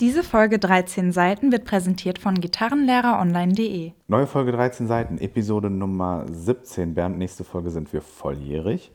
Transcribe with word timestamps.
Diese 0.00 0.22
Folge 0.22 0.58
13 0.58 1.12
Seiten 1.12 1.52
wird 1.52 1.66
präsentiert 1.66 2.18
von 2.18 2.34
gitarrenlehreronline.de. 2.34 3.92
Neue 4.08 4.26
Folge 4.26 4.50
13 4.50 4.86
Seiten, 4.86 5.18
Episode 5.18 5.68
Nummer 5.68 6.24
17. 6.32 6.94
Bernd, 6.94 7.18
nächste 7.18 7.44
Folge 7.44 7.70
sind 7.70 7.92
wir 7.92 8.00
volljährig. 8.00 8.92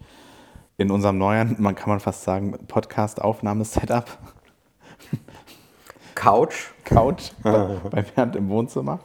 In 0.77 0.89
unserem 0.89 1.19
neuen, 1.19 1.57
man 1.59 1.75
kann 1.75 1.89
man 1.89 1.99
fast 1.99 2.23
sagen, 2.23 2.57
Podcast-Aufnahme-Setup. 2.67 4.17
Couch. 6.15 6.71
Couch 6.83 7.33
bei, 7.43 7.77
bei 7.91 8.01
Bernd 8.01 8.35
im 8.35 8.49
Wohnzimmer. 8.49 8.99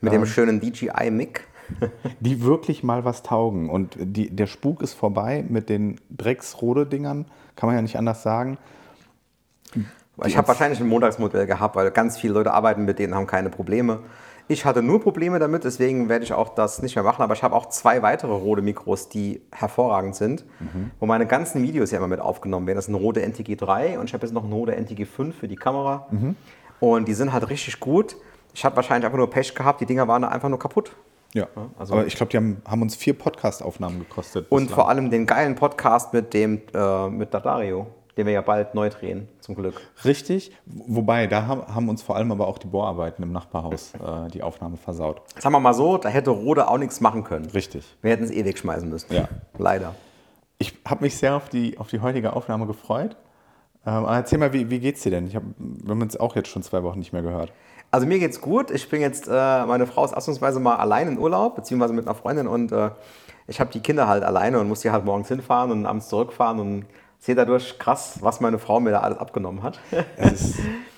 Mit 0.00 0.12
dem 0.12 0.26
schönen 0.26 0.58
DJI-Mic. 0.58 1.42
Die 2.18 2.42
wirklich 2.42 2.82
mal 2.82 3.04
was 3.04 3.22
taugen. 3.22 3.70
Und 3.70 3.96
die, 4.00 4.34
der 4.34 4.48
Spuk 4.48 4.82
ist 4.82 4.94
vorbei 4.94 5.44
mit 5.48 5.68
den 5.68 6.00
Drecksrode-Dingern, 6.10 7.26
kann 7.54 7.68
man 7.68 7.76
ja 7.76 7.82
nicht 7.82 7.96
anders 7.98 8.24
sagen. 8.24 8.58
Ich 10.24 10.36
habe 10.36 10.48
wahrscheinlich 10.48 10.80
ein 10.80 10.88
Montagsmodell 10.88 11.46
gehabt, 11.46 11.76
weil 11.76 11.90
ganz 11.90 12.16
viele 12.16 12.34
Leute 12.34 12.52
arbeiten 12.52 12.84
mit 12.84 12.98
denen, 12.98 13.14
haben 13.14 13.26
keine 13.26 13.50
Probleme. 13.50 14.00
Ich 14.48 14.64
hatte 14.64 14.80
nur 14.80 15.00
Probleme 15.02 15.38
damit, 15.40 15.64
deswegen 15.64 16.08
werde 16.08 16.24
ich 16.24 16.32
auch 16.32 16.54
das 16.54 16.80
nicht 16.80 16.94
mehr 16.94 17.02
machen. 17.02 17.22
Aber 17.22 17.34
ich 17.34 17.42
habe 17.42 17.54
auch 17.54 17.66
zwei 17.66 18.00
weitere 18.02 18.32
Rode 18.32 18.62
Mikros, 18.62 19.08
die 19.08 19.42
hervorragend 19.52 20.14
sind, 20.14 20.44
mhm. 20.60 20.92
wo 21.00 21.06
meine 21.06 21.26
ganzen 21.26 21.62
Videos 21.62 21.90
ja 21.90 21.98
immer 21.98 22.06
mit 22.06 22.20
aufgenommen 22.20 22.66
werden. 22.66 22.76
Das 22.76 22.86
ist 22.86 22.90
ein 22.90 22.94
Rode 22.94 23.22
NTG 23.22 23.56
3 23.56 23.98
und 23.98 24.06
ich 24.06 24.14
habe 24.14 24.24
jetzt 24.24 24.32
noch 24.32 24.44
ein 24.44 24.52
Rode 24.52 24.76
NTG 24.76 25.04
5 25.04 25.36
für 25.36 25.48
die 25.48 25.56
Kamera. 25.56 26.06
Mhm. 26.10 26.36
Und 26.78 27.08
die 27.08 27.14
sind 27.14 27.32
halt 27.32 27.50
richtig 27.50 27.80
gut. 27.80 28.16
Ich 28.54 28.64
habe 28.64 28.76
wahrscheinlich 28.76 29.04
einfach 29.04 29.18
nur 29.18 29.28
Pech 29.28 29.54
gehabt, 29.54 29.80
die 29.80 29.86
Dinger 29.86 30.06
waren 30.06 30.24
einfach 30.24 30.48
nur 30.48 30.58
kaputt. 30.58 30.92
Ja, 31.34 31.48
also 31.76 31.94
aber 31.94 32.06
ich 32.06 32.14
glaube, 32.14 32.30
die 32.30 32.36
haben, 32.38 32.62
haben, 32.66 32.80
uns 32.80 32.96
vier 32.96 33.12
Podcast-Aufnahmen 33.12 33.98
gekostet. 33.98 34.46
Und 34.48 34.70
vor 34.70 34.88
allem 34.88 35.10
den 35.10 35.26
geilen 35.26 35.56
Podcast 35.56 36.14
mit 36.14 36.32
dem 36.32 36.62
äh, 36.72 37.08
mit 37.08 37.34
Dario 37.34 37.88
den 38.16 38.26
wir 38.26 38.32
ja 38.32 38.40
bald 38.40 38.74
neu 38.74 38.88
drehen, 38.88 39.28
zum 39.40 39.54
Glück. 39.54 39.80
Richtig, 40.04 40.52
wobei, 40.64 41.26
da 41.26 41.46
haben, 41.46 41.88
uns 41.88 42.02
vor 42.02 42.16
allem 42.16 42.32
aber 42.32 42.46
auch 42.46 42.58
die 42.58 42.66
Bohrarbeiten 42.66 43.22
im 43.22 43.32
Nachbarhaus 43.32 43.92
äh, 44.26 44.30
die 44.30 44.42
Aufnahme 44.42 44.76
versaut. 44.76 45.22
Sagen 45.38 45.54
wir 45.54 45.60
mal 45.60 45.74
so, 45.74 45.98
da 45.98 46.08
hätte 46.08 46.30
Rode 46.30 46.68
auch 46.68 46.78
nichts 46.78 47.00
machen 47.00 47.24
können. 47.24 47.46
Richtig. 47.46 47.84
Wir 48.02 48.12
hätten 48.12 48.24
es 48.24 48.30
eh 48.30 48.44
wegschmeißen 48.44 48.88
müssen. 48.88 49.12
Ja. 49.14 49.28
Leider. 49.58 49.94
Ich 50.58 50.74
habe 50.86 51.04
mich 51.04 51.16
sehr 51.16 51.36
auf 51.36 51.50
die, 51.50 51.78
auf 51.78 51.88
die 51.88 52.00
heutige 52.00 52.32
Aufnahme 52.32 52.66
gefreut. 52.66 53.16
Ähm, 53.86 54.04
erzähl 54.08 54.38
mal, 54.38 54.52
wie, 54.52 54.70
wie 54.70 54.80
geht's 54.80 55.02
dir 55.02 55.10
denn? 55.10 55.26
Ich 55.26 55.36
hab, 55.36 55.42
wir 55.58 55.90
haben 55.90 56.00
uns 56.00 56.16
auch 56.16 56.34
jetzt 56.34 56.48
schon 56.48 56.62
zwei 56.62 56.82
Wochen 56.82 56.98
nicht 56.98 57.12
mehr 57.12 57.22
gehört. 57.22 57.52
Also 57.90 58.06
mir 58.06 58.18
geht's 58.18 58.40
gut. 58.40 58.70
Ich 58.70 58.88
bin 58.88 59.00
jetzt, 59.00 59.28
äh, 59.28 59.30
meine 59.66 59.86
Frau 59.86 60.04
ist 60.04 60.14
ausnahmsweise 60.14 60.58
mal 60.58 60.76
allein 60.76 61.08
in 61.08 61.18
Urlaub, 61.18 61.56
beziehungsweise 61.56 61.92
mit 61.92 62.06
einer 62.06 62.14
Freundin 62.14 62.46
und 62.46 62.72
äh, 62.72 62.90
ich 63.46 63.60
habe 63.60 63.70
die 63.70 63.80
Kinder 63.80 64.08
halt 64.08 64.24
alleine 64.24 64.58
und 64.58 64.68
muss 64.68 64.80
die 64.80 64.90
halt 64.90 65.04
morgens 65.04 65.28
hinfahren 65.28 65.70
und 65.70 65.86
abends 65.86 66.08
zurückfahren 66.08 66.58
und 66.58 66.86
sehe 67.26 67.34
dadurch 67.34 67.78
krass, 67.78 68.18
was 68.20 68.40
meine 68.40 68.58
Frau 68.58 68.80
mir 68.80 68.92
da 68.92 69.00
alles 69.00 69.18
abgenommen 69.18 69.62
hat. 69.62 69.78
Es 70.16 70.54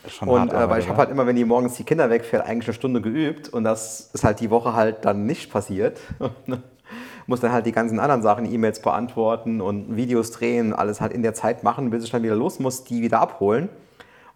ist 0.07 0.15
schon 0.15 0.29
und 0.29 0.53
äh, 0.53 0.71
weil 0.71 0.81
ich 0.81 0.89
habe 0.89 0.99
halt 0.99 1.11
immer, 1.11 1.27
wenn 1.27 1.37
die 1.37 1.45
morgens 1.45 1.75
die 1.75 1.85
Kinder 1.85 2.09
wegfährt, 2.09 2.47
eigentlich 2.47 2.69
eine 2.69 2.75
Stunde 2.75 3.01
geübt 3.01 3.49
und 3.49 3.65
das 3.65 4.11
ist 4.13 4.25
halt 4.25 4.41
die 4.41 4.51
Woche 4.51 4.75
halt 4.75 5.05
dann 5.05 5.27
nicht 5.27 5.51
passiert. 5.51 5.99
muss 7.27 7.41
dann 7.41 7.53
halt 7.53 7.67
die 7.67 7.73
ganzen 7.73 7.99
anderen 8.01 8.23
Sachen, 8.23 8.51
E-Mails 8.51 8.81
beantworten 8.81 9.61
und 9.61 9.97
Videos 9.97 10.31
drehen, 10.31 10.73
alles 10.73 11.01
halt 11.03 11.13
in 11.13 11.23
der 11.23 11.35
Zeit 11.35 11.63
machen, 11.63 11.91
bis 11.91 12.05
ich 12.05 12.11
dann 12.11 12.23
wieder 12.23 12.37
los 12.37 12.59
muss, 12.59 12.85
die 12.85 13.03
wieder 13.03 13.21
abholen. 13.21 13.69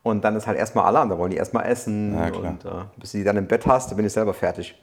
Und 0.02 0.24
dann 0.24 0.36
ist 0.36 0.46
halt 0.46 0.58
erstmal 0.58 0.84
Alarm, 0.84 1.08
da 1.08 1.16
wollen 1.16 1.30
die 1.30 1.36
erstmal 1.36 1.66
essen 1.66 2.14
ja, 2.14 2.34
und 2.34 2.64
äh, 2.64 2.70
bis 2.98 3.12
du 3.12 3.18
die 3.18 3.24
dann 3.24 3.36
im 3.36 3.46
Bett 3.46 3.66
hast, 3.66 3.90
dann 3.90 3.96
bin 3.96 4.04
ich 4.04 4.12
selber 4.12 4.34
fertig. 4.34 4.74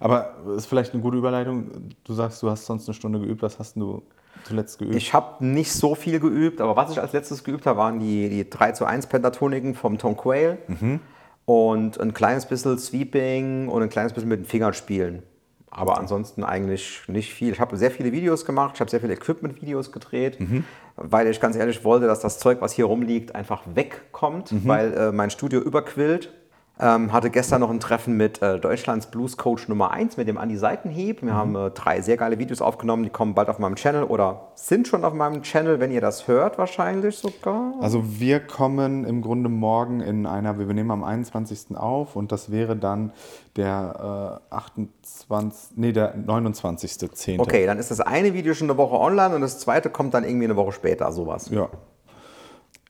Aber 0.00 0.34
ist 0.56 0.66
vielleicht 0.66 0.92
eine 0.92 1.02
gute 1.02 1.16
Überleitung. 1.16 1.94
Du 2.04 2.12
sagst, 2.12 2.42
du 2.42 2.50
hast 2.50 2.66
sonst 2.66 2.88
eine 2.88 2.94
Stunde 2.94 3.20
geübt. 3.20 3.40
Was 3.42 3.58
hast 3.58 3.76
du 3.76 4.02
zuletzt 4.44 4.78
geübt? 4.78 4.94
Ich 4.94 5.12
habe 5.12 5.44
nicht 5.44 5.72
so 5.72 5.94
viel 5.94 6.20
geübt, 6.20 6.60
aber 6.60 6.76
was 6.76 6.90
ich 6.90 7.00
als 7.00 7.12
letztes 7.12 7.44
geübt 7.44 7.66
habe, 7.66 7.78
waren 7.78 7.98
die, 7.98 8.28
die 8.28 8.48
3 8.48 8.72
zu 8.72 8.84
1 8.84 9.06
Pentatoniken 9.06 9.74
vom 9.74 9.98
Tom 9.98 10.16
Quayle 10.16 10.58
mhm. 10.68 11.00
und 11.44 12.00
ein 12.00 12.14
kleines 12.14 12.46
bisschen 12.46 12.78
Sweeping 12.78 13.68
und 13.68 13.82
ein 13.82 13.88
kleines 13.88 14.12
bisschen 14.12 14.28
mit 14.28 14.40
den 14.40 14.46
Fingern 14.46 14.74
spielen. 14.74 15.22
Aber 15.70 15.98
ansonsten 15.98 16.42
eigentlich 16.42 17.02
nicht 17.06 17.34
viel. 17.34 17.52
Ich 17.52 17.60
habe 17.60 17.76
sehr 17.76 17.90
viele 17.90 18.10
Videos 18.10 18.46
gemacht, 18.46 18.72
ich 18.74 18.80
habe 18.80 18.90
sehr 18.90 19.00
viele 19.00 19.12
Equipment-Videos 19.12 19.92
gedreht, 19.92 20.40
mhm. 20.40 20.64
weil 20.96 21.26
ich 21.26 21.38
ganz 21.38 21.54
ehrlich 21.54 21.84
wollte, 21.84 22.06
dass 22.06 22.20
das 22.20 22.38
Zeug, 22.38 22.62
was 22.62 22.72
hier 22.72 22.86
rumliegt, 22.86 23.34
einfach 23.34 23.62
wegkommt, 23.74 24.52
mhm. 24.52 24.62
weil 24.64 24.94
äh, 24.94 25.12
mein 25.12 25.28
Studio 25.30 25.60
überquillt. 25.60 26.32
Ähm, 26.78 27.10
hatte 27.10 27.30
gestern 27.30 27.62
noch 27.62 27.70
ein 27.70 27.80
Treffen 27.80 28.18
mit 28.18 28.42
äh, 28.42 28.60
Deutschlands 28.60 29.06
Blues 29.06 29.38
Coach 29.38 29.66
Nummer 29.66 29.92
1, 29.92 30.18
mit 30.18 30.28
dem 30.28 30.36
Andi 30.36 30.58
Seitenhieb. 30.58 31.22
Wir 31.22 31.32
mhm. 31.32 31.36
haben 31.36 31.56
äh, 31.56 31.70
drei 31.70 32.02
sehr 32.02 32.18
geile 32.18 32.38
Videos 32.38 32.60
aufgenommen, 32.60 33.02
die 33.02 33.08
kommen 33.08 33.34
bald 33.34 33.48
auf 33.48 33.58
meinem 33.58 33.76
Channel 33.76 34.04
oder 34.04 34.48
sind 34.56 34.86
schon 34.86 35.02
auf 35.02 35.14
meinem 35.14 35.40
Channel, 35.40 35.80
wenn 35.80 35.90
ihr 35.90 36.02
das 36.02 36.28
hört, 36.28 36.58
wahrscheinlich 36.58 37.16
sogar. 37.16 37.72
Also 37.80 38.20
wir 38.20 38.40
kommen 38.40 39.04
im 39.04 39.22
Grunde 39.22 39.48
morgen 39.48 40.00
in 40.00 40.26
einer, 40.26 40.58
wir 40.58 40.66
nehmen 40.66 40.90
am 40.90 41.02
21. 41.02 41.74
auf 41.78 42.14
und 42.14 42.30
das 42.30 42.52
wäre 42.52 42.76
dann 42.76 43.12
der 43.56 44.42
äh, 44.50 44.54
28, 44.54 45.78
nee, 45.78 45.92
der 45.92 46.14
29.10. 46.14 47.40
Okay, 47.40 47.64
dann 47.64 47.78
ist 47.78 47.90
das 47.90 48.00
eine 48.00 48.34
Video 48.34 48.52
schon 48.52 48.68
eine 48.68 48.76
Woche 48.76 49.00
online 49.00 49.34
und 49.34 49.40
das 49.40 49.60
zweite 49.60 49.88
kommt 49.88 50.12
dann 50.12 50.24
irgendwie 50.24 50.44
eine 50.44 50.56
Woche 50.56 50.72
später, 50.72 51.10
sowas. 51.10 51.48
Ja. 51.48 51.70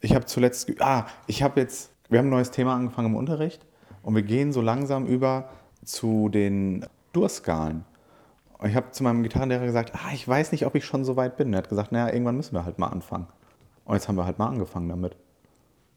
Ich 0.00 0.12
habe 0.12 0.24
zuletzt, 0.24 0.72
ah, 0.80 1.04
ich 1.28 1.44
habe 1.44 1.60
jetzt, 1.60 1.90
wir 2.08 2.18
haben 2.18 2.26
ein 2.26 2.30
neues 2.30 2.50
Thema 2.50 2.74
angefangen 2.74 3.10
im 3.10 3.14
Unterricht 3.14 3.64
und 4.06 4.14
wir 4.14 4.22
gehen 4.22 4.52
so 4.52 4.60
langsam 4.60 5.04
über 5.04 5.48
zu 5.84 6.28
den 6.28 6.86
Durskalen. 7.12 7.84
Ich 8.64 8.76
habe 8.76 8.92
zu 8.92 9.02
meinem 9.02 9.24
Gitarrenlehrer 9.24 9.66
gesagt, 9.66 9.94
ah, 9.94 10.12
ich 10.14 10.26
weiß 10.26 10.52
nicht, 10.52 10.64
ob 10.64 10.76
ich 10.76 10.84
schon 10.84 11.04
so 11.04 11.16
weit 11.16 11.36
bin. 11.36 11.52
Er 11.52 11.58
hat 11.58 11.68
gesagt, 11.68 11.90
naja, 11.90 12.12
irgendwann 12.14 12.36
müssen 12.36 12.54
wir 12.54 12.64
halt 12.64 12.78
mal 12.78 12.86
anfangen. 12.86 13.26
Und 13.84 13.94
jetzt 13.94 14.06
haben 14.06 14.14
wir 14.14 14.24
halt 14.24 14.38
mal 14.38 14.46
angefangen 14.46 14.88
damit. 14.88 15.16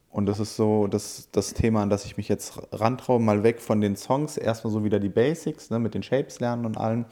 Und 0.10 0.26
das 0.26 0.40
ist 0.40 0.56
so 0.56 0.88
das, 0.88 1.30
das 1.32 1.54
Thema, 1.54 1.84
an 1.84 1.92
das 1.92 2.06
ich 2.06 2.18
mich 2.18 2.28
jetzt 2.30 2.60
rantraue, 2.72 3.20
mal 3.20 3.44
weg 3.44 3.62
von 3.62 3.80
den 3.80 3.96
Songs, 3.96 4.38
erstmal 4.38 4.74
so 4.74 4.84
wieder 4.84 5.00
die 5.00 5.10
Basics, 5.10 5.70
ne, 5.70 5.78
mit 5.78 5.94
den 5.94 6.02
Shapes 6.02 6.40
lernen 6.40 6.66
und 6.66 6.80
allem. 6.80 7.06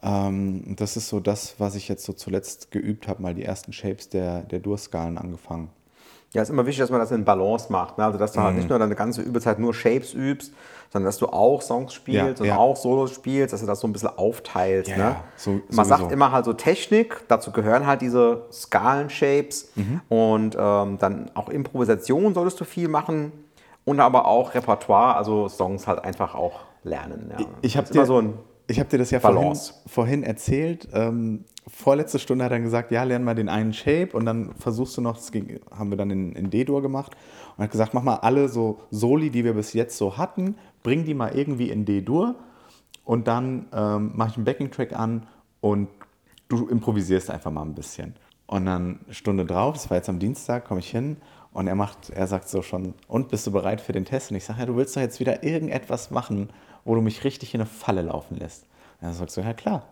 Ähm, 0.00 0.76
das 0.76 0.96
ist 0.96 1.08
so 1.08 1.18
das, 1.18 1.58
was 1.58 1.74
ich 1.74 1.88
jetzt 1.88 2.04
so 2.04 2.12
zuletzt 2.12 2.70
geübt 2.70 3.08
habe, 3.08 3.20
mal 3.20 3.34
die 3.34 3.42
ersten 3.42 3.72
Shapes 3.72 4.10
der, 4.10 4.42
der 4.42 4.60
Durskalen 4.60 5.18
angefangen. 5.18 5.70
Ja, 6.34 6.42
ist 6.42 6.50
immer 6.50 6.66
wichtig, 6.66 6.80
dass 6.80 6.90
man 6.90 6.98
das 6.98 7.12
in 7.12 7.24
Balance 7.24 7.70
macht. 7.70 7.96
Ne? 7.96 8.04
Also, 8.04 8.18
dass 8.18 8.32
du 8.32 8.38
halt 8.38 8.46
mhm. 8.46 8.48
halt 8.48 8.56
nicht 8.56 8.68
nur 8.68 8.78
deine 8.80 8.96
ganze 8.96 9.22
Übezeit 9.22 9.60
nur 9.60 9.72
Shapes 9.72 10.12
übst, 10.12 10.52
sondern 10.92 11.06
dass 11.06 11.18
du 11.18 11.28
auch 11.28 11.62
Songs 11.62 11.94
spielst 11.94 12.40
ja, 12.40 12.42
und 12.42 12.46
ja. 12.46 12.56
auch 12.56 12.76
Solos 12.76 13.12
spielst, 13.12 13.52
dass 13.52 13.60
du 13.60 13.66
das 13.66 13.78
so 13.78 13.86
ein 13.86 13.92
bisschen 13.92 14.10
aufteilst. 14.16 14.90
Ja, 14.90 14.96
ne? 14.96 15.16
so, 15.36 15.60
man 15.70 15.86
sagt 15.86 16.10
immer 16.10 16.32
halt 16.32 16.44
so 16.44 16.52
Technik, 16.52 17.22
dazu 17.28 17.52
gehören 17.52 17.86
halt 17.86 18.02
diese 18.02 18.46
Skalen-Shapes 18.50 19.72
mhm. 19.76 20.00
und 20.08 20.56
ähm, 20.58 20.98
dann 20.98 21.30
auch 21.34 21.48
Improvisation 21.48 22.34
solltest 22.34 22.60
du 22.60 22.64
viel 22.64 22.88
machen 22.88 23.30
und 23.84 24.00
aber 24.00 24.26
auch 24.26 24.54
Repertoire, 24.54 25.16
also 25.16 25.48
Songs 25.48 25.86
halt 25.86 26.04
einfach 26.04 26.34
auch 26.34 26.60
lernen. 26.82 27.32
Ich 27.62 27.76
habe 27.76 27.88
dir, 27.88 28.06
so 28.06 28.34
hab 28.70 28.88
dir 28.88 28.98
das 28.98 29.10
ja 29.10 29.20
vorhin, 29.20 29.58
vorhin, 29.86 30.22
erzählt. 30.22 30.88
Ähm, 30.92 31.44
vorletzte 31.66 32.18
Stunde 32.18 32.44
hat 32.44 32.52
er 32.52 32.60
gesagt, 32.60 32.90
ja, 32.90 33.02
lern 33.02 33.24
mal 33.24 33.34
den 33.34 33.48
einen 33.48 33.72
Shape 33.72 34.10
und 34.12 34.24
dann 34.24 34.54
versuchst 34.58 34.96
du 34.96 35.00
noch, 35.00 35.16
das 35.16 35.32
ging, 35.32 35.60
haben 35.70 35.90
wir 35.90 35.96
dann 35.96 36.10
in, 36.10 36.32
in 36.32 36.50
D-Dur 36.50 36.82
gemacht 36.82 37.12
und 37.56 37.64
hat 37.64 37.70
gesagt, 37.70 37.94
mach 37.94 38.02
mal 38.02 38.16
alle 38.16 38.48
so 38.48 38.80
Soli, 38.90 39.30
die 39.30 39.44
wir 39.44 39.54
bis 39.54 39.72
jetzt 39.72 39.96
so 39.96 40.16
hatten, 40.16 40.56
bring 40.82 41.04
die 41.04 41.14
mal 41.14 41.36
irgendwie 41.36 41.70
in 41.70 41.84
D-Dur 41.84 42.36
und 43.04 43.28
dann 43.28 43.66
ähm, 43.72 44.12
mache 44.14 44.30
ich 44.30 44.36
einen 44.36 44.44
Backing-Track 44.44 44.92
an 44.98 45.26
und 45.60 45.88
du 46.48 46.66
improvisierst 46.66 47.30
einfach 47.30 47.50
mal 47.50 47.62
ein 47.62 47.74
bisschen. 47.74 48.14
Und 48.46 48.66
dann 48.66 49.00
Stunde 49.10 49.46
drauf, 49.46 49.74
das 49.74 49.90
war 49.90 49.96
jetzt 49.96 50.08
am 50.08 50.18
Dienstag, 50.18 50.66
komme 50.66 50.80
ich 50.80 50.90
hin 50.90 51.16
und 51.52 51.66
er 51.66 51.74
macht, 51.74 52.10
er 52.10 52.26
sagt 52.26 52.48
so 52.48 52.62
schon, 52.62 52.94
und 53.08 53.28
bist 53.28 53.46
du 53.46 53.52
bereit 53.52 53.80
für 53.80 53.92
den 53.92 54.04
Test? 54.04 54.30
Und 54.30 54.36
ich 54.36 54.44
sage, 54.44 54.60
ja, 54.60 54.66
du 54.66 54.76
willst 54.76 54.96
doch 54.96 55.00
jetzt 55.00 55.20
wieder 55.20 55.42
irgendetwas 55.42 56.10
machen, 56.10 56.50
wo 56.84 56.94
du 56.94 57.00
mich 57.00 57.24
richtig 57.24 57.54
in 57.54 57.60
eine 57.60 57.66
Falle 57.66 58.02
laufen 58.02 58.36
lässt. 58.36 58.66
Und 59.00 59.08
er 59.08 59.14
sagt 59.14 59.30
so, 59.30 59.40
ja 59.40 59.52
klar. 59.52 59.84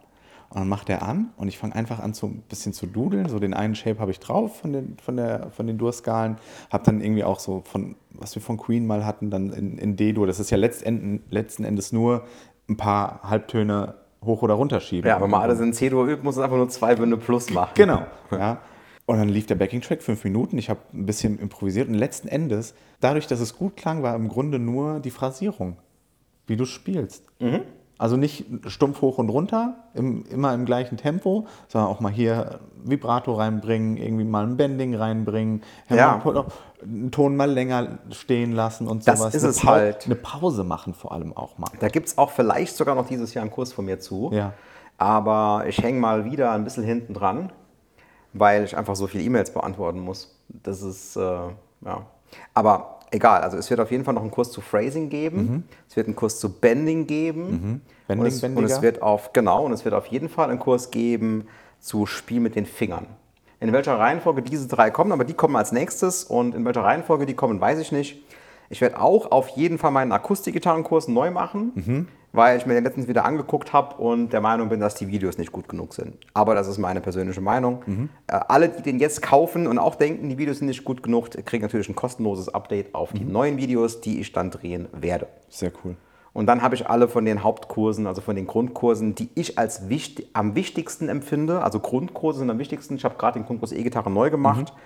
Und 0.51 0.61
dann 0.61 0.69
macht 0.69 0.91
er 0.91 1.03
an 1.03 1.31
und 1.39 1.49
ich 1.49 1.57
fange 1.57 1.75
einfach 1.75 1.99
an, 1.99 2.13
so 2.13 2.27
ein 2.27 2.43
bisschen 2.47 2.75
zu 2.75 2.87
dudeln. 2.87 3.27
So 3.29 3.39
den 3.39 3.55
einen 3.55 3.75
Shape 3.75 3.99
habe 3.99 4.11
ich 4.11 4.21
drauf 4.21 4.61
von 4.61 4.75
den, 4.75 4.99
von 5.03 5.17
der, 5.17 5.51
von 5.51 5.67
den 5.67 5.79
Durskalen. 5.79 6.37
Habe 6.71 6.85
dann 6.85 7.01
irgendwie 7.01 7.25
auch 7.25 7.39
so 7.39 7.63
von, 7.65 7.97
was 8.11 8.35
wir 8.35 8.43
von 8.43 8.59
Queen 8.59 8.87
mal 8.87 9.07
hatten, 9.07 9.31
dann 9.31 9.51
in, 9.51 9.79
in 9.79 9.97
D-Dur. 9.97 10.27
Das 10.27 10.41
ist 10.41 10.51
ja 10.51 10.59
letzten, 10.59 11.23
letzten 11.31 11.65
Endes 11.65 11.91
nur 11.93 12.25
ein 12.69 12.77
paar 12.77 13.23
Halbtöne 13.23 13.95
hoch 14.23 14.43
oder 14.43 14.55
runter 14.55 14.81
schieben. 14.81 15.09
Ja, 15.09 15.21
wenn 15.23 15.31
man 15.31 15.41
alles 15.41 15.59
in 15.61 15.73
C-Dur 15.73 16.07
übt, 16.07 16.23
muss 16.23 16.37
es 16.37 16.43
einfach 16.43 16.59
nur 16.59 16.69
zwei 16.69 16.97
Bünde 16.97 17.17
plus 17.17 17.49
machen. 17.51 17.73
Genau. 17.75 18.03
Ja. 18.31 18.59
Und 19.07 19.19
dann 19.19 19.31
lief 19.31 19.47
der 19.47 19.55
Backing-Track 19.57 20.03
fünf 20.03 20.23
Minuten. 20.23 20.59
Ich 20.59 20.71
habe 20.71 20.81
ein 20.93 21.07
bisschen 21.07 21.39
improvisiert 21.39 21.89
und 21.89 21.95
letzten 21.95 22.29
Endes, 22.29 22.75
dadurch, 23.01 23.27
dass 23.27 23.41
es 23.41 23.57
gut 23.57 23.77
klang, 23.77 24.03
war 24.03 24.15
im 24.15 24.29
Grunde 24.29 24.59
nur 24.59 25.01
die 25.01 25.11
Phrasierung, 25.11 25.77
wie 26.47 26.57
du 26.57 26.65
spielst. 26.65 27.25
Mhm. 27.41 27.63
Also 27.99 28.17
nicht 28.17 28.47
stumpf 28.67 29.01
hoch 29.01 29.19
und 29.19 29.29
runter, 29.29 29.77
im, 29.95 30.25
immer 30.27 30.53
im 30.55 30.65
gleichen 30.65 30.97
Tempo, 30.97 31.47
sondern 31.69 31.89
auch 31.89 32.01
mal 32.01 32.11
hier 32.11 32.59
Vibrato 32.83 33.35
reinbringen, 33.35 33.97
irgendwie 33.97 34.25
mal 34.25 34.45
ein 34.45 34.57
Bending 34.57 34.97
reinbringen, 34.97 35.63
ja. 35.89 36.21
einen 36.83 37.13
Ton 37.13 37.37
mal 37.37 37.49
länger 37.49 38.01
stehen 38.11 38.51
lassen 38.51 38.89
und 38.89 39.07
das 39.07 39.21
sowas. 39.21 39.35
Ist 39.37 39.45
es 39.45 39.63
halt. 39.63 40.07
Eine 40.07 40.17
Pause 40.17 40.65
machen 40.65 40.95
vor 40.95 41.13
allem 41.13 41.37
auch 41.37 41.59
mal. 41.59 41.71
Da 41.79 41.89
gibt 41.89 42.09
es 42.09 42.19
auch 42.19 42.31
vielleicht 42.31 42.77
sogar 42.77 42.97
noch 42.97 43.07
dieses 43.07 43.35
Jahr 43.35 43.43
einen 43.43 43.53
Kurs 43.53 43.73
von 43.73 43.85
mir 43.85 44.01
zu. 44.01 44.31
Ja. 44.33 44.53
Aber 44.99 45.65
ich 45.69 45.79
hänge 45.79 46.01
mal 46.01 46.25
wieder 46.25 46.51
ein 46.51 46.65
bisschen 46.65 46.83
hinten 46.83 47.15
dran, 47.15 47.53
weil 48.33 48.65
ich 48.65 48.77
einfach 48.77 48.97
so 48.97 49.07
viele 49.07 49.23
E-Mails 49.23 49.53
beantworten 49.53 50.01
muss. 50.01 50.41
Das 50.49 50.83
ist, 50.83 51.15
äh, 51.15 51.21
ja. 51.21 52.07
Aber 52.53 52.99
egal. 53.13 53.43
Also 53.43 53.57
es 53.57 53.71
wird 53.71 53.79
auf 53.81 53.91
jeden 53.91 54.05
Fall 54.05 54.15
noch 54.15 54.23
einen 54.23 54.31
Kurs 54.31 54.51
zu 54.51 54.61
Phrasing 54.61 55.09
geben. 55.09 55.37
Mhm. 55.37 55.63
Es 55.89 55.97
wird 55.97 56.09
einen 56.09 56.17
Kurs 56.17 56.41
zu 56.41 56.53
Bending 56.53 57.07
geben. 57.07 57.51
Mhm. 57.51 57.81
Bending, 58.09 58.27
und, 58.27 58.27
es, 58.27 58.43
und 58.43 58.65
es 58.65 58.83
wird 58.83 59.03
auf, 59.03 59.33
genau, 59.33 59.65
und 59.65 59.73
es 59.73 59.85
wird 59.85 59.95
auf 59.95 60.07
jeden 60.07 60.29
Fall 60.29 60.51
einen 60.51 60.59
Kurs 60.59 60.91
geben 60.91 61.47
zu 61.79 62.07
Spiel 62.07 62.41
mit 62.41 62.57
den 62.57 62.67
Fingern. 62.67 63.07
In 63.61 63.73
welcher 63.73 63.97
Reihenfolge 63.97 64.43
diese 64.43 64.67
drei 64.67 64.91
kommen, 64.91 65.13
aber 65.13 65.25
die 65.25 65.35
kommen 65.35 65.55
als 65.55 65.71
nächstes 65.71 66.25
und 66.25 66.55
in 66.55 66.65
welcher 66.65 66.83
Reihenfolge 66.83 67.27
die 67.27 67.35
kommen, 67.35 67.61
weiß 67.61 67.79
ich 67.79 67.93
nicht. 67.93 68.25
Ich 68.71 68.81
werde 68.81 69.01
auch 69.01 69.31
auf 69.31 69.51
jeden 69.51 69.79
Fall 69.79 69.93
meinen 69.93 70.11
Akustikgitarrenkurs 70.11 71.07
neu 71.07 71.31
machen, 71.31 71.73
mhm. 71.75 72.09
Weil 72.33 72.59
ich 72.59 72.67
mir 72.67 72.75
den 72.75 72.85
letztens 72.85 73.09
wieder 73.09 73.25
angeguckt 73.25 73.73
habe 73.73 73.97
und 73.97 74.33
der 74.33 74.41
Meinung 74.41 74.69
bin, 74.69 74.81
dass 74.81 74.95
die 74.95 75.09
Videos 75.09 75.39
nicht 75.39 75.53
gut 75.53 75.69
genug 75.69 75.95
sind. 75.95 76.17
Aber 76.35 76.55
das 76.55 76.67
ist 76.67 76.79
meine 76.79 77.01
persönliche 77.01 77.41
Meinung. 77.41 77.83
Mhm. 77.87 78.09
Äh, 78.27 78.41
alle, 78.49 78.69
die 78.69 78.83
den 78.83 78.99
jetzt 78.99 79.23
kaufen 79.23 79.67
und 79.67 79.79
auch 79.79 79.95
denken, 79.95 80.29
die 80.29 80.39
Videos 80.39 80.59
sind 80.59 80.69
nicht 80.69 80.85
gut 80.85 81.03
genug, 81.03 81.31
kriegen 81.45 81.63
natürlich 81.63 81.89
ein 81.89 81.95
kostenloses 81.95 82.49
Update 82.49 82.95
auf 82.95 83.13
die 83.13 83.25
mhm. 83.25 83.33
neuen 83.33 83.57
Videos, 83.59 84.01
die 84.01 84.21
ich 84.21 84.33
dann 84.33 84.51
drehen 84.51 84.89
werde. 84.93 85.29
Sehr 85.49 85.73
cool. 85.85 85.97
Und 86.33 86.47
dann 86.47 86.63
habe 86.63 86.75
ich 86.75 86.89
alle 86.89 87.09
von 87.09 87.27
den 87.27 87.43
Hauptkursen, 87.43 88.07
also 88.07 88.23
von 88.23 88.37
den 88.37 88.47
Grundkursen, 88.47 89.15
die 89.15 89.29
ich 89.35 89.59
als 89.59 89.91
wichtig, 89.91 90.29
am 90.33 90.55
wichtigsten 90.55 91.11
empfinde. 91.11 91.63
Also 91.63 91.79
Grundkurse 91.79 92.39
sind 92.39 92.51
am 92.51 92.59
wichtigsten. 92.59 92.97
Ich 92.97 93.05
habe 93.05 93.17
gerade 93.19 93.39
den 93.39 93.45
Grundkurs 93.45 93.73
E-Gitarre 93.73 94.11
neu 94.11 94.31
gemacht. 94.31 94.73
Mhm. 94.75 94.81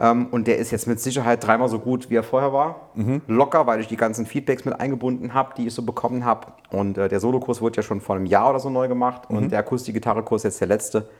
Ähm, 0.00 0.28
und 0.30 0.46
der 0.46 0.56
ist 0.56 0.70
jetzt 0.70 0.86
mit 0.86 0.98
Sicherheit 0.98 1.46
dreimal 1.46 1.68
so 1.68 1.78
gut, 1.78 2.08
wie 2.08 2.16
er 2.16 2.22
vorher 2.22 2.54
war. 2.54 2.88
Mhm. 2.94 3.20
Locker, 3.26 3.66
weil 3.66 3.80
ich 3.80 3.86
die 3.86 3.98
ganzen 3.98 4.24
Feedbacks 4.24 4.64
mit 4.64 4.80
eingebunden 4.80 5.34
habe, 5.34 5.52
die 5.56 5.66
ich 5.66 5.74
so 5.74 5.82
bekommen 5.82 6.24
habe. 6.24 6.48
Und 6.70 6.96
äh, 6.96 7.08
der 7.08 7.20
Solokurs 7.20 7.60
wurde 7.60 7.76
ja 7.76 7.82
schon 7.82 8.00
vor 8.00 8.16
einem 8.16 8.24
Jahr 8.24 8.48
oder 8.48 8.60
so 8.60 8.70
neu 8.70 8.88
gemacht. 8.88 9.28
Mhm. 9.28 9.36
Und 9.36 9.52
der 9.52 9.58
Akustik-Gitarre-Kurs 9.58 10.44
jetzt 10.44 10.58
der 10.58 10.68
letzte, 10.68 11.10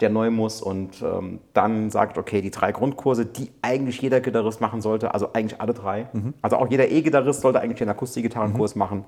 der 0.00 0.10
neu 0.10 0.30
muss. 0.30 0.62
Und 0.62 1.02
ähm, 1.02 1.40
dann 1.54 1.90
sagt, 1.90 2.18
okay, 2.18 2.40
die 2.40 2.52
drei 2.52 2.70
Grundkurse, 2.70 3.26
die 3.26 3.50
eigentlich 3.62 4.00
jeder 4.00 4.20
Gitarrist 4.20 4.60
machen 4.60 4.80
sollte, 4.80 5.12
also 5.12 5.32
eigentlich 5.32 5.60
alle 5.60 5.74
drei. 5.74 6.08
Mhm. 6.12 6.34
Also 6.40 6.56
auch 6.56 6.70
jeder 6.70 6.88
E-Gitarrist 6.88 7.40
sollte 7.40 7.60
eigentlich 7.60 7.78
den 7.78 7.88
Akustik-Gitarrenkurs 7.88 8.76
mhm. 8.76 8.78
machen. 8.78 9.04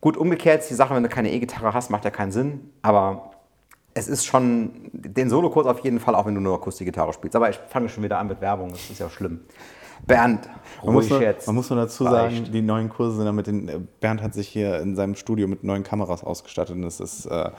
Gut, 0.00 0.16
umgekehrt 0.16 0.62
ist 0.62 0.70
die 0.70 0.74
Sache, 0.74 0.92
wenn 0.94 1.04
du 1.04 1.08
keine 1.08 1.30
E-Gitarre 1.30 1.72
hast, 1.72 1.88
macht 1.88 2.04
ja 2.04 2.10
keinen 2.10 2.32
Sinn. 2.32 2.72
Aber 2.82 3.30
es 3.94 4.08
ist 4.08 4.26
schon 4.26 4.90
den 4.92 5.30
Solokurs 5.30 5.66
auf 5.66 5.80
jeden 5.80 6.00
Fall, 6.00 6.14
auch 6.14 6.26
wenn 6.26 6.34
du 6.34 6.40
nur 6.40 6.54
Akustikgitarre 6.54 7.12
spielst. 7.12 7.36
Aber 7.36 7.48
ich 7.48 7.58
fange 7.68 7.88
schon 7.88 8.02
wieder 8.02 8.18
an 8.18 8.26
mit 8.26 8.40
Werbung, 8.40 8.70
das 8.70 8.90
ist 8.90 8.98
ja 8.98 9.08
schlimm. 9.08 9.40
Bernd, 10.06 10.48
man 10.84 10.94
muss, 10.94 11.08
nur, 11.08 11.22
jetzt. 11.22 11.46
Man 11.46 11.56
muss 11.56 11.70
nur 11.70 11.78
dazu 11.78 12.04
reicht. 12.04 12.36
sagen, 12.36 12.52
die 12.52 12.60
neuen 12.60 12.90
Kurse 12.90 13.16
sind 13.16 13.24
damit, 13.24 13.48
äh, 13.48 13.80
Bernd 14.00 14.20
hat 14.20 14.34
sich 14.34 14.48
hier 14.48 14.80
in 14.80 14.96
seinem 14.96 15.14
Studio 15.14 15.48
mit 15.48 15.64
neuen 15.64 15.82
Kameras 15.82 16.22
ausgestattet 16.22 16.76
und 16.76 16.82
das 16.82 17.00
ist 17.00 17.26
äh, 17.26 17.50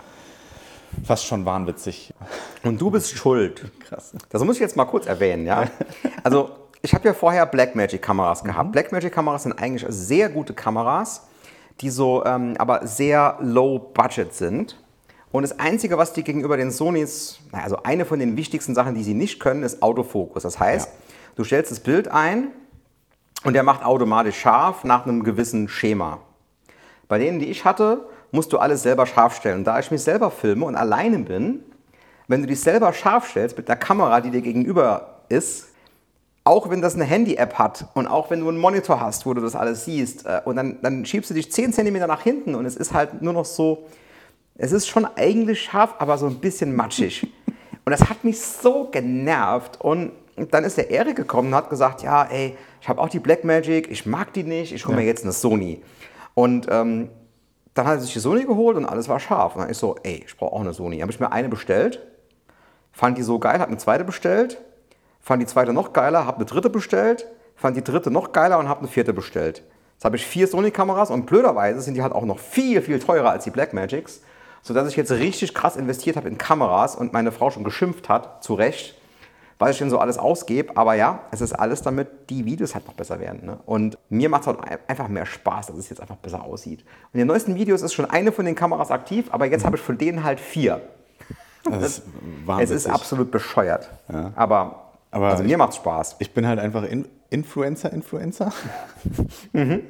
fast 1.04 1.26
schon 1.26 1.46
wahnwitzig. 1.46 2.14
Und 2.64 2.80
du 2.80 2.92
bist 2.92 3.12
schuld. 3.18 3.72
Krass. 3.80 4.14
Das 4.30 4.44
muss 4.44 4.58
ich 4.58 4.62
jetzt 4.62 4.76
mal 4.76 4.86
kurz 4.86 5.08
erwähnen, 5.08 5.46
ja. 5.46 5.66
Also, 6.24 6.52
ich 6.82 6.94
habe 6.94 7.08
ja 7.08 7.14
vorher 7.14 7.48
Blackmagic-Kameras 7.48 8.44
gehabt. 8.44 8.68
Mhm. 8.68 8.72
Blackmagic-Kameras 8.74 9.44
sind 9.44 9.54
eigentlich 9.54 9.86
sehr 9.90 10.30
gute 10.30 10.54
Kameras, 10.54 11.28
die 11.82 11.90
so 11.90 12.24
ähm, 12.26 12.56
aber 12.60 12.86
sehr 12.86 13.38
low 13.42 13.80
budget 13.80 14.34
sind. 14.34 14.78
Und 15.36 15.42
das 15.42 15.60
Einzige, 15.60 15.98
was 15.98 16.14
die 16.14 16.24
gegenüber 16.24 16.56
den 16.56 16.72
Sonys, 16.72 17.40
also 17.52 17.84
eine 17.84 18.06
von 18.06 18.20
den 18.20 18.38
wichtigsten 18.38 18.74
Sachen, 18.74 18.96
die 18.96 19.04
sie 19.04 19.14
nicht 19.14 19.42
können, 19.42 19.64
ist 19.64 19.84
Autofokus. 19.84 20.44
Das 20.44 20.62
heißt, 20.62 20.88
ja. 20.88 20.94
du 21.36 21.44
stellst 21.44 21.72
das 21.72 21.82
Bild 21.82 22.08
ein 22.08 22.52
und 23.44 23.52
der 23.52 23.64
macht 23.64 23.84
automatisch 23.84 24.40
scharf 24.40 24.86
nach 24.86 25.06
einem 25.06 25.26
gewissen 25.26 25.68
Schema. 25.68 26.20
Bei 27.10 27.18
denen, 27.18 27.40
die 27.40 27.48
ich 27.48 27.66
hatte, 27.66 28.08
musst 28.32 28.54
du 28.54 28.60
alles 28.60 28.82
selber 28.84 29.06
scharf 29.06 29.36
stellen. 29.36 29.58
Und 29.58 29.64
da 29.66 29.78
ich 29.78 29.92
mich 29.92 30.04
selber 30.04 30.32
filme 30.32 30.64
und 30.64 30.78
alleine 30.78 31.20
bin, 31.20 31.66
wenn 32.30 32.40
du 32.40 32.48
dich 32.48 32.62
selber 32.62 32.94
scharf 32.94 33.30
stellst 33.30 33.58
mit 33.58 33.70
einer 33.70 33.78
Kamera, 33.78 34.22
die 34.22 34.30
dir 34.30 34.42
gegenüber 34.42 35.20
ist, 35.28 35.68
auch 36.46 36.70
wenn 36.70 36.82
das 36.82 36.96
eine 36.96 37.04
Handy-App 37.04 37.56
hat 37.56 37.90
und 37.94 38.08
auch 38.08 38.30
wenn 38.30 38.40
du 38.40 38.48
einen 38.48 38.58
Monitor 38.58 39.02
hast, 39.02 39.26
wo 39.26 39.34
du 39.34 39.42
das 39.42 39.54
alles 39.54 39.84
siehst, 39.84 40.26
äh, 40.26 40.40
und 40.46 40.56
dann, 40.56 40.78
dann 40.82 41.06
schiebst 41.06 41.30
du 41.30 41.34
dich 41.34 41.52
10 41.52 41.74
cm 41.74 42.08
nach 42.08 42.22
hinten 42.22 42.56
und 42.56 42.66
es 42.66 42.78
ist 42.78 42.94
halt 42.94 43.22
nur 43.22 43.34
noch 43.34 43.44
so, 43.44 43.86
es 44.57 44.72
ist 44.72 44.88
schon 44.88 45.06
eigentlich 45.06 45.62
scharf, 45.63 45.96
aber 46.00 46.18
so 46.18 46.28
ein 46.28 46.40
bisschen 46.40 46.75
matschig. 46.75 47.28
Und 47.86 47.92
das 47.92 48.10
hat 48.10 48.24
mich 48.24 48.40
so 48.42 48.90
genervt. 48.90 49.80
Und 49.81 50.12
dann 50.36 50.63
ist 50.63 50.78
der 50.78 50.90
Erik 50.90 51.18
gekommen 51.18 51.50
und 51.50 51.56
hat 51.56 51.69
gesagt, 51.69 52.04
ja, 52.04 52.24
ey, 52.24 52.57
ich 52.81 52.90
habe 52.90 53.02
auch 53.02 53.10
die 53.10 53.19
Blackmagic, 53.19 53.92
ich 53.92 54.06
mag 54.06 54.34
die 54.34 54.44
nicht, 54.44 54.74
ich 54.74 54.86
hole 54.86 54.98
ja. 54.98 55.02
mir 55.02 55.07
jetzt 55.07 55.24
eine 55.24 55.34
Sony. 55.34 55.84
Und 56.34 56.68
ähm, 56.69 57.10
dann 57.74 57.86
hat 57.86 57.96
er 57.96 58.00
sich 58.02 58.13
die 58.13 58.19
Sony 58.19 58.46
geholt 58.46 58.78
und 58.78 58.86
alles 58.86 59.10
war 59.10 59.19
scharf. 59.19 59.56
Und 59.56 59.62
dann 59.62 59.69
ist 59.69 59.80
so, 59.80 59.98
ey, 60.04 60.24
ich 60.25 60.36
brauche 60.38 60.54
auch 60.54 60.62
eine 60.62 60.74
Sony. 60.74 61.00
Habe 61.00 61.12
ich 61.12 61.19
mir 61.19 61.31
eine 61.31 61.50
bestellt, 61.50 62.01
fand 62.92 63.18
die 63.18 63.24
so 63.24 63.40
geil, 63.40 63.60
habe 63.60 63.68
eine 63.68 63.78
zweite 63.78 64.06
bestellt, 64.06 64.62
fand 65.19 65.42
die 65.42 65.48
zweite 65.48 65.74
noch 65.74 65.92
geiler, 65.92 66.25
habe 66.25 66.38
eine 66.38 66.46
dritte 66.46 66.69
bestellt, 66.69 67.28
fand 67.56 67.75
die 67.75 67.84
dritte 67.84 68.10
noch 68.10 68.31
geiler 68.31 68.58
und 68.60 68.69
habe 68.69 68.80
eine 68.80 68.88
vierte 68.88 69.13
bestellt. 69.13 69.63
Jetzt 69.94 70.06
habe 70.06 70.16
ich 70.16 70.25
vier 70.25 70.48
Sony-Kameras 70.48 71.10
und 71.10 71.25
blöderweise 71.25 71.81
sind 71.81 71.94
die 71.96 72.01
halt 72.01 72.13
auch 72.13 72.25
noch 72.25 72.40
viel, 72.40 72.81
viel 72.81 73.00
teurer 73.00 73.31
als 73.31 73.44
die 73.44 73.50
Blackmagics 73.50 74.22
sodass 74.66 74.90
ich 74.90 74.96
jetzt 74.96 75.12
richtig 75.12 75.54
krass 75.54 75.76
investiert 75.76 76.18
habe 76.18 76.28
in 76.28 76.40
Kameras 76.40 76.96
und 76.96 77.14
meine 77.14 77.32
Frau 77.32 77.52
schon 77.52 77.64
geschimpft 77.64 78.10
hat, 78.10 78.44
zu 78.44 78.56
Recht, 78.56 78.96
was 79.60 79.70
ich 79.70 79.78
denn 79.78 79.92
so 79.92 80.00
alles 80.00 80.18
ausgebe. 80.18 80.76
Aber 80.76 80.96
ja, 80.96 81.20
es 81.30 81.40
ist 81.40 81.54
alles 81.54 81.84
damit 81.84 82.32
die 82.32 82.46
Videos 82.46 82.74
halt 82.74 82.88
noch 82.88 82.96
besser 82.96 83.20
werden. 83.20 83.46
Ne? 83.46 83.60
Und 83.68 84.00
mir 84.10 84.28
macht 84.28 84.42
es 84.42 84.48
halt 84.48 84.58
einfach 84.88 85.08
mehr 85.08 85.28
Spaß, 85.28 85.68
dass 85.68 85.78
es 85.78 85.90
jetzt 85.90 86.02
einfach 86.02 86.16
besser 86.16 86.44
aussieht. 86.44 86.80
Und 86.82 87.14
in 87.14 87.20
den 87.20 87.28
neuesten 87.28 87.54
Videos 87.54 87.84
ist 87.84 87.94
schon 87.94 88.10
eine 88.10 88.32
von 88.32 88.44
den 88.44 88.56
Kameras 88.56 88.90
aktiv, 88.90 89.28
aber 89.30 89.46
jetzt 89.46 89.66
habe 89.66 89.78
ich 89.78 89.84
von 89.84 90.00
denen 90.00 90.24
halt 90.24 90.40
vier. 90.40 90.82
Das 91.64 91.84
ist 91.84 92.02
es 92.60 92.72
ist 92.72 92.88
absolut 92.88 93.30
bescheuert. 93.30 93.88
Ja. 94.12 94.32
Aber, 94.36 94.94
aber 95.12 95.28
also 95.28 95.44
mir 95.44 95.60
macht 95.60 95.72
es 95.72 95.76
Spaß. 95.76 96.16
Ich 96.18 96.34
bin 96.34 96.48
halt 96.48 96.58
einfach 96.58 96.84
In 96.84 97.08
Influencer, 97.30 97.94
Influencer. 97.94 98.52
mhm. 99.54 99.82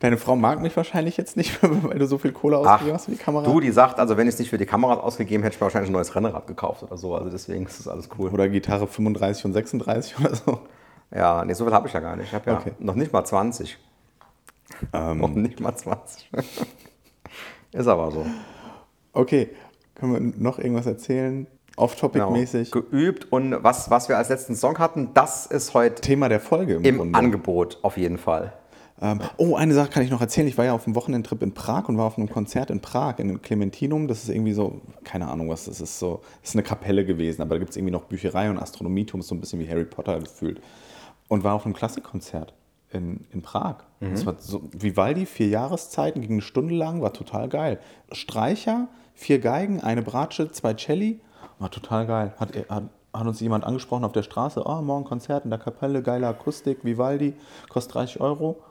Deine 0.00 0.16
Frau 0.16 0.36
mag 0.36 0.60
mich 0.60 0.76
wahrscheinlich 0.76 1.16
jetzt 1.16 1.36
nicht, 1.36 1.62
weil 1.62 1.98
du 1.98 2.06
so 2.06 2.18
viel 2.18 2.32
Kohle 2.32 2.58
ausgegeben 2.58 2.94
hast 2.94 3.06
für 3.06 3.10
die 3.12 3.16
Kamera. 3.16 3.44
Du, 3.44 3.60
die 3.60 3.70
sagt, 3.70 3.98
also 3.98 4.16
wenn 4.16 4.26
ich 4.26 4.34
es 4.34 4.38
nicht 4.38 4.50
für 4.50 4.58
die 4.58 4.66
Kameras 4.66 4.98
ausgegeben 4.98 5.42
hätte, 5.42 5.54
ich 5.54 5.60
mir 5.60 5.66
wahrscheinlich 5.66 5.90
ein 5.90 5.94
neues 5.94 6.14
Rennrad 6.14 6.46
gekauft 6.46 6.82
oder 6.82 6.96
so. 6.96 7.14
Also 7.14 7.30
deswegen 7.30 7.66
ist 7.66 7.78
das 7.78 7.88
alles 7.88 8.08
cool. 8.18 8.30
Oder 8.30 8.48
Gitarre 8.48 8.86
35 8.86 9.44
und 9.46 9.52
36 9.52 10.18
oder 10.20 10.34
so. 10.34 10.60
Ja, 11.14 11.44
nee, 11.44 11.54
so 11.54 11.64
viel 11.64 11.72
habe 11.72 11.88
ich 11.88 11.94
ja 11.94 12.00
gar 12.00 12.16
nicht. 12.16 12.28
Ich 12.28 12.34
habe 12.34 12.50
ja 12.50 12.58
okay. 12.58 12.72
noch 12.78 12.94
nicht 12.94 13.12
mal 13.12 13.24
20. 13.24 13.78
Ähm. 14.92 15.18
Noch 15.18 15.30
nicht 15.30 15.60
mal 15.60 15.74
20. 15.74 16.30
ist 17.72 17.86
aber 17.86 18.10
so. 18.10 18.26
Okay, 19.12 19.50
können 19.94 20.12
wir 20.12 20.42
noch 20.42 20.58
irgendwas 20.58 20.86
erzählen? 20.86 21.46
Off-Topic-mäßig. 21.76 22.70
Genau. 22.70 22.86
Geübt 22.90 23.32
und 23.32 23.62
was, 23.62 23.90
was 23.90 24.08
wir 24.08 24.18
als 24.18 24.28
letzten 24.28 24.54
Song 24.56 24.78
hatten, 24.78 25.10
das 25.14 25.46
ist 25.46 25.74
heute 25.74 26.00
Thema 26.00 26.28
der 26.28 26.40
Folge 26.40 26.74
im, 26.74 26.84
im 26.84 26.96
Grunde. 26.96 27.18
Angebot 27.18 27.78
auf 27.82 27.96
jeden 27.96 28.18
Fall. 28.18 28.52
Ähm, 29.00 29.20
oh, 29.36 29.54
eine 29.54 29.74
Sache 29.74 29.90
kann 29.90 30.02
ich 30.02 30.10
noch 30.10 30.20
erzählen. 30.20 30.48
Ich 30.48 30.58
war 30.58 30.64
ja 30.64 30.72
auf 30.72 30.86
einem 30.86 30.96
Wochenendtrip 30.96 31.42
in 31.42 31.54
Prag 31.54 31.88
und 31.88 31.98
war 31.98 32.06
auf 32.06 32.18
einem 32.18 32.28
Konzert 32.28 32.70
in 32.70 32.80
Prag, 32.80 33.18
in 33.18 33.40
Clementinum. 33.40 34.08
Das 34.08 34.24
ist 34.24 34.28
irgendwie 34.28 34.52
so, 34.52 34.80
keine 35.04 35.28
Ahnung, 35.28 35.48
was 35.48 35.66
das 35.66 35.80
ist. 35.80 35.98
So, 35.98 36.20
das 36.40 36.50
ist 36.50 36.56
eine 36.56 36.64
Kapelle 36.64 37.04
gewesen, 37.04 37.42
aber 37.42 37.54
da 37.54 37.58
gibt 37.58 37.70
es 37.70 37.76
irgendwie 37.76 37.92
noch 37.92 38.04
Bücherei 38.04 38.50
und 38.50 38.58
Astronomietum, 38.58 39.22
so 39.22 39.34
ein 39.34 39.40
bisschen 39.40 39.60
wie 39.60 39.68
Harry 39.68 39.84
Potter 39.84 40.18
gefühlt. 40.18 40.60
Und 41.28 41.44
war 41.44 41.54
auf 41.54 41.64
einem 41.64 41.74
Klassikkonzert 41.74 42.54
in, 42.90 43.26
in 43.30 43.42
Prag. 43.42 43.76
Mhm. 44.00 44.12
Das 44.12 44.26
war 44.26 44.34
so 44.38 44.62
Vivaldi, 44.72 45.26
vier 45.26 45.48
Jahreszeiten, 45.48 46.22
ging 46.22 46.32
eine 46.32 46.42
Stunde 46.42 46.74
lang, 46.74 47.00
war 47.00 47.12
total 47.12 47.48
geil. 47.48 47.78
Streicher, 48.10 48.88
vier 49.14 49.38
Geigen, 49.38 49.80
eine 49.80 50.02
Bratsche, 50.02 50.50
zwei 50.50 50.74
Celli, 50.74 51.20
war 51.58 51.70
total 51.70 52.06
geil. 52.06 52.34
Hat, 52.38 52.52
hat, 52.68 52.84
hat 53.12 53.26
uns 53.26 53.40
jemand 53.40 53.64
angesprochen 53.64 54.04
auf 54.04 54.12
der 54.12 54.22
Straße, 54.22 54.62
oh, 54.64 54.80
morgen 54.82 55.04
Konzert 55.04 55.44
in 55.44 55.50
der 55.50 55.58
Kapelle, 55.58 56.02
geile 56.02 56.26
Akustik, 56.26 56.84
Vivaldi, 56.84 57.34
kostet 57.68 57.94
30 57.94 58.20
Euro 58.20 58.62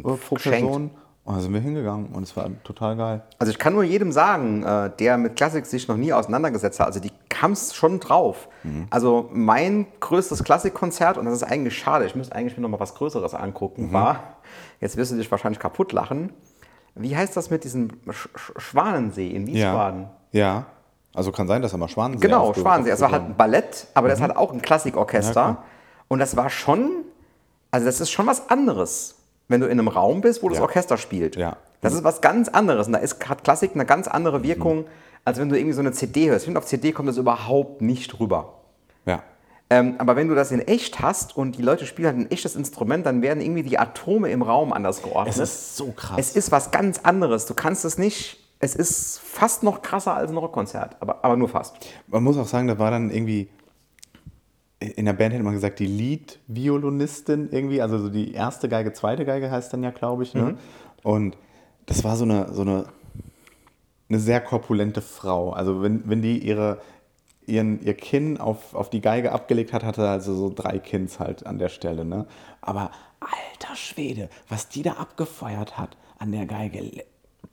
pro 0.00 0.36
Person. 0.36 0.90
Und 1.24 1.36
da 1.36 1.40
sind 1.40 1.54
wir 1.54 1.60
hingegangen 1.60 2.06
und 2.12 2.24
es 2.24 2.36
war 2.36 2.50
total 2.64 2.96
geil. 2.96 3.22
Also 3.38 3.52
ich 3.52 3.58
kann 3.58 3.74
nur 3.74 3.84
jedem 3.84 4.10
sagen, 4.10 4.64
äh, 4.64 4.90
der 4.98 5.18
mit 5.18 5.36
Klassik 5.36 5.66
sich 5.66 5.86
noch 5.86 5.96
nie 5.96 6.12
auseinandergesetzt 6.12 6.80
hat, 6.80 6.88
also 6.88 6.98
die 6.98 7.12
kam 7.28 7.52
es 7.52 7.74
schon 7.74 8.00
drauf. 8.00 8.48
Mhm. 8.64 8.88
Also 8.90 9.28
mein 9.32 9.86
größtes 10.00 10.42
Klassikkonzert, 10.42 11.18
und 11.18 11.26
das 11.26 11.34
ist 11.34 11.44
eigentlich 11.44 11.78
schade, 11.78 12.06
ich 12.06 12.16
müsste 12.16 12.34
eigentlich 12.34 12.56
mir 12.56 12.62
noch 12.62 12.70
mal 12.70 12.80
was 12.80 12.96
Größeres 12.96 13.34
angucken, 13.34 13.88
mhm. 13.88 13.92
war, 13.92 14.20
jetzt 14.80 14.96
wirst 14.96 15.12
du 15.12 15.16
dich 15.16 15.30
wahrscheinlich 15.30 15.60
kaputt 15.60 15.92
lachen, 15.92 16.32
wie 16.96 17.16
heißt 17.16 17.36
das 17.36 17.50
mit 17.50 17.62
diesem 17.62 17.90
Sch 18.10 18.28
Schwanensee 18.56 19.30
in 19.30 19.46
Wiesbaden? 19.46 20.08
Ja, 20.32 20.40
ja. 20.40 20.66
Also 21.14 21.30
kann 21.30 21.46
sein, 21.46 21.62
dass 21.62 21.72
er 21.72 21.78
mal 21.78 21.88
Schwanensee 21.88 22.26
Genau, 22.26 22.52
Schwanensee. 22.52 22.90
Es 22.90 23.00
war 23.00 23.12
halt 23.12 23.22
ein 23.22 23.36
Ballett, 23.36 23.86
aber 23.94 24.08
mhm. 24.08 24.10
das 24.10 24.20
halt 24.20 24.36
auch 24.36 24.52
ein 24.52 24.60
Klassikorchester. 24.60 25.40
Ja, 25.40 25.64
und 26.08 26.18
das 26.18 26.36
war 26.36 26.50
schon, 26.50 27.04
also 27.70 27.86
das 27.86 28.00
ist 28.00 28.10
schon 28.10 28.26
was 28.26 28.50
anderes 28.50 29.21
wenn 29.48 29.60
du 29.60 29.66
in 29.66 29.78
einem 29.78 29.88
Raum 29.88 30.20
bist, 30.20 30.42
wo 30.42 30.48
das 30.48 30.60
Orchester 30.60 30.96
spielt. 30.96 31.36
Ja. 31.36 31.56
Das 31.80 31.94
ist 31.94 32.04
was 32.04 32.20
ganz 32.20 32.48
anderes. 32.48 32.86
Und 32.86 32.94
da 32.94 32.98
ist, 33.00 33.28
hat 33.28 33.44
Klassik 33.44 33.72
eine 33.74 33.84
ganz 33.84 34.08
andere 34.08 34.42
Wirkung, 34.42 34.78
mhm. 34.78 34.86
als 35.24 35.38
wenn 35.38 35.48
du 35.48 35.56
irgendwie 35.56 35.74
so 35.74 35.80
eine 35.80 35.92
CD 35.92 36.30
hörst. 36.30 36.42
Ich 36.42 36.44
finde, 36.46 36.58
auf 36.58 36.66
CD 36.66 36.92
kommt 36.92 37.08
das 37.08 37.16
überhaupt 37.16 37.82
nicht 37.82 38.20
rüber. 38.20 38.60
Ja. 39.04 39.22
Ähm, 39.68 39.94
aber 39.98 40.16
wenn 40.16 40.28
du 40.28 40.34
das 40.34 40.52
in 40.52 40.60
echt 40.60 41.00
hast 41.00 41.36
und 41.36 41.56
die 41.56 41.62
Leute 41.62 41.86
spielen 41.86 42.06
halt 42.06 42.18
ein 42.18 42.30
echtes 42.30 42.56
Instrument, 42.56 43.04
dann 43.04 43.22
werden 43.22 43.40
irgendwie 43.40 43.62
die 43.62 43.78
Atome 43.78 44.30
im 44.30 44.42
Raum 44.42 44.72
anders 44.72 45.02
geordnet. 45.02 45.34
Es 45.34 45.40
ist 45.40 45.76
so 45.76 45.92
krass. 45.92 46.18
Es 46.18 46.36
ist 46.36 46.52
was 46.52 46.70
ganz 46.70 47.00
anderes. 47.00 47.46
Du 47.46 47.54
kannst 47.54 47.84
es 47.84 47.98
nicht. 47.98 48.38
Es 48.60 48.76
ist 48.76 49.18
fast 49.18 49.64
noch 49.64 49.82
krasser 49.82 50.14
als 50.14 50.30
ein 50.30 50.36
Rockkonzert, 50.36 50.96
aber, 51.00 51.24
aber 51.24 51.36
nur 51.36 51.48
fast. 51.48 51.74
Man 52.06 52.22
muss 52.22 52.38
auch 52.38 52.46
sagen, 52.46 52.68
da 52.68 52.78
war 52.78 52.92
dann 52.92 53.10
irgendwie 53.10 53.48
in 54.82 55.06
der 55.06 55.12
Band 55.12 55.34
hätte 55.34 55.44
man 55.44 55.54
gesagt, 55.54 55.78
die 55.78 55.86
Lead-Violinistin 55.86 57.50
irgendwie, 57.50 57.80
also 57.82 57.98
so 57.98 58.08
die 58.08 58.32
erste 58.32 58.68
Geige, 58.68 58.92
zweite 58.92 59.24
Geige 59.24 59.50
heißt 59.50 59.72
dann 59.72 59.82
ja, 59.82 59.90
glaube 59.90 60.22
ich. 60.22 60.34
Ne? 60.34 60.56
Und 61.02 61.36
das 61.86 62.04
war 62.04 62.16
so 62.16 62.24
eine, 62.24 62.52
so 62.52 62.62
eine, 62.62 62.86
eine 64.08 64.18
sehr 64.18 64.40
korpulente 64.40 65.00
Frau. 65.00 65.50
Also 65.50 65.82
wenn, 65.82 66.08
wenn 66.08 66.22
die 66.22 66.38
ihre, 66.38 66.80
ihren, 67.46 67.80
ihr 67.82 67.94
Kinn 67.94 68.38
auf, 68.38 68.74
auf 68.74 68.90
die 68.90 69.00
Geige 69.00 69.32
abgelegt 69.32 69.72
hat, 69.72 69.84
hatte 69.84 70.08
also 70.08 70.34
so 70.34 70.52
drei 70.54 70.78
Kinns 70.78 71.18
halt 71.18 71.46
an 71.46 71.58
der 71.58 71.68
Stelle. 71.68 72.04
Ne? 72.04 72.26
Aber 72.60 72.90
alter 73.20 73.76
Schwede, 73.76 74.28
was 74.48 74.68
die 74.68 74.82
da 74.82 74.92
abgefeuert 74.92 75.78
hat 75.78 75.96
an 76.18 76.32
der 76.32 76.46
Geige. 76.46 77.04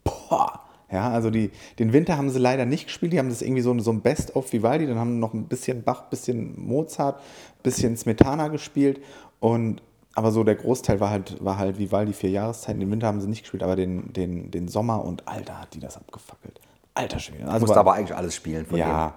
Boah. 0.04 0.69
Ja, 0.92 1.10
also 1.10 1.30
die, 1.30 1.50
den 1.78 1.92
Winter 1.92 2.16
haben 2.16 2.30
sie 2.30 2.38
leider 2.38 2.66
nicht 2.66 2.86
gespielt. 2.86 3.12
Die 3.12 3.18
haben 3.18 3.28
das 3.28 3.42
irgendwie 3.42 3.62
so, 3.62 3.78
so 3.78 3.92
ein 3.92 4.00
Best-of 4.00 4.52
Vivaldi. 4.52 4.86
Dann 4.86 4.98
haben 4.98 5.18
noch 5.20 5.34
ein 5.34 5.44
bisschen 5.44 5.82
Bach, 5.82 6.04
bisschen 6.10 6.60
Mozart, 6.60 7.20
bisschen 7.62 7.96
Smetana 7.96 8.48
gespielt. 8.48 9.00
Und 9.38 9.82
aber 10.14 10.32
so 10.32 10.42
der 10.42 10.56
Großteil 10.56 10.98
war 10.98 11.10
halt, 11.10 11.42
war 11.44 11.56
halt 11.58 11.78
Vivaldi 11.78 12.12
vier 12.12 12.30
Jahreszeiten. 12.30 12.80
Den 12.80 12.90
Winter 12.90 13.06
haben 13.06 13.20
sie 13.20 13.28
nicht 13.28 13.42
gespielt, 13.42 13.62
aber 13.62 13.76
den, 13.76 14.12
den, 14.12 14.50
den 14.50 14.66
Sommer 14.68 15.04
und 15.04 15.28
Alter 15.28 15.60
hat 15.60 15.74
die 15.74 15.80
das 15.80 15.96
abgefackelt. 15.96 16.60
Alter 16.94 17.20
Schwede. 17.20 17.46
Also 17.46 17.66
musste 17.66 17.78
aber 17.78 17.92
eigentlich 17.94 18.16
alles 18.16 18.34
spielen 18.34 18.66
von 18.66 18.76
ja, 18.78 19.14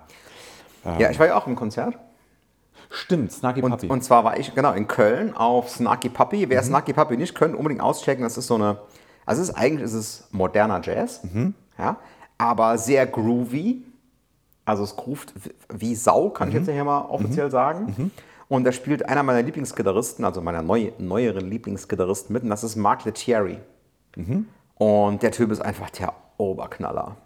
dem. 0.85 0.99
Ja, 0.99 1.09
ich 1.09 1.17
war 1.17 1.25
ja 1.27 1.35
auch 1.35 1.47
im 1.47 1.55
Konzert. 1.55 1.97
stimmt, 2.91 3.31
Snarky 3.31 3.61
Und, 3.61 3.71
Puppy. 3.71 3.87
und 3.87 4.03
zwar 4.03 4.23
war 4.23 4.37
ich 4.37 4.53
genau 4.53 4.73
in 4.73 4.87
Köln 4.87 5.35
auf 5.35 5.69
Snarky 5.69 6.09
Puppy. 6.09 6.49
Wer 6.49 6.61
Snarky 6.61 6.93
Puppy 6.93 7.17
nicht 7.17 7.33
kennt, 7.33 7.55
unbedingt 7.55 7.81
auschecken. 7.81 8.23
Das 8.23 8.37
ist 8.37 8.47
so 8.47 8.55
eine, 8.55 8.77
also 9.25 9.41
es 9.41 9.49
ist 9.49 9.55
eigentlich 9.55 9.83
ist 9.85 9.93
es 9.93 10.27
moderner 10.31 10.81
Jazz, 10.83 11.21
ja, 11.77 11.97
aber 12.37 12.77
sehr 12.77 13.05
groovy. 13.07 13.83
Also 14.65 14.83
es 14.83 14.95
groovt 14.95 15.33
wie 15.69 15.93
Sau, 15.95 16.29
kann 16.29 16.47
ich 16.49 16.55
jetzt 16.55 16.69
hier 16.69 16.83
mal 16.83 17.01
offiziell 17.01 17.51
sagen. 17.51 18.11
Und 18.47 18.63
da 18.63 18.71
spielt 18.71 19.07
einer 19.09 19.23
meiner 19.23 19.41
Lieblingsgitarristen, 19.41 20.23
also 20.23 20.41
meiner 20.41 20.61
neu, 20.61 20.91
neueren 20.99 21.49
Lieblingsgitarristen 21.49 22.31
mit, 22.33 22.43
und 22.43 22.49
das 22.49 22.63
ist 22.63 22.75
Mark 22.75 23.03
Lettieri. 23.03 23.59
Und 24.75 25.21
der 25.23 25.31
Typ 25.31 25.51
ist 25.51 25.61
einfach 25.61 25.89
der 25.89 26.13
Oberknaller. 26.37 27.17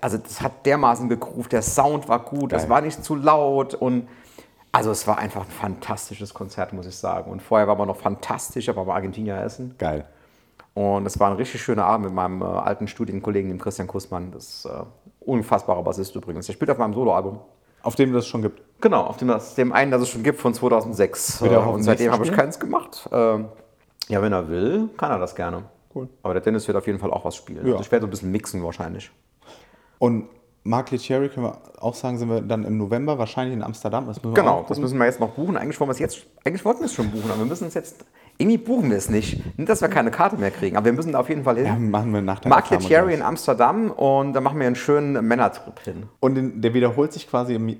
Also 0.00 0.18
das 0.18 0.40
hat 0.40 0.66
dermaßen 0.66 1.08
gegroovt, 1.08 1.52
der 1.52 1.62
Sound 1.62 2.08
war 2.08 2.20
gut, 2.20 2.52
es 2.52 2.62
Geil. 2.62 2.70
war 2.70 2.80
nicht 2.80 3.04
zu 3.04 3.16
laut 3.16 3.74
und 3.74 4.08
also 4.72 4.90
es 4.90 5.06
war 5.06 5.18
einfach 5.18 5.44
ein 5.44 5.50
fantastisches 5.50 6.34
Konzert, 6.34 6.72
muss 6.72 6.86
ich 6.86 6.96
sagen. 6.96 7.30
Und 7.30 7.42
vorher 7.42 7.68
war 7.68 7.76
man 7.76 7.86
noch 7.86 7.96
fantastisch, 7.96 8.68
aber 8.68 8.84
bei 8.84 8.94
Argentinier 8.94 9.40
essen. 9.40 9.74
Geil. 9.78 10.06
Und 10.74 11.06
es 11.06 11.20
war 11.20 11.30
ein 11.30 11.36
richtig 11.36 11.62
schöner 11.62 11.84
Abend 11.84 12.06
mit 12.06 12.14
meinem 12.14 12.42
äh, 12.42 12.44
alten 12.44 12.88
Studienkollegen, 12.88 13.48
dem 13.48 13.60
Christian 13.60 13.86
Kussmann. 13.86 14.32
Das 14.32 14.48
ist 14.48 14.64
äh, 14.66 14.82
unfassbarer 15.20 15.82
Bassist 15.82 16.14
übrigens. 16.16 16.46
Der 16.46 16.52
spielt 16.52 16.70
auf 16.70 16.78
meinem 16.78 16.94
Soloalbum. 16.94 17.38
Auf 17.82 17.94
dem 17.94 18.12
das 18.12 18.26
schon 18.26 18.42
gibt. 18.42 18.62
Genau, 18.80 19.02
auf 19.02 19.18
dem, 19.18 19.28
das, 19.28 19.54
dem 19.54 19.72
einen, 19.72 19.90
das 19.90 20.02
es 20.02 20.08
schon 20.08 20.22
gibt, 20.22 20.40
von 20.40 20.52
2006. 20.52 21.42
Wird 21.42 21.52
er 21.52 21.58
Äh, 21.58 21.68
und 21.68 21.76
dem 21.76 21.82
seitdem 21.82 22.12
habe 22.12 22.24
ich 22.24 22.32
keins 22.32 22.58
gemacht. 22.58 23.08
Ähm, 23.12 23.46
ja, 24.08 24.20
wenn 24.20 24.32
er 24.32 24.48
will, 24.48 24.88
kann 24.96 25.10
er 25.10 25.18
das 25.18 25.34
gerne. 25.34 25.64
Cool. 25.94 26.08
Aber 26.22 26.34
der 26.34 26.42
Dennis 26.42 26.66
wird 26.66 26.76
auf 26.76 26.86
jeden 26.86 26.98
Fall 26.98 27.12
auch 27.12 27.24
was 27.24 27.36
spielen. 27.36 27.64
Ja. 27.66 27.72
Also 27.72 27.84
ich 27.84 27.92
werde 27.92 28.02
so 28.02 28.08
ein 28.08 28.10
bisschen 28.10 28.32
mixen 28.32 28.64
wahrscheinlich. 28.64 29.10
Und 29.98 30.28
Mark 30.64 30.90
Lettieri, 30.90 31.28
können 31.28 31.46
wir 31.46 31.58
auch 31.78 31.94
sagen, 31.94 32.16
sind 32.16 32.30
wir 32.30 32.40
dann 32.40 32.64
im 32.64 32.78
November 32.78 33.18
wahrscheinlich 33.18 33.54
in 33.54 33.62
Amsterdam. 33.62 34.06
Das 34.06 34.20
Genau, 34.20 34.64
das 34.66 34.78
müssen 34.78 34.98
wir 34.98 35.04
jetzt 35.04 35.20
noch 35.20 35.30
buchen. 35.30 35.58
Eigentlich 35.58 35.78
wollen 35.78 35.88
wir 35.88 35.92
es 35.92 35.98
jetzt, 35.98 36.26
eigentlich 36.42 36.64
wollten 36.64 36.80
wir 36.80 36.86
es 36.86 36.94
schon 36.94 37.10
buchen, 37.10 37.30
aber 37.30 37.40
wir 37.40 37.46
müssen 37.46 37.68
es 37.68 37.74
jetzt, 37.74 38.04
irgendwie 38.38 38.58
buchen 38.58 38.90
wir 38.90 38.96
es 38.96 39.08
nicht. 39.08 39.56
Nicht, 39.58 39.68
dass 39.68 39.80
wir 39.80 39.88
keine 39.88 40.10
Karte 40.10 40.36
mehr 40.36 40.50
kriegen, 40.50 40.76
aber 40.76 40.86
wir 40.86 40.92
müssen 40.92 41.12
da 41.12 41.20
auf 41.20 41.28
jeden 41.28 41.44
Fall 41.44 41.56
hin. 41.56 41.66
Ja, 41.66 41.74
machen 41.76 42.12
wir 42.12 42.20
nach 42.20 42.40
der 42.40 42.50
gleich. 42.50 43.14
in 43.14 43.22
Amsterdam 43.22 43.90
und 43.90 44.32
da 44.32 44.40
machen 44.40 44.58
wir 44.58 44.66
einen 44.66 44.76
schönen 44.76 45.24
Männertrip 45.26 45.78
hin. 45.80 46.08
Und 46.20 46.34
den, 46.34 46.60
der 46.60 46.74
wiederholt 46.74 47.12
sich 47.12 47.28
quasi 47.28 47.54
im 47.54 47.76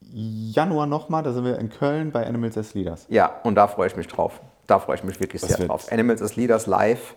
Januar 0.00 0.86
nochmal. 0.86 1.22
Da 1.22 1.32
sind 1.32 1.44
wir 1.44 1.58
in 1.58 1.68
Köln 1.70 2.12
bei 2.12 2.26
Animals 2.26 2.56
as 2.56 2.74
Leaders. 2.74 3.06
Ja, 3.08 3.40
und 3.42 3.56
da 3.56 3.66
freue 3.66 3.88
ich 3.88 3.96
mich 3.96 4.06
drauf. 4.06 4.40
Da 4.66 4.78
freue 4.78 4.96
ich 4.96 5.04
mich 5.04 5.20
wirklich 5.20 5.40
Das 5.42 5.50
sehr 5.50 5.58
wird- 5.60 5.70
drauf. 5.70 5.90
Animals 5.90 6.22
as 6.22 6.36
Leaders 6.36 6.66
live. 6.66 7.14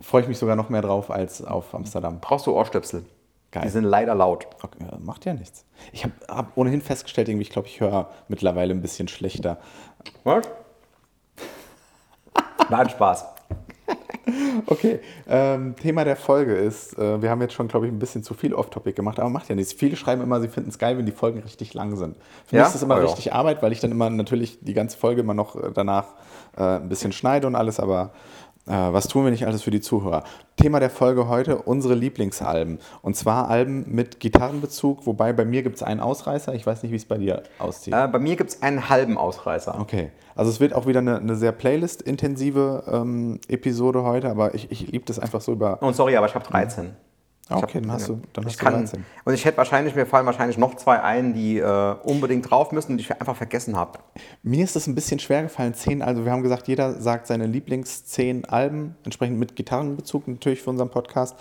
Freue 0.00 0.22
ich 0.22 0.28
mich 0.28 0.38
sogar 0.38 0.56
noch 0.56 0.68
mehr 0.68 0.82
drauf 0.82 1.10
als 1.10 1.42
auf 1.44 1.74
Amsterdam. 1.74 2.18
Brauchst 2.20 2.46
du 2.46 2.52
Ohrstöpsel? 2.52 3.04
Geil. 3.52 3.62
Die 3.64 3.70
sind 3.70 3.84
leider 3.84 4.14
laut. 4.14 4.46
Okay, 4.62 4.84
macht 5.00 5.24
ja 5.24 5.34
nichts. 5.34 5.64
Ich 5.92 6.04
habe 6.04 6.12
hab 6.28 6.56
ohnehin 6.56 6.80
festgestellt, 6.80 7.28
irgendwie, 7.28 7.42
ich 7.42 7.50
glaube, 7.50 7.66
ich 7.66 7.80
höre 7.80 8.08
mittlerweile 8.28 8.72
ein 8.72 8.80
bisschen 8.82 9.08
schlechter. 9.08 9.58
Was? 10.22 10.44
Nein, 12.70 12.88
Spaß. 12.88 13.24
Okay, 14.66 15.00
ähm, 15.28 15.74
Thema 15.74 16.04
der 16.04 16.14
Folge 16.14 16.54
ist, 16.54 16.96
äh, 16.96 17.20
wir 17.20 17.30
haben 17.30 17.40
jetzt 17.40 17.54
schon, 17.54 17.66
glaube 17.66 17.86
ich, 17.86 17.92
ein 17.92 17.98
bisschen 17.98 18.22
zu 18.22 18.34
viel 18.34 18.54
Off-Topic 18.54 18.94
gemacht, 18.94 19.18
aber 19.18 19.28
macht 19.28 19.48
ja 19.48 19.56
nichts. 19.56 19.72
Viele 19.72 19.96
schreiben 19.96 20.22
immer, 20.22 20.40
sie 20.40 20.46
finden 20.48 20.68
es 20.70 20.78
geil, 20.78 20.96
wenn 20.98 21.06
die 21.06 21.12
Folgen 21.12 21.40
richtig 21.40 21.74
lang 21.74 21.96
sind. 21.96 22.16
Für 22.46 22.56
Ja? 22.56 22.62
mich 22.62 22.68
ist 22.68 22.74
das 22.74 22.82
immer 22.82 22.96
Oh 22.96 23.00
ja. 23.00 23.04
richtig 23.06 23.32
Arbeit, 23.32 23.60
weil 23.62 23.72
ich 23.72 23.80
dann 23.80 23.90
immer 23.90 24.08
natürlich 24.08 24.58
die 24.60 24.74
ganze 24.74 24.96
Folge 24.98 25.22
immer 25.22 25.34
noch 25.34 25.56
äh, 25.56 25.70
danach 25.74 26.14
äh, 26.56 26.62
ein 26.62 26.88
bisschen 26.88 27.10
schneide 27.10 27.46
und 27.48 27.56
alles, 27.56 27.80
aber 27.80 28.12
was 28.66 29.08
tun 29.08 29.24
wir 29.24 29.30
nicht 29.30 29.46
alles 29.46 29.62
für 29.62 29.70
die 29.70 29.80
Zuhörer? 29.80 30.22
Thema 30.56 30.80
der 30.80 30.90
Folge 30.90 31.28
heute, 31.28 31.58
unsere 31.58 31.94
Lieblingsalben. 31.94 32.78
Und 33.02 33.16
zwar 33.16 33.48
Alben 33.48 33.84
mit 33.88 34.20
Gitarrenbezug, 34.20 35.06
wobei 35.06 35.32
bei 35.32 35.44
mir 35.44 35.62
gibt 35.62 35.76
es 35.76 35.82
einen 35.82 36.00
Ausreißer. 36.00 36.54
Ich 36.54 36.66
weiß 36.66 36.82
nicht, 36.82 36.92
wie 36.92 36.96
es 36.96 37.06
bei 37.06 37.18
dir 37.18 37.42
aussieht. 37.58 37.94
Äh, 37.94 38.08
bei 38.08 38.18
mir 38.18 38.36
gibt 38.36 38.50
es 38.50 38.62
einen 38.62 38.88
halben 38.88 39.18
Ausreißer. 39.18 39.80
Okay, 39.80 40.10
also 40.34 40.50
es 40.50 40.60
wird 40.60 40.74
auch 40.74 40.86
wieder 40.86 41.00
eine, 41.00 41.18
eine 41.18 41.36
sehr 41.36 41.52
Playlist-intensive 41.52 42.84
ähm, 42.92 43.40
Episode 43.48 44.02
heute, 44.02 44.30
aber 44.30 44.54
ich, 44.54 44.70
ich 44.70 44.86
liebe 44.90 45.04
das 45.06 45.18
einfach 45.18 45.40
so 45.40 45.52
über. 45.52 45.82
Und 45.82 45.96
sorry, 45.96 46.16
aber 46.16 46.26
ich 46.26 46.34
habe 46.34 46.46
13. 46.46 46.94
Ich 47.50 47.56
okay, 47.56 47.78
hab- 47.78 47.82
dann 47.82 47.92
hast 47.92 48.08
du, 48.08 48.20
dann 48.32 48.44
ich 48.44 48.50
hast 48.52 48.60
du 48.60 48.64
kann, 48.64 48.74
13. 48.74 49.04
Und 49.24 49.34
ich 49.34 49.44
hätte 49.44 49.56
wahrscheinlich, 49.58 49.94
mir 49.94 50.06
fallen 50.06 50.24
wahrscheinlich 50.26 50.56
noch 50.56 50.76
zwei 50.76 51.00
ein, 51.02 51.34
die 51.34 51.58
äh, 51.58 51.94
unbedingt 52.04 52.48
drauf 52.50 52.70
müssen, 52.72 52.96
die 52.96 53.02
ich 53.02 53.10
einfach 53.12 53.36
vergessen 53.36 53.76
habe. 53.76 53.98
Mir 54.42 54.62
ist 54.64 54.76
es 54.76 54.86
ein 54.86 54.94
bisschen 54.94 55.18
schwer 55.18 55.42
gefallen, 55.42 55.74
zehn, 55.74 56.00
also 56.02 56.24
wir 56.24 56.32
haben 56.32 56.42
gesagt, 56.42 56.68
jeder 56.68 57.00
sagt 57.00 57.26
seine 57.26 57.46
Lieblings 57.46 58.04
zehn 58.06 58.44
Alben, 58.44 58.94
entsprechend 59.04 59.38
mit 59.38 59.56
Gitarrenbezug 59.56 60.28
natürlich 60.28 60.62
für 60.62 60.70
unseren 60.70 60.90
Podcast. 60.90 61.36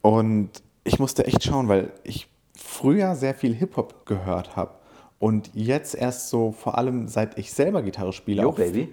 Und 0.00 0.50
ich 0.84 0.98
musste 0.98 1.24
echt 1.26 1.44
schauen, 1.44 1.68
weil 1.68 1.92
ich 2.02 2.28
früher 2.56 3.14
sehr 3.14 3.34
viel 3.34 3.54
Hip-Hop 3.54 4.06
gehört 4.06 4.56
habe. 4.56 4.72
Und 5.18 5.50
jetzt 5.54 5.94
erst 5.94 6.30
so, 6.30 6.50
vor 6.50 6.76
allem 6.76 7.06
seit 7.06 7.38
ich 7.38 7.52
selber 7.52 7.82
Gitarre 7.82 8.12
spiele, 8.12 8.42
Yo, 8.42 8.48
auch 8.50 8.56
Baby. 8.56 8.88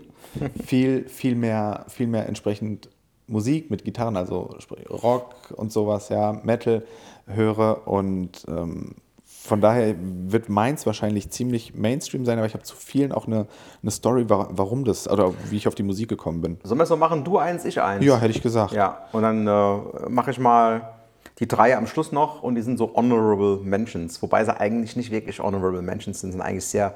viel, 0.64 1.10
viel 1.10 1.34
mehr, 1.34 1.86
viel 1.88 2.06
mehr 2.06 2.28
entsprechend 2.28 2.88
Musik 3.30 3.70
mit 3.72 3.84
Gitarren, 3.86 4.18
also 4.18 4.50
Rock 4.90 5.36
und 5.56 5.72
sowas, 5.72 6.10
ja, 6.10 6.34
Metal 6.44 6.84
höre 7.28 7.88
und 7.88 8.44
ähm, 8.48 8.96
von 9.26 9.62
daher 9.62 9.96
wird 10.00 10.50
meins 10.50 10.86
wahrscheinlich 10.86 11.30
ziemlich 11.30 11.74
Mainstream 11.74 12.26
sein, 12.26 12.38
aber 12.38 12.46
ich 12.48 12.54
habe 12.54 12.64
zu 12.64 12.76
vielen 12.76 13.12
auch 13.12 13.26
eine, 13.26 13.48
eine 13.82 13.92
Story, 13.92 14.30
wa- 14.30 14.50
warum 14.52 14.84
das, 14.86 15.08
oder 15.10 15.34
wie 15.50 15.56
ich 15.58 15.68
auf 15.68 15.76
die 15.76 15.84
Musik 15.84 16.10
gekommen 16.10 16.42
bin. 16.42 16.58
Sollen 16.64 16.78
wir 16.80 16.84
es 16.84 16.90
so 16.90 16.98
machen? 16.98 17.24
Du 17.24 17.38
eins, 17.38 17.64
ich 17.66 17.82
eins. 17.82 18.04
Ja, 18.04 18.18
hätte 18.18 18.32
ich 18.32 18.42
gesagt. 18.42 18.74
Ja, 18.74 19.06
und 19.14 19.22
dann 19.24 19.48
äh, 19.48 20.10
mache 20.10 20.32
ich 20.32 20.40
mal 20.40 20.94
die 21.40 21.48
drei 21.48 21.78
am 21.78 21.88
Schluss 21.88 22.12
noch 22.12 22.44
und 22.44 22.56
die 22.56 22.62
sind 22.62 22.78
so 22.78 22.94
Honorable 22.96 23.60
Mentions, 23.64 24.22
wobei 24.22 24.44
sie 24.44 24.60
eigentlich 24.60 24.96
nicht 24.98 25.10
wirklich 25.10 25.40
Honorable 25.40 25.82
Mentions 25.82 26.20
sind, 26.20 26.32
sind 26.34 26.42
eigentlich 26.42 26.66
sehr 26.66 26.96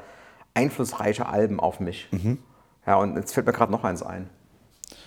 einflussreiche 0.54 1.28
Alben 1.28 1.60
auf 1.60 1.80
mich. 1.80 2.08
Mhm. 2.12 2.40
Ja, 2.86 2.98
und 2.98 3.16
jetzt 3.16 3.34
fällt 3.34 3.46
mir 3.48 3.54
gerade 3.54 3.72
noch 3.72 3.84
eins 3.86 4.04
ein. 4.04 4.30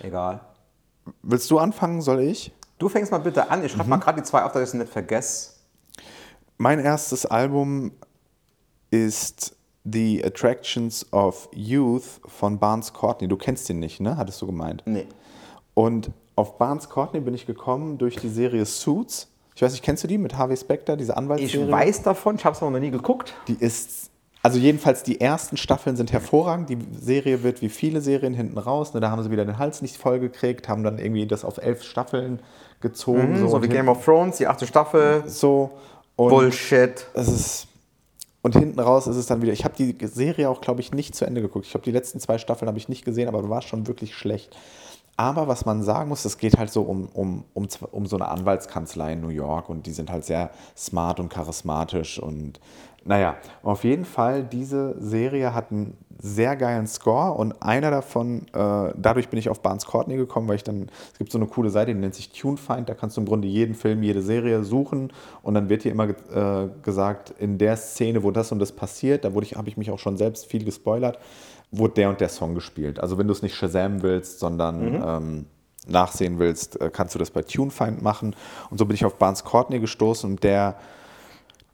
Egal. 0.01 0.39
Willst 1.21 1.49
du 1.51 1.59
anfangen, 1.59 2.01
soll 2.01 2.21
ich? 2.21 2.51
Du 2.77 2.89
fängst 2.89 3.11
mal 3.11 3.17
bitte 3.19 3.49
an. 3.49 3.63
Ich 3.65 3.71
schreibe 3.71 3.85
Mhm. 3.85 3.89
mal 3.91 3.97
gerade 3.97 4.21
die 4.21 4.27
zwei 4.27 4.43
auf, 4.43 4.51
dass 4.51 4.63
ich 4.63 4.69
sie 4.69 4.77
nicht 4.77 4.91
vergesse. 4.91 5.51
Mein 6.57 6.79
erstes 6.79 7.25
Album 7.25 7.91
ist 8.91 9.55
The 9.83 10.23
Attractions 10.23 11.11
of 11.13 11.49
Youth 11.53 12.03
von 12.25 12.59
Barnes 12.59 12.93
Courtney. 12.93 13.27
Du 13.27 13.37
kennst 13.37 13.69
den 13.69 13.79
nicht, 13.79 13.99
ne? 13.99 14.17
Hattest 14.17 14.41
du 14.41 14.45
gemeint? 14.47 14.83
Nee. 14.85 15.07
Und 15.73 16.11
auf 16.35 16.57
Barnes 16.57 16.89
Courtney 16.89 17.19
bin 17.19 17.33
ich 17.33 17.45
gekommen 17.45 17.97
durch 17.97 18.15
die 18.17 18.29
Serie 18.29 18.65
Suits. 18.65 19.27
Ich 19.55 19.61
weiß 19.61 19.71
nicht, 19.71 19.83
kennst 19.83 20.03
du 20.03 20.07
die 20.07 20.17
mit 20.17 20.37
Harvey 20.37 20.55
Specter, 20.57 20.95
diese 20.97 21.13
Ich 21.13 21.17
Anwaltsserie? 21.17 21.71
weiß 21.71 22.03
davon, 22.03 22.35
ich 22.35 22.45
habe 22.45 22.55
es 22.55 22.61
aber 22.61 22.71
noch 22.71 22.79
nie 22.79 22.91
geguckt. 22.91 23.33
Die 23.47 23.55
ist, 23.55 24.11
also 24.47 24.59
jedenfalls 24.59 25.03
die 25.03 25.19
ersten 25.19 25.57
Staffeln 25.57 25.97
sind 25.97 26.13
hervorragend. 26.13 26.69
Die 26.69 26.77
Serie 26.97 27.43
wird 27.43 27.61
wie 27.61 27.67
viele 27.67 27.99
Serien 27.99 28.33
hinten 28.33 28.57
raus. 28.57 28.93
Ne, 28.93 29.01
da 29.01 29.11
haben 29.11 29.21
sie 29.21 29.29
wieder 29.29 29.43
den 29.43 29.57
Hals 29.57 29.81
nicht 29.81 29.97
voll 29.97 30.21
gekriegt, 30.21 30.69
haben 30.69 30.85
dann 30.85 30.99
irgendwie 30.99 31.27
das 31.27 31.43
auf 31.43 31.57
elf 31.57 31.83
Staffeln 31.83 32.39
gezogen. 32.79 33.41
Mhm, 33.41 33.49
So, 33.49 33.57
und 33.57 33.63
wie 33.63 33.67
Game 33.67 33.89
of 33.89 34.05
Thrones, 34.05 34.37
die 34.37 34.47
achte 34.47 34.65
Staffel. 34.65 35.23
so. 35.27 35.71
Und 36.15 36.29
Bullshit. 36.29 37.07
es 37.13 37.27
ist 37.27 37.67
und 38.41 38.55
hinten 38.55 38.79
raus 38.79 39.05
ist 39.07 39.17
es 39.17 39.25
dann 39.25 39.41
wieder. 39.41 39.51
Ich 39.51 39.65
habe 39.65 39.75
die 39.77 39.97
Serie 40.07 40.49
auch, 40.49 40.61
glaube 40.61 40.79
ich, 40.79 40.93
nicht 40.93 41.13
zu 41.13 41.25
Ende 41.25 41.41
geguckt. 41.41 41.65
Ich 41.65 41.71
glaube, 41.71 41.83
die 41.83 41.91
letzten 41.91 42.21
zwei 42.21 42.37
Staffeln 42.37 42.69
habe 42.69 42.77
ich 42.77 42.87
nicht 42.87 43.03
gesehen, 43.03 43.27
aber 43.27 43.49
war 43.49 43.61
schon 43.61 43.85
wirklich 43.85 44.15
schlecht. 44.15 44.55
Aber 45.17 45.49
was 45.49 45.65
man 45.65 45.83
sagen 45.83 46.07
muss, 46.07 46.23
es 46.23 46.37
geht 46.37 46.57
halt 46.57 46.71
so 46.71 46.83
um, 46.83 47.09
um, 47.13 47.43
um, 47.53 47.67
um 47.91 48.05
so 48.05 48.15
eine 48.15 48.29
Anwaltskanzlei 48.29 49.11
in 49.13 49.19
New 49.21 49.27
York 49.27 49.67
und 49.67 49.85
die 49.87 49.91
sind 49.91 50.09
halt 50.09 50.23
sehr 50.23 50.51
smart 50.77 51.19
und 51.19 51.27
charismatisch 51.27 52.17
und 52.17 52.61
naja, 53.07 53.37
auf 53.63 53.83
jeden 53.83 54.05
Fall, 54.05 54.43
diese 54.43 54.95
Serie 54.99 55.53
hat 55.53 55.71
einen 55.71 55.97
sehr 56.19 56.55
geilen 56.55 56.87
Score 56.87 57.33
und 57.33 57.61
einer 57.61 57.91
davon, 57.91 58.47
äh, 58.53 58.93
dadurch 58.95 59.29
bin 59.29 59.37
ich 59.39 59.49
auf 59.49 59.61
Barnes 59.61 59.85
Courtney 59.85 60.17
gekommen, 60.17 60.47
weil 60.47 60.55
ich 60.55 60.63
dann, 60.63 60.89
es 61.11 61.17
gibt 61.17 61.31
so 61.31 61.37
eine 61.37 61.47
coole 61.47 61.69
Seite, 61.69 61.93
die 61.93 61.99
nennt 61.99 62.15
sich 62.15 62.29
TuneFind, 62.31 62.89
da 62.89 62.95
kannst 62.95 63.17
du 63.17 63.21
im 63.21 63.27
Grunde 63.27 63.47
jeden 63.47 63.75
Film, 63.75 64.01
jede 64.03 64.21
Serie 64.21 64.63
suchen 64.63 65.13
und 65.43 65.53
dann 65.53 65.69
wird 65.69 65.83
dir 65.83 65.91
immer 65.91 66.09
äh, 66.09 66.69
gesagt, 66.81 67.33
in 67.39 67.57
der 67.57 67.77
Szene, 67.77 68.23
wo 68.23 68.31
das 68.31 68.51
und 68.51 68.59
das 68.59 68.71
passiert, 68.71 69.25
da 69.25 69.29
habe 69.29 69.69
ich 69.69 69.77
mich 69.77 69.91
auch 69.91 69.99
schon 69.99 70.17
selbst 70.17 70.47
viel 70.47 70.65
gespoilert, 70.65 71.19
wurde 71.71 71.93
der 71.95 72.09
und 72.09 72.19
der 72.19 72.29
Song 72.29 72.55
gespielt. 72.55 72.99
Also 72.99 73.17
wenn 73.17 73.27
du 73.27 73.33
es 73.33 73.41
nicht 73.41 73.55
Shazam 73.55 74.01
willst, 74.01 74.39
sondern 74.39 74.93
mhm. 74.93 75.03
ähm, 75.05 75.45
nachsehen 75.87 76.39
willst, 76.39 76.79
äh, 76.81 76.89
kannst 76.91 77.15
du 77.15 77.19
das 77.19 77.31
bei 77.31 77.43
TuneFind 77.43 78.01
machen. 78.01 78.35
Und 78.69 78.77
so 78.77 78.85
bin 78.85 78.95
ich 78.95 79.05
auf 79.05 79.15
Barnes 79.15 79.43
Courtney 79.43 79.79
gestoßen 79.79 80.31
und 80.31 80.43
der, 80.43 80.75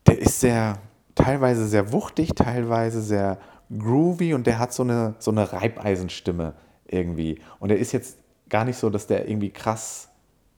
der 0.05 0.19
ist 0.19 0.39
sehr, 0.39 0.79
teilweise 1.15 1.67
sehr 1.67 1.91
wuchtig, 1.91 2.31
teilweise 2.35 3.01
sehr 3.01 3.37
groovy 3.77 4.33
und 4.33 4.47
der 4.47 4.59
hat 4.59 4.73
so 4.73 4.83
eine, 4.83 5.15
so 5.19 5.31
eine 5.31 5.51
Reibeisenstimme 5.51 6.53
irgendwie. 6.87 7.39
Und 7.59 7.71
er 7.71 7.77
ist 7.77 7.91
jetzt 7.91 8.17
gar 8.49 8.65
nicht 8.65 8.77
so, 8.77 8.89
dass 8.89 9.07
der 9.07 9.27
irgendwie 9.27 9.49
krass, 9.49 10.09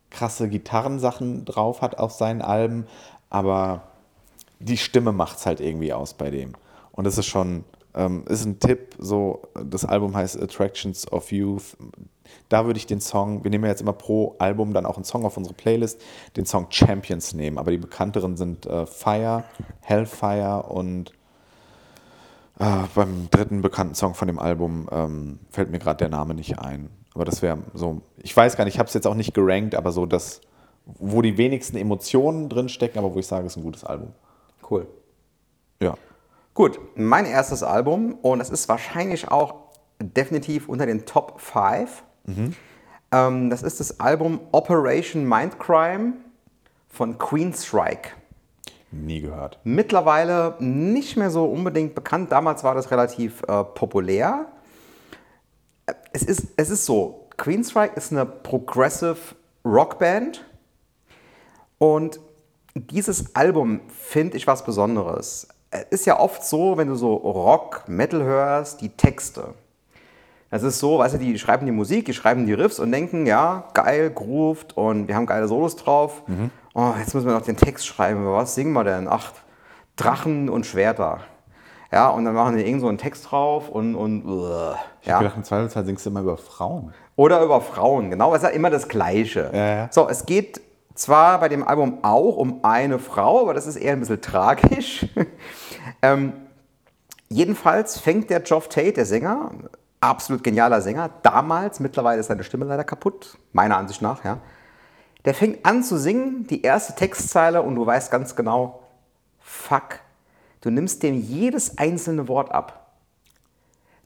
krasse 0.09 0.49
Gitarrensachen 0.49 1.45
drauf 1.45 1.81
hat 1.81 1.97
auf 1.97 2.11
seinen 2.11 2.41
Alben, 2.41 2.87
aber 3.29 3.83
die 4.59 4.77
Stimme 4.77 5.11
macht 5.11 5.37
es 5.37 5.45
halt 5.45 5.59
irgendwie 5.59 5.93
aus 5.93 6.13
bei 6.13 6.29
dem. 6.29 6.53
Und 6.91 7.05
das 7.05 7.17
ist 7.17 7.27
schon, 7.27 7.63
ähm, 7.95 8.25
ist 8.27 8.45
ein 8.45 8.59
Tipp, 8.59 8.95
so, 8.99 9.41
das 9.63 9.85
Album 9.85 10.15
heißt 10.15 10.41
Attractions 10.41 11.11
of 11.11 11.31
Youth. 11.31 11.77
Da 12.49 12.65
würde 12.65 12.77
ich 12.77 12.87
den 12.87 13.01
Song, 13.01 13.43
wir 13.43 13.51
nehmen 13.51 13.63
ja 13.63 13.71
jetzt 13.71 13.81
immer 13.81 13.93
pro 13.93 14.35
Album 14.39 14.73
dann 14.73 14.85
auch 14.85 14.95
einen 14.95 15.05
Song 15.05 15.25
auf 15.25 15.37
unsere 15.37 15.55
Playlist, 15.55 16.01
den 16.35 16.45
Song 16.45 16.67
Champions 16.69 17.33
nehmen. 17.33 17.57
Aber 17.57 17.71
die 17.71 17.77
bekannteren 17.77 18.37
sind 18.37 18.65
äh, 18.65 18.85
Fire, 18.85 19.43
Hellfire 19.81 20.63
und 20.63 21.11
äh, 22.59 22.83
beim 22.93 23.29
dritten 23.31 23.61
bekannten 23.61 23.95
Song 23.95 24.13
von 24.13 24.27
dem 24.27 24.39
Album 24.39 24.87
ähm, 24.91 25.39
fällt 25.49 25.71
mir 25.71 25.79
gerade 25.79 25.97
der 25.97 26.09
Name 26.09 26.33
nicht 26.33 26.59
ein. 26.59 26.89
Aber 27.13 27.25
das 27.25 27.41
wäre 27.41 27.59
so, 27.73 28.01
ich 28.17 28.35
weiß 28.35 28.57
gar 28.57 28.65
nicht, 28.65 28.75
ich 28.75 28.79
habe 28.79 28.87
es 28.87 28.93
jetzt 28.93 29.07
auch 29.07 29.15
nicht 29.15 29.33
gerankt, 29.33 29.75
aber 29.75 29.91
so 29.91 30.05
das, 30.05 30.41
wo 30.85 31.21
die 31.21 31.37
wenigsten 31.37 31.77
Emotionen 31.77 32.49
drin 32.49 32.69
stecken, 32.69 32.99
aber 32.99 33.13
wo 33.13 33.19
ich 33.19 33.27
sage, 33.27 33.45
es 33.45 33.53
ist 33.53 33.57
ein 33.57 33.63
gutes 33.63 33.83
Album. 33.83 34.09
Cool. 34.69 34.87
Ja. 35.79 35.95
Gut, 36.55 36.79
mein 36.95 37.25
erstes 37.25 37.63
Album 37.63 38.13
und 38.21 38.39
es 38.39 38.49
ist 38.49 38.69
wahrscheinlich 38.69 39.27
auch 39.27 39.55
definitiv 39.99 40.69
unter 40.69 40.85
den 40.85 41.05
Top 41.05 41.41
5. 41.41 42.01
Mhm. 42.23 42.55
Ähm, 43.11 43.49
das 43.49 43.61
ist 43.61 43.81
das 43.81 43.99
Album 43.99 44.39
Operation 44.53 45.27
Mindcrime 45.27 46.13
von 46.87 47.17
Queenstrike. 47.17 48.11
Nie 48.91 49.19
gehört. 49.19 49.59
Mittlerweile 49.65 50.55
nicht 50.59 51.17
mehr 51.17 51.29
so 51.29 51.43
unbedingt 51.43 51.93
bekannt. 51.93 52.31
Damals 52.31 52.63
war 52.63 52.73
das 52.73 52.89
relativ 52.89 53.43
äh, 53.49 53.65
populär. 53.65 54.45
Es 56.13 56.23
ist, 56.23 56.47
es 56.55 56.69
ist 56.69 56.85
so, 56.85 57.27
Queenstrike 57.35 57.97
ist 57.97 58.13
eine 58.13 58.25
Progressive 58.25 59.17
Rockband 59.65 60.45
und 61.79 62.21
dieses 62.75 63.35
Album 63.35 63.81
finde 63.89 64.37
ich 64.37 64.47
was 64.47 64.63
Besonderes 64.63 65.49
ist 65.89 66.05
ja 66.05 66.19
oft 66.19 66.43
so, 66.43 66.77
wenn 66.77 66.87
du 66.87 66.95
so 66.95 67.13
Rock, 67.15 67.83
Metal 67.87 68.23
hörst, 68.23 68.81
die 68.81 68.89
Texte. 68.89 69.53
Das 70.51 70.63
ist 70.63 70.79
so, 70.79 70.99
weißt 70.99 71.15
du, 71.15 71.17
die 71.17 71.37
schreiben 71.37 71.65
die 71.65 71.71
Musik, 71.71 72.05
die 72.05 72.13
schreiben 72.13 72.45
die 72.45 72.53
Riffs 72.53 72.79
und 72.79 72.91
denken, 72.91 73.25
ja, 73.25 73.65
geil, 73.73 74.09
grooved 74.09 74.77
und 74.77 75.07
wir 75.07 75.15
haben 75.15 75.25
geile 75.25 75.47
Solos 75.47 75.75
drauf. 75.75 76.21
Mhm. 76.27 76.51
Oh, 76.73 76.93
jetzt 76.99 77.13
müssen 77.13 77.27
wir 77.27 77.33
noch 77.33 77.41
den 77.41 77.57
Text 77.57 77.85
schreiben. 77.85 78.25
Was 78.25 78.55
singen 78.55 78.73
wir 78.73 78.83
denn? 78.83 79.07
Ach, 79.09 79.31
Drachen 79.95 80.49
und 80.49 80.65
Schwerter. 80.65 81.21
Ja, 81.91 82.09
und 82.09 82.25
dann 82.25 82.35
machen 82.35 82.57
die 82.57 82.65
irgend 82.65 82.81
so 82.81 82.87
einen 82.87 82.97
Text 82.97 83.31
drauf 83.31 83.69
und. 83.69 83.95
und 83.95 84.25
uh, 84.25 84.73
ich 85.01 85.07
ja. 85.07 85.19
gedacht, 85.19 85.37
im 85.37 85.43
Zweifelsfall 85.43 85.85
singst 85.85 86.05
du 86.05 86.09
immer 86.09 86.21
über 86.21 86.37
Frauen. 86.37 86.93
Oder 87.15 87.41
über 87.41 87.61
Frauen, 87.61 88.09
genau. 88.09 88.33
Es 88.33 88.43
ist 88.43 88.49
ja 88.49 88.55
immer 88.55 88.69
das 88.69 88.87
Gleiche. 88.87 89.49
Ja, 89.53 89.75
ja. 89.75 89.87
So, 89.91 90.09
es 90.09 90.25
geht 90.25 90.59
zwar 90.95 91.39
bei 91.39 91.49
dem 91.49 91.65
Album 91.65 91.99
auch 92.01 92.37
um 92.37 92.59
eine 92.63 92.99
Frau, 92.99 93.41
aber 93.41 93.53
das 93.53 93.67
ist 93.67 93.75
eher 93.75 93.93
ein 93.93 93.99
bisschen 93.99 94.21
tragisch. 94.21 95.05
Ähm, 96.13 96.33
jedenfalls 97.29 97.97
fängt 97.97 98.29
der 98.29 98.39
Geoff 98.41 98.69
Tate, 98.69 98.93
der 98.93 99.05
Sänger, 99.05 99.51
absolut 99.99 100.43
genialer 100.43 100.81
Sänger, 100.81 101.09
damals, 101.23 101.79
mittlerweile 101.79 102.19
ist 102.19 102.27
seine 102.27 102.43
Stimme 102.43 102.65
leider 102.65 102.83
kaputt, 102.83 103.37
meiner 103.53 103.77
Ansicht 103.77 104.01
nach, 104.01 104.23
ja. 104.23 104.39
Der 105.25 105.33
fängt 105.33 105.65
an 105.65 105.81
zu 105.83 105.97
singen, 105.97 106.45
die 106.45 106.61
erste 106.61 106.93
Textzeile, 106.93 107.63
und 107.63 107.75
du 107.75 107.85
weißt 107.85 108.11
ganz 108.11 108.35
genau, 108.35 108.83
fuck, 109.39 109.99
du 110.61 110.69
nimmst 110.69 111.01
dem 111.01 111.15
jedes 111.15 111.77
einzelne 111.79 112.27
Wort 112.27 112.51
ab. 112.51 112.84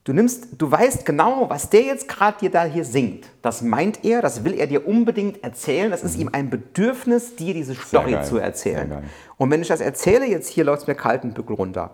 Du 0.10 0.16
nimmst, 0.16 0.48
du 0.58 0.72
weißt 0.72 1.06
genau, 1.06 1.52
was 1.52 1.70
der 1.70 1.84
jetzt 1.84 2.08
gerade 2.08 2.40
dir 2.40 2.50
da 2.50 2.64
hier 2.64 2.84
singt. 2.84 3.28
Das 3.44 3.62
meint 3.62 4.04
er, 4.04 4.24
das 4.24 4.44
will 4.44 4.56
er 4.56 4.66
dir 4.66 4.88
unbedingt 4.88 5.44
erzählen. 5.44 5.92
Das 5.92 6.04
ist 6.04 6.16
mhm. 6.16 6.22
ihm 6.22 6.30
ein 6.34 6.50
Bedürfnis, 6.50 7.36
dir 7.36 7.54
diese 7.54 7.76
Story 7.76 8.18
zu 8.24 8.40
erzählen. 8.40 9.04
Und 9.38 9.52
wenn 9.52 9.62
ich 9.62 9.68
das 9.68 9.82
erzähle, 9.82 10.26
jetzt 10.26 10.50
hier 10.50 10.64
läuft 10.64 10.82
es 10.82 10.88
mir 10.88 10.96
kalten 10.96 11.36
Bügel 11.36 11.56
runter. 11.56 11.92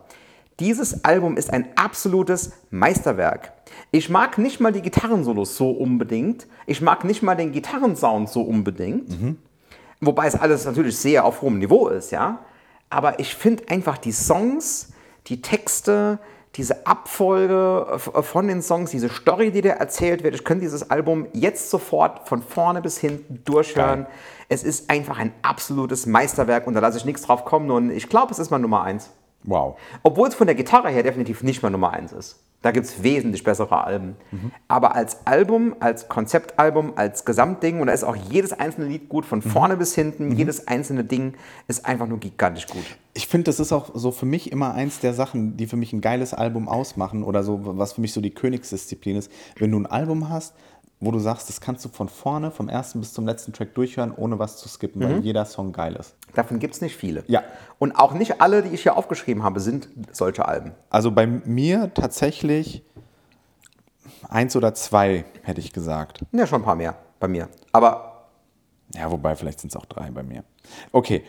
Dieses 0.62 1.04
Album 1.04 1.36
ist 1.36 1.52
ein 1.52 1.68
absolutes 1.76 2.54
Meisterwerk. 2.70 3.52
Ich 3.92 4.10
mag 4.10 4.38
nicht 4.38 4.62
mal 4.62 4.72
die 4.72 4.82
Gitarrensolos 4.82 5.58
so 5.58 5.72
unbedingt. 5.72 6.48
Ich 6.68 6.80
mag 6.80 7.04
nicht 7.04 7.22
mal 7.22 7.36
den 7.36 7.52
Gitarrensound 7.52 8.30
so 8.30 8.44
unbedingt. 8.44 9.10
Mhm. 9.10 9.40
Wobei 10.00 10.28
es 10.28 10.36
alles 10.36 10.64
natürlich 10.64 10.96
sehr 10.96 11.26
auf 11.26 11.42
hohem 11.42 11.60
Niveau 11.60 11.90
ist, 11.90 12.14
ja. 12.14 12.40
Aber 12.90 13.20
ich 13.20 13.36
finde 13.36 13.68
einfach 13.68 13.98
die 13.98 14.14
Songs, 14.14 14.94
die 15.28 15.42
Texte, 15.42 16.20
diese 16.56 16.88
Abfolge 16.88 17.98
von 18.00 18.48
den 18.48 18.62
Songs, 18.62 18.92
diese 18.92 19.10
Story, 19.10 19.52
die 19.52 19.62
da 19.62 19.72
erzählt 19.72 20.24
wird. 20.24 20.36
Ich 20.36 20.44
könnte 20.44 20.62
dieses 20.62 20.90
Album 20.90 21.28
jetzt 21.34 21.70
sofort 21.70 22.28
von 22.28 22.42
vorne 22.42 22.82
bis 22.82 22.98
hinten 22.98 23.44
durchhören. 23.44 24.04
Geil. 24.04 24.14
Es 24.48 24.64
ist 24.64 24.90
einfach 24.90 25.20
ein 25.20 25.34
absolutes 25.42 26.06
Meisterwerk 26.06 26.68
und 26.68 26.74
da 26.74 26.80
lasse 26.80 26.98
ich 26.98 27.06
nichts 27.06 27.24
drauf 27.24 27.46
kommen. 27.46 27.72
Und 27.72 27.90
ich 27.90 28.10
glaube, 28.10 28.32
es 28.32 28.40
ist 28.40 28.52
mal 28.52 28.60
Nummer 28.60 28.84
eins. 28.84 29.10
Wow. 29.46 29.78
Obwohl 30.04 30.28
es 30.28 30.36
von 30.36 30.48
der 30.48 30.56
Gitarre 30.56 30.90
her 30.90 31.04
definitiv 31.04 31.44
nicht 31.44 31.62
mal 31.62 31.70
Nummer 31.70 31.92
eins 31.92 32.12
ist. 32.12 32.40
Da 32.62 32.72
gibt 32.72 32.88
es 32.88 33.04
wesentlich 33.04 33.44
bessere 33.44 33.84
Alben. 33.84 34.16
Mhm. 34.32 34.52
Aber 34.68 34.96
als 34.96 35.28
Album, 35.28 35.76
als 35.82 36.08
Konzeptalbum, 36.08 36.94
als 36.96 37.24
Gesamtding, 37.24 37.80
und 37.80 37.88
da 37.88 37.94
ist 37.94 38.04
auch 38.04 38.16
jedes 38.16 38.54
einzelne 38.54 38.88
Lied 38.88 39.08
gut, 39.08 39.24
von 39.24 39.44
vorne 39.44 39.76
mhm. 39.76 39.80
bis 39.80 39.94
hinten, 39.94 40.30
mhm. 40.30 40.36
jedes 40.36 40.68
einzelne 40.68 41.04
Ding 41.04 41.36
ist 41.68 41.86
einfach 41.86 42.08
nur 42.08 42.20
gigantisch 42.20 42.66
gut. 42.66 42.84
Ich 43.14 43.28
finde, 43.28 43.46
das 43.46 43.60
ist 43.60 43.72
auch 43.72 43.92
so 43.94 44.12
für 44.12 44.26
mich 44.26 44.52
immer 44.52 44.74
eins 44.74 45.00
der 45.00 45.14
Sachen, 45.14 45.58
die 45.58 45.68
für 45.68 45.76
mich 45.76 45.94
ein 45.94 46.02
geiles 46.02 46.34
Album 46.34 46.68
ausmachen 46.68 47.24
oder 47.24 47.44
so, 47.44 47.60
was 47.78 47.94
für 47.94 48.02
mich 48.02 48.14
so 48.14 48.20
die 48.20 48.34
Königsdisziplin 48.34 49.16
ist. 49.16 49.32
Wenn 49.58 49.70
du 49.70 49.78
ein 49.78 49.86
Album 49.86 50.30
hast, 50.30 50.56
wo 51.00 51.12
du 51.12 51.20
sagst, 51.20 51.50
das 51.50 51.62
kannst 51.62 51.84
du 51.86 51.90
von 51.90 52.10
vorne, 52.10 52.52
vom 52.52 52.70
ersten 52.70 53.00
bis 53.00 53.14
zum 53.14 53.26
letzten 53.26 53.54
Track 53.54 53.76
durchhören, 53.76 54.14
ohne 54.16 54.40
was 54.40 54.58
zu 54.58 54.70
skippen, 54.70 55.02
mhm. 55.02 55.06
weil 55.06 55.20
jeder 55.20 55.46
Song 55.46 55.72
geil 55.72 55.96
ist. 55.96 56.16
Davon 56.34 56.60
gibt 56.60 56.74
es 56.74 56.82
nicht 56.82 56.96
viele. 56.96 57.24
Ja. 57.28 57.44
Und 57.80 57.94
auch 57.94 58.14
nicht 58.14 58.42
alle, 58.42 58.64
die 58.64 58.70
ich 58.70 58.84
hier 58.84 58.98
aufgeschrieben 58.98 59.44
habe, 59.44 59.60
sind 59.60 59.90
solche 60.12 60.48
Alben. 60.48 60.72
Also 60.90 61.12
bei 61.12 61.28
mir 61.28 61.94
tatsächlich 61.94 62.84
eins 64.30 64.56
oder 64.56 64.74
zwei, 64.74 65.26
hätte 65.44 65.60
ich 65.60 65.74
gesagt. 65.74 66.22
Ja, 66.32 66.48
schon 66.48 66.62
ein 66.62 66.66
paar 66.66 66.76
mehr 66.76 66.96
bei 67.20 67.28
mir. 67.28 67.50
Aber. 67.72 68.30
Ja, 68.94 69.12
wobei, 69.12 69.36
vielleicht 69.36 69.60
sind 69.60 69.72
es 69.72 69.76
auch 69.76 69.86
drei 69.86 70.12
bei 70.12 70.24
mir. 70.24 70.44
Okay. 70.92 71.24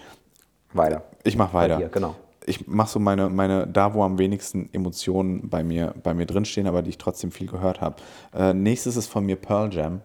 Weiter. 0.73 1.03
Ich 1.25 1.37
mache 1.37 1.55
weiter. 1.55 1.79
Dir, 1.79 1.89
genau 1.89 2.15
ich 2.47 2.67
mache 2.67 2.89
so 2.89 3.01
meine, 3.01 3.29
meine, 3.29 3.67
da 3.67 3.93
wo 3.93 4.03
am 4.03 4.19
wenigsten 4.19 4.71
Emotionen 4.73 5.49
bei 5.51 5.65
mir, 5.65 5.95
bei 6.03 6.15
mir 6.15 6.27
drinstehen, 6.27 6.67
aber 6.67 6.83
die 6.83 6.91
ich 6.91 6.99
trotzdem 6.99 7.33
viel 7.33 7.49
gehört 7.49 7.81
habe. 7.81 7.97
Äh, 8.35 8.55
nächstes 8.55 8.97
ist 8.97 9.09
von 9.09 9.27
mir 9.27 9.37
Pearl 9.37 9.73
Jam, 9.73 10.01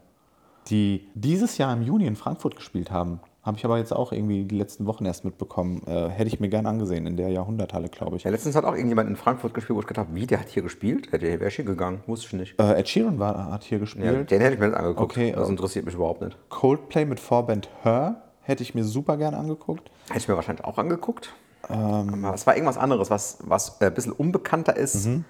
die 0.68 1.08
dieses 1.14 1.58
Jahr 1.58 1.72
im 1.74 1.84
Juni 1.84 2.06
in 2.06 2.16
Frankfurt 2.16 2.56
gespielt 2.56 2.92
haben. 2.92 3.20
Habe 3.44 3.58
ich 3.58 3.66
aber 3.66 3.80
jetzt 3.80 3.92
auch 3.92 4.12
irgendwie 4.12 4.44
die 4.44 4.56
letzten 4.56 4.86
Wochen 4.86 5.04
erst 5.06 5.26
mitbekommen. 5.26 5.82
Äh, 5.88 6.10
hätte 6.10 6.28
ich 6.28 6.40
mir 6.40 6.50
gern 6.50 6.68
angesehen, 6.68 7.08
in 7.08 7.18
der 7.18 7.30
Jahrhunderthalle, 7.30 7.90
glaube 7.90 8.18
ich. 8.18 8.24
Ja, 8.24 8.30
letztens 8.30 8.56
hat 8.56 8.66
auch 8.66 8.76
irgendjemand 8.76 9.10
in 9.10 9.16
Frankfurt 9.16 9.56
gespielt, 9.56 9.78
wo 9.78 9.82
ich 9.82 9.88
gedacht 9.88 10.08
habe, 10.08 10.16
wie, 10.16 10.28
der 10.28 10.40
hat 10.40 10.50
hier 10.50 10.62
gespielt? 10.62 11.12
Hätte 11.12 11.26
wäre 11.40 11.50
hier 11.50 11.66
gegangen, 11.66 12.02
wusste 12.06 12.28
ich 12.28 12.34
nicht. 12.34 12.60
Äh, 12.60 12.80
Ed 12.80 12.88
Sheeran 12.88 13.18
war, 13.18 13.52
hat 13.52 13.64
hier 13.64 13.80
gespielt. 13.80 14.06
Ja, 14.06 14.24
den 14.24 14.42
hätte 14.42 14.54
ich 14.54 14.60
mir 14.60 14.68
nicht 14.68 14.78
angeguckt. 14.78 15.12
Okay, 15.12 15.32
das 15.36 15.50
interessiert 15.50 15.86
mich 15.86 15.96
überhaupt 15.96 16.22
nicht. 16.22 16.38
Coldplay 16.50 17.06
mit 17.06 17.20
Vorband 17.20 17.70
Her 17.82 18.22
hätte 18.42 18.62
ich 18.62 18.76
mir 18.76 18.84
super 18.84 19.18
gern 19.18 19.34
angeguckt. 19.34 19.90
Hätte 20.10 20.20
ich 20.20 20.28
mir 20.28 20.36
wahrscheinlich 20.36 20.64
auch 20.64 20.78
angeguckt. 20.78 21.34
Ähm, 21.70 22.26
es 22.34 22.48
war 22.48 22.56
irgendwas 22.56 22.78
anderes, 22.78 23.10
was, 23.10 23.38
was 23.44 23.78
äh, 23.80 23.86
ein 23.86 23.94
bisschen 23.94 24.12
unbekannter 24.12 24.76
ist, 24.76 25.06
mhm. 25.06 25.26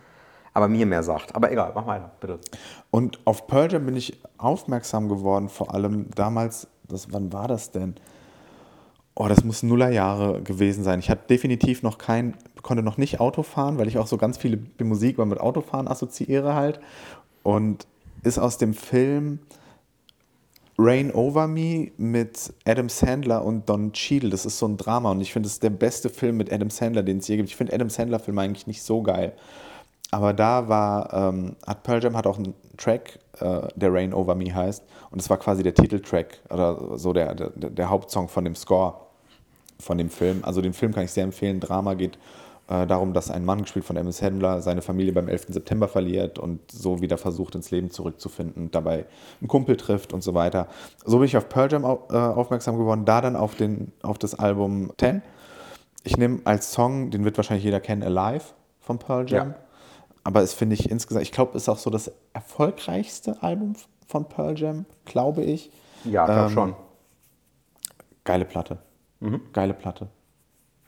aber 0.54 0.68
mir 0.68 0.86
mehr 0.86 1.04
sagt. 1.04 1.36
Aber 1.36 1.52
egal, 1.52 1.72
mach 1.76 1.86
weiter, 1.86 2.12
bitte. 2.20 2.40
Und 2.90 3.20
auf 3.26 3.48
Pearl 3.48 3.72
Jam 3.72 3.86
bin 3.86 3.96
ich 3.96 4.22
aufmerksam 4.38 5.10
geworden, 5.10 5.50
vor 5.50 5.74
allem 5.74 6.08
damals, 6.16 6.68
das, 6.88 7.12
wann 7.12 7.32
war 7.34 7.48
das 7.48 7.72
denn? 7.72 7.96
Oh, 9.14 9.28
das 9.28 9.44
muss 9.44 9.62
Nullerjahre 9.62 10.42
gewesen 10.42 10.84
sein. 10.84 11.00
Ich 11.00 11.10
hatte 11.10 11.28
definitiv 11.30 11.84
noch 11.84 11.98
kein, 11.98 12.36
konnte 12.62 12.82
noch 12.82 12.98
nicht 12.98 13.20
Auto 13.20 13.44
fahren, 13.44 13.78
weil 13.78 13.88
ich 13.88 13.98
auch 13.98 14.08
so 14.08 14.18
ganz 14.18 14.38
viele 14.38 14.60
Musik 14.82 15.18
mit 15.18 15.40
Autofahren 15.40 15.88
assoziiere 15.88 16.56
halt. 16.56 16.80
Und 17.44 17.86
ist 18.24 18.40
aus 18.40 18.58
dem 18.58 18.74
Film 18.74 19.40
Rain 20.84 21.12
Over 21.12 21.48
Me 21.48 21.92
mit 21.98 22.52
Adam 22.66 22.90
Sandler 22.90 23.46
und 23.46 23.70
Don 23.70 23.94
Cheadle. 23.94 24.32
Das 24.32 24.48
ist 24.48 24.58
so 24.58 24.68
ein 24.68 24.78
Drama 24.78 25.12
und 25.12 25.22
ich 25.22 25.32
finde, 25.32 25.46
es 25.46 25.54
ist 25.54 25.64
der 25.64 25.70
beste 25.70 26.10
Film 26.10 26.38
mit 26.38 26.52
Adam 26.52 26.72
Sandler, 26.72 27.04
den 27.04 27.20
es 27.20 27.28
je 27.28 27.38
gibt. 27.38 27.50
Ich 27.50 27.56
finde 27.56 27.74
Adam 27.74 27.90
Sandler-Filme 27.90 28.42
eigentlich 28.42 28.66
nicht 28.66 28.82
so 28.82 29.04
geil. 29.04 29.34
Aber 30.10 30.34
da 30.34 30.68
war, 30.68 31.14
ähm, 31.14 31.56
hat 31.68 31.84
Pearl 31.84 32.04
Jam 32.04 32.18
hat 32.18 32.26
auch 32.26 32.38
einen 32.38 32.56
Track, 32.78 33.20
äh, 33.40 33.68
der 33.76 33.94
Rain 33.94 34.12
Over 34.12 34.34
Me 34.34 34.54
heißt. 34.54 34.84
Und 35.12 35.22
es 35.22 35.30
war 35.30 35.38
quasi 35.38 35.62
der 35.62 35.76
Titeltrack 35.76 36.40
oder 36.50 36.98
so 36.98 37.14
der, 37.14 37.36
der, 37.36 37.52
der 37.52 37.90
Hauptsong 37.90 38.28
von 38.28 38.44
dem 38.44 38.56
Score 38.56 38.96
von 39.80 40.00
dem 40.00 40.10
Film. 40.10 40.40
Also 40.44 40.62
den 40.62 40.74
Film 40.74 40.94
kann 40.94 41.04
ich 41.04 41.12
sehr 41.12 41.24
empfehlen. 41.24 41.60
Drama 41.60 41.94
geht 41.94 42.18
äh, 42.68 42.88
darum, 42.88 43.14
dass 43.14 43.30
ein 43.30 43.44
Mann, 43.44 43.62
gespielt 43.64 43.86
von 43.86 43.98
Amos 43.98 44.22
Handler, 44.22 44.62
seine 44.62 44.82
Familie 44.82 45.14
beim 45.14 45.28
11. 45.28 45.48
September 45.50 45.88
verliert 45.88 46.40
und 46.40 46.60
so 46.72 47.02
wieder 47.02 47.18
versucht, 47.18 47.56
ins 47.56 47.72
Leben 47.72 47.92
zurückzufinden, 47.92 48.72
dabei 48.72 49.06
einen 49.40 49.48
Kumpel 49.48 49.78
trifft 49.78 50.14
und 50.14 50.24
so 50.24 50.34
weiter. 50.34 50.68
So 51.04 51.18
bin 51.18 51.26
ich 51.26 51.38
auf 51.38 51.50
Pearl 51.50 51.72
Jam 51.72 51.86
au 51.86 52.08
äh, 52.10 52.16
aufmerksam 52.16 52.78
geworden, 52.78 53.06
da 53.06 53.22
dann 53.22 53.36
auf, 53.36 53.56
den, 53.56 53.92
auf 54.04 54.18
das 54.18 54.36
Album 54.36 54.92
10. 54.98 55.22
Ich 56.04 56.18
nehme 56.18 56.40
als 56.46 56.72
Song, 56.72 57.12
den 57.12 57.26
wird 57.26 57.38
wahrscheinlich 57.38 57.66
jeder 57.66 57.80
kennen, 57.80 58.04
Alive 58.04 58.46
von 58.80 58.98
Pearl 59.00 59.30
Jam. 59.30 59.50
Ja. 59.50 59.56
Aber 60.24 60.42
es 60.42 60.54
finde 60.54 60.76
ich 60.76 60.90
insgesamt, 60.90 61.24
ich 61.24 61.32
glaube, 61.32 61.58
ist 61.58 61.68
auch 61.68 61.78
so 61.78 61.90
das 61.90 62.12
erfolgreichste 62.34 63.42
Album 63.42 63.76
von 64.08 64.26
Pearl 64.30 64.58
Jam, 64.58 64.86
glaube 65.06 65.44
ich. 65.44 65.72
Ja, 66.04 66.26
glaube 66.26 66.42
Ähm, 66.42 66.50
schon. 66.50 66.76
Geile 68.24 68.46
Platte. 68.46 68.78
Geile 69.54 69.74
Platte. 69.74 70.08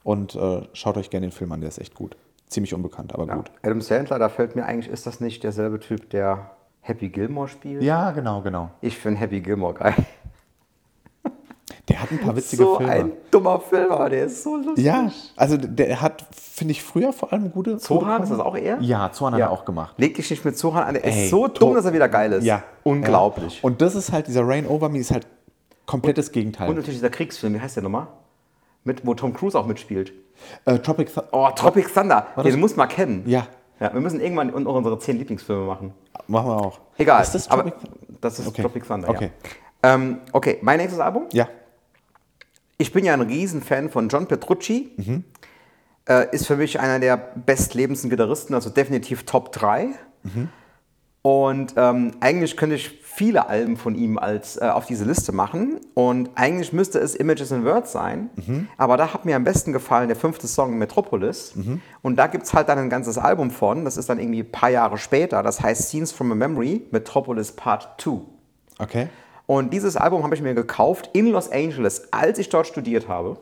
Und 0.03 0.35
äh, 0.35 0.61
schaut 0.73 0.97
euch 0.97 1.09
gerne 1.09 1.27
den 1.27 1.31
Film 1.31 1.51
an, 1.51 1.61
der 1.61 1.69
ist 1.69 1.79
echt 1.79 1.95
gut. 1.95 2.15
Ziemlich 2.47 2.73
unbekannt, 2.73 3.13
aber 3.13 3.25
Ja. 3.27 3.35
gut. 3.35 3.51
Adam 3.63 3.81
Sandler, 3.81 4.19
da 4.19 4.29
fällt 4.29 4.55
mir 4.55 4.65
eigentlich, 4.65 4.91
ist 4.91 5.07
das 5.07 5.19
nicht 5.19 5.43
derselbe 5.43 5.79
Typ, 5.79 6.09
der 6.09 6.51
Happy 6.81 7.09
Gilmore 7.09 7.47
spielt? 7.47 7.81
Ja, 7.83 8.11
genau, 8.11 8.41
genau. 8.41 8.69
Ich 8.81 8.97
finde 8.97 9.19
Happy 9.21 9.39
Gilmore 9.41 9.73
geil. 9.73 9.95
Der 11.89 12.01
hat 12.01 12.11
ein 12.11 12.19
paar 12.19 12.35
witzige 12.35 12.63
so 12.63 12.77
Filme. 12.77 12.91
ein 12.93 13.11
dummer 13.29 13.59
Film, 13.59 13.91
aber 13.91 14.09
der 14.09 14.25
ist 14.25 14.41
so 14.43 14.55
lustig. 14.55 14.85
ja, 14.85 15.11
also 15.35 15.57
der 15.57 16.01
hat, 16.01 16.25
finde 16.31 16.71
ich, 16.71 16.81
früher 16.81 17.11
vor 17.11 17.33
allem 17.33 17.51
gute. 17.51 17.77
Zohan, 17.77 18.23
ist 18.23 18.31
das 18.31 18.39
auch 18.39 18.55
er? 18.55 18.79
Ja, 18.79 19.11
Zohan 19.11 19.33
hat 19.33 19.41
er 19.41 19.51
auch 19.51 19.65
gemacht. 19.65 19.95
Leg 19.97 20.15
dich 20.15 20.29
nicht 20.29 20.45
mit 20.45 20.57
Zohan 20.57 20.83
an, 20.83 20.93
der 20.93 21.03
Ey, 21.03 21.25
ist 21.25 21.29
so 21.29 21.47
dumm, 21.49 21.73
dass 21.73 21.83
er 21.83 21.91
wieder 21.91 22.07
geil 22.07 22.31
ist. 22.31 22.45
Ja. 22.45 22.63
Unglaublich. 22.83 23.57
Ja. 23.61 23.63
Und 23.67 23.81
das 23.81 23.95
ist 23.95 24.13
halt, 24.13 24.27
dieser 24.27 24.47
Rain 24.47 24.65
Over 24.65 24.87
Me 24.87 24.99
ist 24.99 25.11
halt 25.11 25.27
komplettes 25.85 26.31
Gegenteil. 26.31 26.69
Und 26.69 26.75
natürlich 26.75 26.99
dieser 26.99 27.09
Kriegsfilm, 27.09 27.53
wie 27.53 27.59
heißt 27.59 27.75
der 27.75 27.83
nochmal? 27.83 28.07
Mit, 28.83 29.05
wo 29.05 29.13
Tom 29.13 29.33
Cruise 29.33 29.57
auch 29.57 29.65
mitspielt. 29.65 30.11
äh, 30.65 30.77
Tropic 30.79 31.13
Th 31.13 31.23
Oh, 31.31 31.49
Tropic 31.55 31.93
Thunder. 31.93 32.27
das- 32.35 32.43
Den 32.45 32.59
muss 32.59 32.75
man 32.75 32.89
kennen. 32.89 33.23
Ja, 33.27 33.47
Ja, 33.79 33.93
wir 33.93 34.01
müssen 34.01 34.19
irgendwann 34.21 34.53
un- 34.53 34.65
unsere 34.67 34.97
zehn 34.99 35.17
Lieblingsfilme 35.17 35.65
machen. 35.65 35.93
machen 36.27 36.47
wir 36.49 36.57
auch. 36.57 36.79
Egal. 36.97 37.21
Ist 37.21 37.31
das 37.35 37.49
aber 37.49 37.63
Tropic 37.71 37.89
das 38.21 38.39
ist 38.39 38.47
Okay. 38.47 38.61
Tropic 38.61 38.85
Thunder, 38.87 39.09
Okay. 39.09 39.31
ja. 39.83 39.93
Ähm, 39.95 40.19
okay, 40.31 40.57
mein 40.61 40.77
nächstes 40.79 40.99
Album. 41.01 41.23
Ja. 41.33 41.47
Ich 42.77 42.91
bin 42.93 43.03
ja 43.05 43.13
ein 43.13 43.21
Riesenfan 43.21 43.89
von 43.89 44.07
John 44.09 44.27
Petrucci. 44.27 44.91
Mhm. 44.97 45.23
Äh, 46.07 46.33
ist 46.35 46.47
für 46.47 46.55
mich 46.57 46.79
einer 46.79 46.99
der 46.99 47.15
bestlebendsten 47.17 48.09
Gitarristen, 48.09 48.53
also 48.53 48.69
definitiv 48.69 49.23
Top 49.25 49.51
3. 49.53 49.89
Mhm. 50.23 50.49
Und 51.21 51.73
ähm, 51.77 52.11
eigentlich 52.19 52.57
könnte 52.57 52.75
ich 52.75 53.01
viele 53.15 53.47
Alben 53.47 53.77
von 53.77 53.93
ihm 53.93 54.17
als, 54.17 54.57
äh, 54.57 54.65
auf 54.65 54.87
diese 54.87 55.05
Liste 55.05 55.31
machen. 55.31 55.79
Und 55.93 56.31
eigentlich 56.35 56.73
müsste 56.73 56.99
es 56.99 57.13
Images 57.15 57.51
and 57.51 57.63
Words 57.63 57.91
sein. 57.91 58.29
Mhm. 58.35 58.67
Aber 58.77 58.97
da 58.97 59.13
hat 59.13 59.23
mir 59.25 59.35
am 59.35 59.43
besten 59.43 59.71
gefallen 59.71 60.07
der 60.07 60.17
fünfte 60.17 60.47
Song 60.47 60.77
Metropolis. 60.77 61.55
Mhm. 61.55 61.81
Und 62.01 62.15
da 62.15 62.27
gibt 62.27 62.45
es 62.45 62.53
halt 62.53 62.69
dann 62.69 62.79
ein 62.79 62.89
ganzes 62.89 63.19
Album 63.19 63.51
von. 63.51 63.85
Das 63.85 63.97
ist 63.97 64.09
dann 64.09 64.19
irgendwie 64.19 64.39
ein 64.39 64.51
paar 64.51 64.69
Jahre 64.69 64.97
später. 64.97 65.43
Das 65.43 65.61
heißt 65.61 65.89
Scenes 65.89 66.11
from 66.11 66.31
a 66.31 66.35
Memory, 66.35 66.87
Metropolis 66.89 67.51
Part 67.51 68.01
2. 68.01 68.21
Okay. 68.79 69.07
Und 69.45 69.73
dieses 69.73 69.95
Album 69.95 70.23
habe 70.23 70.33
ich 70.33 70.41
mir 70.41 70.55
gekauft 70.55 71.11
in 71.13 71.27
Los 71.27 71.51
Angeles, 71.51 72.11
als 72.11 72.39
ich 72.39 72.49
dort 72.49 72.65
studiert 72.65 73.07
habe. 73.07 73.37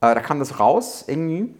Äh, 0.00 0.14
da 0.14 0.20
kam 0.20 0.40
das 0.40 0.58
raus, 0.58 1.04
irgendwie, 1.06 1.54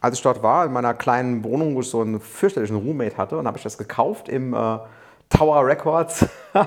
als 0.00 0.16
ich 0.18 0.22
dort 0.22 0.42
war, 0.44 0.66
in 0.66 0.72
meiner 0.72 0.94
kleinen 0.94 1.42
Wohnung, 1.42 1.74
wo 1.74 1.80
ich 1.80 1.88
so 1.88 2.00
einen 2.00 2.20
fürchterlichen 2.20 2.76
Roommate 2.76 3.16
hatte. 3.16 3.38
Und 3.38 3.46
habe 3.48 3.56
ich 3.58 3.64
das 3.64 3.76
gekauft 3.76 4.28
im 4.28 4.54
äh, 4.54 4.78
Tower 5.28 5.66
Records 5.66 6.26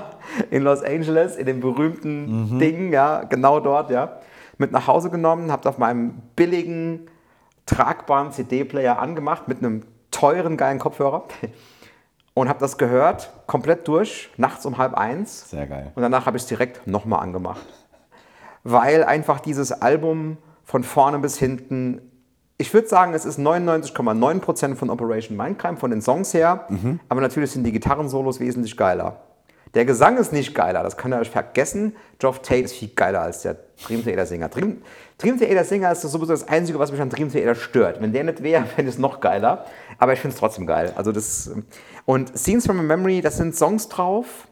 in 0.50 0.62
Los 0.62 0.82
Angeles, 0.82 1.36
in 1.36 1.46
dem 1.46 1.60
berühmten 1.60 2.58
Ding, 2.58 2.92
ja, 2.92 3.24
genau 3.24 3.60
dort, 3.60 3.90
ja. 3.90 4.18
Mit 4.58 4.72
nach 4.72 4.86
Hause 4.86 5.10
genommen, 5.10 5.52
habe 5.52 5.68
auf 5.68 5.78
meinem 5.78 6.20
billigen, 6.36 7.08
tragbaren 7.66 8.32
CD-Player 8.32 8.98
angemacht 8.98 9.48
mit 9.48 9.58
einem 9.58 9.84
teuren, 10.10 10.56
geilen 10.56 10.78
Kopfhörer. 10.78 11.24
Und 12.34 12.48
habe 12.48 12.60
das 12.60 12.78
gehört, 12.78 13.32
komplett 13.48 13.88
durch, 13.88 14.30
nachts 14.36 14.64
um 14.64 14.78
halb 14.78 14.94
eins. 14.94 15.50
Sehr 15.50 15.66
geil. 15.66 15.90
Und 15.96 16.02
danach 16.02 16.26
habe 16.26 16.36
ich 16.36 16.44
es 16.44 16.48
direkt 16.48 16.86
nochmal 16.86 17.20
angemacht. 17.20 17.66
Weil 18.62 19.02
einfach 19.02 19.40
dieses 19.40 19.72
Album 19.72 20.36
von 20.62 20.84
vorne 20.84 21.18
bis 21.18 21.36
hinten, 21.36 22.07
ich 22.58 22.74
würde 22.74 22.88
sagen, 22.88 23.14
es 23.14 23.24
ist 23.24 23.38
99,9% 23.38 24.74
von 24.74 24.90
Operation 24.90 25.36
Mindcrime, 25.36 25.76
von 25.76 25.90
den 25.90 26.02
Songs 26.02 26.34
her. 26.34 26.66
Aber 27.08 27.20
natürlich 27.20 27.52
sind 27.52 27.64
die 27.64 27.72
Gitarrensolos 27.72 28.40
wesentlich 28.40 28.76
geiler. 28.76 29.20
Der 29.74 29.84
Gesang 29.84 30.16
ist 30.16 30.32
nicht 30.32 30.54
geiler, 30.54 30.82
das 30.82 30.96
könnt 30.96 31.14
ihr 31.14 31.20
euch 31.20 31.30
vergessen. 31.30 31.94
Geoff 32.18 32.40
Tate 32.40 32.62
ist 32.62 32.74
viel 32.74 32.88
geiler 32.88 33.20
als 33.20 33.42
der 33.42 33.56
Dream 33.84 34.02
Theater 34.02 34.26
Singer. 34.26 34.48
Dream, 34.48 34.82
Dream 35.18 35.38
Theater 35.38 35.62
Singer 35.62 35.92
ist 35.92 36.02
sowieso 36.02 36.32
das 36.32 36.48
Einzige, 36.48 36.78
was 36.78 36.90
mich 36.90 37.00
an 37.00 37.10
Dream 37.10 37.30
Theater 37.30 37.54
stört. 37.54 38.00
Wenn 38.00 38.12
der 38.12 38.24
nicht 38.24 38.42
wäre, 38.42 38.64
fände 38.76 38.88
ich 38.88 38.96
es 38.96 38.98
noch 38.98 39.20
geiler. 39.20 39.66
Aber 39.98 40.14
ich 40.14 40.20
finde 40.20 40.34
es 40.34 40.40
trotzdem 40.40 40.66
geil. 40.66 40.92
Also 40.96 41.12
das, 41.12 41.52
und 42.06 42.36
Scenes 42.36 42.66
from 42.66 42.80
a 42.80 42.82
Memory, 42.82 43.20
das 43.20 43.36
sind 43.36 43.54
Songs 43.54 43.88
drauf. 43.88 44.47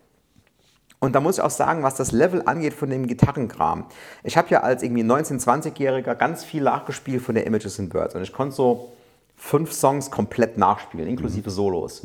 Und 0.99 1.15
da 1.15 1.21
muss 1.21 1.39
ich 1.39 1.45
auch 1.45 1.51
sagen, 1.51 1.83
was 1.83 1.95
das 1.95 2.13
Level 2.13 2.43
angeht 2.47 2.73
von 2.73 2.89
dem 2.89 3.07
Gitarrenkram. 3.07 3.85
Ich 4.25 4.37
habe 4.37 4.49
ja 4.49 4.61
als 4.61 4.83
irgendwie 4.83 5.03
19-, 5.03 5.43
20-Jähriger 5.45 6.15
ganz 6.15 6.43
viel 6.43 6.63
nachgespielt 6.63 7.23
von 7.23 7.35
der 7.35 7.47
Images 7.47 7.79
and 7.79 7.91
Birds. 7.91 8.15
Und 8.15 8.23
ich 8.23 8.33
konnte 8.33 8.55
so 8.55 8.93
fünf 9.37 9.73
Songs 9.73 10.11
komplett 10.11 10.57
nachspielen, 10.57 11.07
inklusive 11.07 11.51
Solos. 11.51 12.01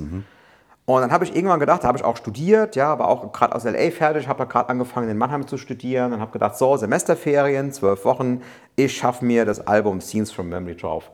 Und 0.85 1.01
dann 1.01 1.11
habe 1.11 1.23
ich 1.23 1.33
irgendwann 1.35 1.59
gedacht, 1.59 1.83
da 1.83 1.87
habe 1.87 1.97
ich 1.97 2.03
auch 2.03 2.17
studiert, 2.17 2.75
ja, 2.75 2.99
war 2.99 3.07
auch 3.07 3.31
gerade 3.31 3.55
aus 3.55 3.63
LA 3.63 3.91
fertig, 3.91 4.27
habe 4.27 4.45
gerade 4.45 4.67
angefangen 4.67 5.09
in 5.09 5.17
Mannheim 5.17 5.47
zu 5.47 5.57
studieren 5.57 6.11
und 6.11 6.19
habe 6.19 6.31
gedacht, 6.31 6.57
so, 6.57 6.75
Semesterferien, 6.75 7.71
zwölf 7.71 8.03
Wochen, 8.03 8.41
ich 8.75 8.97
schaffe 8.97 9.23
mir 9.23 9.45
das 9.45 9.65
Album 9.67 10.01
Scenes 10.01 10.31
from 10.31 10.49
Memory 10.49 10.75
drauf. 10.75 11.09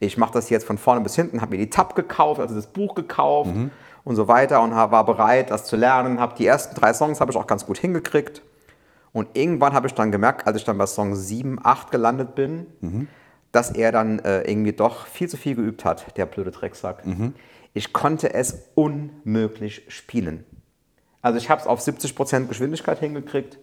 Ich 0.00 0.16
mache 0.16 0.32
das 0.32 0.48
jetzt 0.48 0.64
von 0.66 0.78
vorne 0.78 1.02
bis 1.02 1.16
hinten, 1.16 1.42
habe 1.42 1.50
mir 1.52 1.58
die 1.58 1.70
Tab 1.70 1.94
gekauft, 1.94 2.40
also 2.40 2.54
das 2.54 2.66
Buch 2.68 2.94
gekauft 2.94 3.50
und 4.04 4.16
so 4.16 4.28
weiter 4.28 4.62
und 4.62 4.72
war 4.72 5.04
bereit, 5.04 5.50
das 5.50 5.64
zu 5.64 5.76
lernen. 5.76 6.20
Habe 6.20 6.34
die 6.36 6.46
ersten 6.46 6.74
drei 6.74 6.92
Songs 6.92 7.20
habe 7.20 7.30
ich 7.32 7.36
auch 7.36 7.46
ganz 7.46 7.66
gut 7.66 7.78
hingekriegt. 7.78 8.42
Und 9.12 9.28
irgendwann 9.34 9.72
habe 9.72 9.86
ich 9.86 9.94
dann 9.94 10.10
gemerkt, 10.12 10.46
als 10.46 10.56
ich 10.56 10.64
dann 10.64 10.76
bei 10.76 10.86
Song 10.86 11.14
7, 11.14 11.58
8 11.62 11.90
gelandet 11.90 12.34
bin, 12.34 12.66
dass 13.52 13.70
er 13.70 13.92
dann 13.92 14.18
äh, 14.18 14.42
irgendwie 14.42 14.72
doch 14.72 15.06
viel 15.06 15.28
zu 15.28 15.36
viel 15.36 15.54
geübt 15.54 15.84
hat, 15.84 16.16
der 16.16 16.26
blöde 16.26 16.50
Drecksack. 16.50 17.04
Ich 17.72 17.92
konnte 17.92 18.34
es 18.34 18.70
unmöglich 18.74 19.84
spielen. 19.88 20.44
Also 21.22 21.38
ich 21.38 21.48
habe 21.48 21.60
es 21.60 21.66
auf 21.66 21.80
70% 21.80 22.48
Geschwindigkeit 22.48 22.98
hingekriegt 22.98 23.58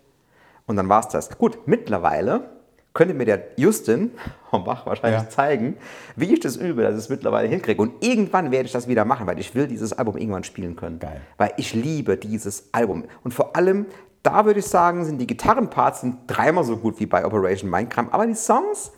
und 0.65 0.77
dann 0.77 0.89
war 0.89 1.01
es 1.01 1.09
das. 1.09 1.37
Gut, 1.37 1.67
mittlerweile 1.67 2.49
könnte 2.93 3.13
mir 3.13 3.25
der 3.25 3.43
Justin 3.57 4.11
vom 4.49 4.63
Bach 4.63 4.85
wahrscheinlich 4.85 5.21
Ja. 5.23 5.29
zeigen, 5.29 5.77
wie 6.15 6.33
ich 6.33 6.39
das 6.39 6.57
übe, 6.57 6.81
dass 6.83 6.93
ich 6.93 6.99
es 6.99 7.09
mittlerweile 7.09 7.47
hinkriege. 7.47 7.81
Und 7.81 8.03
irgendwann 8.03 8.51
werde 8.51 8.65
ich 8.65 8.71
das 8.71 8.87
wieder 8.87 9.05
machen, 9.05 9.27
weil 9.27 9.39
ich 9.39 9.53
will 9.55 9.67
dieses 9.67 9.93
Album 9.93 10.17
irgendwann 10.17 10.43
spielen 10.43 10.75
können. 10.75 10.99
Geil. 10.99 11.21
Weil 11.37 11.53
ich 11.57 11.73
liebe 11.73 12.17
dieses 12.17 12.69
Album. 12.73 13.05
Und 13.23 13.33
vor 13.33 13.55
allem, 13.55 13.85
da 14.23 14.45
würde 14.45 14.59
ich 14.59 14.65
sagen, 14.67 15.05
sind 15.05 15.19
die 15.19 15.27
Gitarrenparts 15.27 16.01
sind 16.01 16.17
dreimal 16.27 16.63
so 16.63 16.77
gut 16.77 16.99
wie 16.99 17.05
bei 17.05 17.25
Operation 17.25 17.69
Mindcrime. 17.69 18.13
Aber 18.13 18.27
die 18.27 18.35
Songs, 18.35 18.91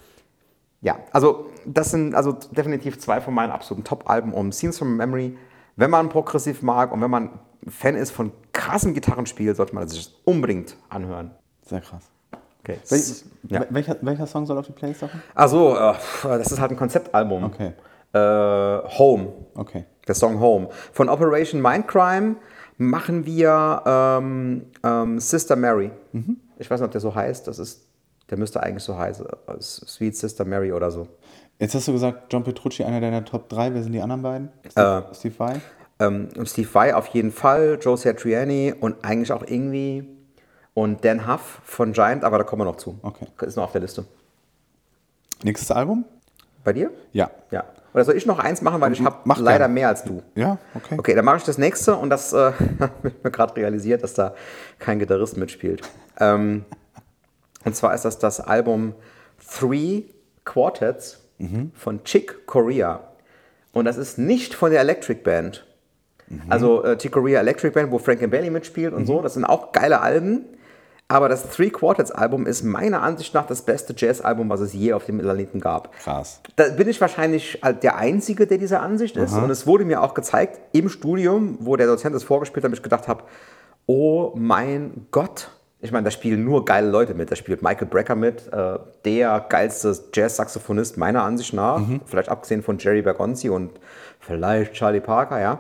ja, 0.82 0.98
also 1.12 1.46
das 1.66 1.92
sind 1.92 2.14
also 2.16 2.34
definitiv 2.34 3.00
zwei 3.00 3.22
von 3.22 3.34
meinen 3.34 3.52
absoluten 3.52 3.84
Top-Alben 3.86 4.34
um 4.34 4.52
Scenes 4.52 4.80
from 4.80 4.98
Memory. 4.98 5.38
Wenn 5.76 5.90
man 5.92 6.10
progressiv 6.10 6.62
mag 6.62 6.92
und 6.92 7.00
wenn 7.02 7.10
man 7.12 7.30
Fan 7.68 7.96
ist 7.96 8.12
von 8.12 8.32
krassem 8.52 8.94
Gitarrenspiel, 8.94 9.56
sollte 9.56 9.74
man 9.74 9.88
sich 9.88 10.04
das 10.06 10.14
unbedingt 10.26 10.76
anhören. 10.90 11.32
Sehr 11.62 11.80
krass. 11.80 12.10
Okay. 12.64 12.78
Wel 12.90 13.02
Ja. 13.50 13.66
welcher, 13.70 13.98
welcher 14.02 14.26
Song 14.28 14.46
soll 14.46 14.58
auf 14.58 14.66
die 14.66 14.72
Playlist 14.72 15.02
kommen? 15.02 15.22
Also, 15.36 15.76
äh, 15.76 15.94
das 16.24 16.52
ist 16.52 16.60
halt 16.62 16.72
ein 16.72 16.78
Konzeptalbum. 16.78 17.44
Okay. 17.44 17.74
Äh, 18.14 18.18
Home, 18.98 19.34
Okay. 19.56 19.86
der 20.08 20.16
Song 20.16 20.40
Home. 20.40 20.70
Von 20.94 21.10
Operation 21.10 21.62
Mindcrime 21.62 22.36
machen 22.78 23.26
wir 23.26 23.82
ähm, 23.86 24.64
ähm, 24.84 25.20
Sister 25.20 25.56
Mary. 25.56 25.92
Ich 26.58 26.70
weiß 26.70 26.80
nicht, 26.80 26.86
ob 26.86 26.92
der 26.92 27.02
so 27.02 27.14
heißt. 27.14 27.48
Das 27.48 27.60
ist, 27.60 27.86
der 28.30 28.38
müsste 28.38 28.62
eigentlich 28.64 28.84
so 28.84 28.98
heißen. 28.98 29.26
äh, 29.26 29.60
Sweet 29.62 30.16
Sister 30.16 30.46
Mary 30.46 30.72
oder 30.72 30.90
so. 30.92 31.08
Jetzt 31.60 31.76
hast 31.76 31.88
du 31.88 31.92
gesagt, 31.92 32.32
John 32.32 32.44
Petrucci, 32.44 32.84
einer 32.84 33.02
deiner 33.02 33.26
Top 33.26 33.50
3. 33.50 33.74
Wer 33.74 33.84
sind 33.84 33.92
die 33.94 34.02
anderen 34.02 34.22
beiden? 34.22 34.48
Äh. 34.64 34.70
Steve, 34.70 35.06
Steve 35.14 35.36
Vai? 35.40 35.54
Ähm, 36.00 36.30
Steve 36.46 36.68
Vai 36.74 36.94
auf 36.96 37.08
jeden 37.08 37.32
Fall, 37.32 37.78
Joe 37.82 37.96
Satriani 37.98 38.74
und 38.80 39.04
eigentlich 39.04 39.32
auch 39.32 39.44
irgendwie 39.46 40.08
und 40.74 41.06
Dan 41.06 41.28
Huff 41.28 41.62
von 41.64 41.94
Giant, 41.94 42.24
aber 42.24 42.40
da 42.40 42.44
kommen 42.44 42.62
wir 42.62 42.66
noch 42.66 42.78
zu. 42.78 43.00
Okay. 43.02 43.28
Ist 43.42 43.56
noch 43.56 43.66
auf 43.66 43.72
der 43.72 43.82
Liste. 43.82 44.06
Nächstes 45.44 45.72
Album? 45.72 46.06
Bei 46.64 46.74
dir? 46.74 46.92
Ja. 47.12 47.30
Ja. 47.52 47.66
Oder 47.94 48.06
soll 48.06 48.16
ich 48.16 48.26
noch 48.26 48.40
eins 48.40 48.62
machen, 48.62 48.82
weil 48.82 48.92
ich 48.94 49.02
habe 49.04 49.18
leider 49.40 49.66
gern. 49.66 49.74
mehr 49.74 49.88
als 49.90 50.04
du. 50.04 50.24
Ja, 50.34 50.58
okay. 50.74 50.96
Okay, 50.98 51.14
dann 51.14 51.26
mache 51.26 51.38
ich 51.38 51.44
das 51.44 51.58
nächste 51.60 51.96
und 51.96 52.10
das 52.10 52.34
äh, 52.34 52.52
wird 53.04 53.24
mir 53.24 53.30
gerade 53.30 53.56
realisiert, 53.56 54.02
dass 54.04 54.16
da 54.16 54.34
kein 54.80 54.98
Gitarrist 55.00 55.38
mitspielt. 55.38 55.82
Ähm, 56.20 56.66
und 57.66 57.76
zwar 57.76 57.94
ist 57.94 58.06
das 58.06 58.18
das 58.18 58.40
Album 58.40 58.96
Three 59.60 60.04
Quartets 60.46 61.20
von 61.74 62.04
Chick 62.06 62.48
Corea. 62.48 63.02
Und 63.74 63.84
das 63.86 63.98
ist 63.98 64.18
nicht 64.18 64.54
von 64.54 64.72
der 64.72 64.80
Electric 64.80 65.22
Band. 65.24 65.66
Also 66.48 66.84
äh, 66.84 66.98
Chick 66.98 67.12
Corea 67.12 67.42
Electric 67.42 67.74
Band, 67.74 67.92
wo 67.92 68.00
Frank 68.00 68.20
Bailey 68.32 68.50
mitspielt 68.50 68.94
und 68.94 69.06
so. 69.06 69.22
Das 69.22 69.34
sind 69.34 69.44
auch 69.44 69.72
geile 69.74 70.00
Alben. 70.00 70.46
Aber 71.14 71.30
das 71.30 71.48
Three 71.48 71.70
Quartets 71.70 72.10
Album 72.10 72.48
ist 72.48 72.64
meiner 72.64 73.04
Ansicht 73.04 73.36
nach 73.36 73.46
das 73.46 73.62
beste 73.62 73.94
Jazz-Album, 73.96 74.50
was 74.50 74.62
es 74.62 74.74
je 74.74 74.94
auf 74.94 75.06
dem 75.06 75.20
Planeten 75.20 75.60
gab. 75.60 75.96
Krass. 76.00 76.42
Da 76.56 76.70
bin 76.70 76.90
ich 76.90 77.00
wahrscheinlich 77.00 77.60
halt 77.62 77.84
der 77.84 77.98
Einzige, 77.98 78.48
der 78.48 78.58
dieser 78.58 78.82
Ansicht 78.82 79.16
ist. 79.16 79.34
Und 79.34 79.52
es 79.52 79.68
wurde 79.68 79.86
mir 79.86 80.02
auch 80.02 80.16
gezeigt 80.16 80.60
im 80.72 80.90
Studium, 80.90 81.58
wo 81.60 81.76
der 81.76 81.86
Dozent 81.86 82.16
es 82.16 82.24
vorgespielt 82.24 82.64
hat, 82.64 82.70
und 82.72 82.78
ich 82.78 82.82
gedacht 82.82 83.08
habe, 83.08 83.26
oh 83.86 84.32
mein 84.34 85.06
Gott. 85.12 85.50
Ich 85.82 85.92
meine, 85.92 86.06
da 86.06 86.10
spielen 86.10 86.44
nur 86.46 86.66
geile 86.66 86.90
Leute 86.90 87.14
mit. 87.14 87.30
Da 87.30 87.36
spielt 87.36 87.62
Michael 87.62 87.86
Brecker 87.86 88.16
mit, 88.16 88.52
äh, 88.52 88.80
der 89.06 89.46
geilste 89.48 89.96
Jazz-Saxophonist 90.12 90.98
meiner 90.98 91.22
Ansicht 91.22 91.54
nach. 91.54 91.80
Vielleicht 92.06 92.30
abgesehen 92.30 92.64
von 92.64 92.80
Jerry 92.80 93.04
Bergonzi 93.04 93.50
und 93.50 93.70
vielleicht 94.20 94.74
Charlie 94.74 95.00
Parker, 95.00 95.40
ja. 95.40 95.60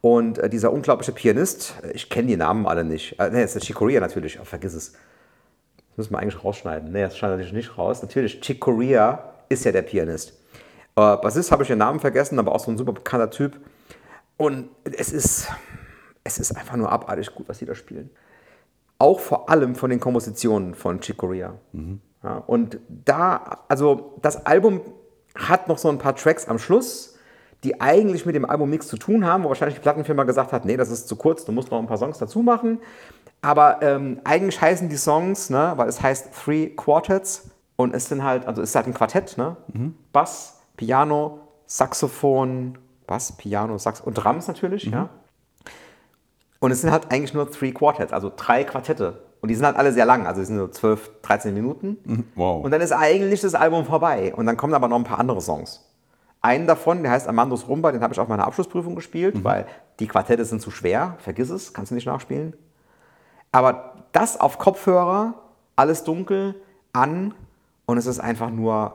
Und 0.00 0.38
äh, 0.38 0.48
dieser 0.48 0.72
unglaubliche 0.72 1.12
Pianist, 1.12 1.74
äh, 1.82 1.92
ich 1.92 2.08
kenne 2.08 2.28
die 2.28 2.36
Namen 2.36 2.66
alle 2.66 2.84
nicht. 2.84 3.18
Äh, 3.18 3.30
nee, 3.30 3.44
ist 3.44 3.54
der 3.54 3.62
Chick 3.62 3.76
Corea 3.76 4.00
natürlich, 4.00 4.38
oh, 4.40 4.44
vergiss 4.44 4.74
es. 4.74 4.92
Das 4.92 5.96
müssen 5.96 6.12
wir 6.12 6.18
eigentlich 6.18 6.42
rausschneiden. 6.42 6.90
Nee, 6.92 7.02
das 7.02 7.18
schneidet 7.18 7.38
natürlich 7.38 7.66
nicht 7.66 7.78
raus. 7.78 8.02
Natürlich, 8.02 8.40
Chick 8.40 8.60
Corea 8.60 9.34
ist 9.48 9.64
ja 9.64 9.72
der 9.72 9.82
Pianist. 9.82 10.30
Äh, 10.96 11.16
Bassist 11.16 11.52
habe 11.52 11.62
ich 11.62 11.68
den 11.68 11.78
Namen 11.78 12.00
vergessen, 12.00 12.38
aber 12.38 12.54
auch 12.54 12.60
so 12.60 12.70
ein 12.70 12.78
super 12.78 12.92
bekannter 12.92 13.30
Typ. 13.30 13.60
Und 14.36 14.70
es 14.84 15.12
ist, 15.12 15.48
es 16.24 16.38
ist 16.38 16.56
einfach 16.56 16.76
nur 16.76 16.90
abartig 16.90 17.34
gut, 17.34 17.48
was 17.48 17.58
die 17.58 17.66
da 17.66 17.74
spielen. 17.74 18.10
Auch 18.98 19.20
vor 19.20 19.50
allem 19.50 19.74
von 19.74 19.90
den 19.90 20.00
Kompositionen 20.00 20.74
von 20.74 21.00
Chick 21.00 21.18
Corea. 21.18 21.54
Ja, 22.22 22.36
und 22.46 22.78
da, 22.88 23.64
also 23.68 24.18
das 24.22 24.44
Album 24.44 24.80
hat 25.34 25.68
noch 25.68 25.78
so 25.78 25.88
ein 25.88 25.98
paar 25.98 26.16
Tracks 26.16 26.48
am 26.48 26.58
Schluss, 26.58 27.09
die 27.64 27.80
eigentlich 27.80 28.24
mit 28.24 28.34
dem 28.34 28.44
Album 28.44 28.70
nichts 28.70 28.88
zu 28.88 28.96
tun 28.96 29.26
haben, 29.26 29.44
wo 29.44 29.48
wahrscheinlich 29.48 29.76
die 29.76 29.82
Plattenfirma 29.82 30.24
gesagt 30.24 30.52
hat, 30.52 30.64
nee, 30.64 30.76
das 30.76 30.90
ist 30.90 31.08
zu 31.08 31.16
kurz, 31.16 31.44
du 31.44 31.52
musst 31.52 31.70
noch 31.70 31.78
ein 31.78 31.86
paar 31.86 31.98
Songs 31.98 32.18
dazu 32.18 32.40
machen. 32.40 32.80
Aber 33.42 33.82
ähm, 33.82 34.20
eigentlich 34.24 34.60
heißen 34.60 34.88
die 34.88 34.96
Songs, 34.96 35.50
ne, 35.50 35.72
weil 35.76 35.88
es 35.88 36.02
heißt 36.02 36.30
Three 36.32 36.68
Quartets 36.68 37.50
und 37.76 37.94
es 37.94 38.08
sind 38.08 38.22
halt, 38.22 38.46
also 38.46 38.62
es 38.62 38.70
ist 38.70 38.76
halt 38.76 38.86
ein 38.86 38.94
Quartett, 38.94 39.36
ne? 39.38 39.56
Bass, 40.12 40.60
Piano, 40.76 41.40
Saxophon, 41.66 42.78
Bass, 43.06 43.32
Piano, 43.32 43.78
Sax 43.78 44.00
und 44.00 44.14
Drums 44.14 44.48
natürlich, 44.48 44.84
ja. 44.84 45.08
Und 46.60 46.70
es 46.70 46.82
sind 46.82 46.90
halt 46.90 47.10
eigentlich 47.10 47.32
nur 47.32 47.50
Three 47.50 47.72
Quartets, 47.72 48.12
also 48.12 48.30
drei 48.34 48.64
Quartette. 48.64 49.22
Und 49.40 49.48
die 49.48 49.54
sind 49.54 49.64
halt 49.64 49.76
alle 49.76 49.92
sehr 49.92 50.04
lang, 50.04 50.26
also 50.26 50.40
die 50.40 50.46
sind 50.46 50.56
nur 50.56 50.70
12, 50.70 51.22
13 51.22 51.54
Minuten. 51.54 51.96
Wow. 52.34 52.62
Und 52.62 52.70
dann 52.70 52.82
ist 52.82 52.92
eigentlich 52.92 53.40
das 53.40 53.54
Album 53.54 53.86
vorbei. 53.86 54.34
Und 54.34 54.44
dann 54.44 54.58
kommen 54.58 54.74
aber 54.74 54.86
noch 54.88 54.98
ein 54.98 55.04
paar 55.04 55.18
andere 55.18 55.40
Songs. 55.40 55.89
Einen 56.42 56.66
davon, 56.66 57.02
der 57.02 57.12
heißt 57.12 57.28
Amandos 57.28 57.68
Rumba, 57.68 57.92
den 57.92 58.02
habe 58.02 58.14
ich 58.14 58.20
auf 58.20 58.28
meiner 58.28 58.46
Abschlussprüfung 58.46 58.94
gespielt, 58.94 59.44
weil 59.44 59.66
die 59.98 60.06
Quartette 60.06 60.44
sind 60.44 60.62
zu 60.62 60.70
schwer. 60.70 61.16
Vergiss 61.18 61.50
es, 61.50 61.74
kannst 61.74 61.90
du 61.90 61.94
nicht 61.94 62.06
nachspielen. 62.06 62.54
Aber 63.52 63.94
das 64.12 64.40
auf 64.40 64.58
Kopfhörer, 64.58 65.34
alles 65.76 66.04
dunkel, 66.04 66.54
an 66.92 67.34
und 67.86 67.98
es 67.98 68.06
ist 68.06 68.20
einfach 68.20 68.50
nur 68.50 68.94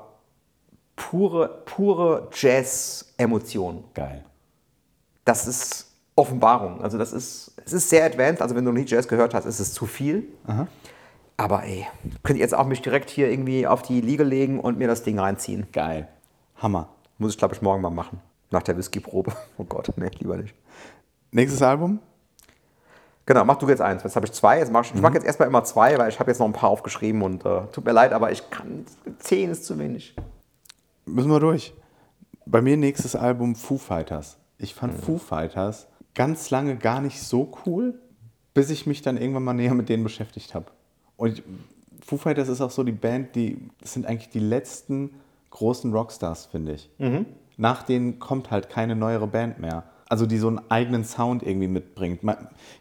pure, 0.95 1.61
pure 1.65 2.29
Jazz-Emotion. 2.33 3.83
Geil. 3.93 4.25
Das 5.23 5.47
ist 5.47 5.91
Offenbarung. 6.15 6.81
Also 6.81 6.97
das 6.97 7.11
ist, 7.11 7.53
es 7.65 7.73
ist 7.73 7.89
sehr 7.89 8.05
advanced. 8.05 8.41
Also 8.41 8.55
wenn 8.55 8.65
du 8.65 8.71
noch 8.71 8.79
nie 8.79 8.85
Jazz 8.87 9.07
gehört 9.07 9.33
hast, 9.33 9.45
ist 9.45 9.59
es 9.59 9.73
zu 9.73 9.85
viel. 9.85 10.27
Aber 11.37 11.63
ey, 11.63 11.85
könnt 12.23 12.39
ihr 12.39 12.43
jetzt 12.43 12.55
auch 12.55 12.65
mich 12.65 12.81
direkt 12.81 13.09
hier 13.09 13.29
irgendwie 13.29 13.67
auf 13.67 13.81
die 13.81 14.01
Liege 14.01 14.23
legen 14.23 14.59
und 14.59 14.77
mir 14.77 14.87
das 14.87 15.03
Ding 15.03 15.19
reinziehen. 15.19 15.67
Geil. 15.73 16.07
Hammer. 16.57 16.89
Muss 17.17 17.31
ich, 17.33 17.37
glaube 17.37 17.53
ich, 17.55 17.61
morgen 17.61 17.81
mal 17.81 17.89
machen. 17.89 18.19
Nach 18.51 18.63
der 18.63 18.77
Whisky-Probe. 18.77 19.31
Oh 19.57 19.63
Gott, 19.63 19.89
nee, 19.97 20.09
lieber 20.19 20.37
nicht. 20.37 20.53
Nächstes 21.31 21.61
Album? 21.61 21.99
Genau, 23.25 23.43
mach 23.43 23.57
du 23.57 23.67
jetzt 23.67 23.81
eins. 23.81 24.03
Jetzt 24.03 24.15
habe 24.15 24.25
ich 24.25 24.31
zwei. 24.33 24.59
Jetzt 24.59 24.71
mach 24.71 24.81
ich, 24.83 24.89
ich 24.91 24.95
Mhm. 24.95 25.01
mache 25.01 25.13
jetzt 25.15 25.25
erstmal 25.25 25.47
immer 25.47 25.63
zwei, 25.63 25.97
weil 25.97 26.09
ich 26.09 26.19
habe 26.19 26.29
jetzt 26.29 26.39
noch 26.39 26.45
ein 26.45 26.53
paar 26.53 26.69
aufgeschrieben 26.69 27.21
und 27.23 27.43
äh, 27.45 27.61
tut 27.71 27.85
mir 27.85 27.91
leid, 27.91 28.13
aber 28.13 28.31
ich 28.31 28.49
kann. 28.51 28.85
Zehn 29.19 29.49
ist 29.49 29.65
zu 29.65 29.79
wenig. 29.79 30.15
Müssen 31.05 31.31
wir 31.31 31.39
durch. 31.39 31.73
Bei 32.45 32.61
mir 32.61 32.77
nächstes 32.77 33.15
Album 33.15 33.55
Foo 33.55 33.77
Fighters. 33.77 34.37
Ich 34.57 34.75
fand 34.75 34.93
Foo 34.93 35.17
Fighters 35.17 35.87
ganz 36.13 36.49
lange 36.51 36.75
gar 36.77 37.01
nicht 37.01 37.21
so 37.21 37.51
cool, 37.65 37.99
bis 38.53 38.69
ich 38.69 38.85
mich 38.85 39.01
dann 39.01 39.17
irgendwann 39.17 39.43
mal 39.43 39.53
näher 39.53 39.73
mit 39.73 39.89
denen 39.89 40.03
beschäftigt 40.03 40.53
habe. 40.53 40.67
Und 41.17 41.33
ich, 41.33 41.43
Foo 42.05 42.17
Fighters 42.17 42.47
ist 42.47 42.61
auch 42.61 42.69
so 42.71 42.83
die 42.83 42.91
Band, 42.91 43.35
die 43.35 43.69
sind 43.83 44.05
eigentlich 44.05 44.29
die 44.29 44.39
letzten 44.39 45.15
großen 45.55 45.93
Rockstars, 45.93 46.45
finde 46.47 46.73
ich. 46.73 46.89
Nach 47.57 47.83
denen 47.83 48.19
kommt 48.19 48.51
halt 48.51 48.69
keine 48.69 48.95
neuere 48.95 49.27
Band 49.27 49.59
mehr. 49.59 49.83
Also 50.07 50.25
die 50.25 50.37
so 50.37 50.49
einen 50.49 50.59
eigenen 50.69 51.03
Sound 51.03 51.41
irgendwie 51.41 51.67
mitbringt. 51.67 52.21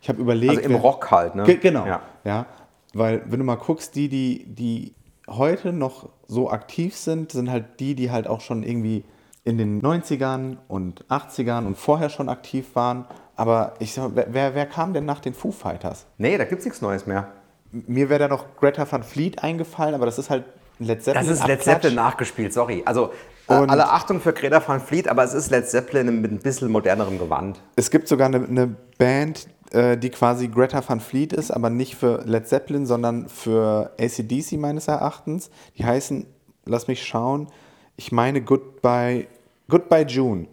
Ich 0.03 0.09
habe 0.09 0.21
überlegt. 0.21 0.59
Also 0.59 0.69
im 0.69 0.75
Rock 0.75 1.11
halt, 1.11 1.37
ne? 1.37 1.45
Ge 1.45 1.57
genau. 1.57 1.87
Ja. 1.87 2.03
Ja. 2.25 2.47
Weil, 2.93 3.23
wenn 3.27 3.39
du 3.39 3.45
mal 3.45 3.57
guckst, 3.57 3.95
die, 3.95 4.09
die, 4.09 4.45
die 4.47 4.95
heute 5.29 5.73
noch 5.73 6.11
so 6.27 6.51
aktiv 6.51 6.97
sind, 6.97 7.33
sind 7.33 7.51
halt 7.51 7.81
die, 7.81 7.95
die 7.95 8.11
halt 8.11 8.27
auch 8.27 8.41
schon 8.41 8.63
irgendwie 8.63 9.05
in 9.45 9.57
den 9.59 9.81
90ern 9.81 10.57
und 10.69 11.05
80ern 11.07 11.67
und 11.67 11.77
vorher 11.77 12.11
schon 12.11 12.29
aktiv 12.29 12.75
waren. 12.75 13.07
Aber 13.37 13.75
ich 13.79 13.95
sag, 13.95 14.11
wer, 14.15 14.33
wer, 14.33 14.55
wer 14.55 14.67
kam 14.67 14.93
denn 14.93 15.05
nach 15.05 15.21
den 15.21 15.35
Foo 15.35 15.51
Fighters? 15.51 16.07
Nee, 16.19 16.37
da 16.39 16.45
gibt's 16.45 16.65
nichts 16.65 16.83
Neues 16.83 17.07
mehr. 17.07 17.29
Mir 17.71 18.09
wäre 18.09 18.21
da 18.21 18.29
noch 18.29 18.57
Greta 18.57 18.91
Van 18.91 19.03
Fleet 19.03 19.43
eingefallen, 19.43 19.95
aber 19.95 20.07
das 20.07 20.19
ist 20.19 20.31
halt 20.31 20.45
Led 20.79 21.03
Zeppelin. 21.03 21.29
Das 21.29 21.39
ist 21.41 21.47
Led. 21.47 21.63
Zeppelin 21.63 21.95
nachgespielt, 21.95 22.53
sorry. 22.53 22.83
Also 22.85 23.13
äh, 23.49 23.57
Und- 23.59 23.71
alle 23.71 23.91
Achtung 23.91 24.21
für 24.21 24.33
Greta 24.33 24.63
Van 24.67 24.81
Fleet, 24.81 25.09
aber 25.09 25.23
es 25.25 25.35
ist 25.35 25.51
Led 25.51 25.69
Zeppelin 25.69 26.21
mit 26.21 26.33
ein 26.33 26.39
bisschen 26.39 26.71
modernerem 26.71 27.19
Gewand. 27.19 27.61
Es 27.77 27.91
gibt 27.91 28.09
sogar 28.09 28.27
eine, 28.27 28.45
eine 28.45 28.75
Band, 28.99 29.47
äh, 29.73 29.97
die 29.97 30.11
quasi 30.11 30.49
Greta 30.49 30.83
Van 30.87 31.01
Fleet 31.01 31.33
ist, 31.33 31.51
aber 31.51 31.71
nicht 31.71 31.95
für 31.95 32.23
Led 32.25 32.49
Zeppelin, 32.49 32.87
sondern 32.87 33.29
für 33.29 33.93
ACDC 33.99 34.53
meines 34.59 34.89
Erachtens. 34.89 35.51
Die 35.79 35.85
heißen, 35.85 36.27
lass 36.65 36.89
mich 36.89 37.05
schauen, 37.05 37.49
ich 37.97 38.11
meine 38.13 38.41
Goodbye, 38.43 39.27
Goodbye 39.69 40.07
June. 40.07 40.47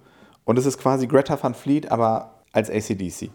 Und 0.46 0.58
es 0.60 0.66
ist 0.66 0.78
quasi 0.80 1.08
Greta 1.08 1.42
Van 1.42 1.54
Fleet, 1.54 1.92
aber 1.92 2.42
als 2.52 2.70
ACDC. 2.70 3.30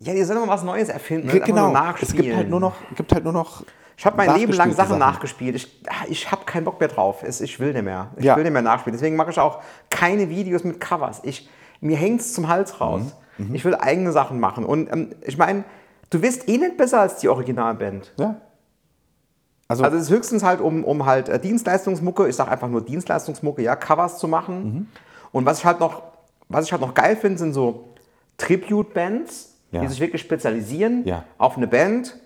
Ja, 0.00 0.12
die 0.14 0.22
sollen 0.24 0.40
mal 0.40 0.48
was 0.48 0.64
Neues 0.64 0.88
erfinden. 0.88 1.28
Genau, 1.28 1.74
es 2.00 2.12
gibt 2.12 2.34
halt 2.34 2.50
nur 2.50 2.60
noch, 2.60 2.74
gibt 2.96 3.12
halt 3.12 3.24
nur 3.24 3.32
noch 3.32 3.64
Ich 4.02 4.06
habe 4.06 4.16
mein 4.16 4.34
Leben 4.36 4.52
lang 4.52 4.70
nachgespielte 4.70 4.88
Sachen 4.88 4.98
nachgespielt. 4.98 5.54
Ich, 5.54 5.80
ah, 5.86 6.06
ich 6.08 6.32
habe 6.32 6.44
keinen 6.44 6.64
Bock 6.64 6.80
mehr 6.80 6.88
drauf. 6.88 7.22
Es- 7.22 7.40
Ich 7.40 7.60
will 7.60 7.72
nicht 7.72 7.84
mehr. 7.84 8.08
Ich 8.16 8.24
Ja. 8.24 8.34
will 8.34 8.42
nicht 8.42 8.52
mehr 8.52 8.60
nachspielen. 8.60 8.98
Deswegen 8.98 9.14
mache 9.14 9.30
ich 9.30 9.38
auch 9.38 9.60
keine 9.90 10.28
Videos 10.28 10.64
mit 10.64 10.80
Covers. 10.80 11.20
Ich, 11.22 11.48
mir 11.80 11.96
hängt 11.96 12.20
es 12.20 12.34
zum 12.34 12.48
Hals 12.48 12.80
raus. 12.80 13.02
Mhm. 13.38 13.54
Ich 13.54 13.64
will 13.64 13.76
eigene 13.76 14.10
Sachen 14.10 14.40
machen. 14.40 14.64
Und 14.64 14.90
ähm, 14.92 15.14
ich 15.24 15.38
meine, 15.38 15.62
du 16.10 16.20
wirst 16.20 16.48
eh 16.48 16.58
nicht 16.58 16.76
besser 16.76 16.98
als 17.00 17.18
die 17.18 17.28
Originalband. 17.28 18.12
Ja. 18.18 18.40
Also, 19.68 19.84
Also 19.84 19.96
es 19.98 20.02
ist 20.02 20.10
höchstens 20.10 20.42
halt, 20.42 20.60
um, 20.60 20.82
um 20.82 21.06
halt 21.06 21.28
äh, 21.28 21.38
Dienstleistungsmucke, 21.38 22.26
ich 22.26 22.34
sage 22.34 22.50
einfach 22.50 22.66
nur 22.68 22.84
Dienstleistungsmucke, 22.84 23.62
ja, 23.62 23.76
Covers 23.76 24.18
zu 24.18 24.26
machen. 24.26 24.64
Mhm. 24.64 24.86
Und 25.30 25.46
was 25.46 25.60
ich 25.60 25.64
halt 25.64 25.78
noch, 25.78 26.02
was 26.48 26.64
ich 26.66 26.72
halt 26.72 26.82
noch 26.82 26.94
geil 26.94 27.14
finde, 27.14 27.38
sind 27.38 27.52
so 27.52 27.94
Tribute-Bands, 28.38 29.54
Ja. 29.70 29.80
die 29.82 29.86
sich 29.86 30.00
wirklich 30.00 30.22
spezialisieren 30.22 31.04
Ja. 31.06 31.22
auf 31.38 31.56
eine 31.56 31.68
Band. 31.68 32.18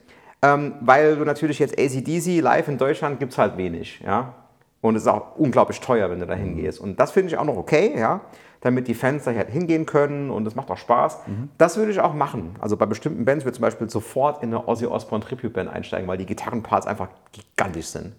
Ähm, 0.55 0.75
weil 0.81 1.17
du 1.17 1.25
natürlich 1.25 1.59
jetzt 1.59 1.79
ACDC 1.79 2.41
live 2.41 2.69
in 2.69 2.79
Deutschland 2.79 3.19
gibt 3.21 3.33
es 3.33 3.39
halt 3.39 3.57
wenig, 3.57 4.01
ja. 4.05 4.35
Und 4.81 4.95
es 4.97 5.03
ist 5.03 5.09
auch 5.09 5.37
unglaublich 5.37 5.81
teuer, 5.81 6.11
wenn 6.11 6.21
du 6.21 6.27
da 6.27 6.37
Mhm. 6.37 6.41
hingehst. 6.41 6.79
Und 6.81 7.01
das 7.01 7.11
finde 7.11 7.29
ich 7.33 7.39
auch 7.39 7.45
noch 7.45 7.57
okay, 7.57 7.99
ja. 7.99 8.21
Damit 8.61 8.89
die 8.89 8.95
Fans 8.95 9.25
da 9.25 9.33
halt 9.33 9.51
hingehen 9.51 9.87
können 9.87 10.31
und 10.31 10.45
das 10.45 10.55
macht 10.55 10.71
auch 10.71 10.77
Spaß. 10.79 11.19
Mhm. 11.27 11.51
Das 11.59 11.77
würde 11.77 11.93
ich 11.93 12.01
auch 12.01 12.15
machen. 12.15 12.57
Also 12.61 12.77
bei 12.77 12.87
bestimmten 12.87 13.25
Bands 13.25 13.45
würde 13.45 13.53
ich 13.53 13.57
zum 13.57 13.63
Beispiel 13.63 13.91
sofort 13.91 14.43
in 14.43 14.49
eine 14.49 14.67
Ozzy 14.67 14.87
Osbourne 14.87 15.25
Tribute 15.25 15.53
Band 15.53 15.69
einsteigen, 15.71 16.07
weil 16.09 16.19
die 16.19 16.27
Gitarrenparts 16.27 16.87
einfach 16.87 17.09
gigantisch 17.33 17.87
sind. 17.87 18.13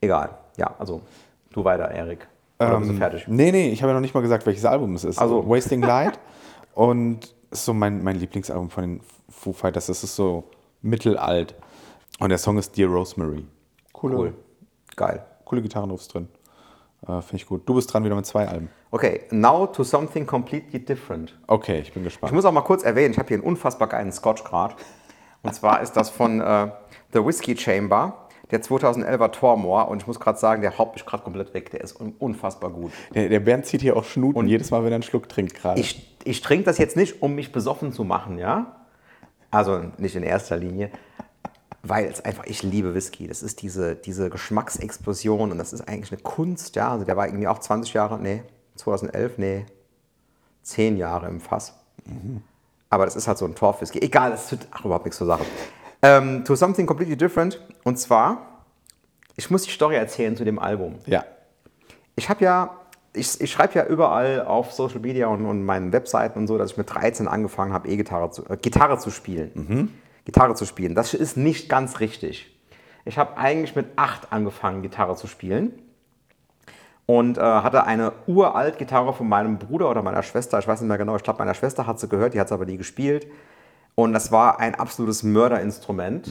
Egal. 0.00 0.30
Ja, 0.56 0.74
also 0.78 1.00
du 1.52 1.64
weiter, 1.64 1.90
Erik. 1.90 2.26
Oder 2.60 2.78
bist 2.78 2.90
du 2.90 2.94
fertig? 2.96 3.24
Nee, 3.28 3.52
nee, 3.52 3.68
ich 3.70 3.82
habe 3.82 3.90
ja 3.90 3.94
noch 3.94 4.00
nicht 4.00 4.14
mal 4.14 4.20
gesagt, 4.20 4.44
welches 4.46 4.64
Album 4.64 4.94
es 4.94 5.04
ist. 5.04 5.18
Also. 5.18 5.48
Wasting 5.48 5.80
Light. 5.82 6.18
Und 6.74 7.34
ist 7.50 7.64
so 7.64 7.72
mein, 7.72 8.02
mein 8.02 8.16
Lieblingsalbum 8.16 8.68
von 8.70 8.82
den 8.82 9.00
Foo 9.30 9.52
Fighters. 9.52 9.86
Das 9.86 10.02
ist 10.02 10.14
so 10.16 10.44
mittelalt. 10.82 11.54
Und 12.20 12.30
der 12.30 12.38
Song 12.38 12.58
ist 12.58 12.76
Dear 12.76 12.88
Rosemary. 12.88 13.46
Coole, 13.92 14.16
Cool. 14.16 14.34
Geil. 14.96 15.24
coole 15.44 15.62
Gitarrenriffs 15.62 16.08
drin. 16.08 16.28
Äh, 17.02 17.20
Finde 17.22 17.36
ich 17.36 17.46
gut. 17.46 17.68
Du 17.68 17.74
bist 17.74 17.92
dran 17.92 18.04
wieder 18.04 18.16
mit 18.16 18.26
zwei 18.26 18.48
Alben. 18.48 18.68
Okay, 18.90 19.22
now 19.30 19.66
to 19.66 19.84
something 19.84 20.26
completely 20.26 20.84
different. 20.84 21.38
Okay, 21.46 21.80
ich 21.80 21.92
bin 21.92 22.02
Ich 22.02 22.08
gespannt. 22.14 22.32
muss 22.32 22.44
auch 22.44 22.52
mal 22.52 22.62
kurz 22.62 22.82
erwähnen, 22.82 23.12
ich 23.12 23.18
habe 23.18 23.28
hier 23.28 23.36
einen 23.36 23.44
unfassbar 23.46 23.88
geilen 23.88 24.10
Scotch 24.12 24.42
gerade. 24.44 24.74
Und 25.42 25.54
zwar 25.54 25.80
ist 25.82 25.92
das 25.92 26.10
von 26.10 26.40
äh, 26.40 26.70
The 27.12 27.24
Whiskey 27.24 27.56
Chamber. 27.56 28.24
der 28.50 28.62
2011er 28.62 29.30
Tormor 29.30 29.88
und 29.88 30.00
ich 30.02 30.06
muss 30.08 30.18
gerade 30.18 30.38
sagen, 30.38 30.62
der 30.62 30.78
Haupt 30.78 30.96
ist 30.96 31.06
gerade 31.06 31.22
komplett 31.22 31.52
weg. 31.54 31.70
Der 31.70 31.82
ist 31.82 32.00
un 32.00 32.14
unfassbar 32.18 32.70
gut. 32.70 32.90
Der, 33.14 33.28
der 33.28 33.40
Bernd 33.40 33.66
zieht 33.66 33.82
hier 33.82 33.94
auch 33.96 34.04
Schnuten 34.04 34.46
jedes 34.48 34.70
Mal, 34.70 34.82
wenn 34.82 34.90
er 34.90 34.96
einen 34.96 35.02
Schluck 35.02 35.28
trinkt 35.28 35.54
gerade. 35.54 35.78
Ich, 35.80 36.18
ich 36.24 36.40
trinke 36.40 36.64
das 36.64 36.78
jetzt 36.78 36.96
nicht, 36.96 37.22
um 37.22 37.34
mich 37.34 37.52
besoffen 37.52 37.92
zu 37.92 38.02
machen, 38.04 38.38
ja? 38.38 38.77
Also 39.50 39.82
nicht 39.96 40.14
in 40.14 40.22
erster 40.22 40.56
Linie, 40.56 40.90
weil 41.82 42.06
es 42.06 42.24
einfach, 42.24 42.44
ich 42.44 42.62
liebe 42.62 42.94
Whisky. 42.94 43.28
Das 43.28 43.42
ist 43.42 43.62
diese, 43.62 43.94
diese 43.94 44.30
Geschmacksexplosion 44.30 45.52
und 45.52 45.58
das 45.58 45.72
ist 45.72 45.88
eigentlich 45.88 46.12
eine 46.12 46.20
Kunst, 46.20 46.76
ja? 46.76 46.90
Also 46.90 47.04
der 47.04 47.16
war 47.16 47.26
irgendwie 47.26 47.48
auch 47.48 47.58
20 47.58 47.94
Jahre, 47.94 48.18
nee, 48.18 48.42
2011, 48.76 49.38
nee, 49.38 49.66
10 50.62 50.96
Jahre 50.96 51.28
im 51.28 51.40
Fass. 51.40 51.74
Aber 52.90 53.04
das 53.04 53.16
ist 53.16 53.28
halt 53.28 53.38
so 53.38 53.44
ein 53.44 53.54
Torfwhisky. 53.54 54.00
Egal, 54.00 54.30
das 54.30 54.48
tut 54.48 54.60
ach, 54.70 54.84
überhaupt 54.84 55.04
nichts 55.04 55.18
zur 55.18 55.26
Sache. 55.26 55.44
Ähm, 56.02 56.44
to 56.44 56.54
something 56.54 56.86
completely 56.86 57.16
different. 57.16 57.60
Und 57.84 57.98
zwar, 57.98 58.64
ich 59.36 59.50
muss 59.50 59.62
die 59.62 59.70
Story 59.70 59.96
erzählen 59.96 60.36
zu 60.36 60.44
dem 60.44 60.58
Album. 60.58 60.96
ja. 61.06 61.24
Ich 62.16 62.28
habe 62.28 62.44
ja, 62.44 62.77
ich, 63.14 63.40
ich 63.40 63.50
schreibe 63.50 63.74
ja 63.74 63.86
überall 63.86 64.44
auf 64.44 64.72
Social 64.72 65.00
Media 65.00 65.26
und, 65.28 65.44
und 65.44 65.64
meinen 65.64 65.92
Webseiten 65.92 66.38
und 66.38 66.46
so, 66.46 66.58
dass 66.58 66.72
ich 66.72 66.76
mit 66.76 66.92
13 66.92 67.28
angefangen 67.28 67.72
habe, 67.72 67.88
E-Gitarre 67.88 68.30
zu, 68.30 68.44
äh, 68.48 68.56
Gitarre 68.56 68.98
zu 68.98 69.10
spielen. 69.10 69.52
Gitarre 70.24 70.54
zu 70.54 70.66
spielen. 70.66 70.94
Das 70.94 71.14
ist 71.14 71.36
nicht 71.36 71.68
ganz 71.68 72.00
richtig. 72.00 72.54
Ich 73.04 73.16
habe 73.16 73.36
eigentlich 73.38 73.74
mit 73.74 73.86
8 73.96 74.32
angefangen, 74.32 74.82
Gitarre 74.82 75.16
zu 75.16 75.26
spielen. 75.26 75.72
Und 77.06 77.38
äh, 77.38 77.40
hatte 77.40 77.84
eine 77.84 78.12
uralt 78.26 78.76
Gitarre 78.76 79.14
von 79.14 79.26
meinem 79.26 79.58
Bruder 79.58 79.88
oder 79.88 80.02
meiner 80.02 80.22
Schwester, 80.22 80.58
ich 80.58 80.68
weiß 80.68 80.82
nicht 80.82 80.88
mehr 80.88 80.98
genau, 80.98 81.16
ich 81.16 81.22
glaube, 81.22 81.38
meiner 81.38 81.54
Schwester 81.54 81.86
hat 81.86 81.98
sie 81.98 82.06
gehört, 82.06 82.34
die 82.34 82.40
hat 82.40 82.48
sie 82.48 82.54
aber 82.54 82.66
nie 82.66 82.76
gespielt. 82.76 83.26
Und 83.94 84.12
das 84.12 84.30
war 84.30 84.60
ein 84.60 84.74
absolutes 84.74 85.22
Mörderinstrument. 85.22 86.28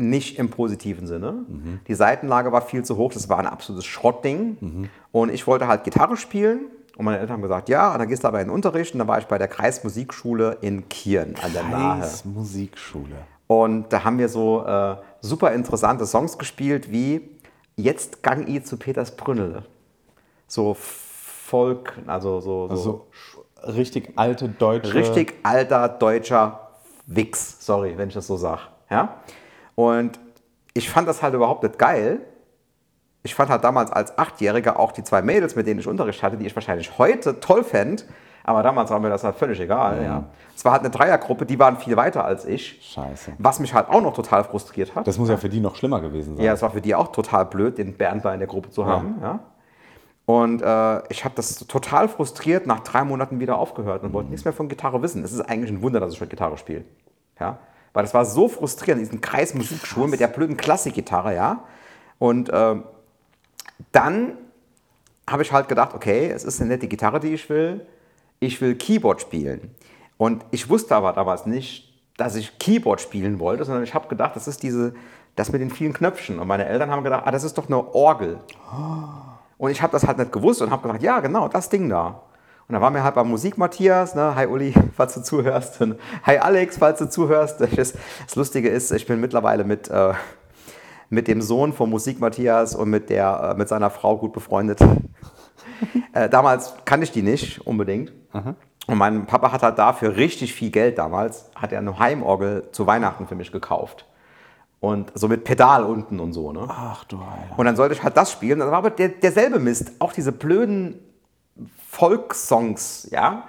Nicht 0.00 0.38
im 0.38 0.48
positiven 0.50 1.06
Sinne. 1.06 1.44
Die 1.86 1.94
Seitenlage 1.94 2.52
war 2.52 2.62
viel 2.62 2.84
zu 2.84 2.96
hoch, 2.96 3.12
das 3.12 3.28
war 3.28 3.38
ein 3.38 3.46
absolutes 3.46 3.84
Schrottding. 3.84 4.88
Und 5.12 5.30
ich 5.32 5.46
wollte 5.46 5.68
halt 5.68 5.84
Gitarre 5.84 6.16
spielen. 6.16 6.62
Und 6.96 7.04
meine 7.04 7.18
Eltern 7.18 7.34
haben 7.34 7.42
gesagt, 7.42 7.68
ja, 7.68 7.92
und 7.92 7.98
dann 7.98 8.08
gehst 8.08 8.24
du 8.24 8.28
aber 8.28 8.40
in 8.40 8.48
den 8.48 8.54
Unterricht. 8.54 8.94
Und 8.94 8.98
dann 8.98 9.08
war 9.08 9.18
ich 9.18 9.26
bei 9.26 9.38
der 9.38 9.48
Kreismusikschule 9.48 10.58
in 10.60 10.88
Kirn 10.88 11.34
an 11.42 11.52
der 11.52 11.62
Nahe. 11.64 12.00
Kreis 12.00 12.24
Musikschule. 12.24 13.16
Und 13.46 13.92
da 13.92 14.04
haben 14.04 14.18
wir 14.18 14.28
so 14.28 14.64
äh, 14.64 14.96
super 15.20 15.52
interessante 15.52 16.06
Songs 16.06 16.38
gespielt 16.38 16.90
wie 16.92 17.28
Jetzt 17.76 18.22
gang 18.22 18.46
i 18.48 18.62
zu 18.62 18.76
Peters 18.76 19.16
Brünnele. 19.16 19.64
So 20.46 20.74
Folk, 20.78 21.94
also 22.06 22.40
so, 22.40 22.68
so, 22.68 22.72
Also 22.72 23.06
richtig 23.76 24.12
alte 24.16 24.48
deutsche. 24.48 24.94
richtig 24.94 25.34
alter 25.42 25.88
deutscher 25.88 26.68
Wix. 27.06 27.64
Sorry, 27.64 27.94
wenn 27.96 28.08
ich 28.08 28.14
das 28.14 28.26
so 28.26 28.36
sage. 28.36 28.60
Ja? 28.90 29.16
Und 29.80 30.20
ich 30.74 30.90
fand 30.90 31.08
das 31.08 31.22
halt 31.22 31.32
überhaupt 31.32 31.62
nicht 31.62 31.78
geil. 31.78 32.20
Ich 33.22 33.34
fand 33.34 33.50
halt 33.50 33.64
damals 33.64 33.90
als 33.90 34.16
Achtjähriger 34.18 34.78
auch 34.78 34.92
die 34.92 35.02
zwei 35.02 35.22
Mädels, 35.22 35.56
mit 35.56 35.66
denen 35.66 35.80
ich 35.80 35.86
Unterricht 35.86 36.22
hatte, 36.22 36.36
die 36.36 36.46
ich 36.46 36.54
wahrscheinlich 36.54 36.98
heute 36.98 37.40
toll 37.40 37.64
fände. 37.64 38.02
Aber 38.44 38.62
damals 38.62 38.90
war 38.90 39.00
mir 39.00 39.08
das 39.08 39.24
halt 39.24 39.36
völlig 39.36 39.58
egal. 39.58 40.02
Ja. 40.02 40.24
Es 40.54 40.64
war 40.66 40.72
halt 40.72 40.82
eine 40.82 40.90
Dreiergruppe, 40.90 41.46
die 41.46 41.58
waren 41.58 41.78
viel 41.78 41.96
weiter 41.96 42.24
als 42.26 42.44
ich. 42.44 42.78
Scheiße. 42.92 43.32
Was 43.38 43.58
mich 43.58 43.72
halt 43.72 43.88
auch 43.88 44.02
noch 44.02 44.12
total 44.12 44.44
frustriert 44.44 44.94
hat. 44.94 45.06
Das 45.06 45.16
muss 45.16 45.30
ja 45.30 45.38
für 45.38 45.48
die 45.48 45.60
noch 45.60 45.76
schlimmer 45.76 46.00
gewesen 46.00 46.36
sein. 46.36 46.44
Ja, 46.44 46.52
es 46.52 46.60
war 46.60 46.70
für 46.70 46.82
die 46.82 46.94
auch 46.94 47.08
total 47.08 47.46
blöd, 47.46 47.78
den 47.78 47.96
Bernd 47.96 48.24
da 48.24 48.34
in 48.34 48.40
der 48.40 48.48
Gruppe 48.48 48.70
zu 48.70 48.84
haben. 48.84 49.18
Ja. 49.22 49.40
Und 50.26 50.60
äh, 50.62 51.02
ich 51.08 51.24
habe 51.24 51.34
das 51.34 51.54
total 51.56 52.08
frustriert 52.08 52.66
nach 52.66 52.80
drei 52.80 53.04
Monaten 53.04 53.40
wieder 53.40 53.56
aufgehört 53.56 54.02
und 54.02 54.12
wollte 54.12 54.28
nichts 54.28 54.44
mehr 54.44 54.52
von 54.52 54.68
Gitarre 54.68 55.00
wissen. 55.00 55.24
Es 55.24 55.32
ist 55.32 55.40
eigentlich 55.40 55.70
ein 55.70 55.80
Wunder, 55.82 56.00
dass 56.00 56.12
ich 56.12 56.20
heute 56.20 56.30
Gitarre 56.30 56.58
spiele. 56.58 56.84
Ja. 57.38 57.58
Weil 57.92 58.04
das 58.04 58.14
war 58.14 58.24
so 58.24 58.48
frustrierend, 58.48 59.02
diesen 59.02 59.20
Kreis 59.20 59.54
Musikschulen 59.54 60.10
mit 60.10 60.20
der 60.20 60.28
blöden 60.28 60.56
Klassikgitarre, 60.56 61.34
ja. 61.34 61.64
Und 62.18 62.48
äh, 62.50 62.76
dann 63.92 64.38
habe 65.28 65.42
ich 65.42 65.52
halt 65.52 65.68
gedacht, 65.68 65.94
okay, 65.94 66.30
es 66.30 66.44
ist 66.44 66.60
eine 66.60 66.70
nette 66.70 66.88
Gitarre, 66.88 67.20
die 67.20 67.34
ich 67.34 67.48
will. 67.48 67.86
Ich 68.38 68.60
will 68.60 68.74
Keyboard 68.74 69.20
spielen. 69.20 69.74
Und 70.16 70.44
ich 70.50 70.68
wusste 70.68 70.94
aber 70.96 71.12
damals 71.12 71.46
nicht, 71.46 71.90
dass 72.16 72.36
ich 72.36 72.58
Keyboard 72.58 73.00
spielen 73.00 73.38
wollte, 73.38 73.64
sondern 73.64 73.84
ich 73.84 73.94
habe 73.94 74.08
gedacht, 74.08 74.36
das 74.36 74.46
ist 74.46 74.62
diese, 74.62 74.94
das 75.36 75.50
mit 75.52 75.60
den 75.60 75.70
vielen 75.70 75.92
Knöpfchen. 75.92 76.38
Und 76.38 76.48
meine 76.48 76.66
Eltern 76.66 76.90
haben 76.90 77.02
gedacht, 77.02 77.22
ah, 77.26 77.30
das 77.30 77.44
ist 77.44 77.56
doch 77.56 77.66
eine 77.66 77.94
Orgel. 77.94 78.38
Und 79.56 79.70
ich 79.70 79.82
habe 79.82 79.92
das 79.92 80.06
halt 80.06 80.18
nicht 80.18 80.32
gewusst 80.32 80.62
und 80.62 80.70
habe 80.70 80.82
gedacht, 80.82 81.02
ja, 81.02 81.20
genau, 81.20 81.48
das 81.48 81.68
Ding 81.68 81.88
da. 81.88 82.22
Und 82.70 82.74
da 82.74 82.80
waren 82.82 82.94
wir 82.94 83.02
halt 83.02 83.16
beim 83.16 83.28
Musik 83.28 83.58
Matthias, 83.58 84.14
ne? 84.14 84.36
hi 84.36 84.46
Uli, 84.46 84.72
falls 84.96 85.14
du 85.14 85.24
zuhörst. 85.24 85.80
Und 85.80 85.98
hi 86.22 86.38
Alex, 86.38 86.78
falls 86.78 87.00
du 87.00 87.10
zuhörst. 87.10 87.60
Das, 87.60 87.70
das 87.72 88.36
Lustige 88.36 88.68
ist, 88.68 88.92
ich 88.92 89.08
bin 89.08 89.20
mittlerweile 89.20 89.64
mit, 89.64 89.90
äh, 89.90 90.12
mit 91.08 91.26
dem 91.26 91.42
Sohn 91.42 91.72
von 91.72 91.90
Musik 91.90 92.20
Matthias 92.20 92.76
und 92.76 92.88
mit, 92.88 93.10
der, 93.10 93.54
äh, 93.54 93.58
mit 93.58 93.68
seiner 93.68 93.90
Frau 93.90 94.16
gut 94.18 94.32
befreundet. 94.32 94.78
äh, 96.12 96.28
damals 96.28 96.74
kannte 96.84 97.02
ich 97.02 97.10
die 97.10 97.22
nicht 97.22 97.66
unbedingt. 97.66 98.12
Und 98.86 98.98
mein 98.98 99.26
Papa 99.26 99.50
hat 99.50 99.64
halt 99.64 99.76
dafür 99.76 100.14
richtig 100.14 100.54
viel 100.54 100.70
Geld 100.70 100.96
damals, 100.96 101.50
hat 101.56 101.72
er 101.72 101.80
eine 101.80 101.98
Heimorgel 101.98 102.68
zu 102.70 102.86
Weihnachten 102.86 103.26
für 103.26 103.34
mich 103.34 103.50
gekauft. 103.50 104.06
Und 104.78 105.10
so 105.16 105.26
mit 105.26 105.42
Pedal 105.42 105.82
unten 105.82 106.20
und 106.20 106.34
so, 106.34 106.52
ne? 106.52 106.66
Ach 106.68 107.02
du 107.02 107.18
Heiler. 107.18 107.58
Und 107.58 107.66
dann 107.66 107.74
sollte 107.74 107.96
ich 107.96 108.02
halt 108.04 108.16
das 108.16 108.30
spielen. 108.30 108.60
Das 108.60 108.70
war 108.70 108.78
aber 108.78 108.90
der, 108.90 109.08
derselbe 109.08 109.58
Mist. 109.58 109.90
Auch 109.98 110.12
diese 110.12 110.30
blöden 110.30 111.00
Volkssongs, 111.88 113.08
ja. 113.10 113.44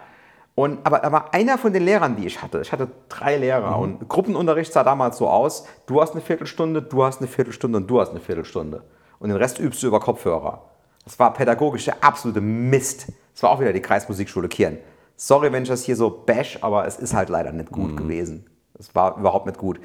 Und, 0.55 0.85
aber, 0.85 1.03
aber 1.03 1.33
einer 1.33 1.57
von 1.57 1.71
den 1.71 1.83
Lehrern, 1.83 2.15
die 2.17 2.25
ich 2.25 2.41
hatte, 2.41 2.59
ich 2.61 2.71
hatte 2.71 2.89
drei 3.07 3.37
Lehrer 3.37 3.79
und 3.79 4.07
Gruppenunterricht 4.09 4.73
sah 4.73 4.83
damals 4.83 5.17
so 5.17 5.29
aus, 5.29 5.65
du 5.85 6.01
hast 6.01 6.11
eine 6.11 6.21
Viertelstunde, 6.21 6.81
du 6.81 7.03
hast 7.03 7.19
eine 7.19 7.27
Viertelstunde 7.27 7.77
und 7.77 7.87
du 7.87 8.01
hast 8.01 8.09
eine 8.09 8.19
Viertelstunde. 8.19 8.83
Und 9.19 9.29
den 9.29 9.37
Rest 9.37 9.59
übst 9.59 9.81
du 9.81 9.87
über 9.87 9.99
Kopfhörer. 9.99 10.65
Das 11.05 11.17
war 11.19 11.33
pädagogisch 11.33 11.85
der 11.85 12.03
absolute 12.03 12.41
Mist. 12.41 13.07
Das 13.33 13.43
war 13.43 13.51
auch 13.51 13.59
wieder 13.59 13.73
die 13.73 13.81
Kreismusikschule 13.81 14.49
Kirn. 14.49 14.77
Sorry, 15.15 15.51
wenn 15.51 15.63
ich 15.63 15.69
das 15.69 15.83
hier 15.83 15.95
so 15.95 16.09
bash, 16.09 16.59
aber 16.61 16.85
es 16.85 16.97
ist 16.99 17.13
halt 17.13 17.29
leider 17.29 17.51
nicht 17.51 17.71
gut 17.71 17.95
gewesen. 17.95 18.49
Es 18.77 18.93
war 18.95 19.17
überhaupt 19.17 19.45
nicht 19.45 19.57
gut. 19.57 19.79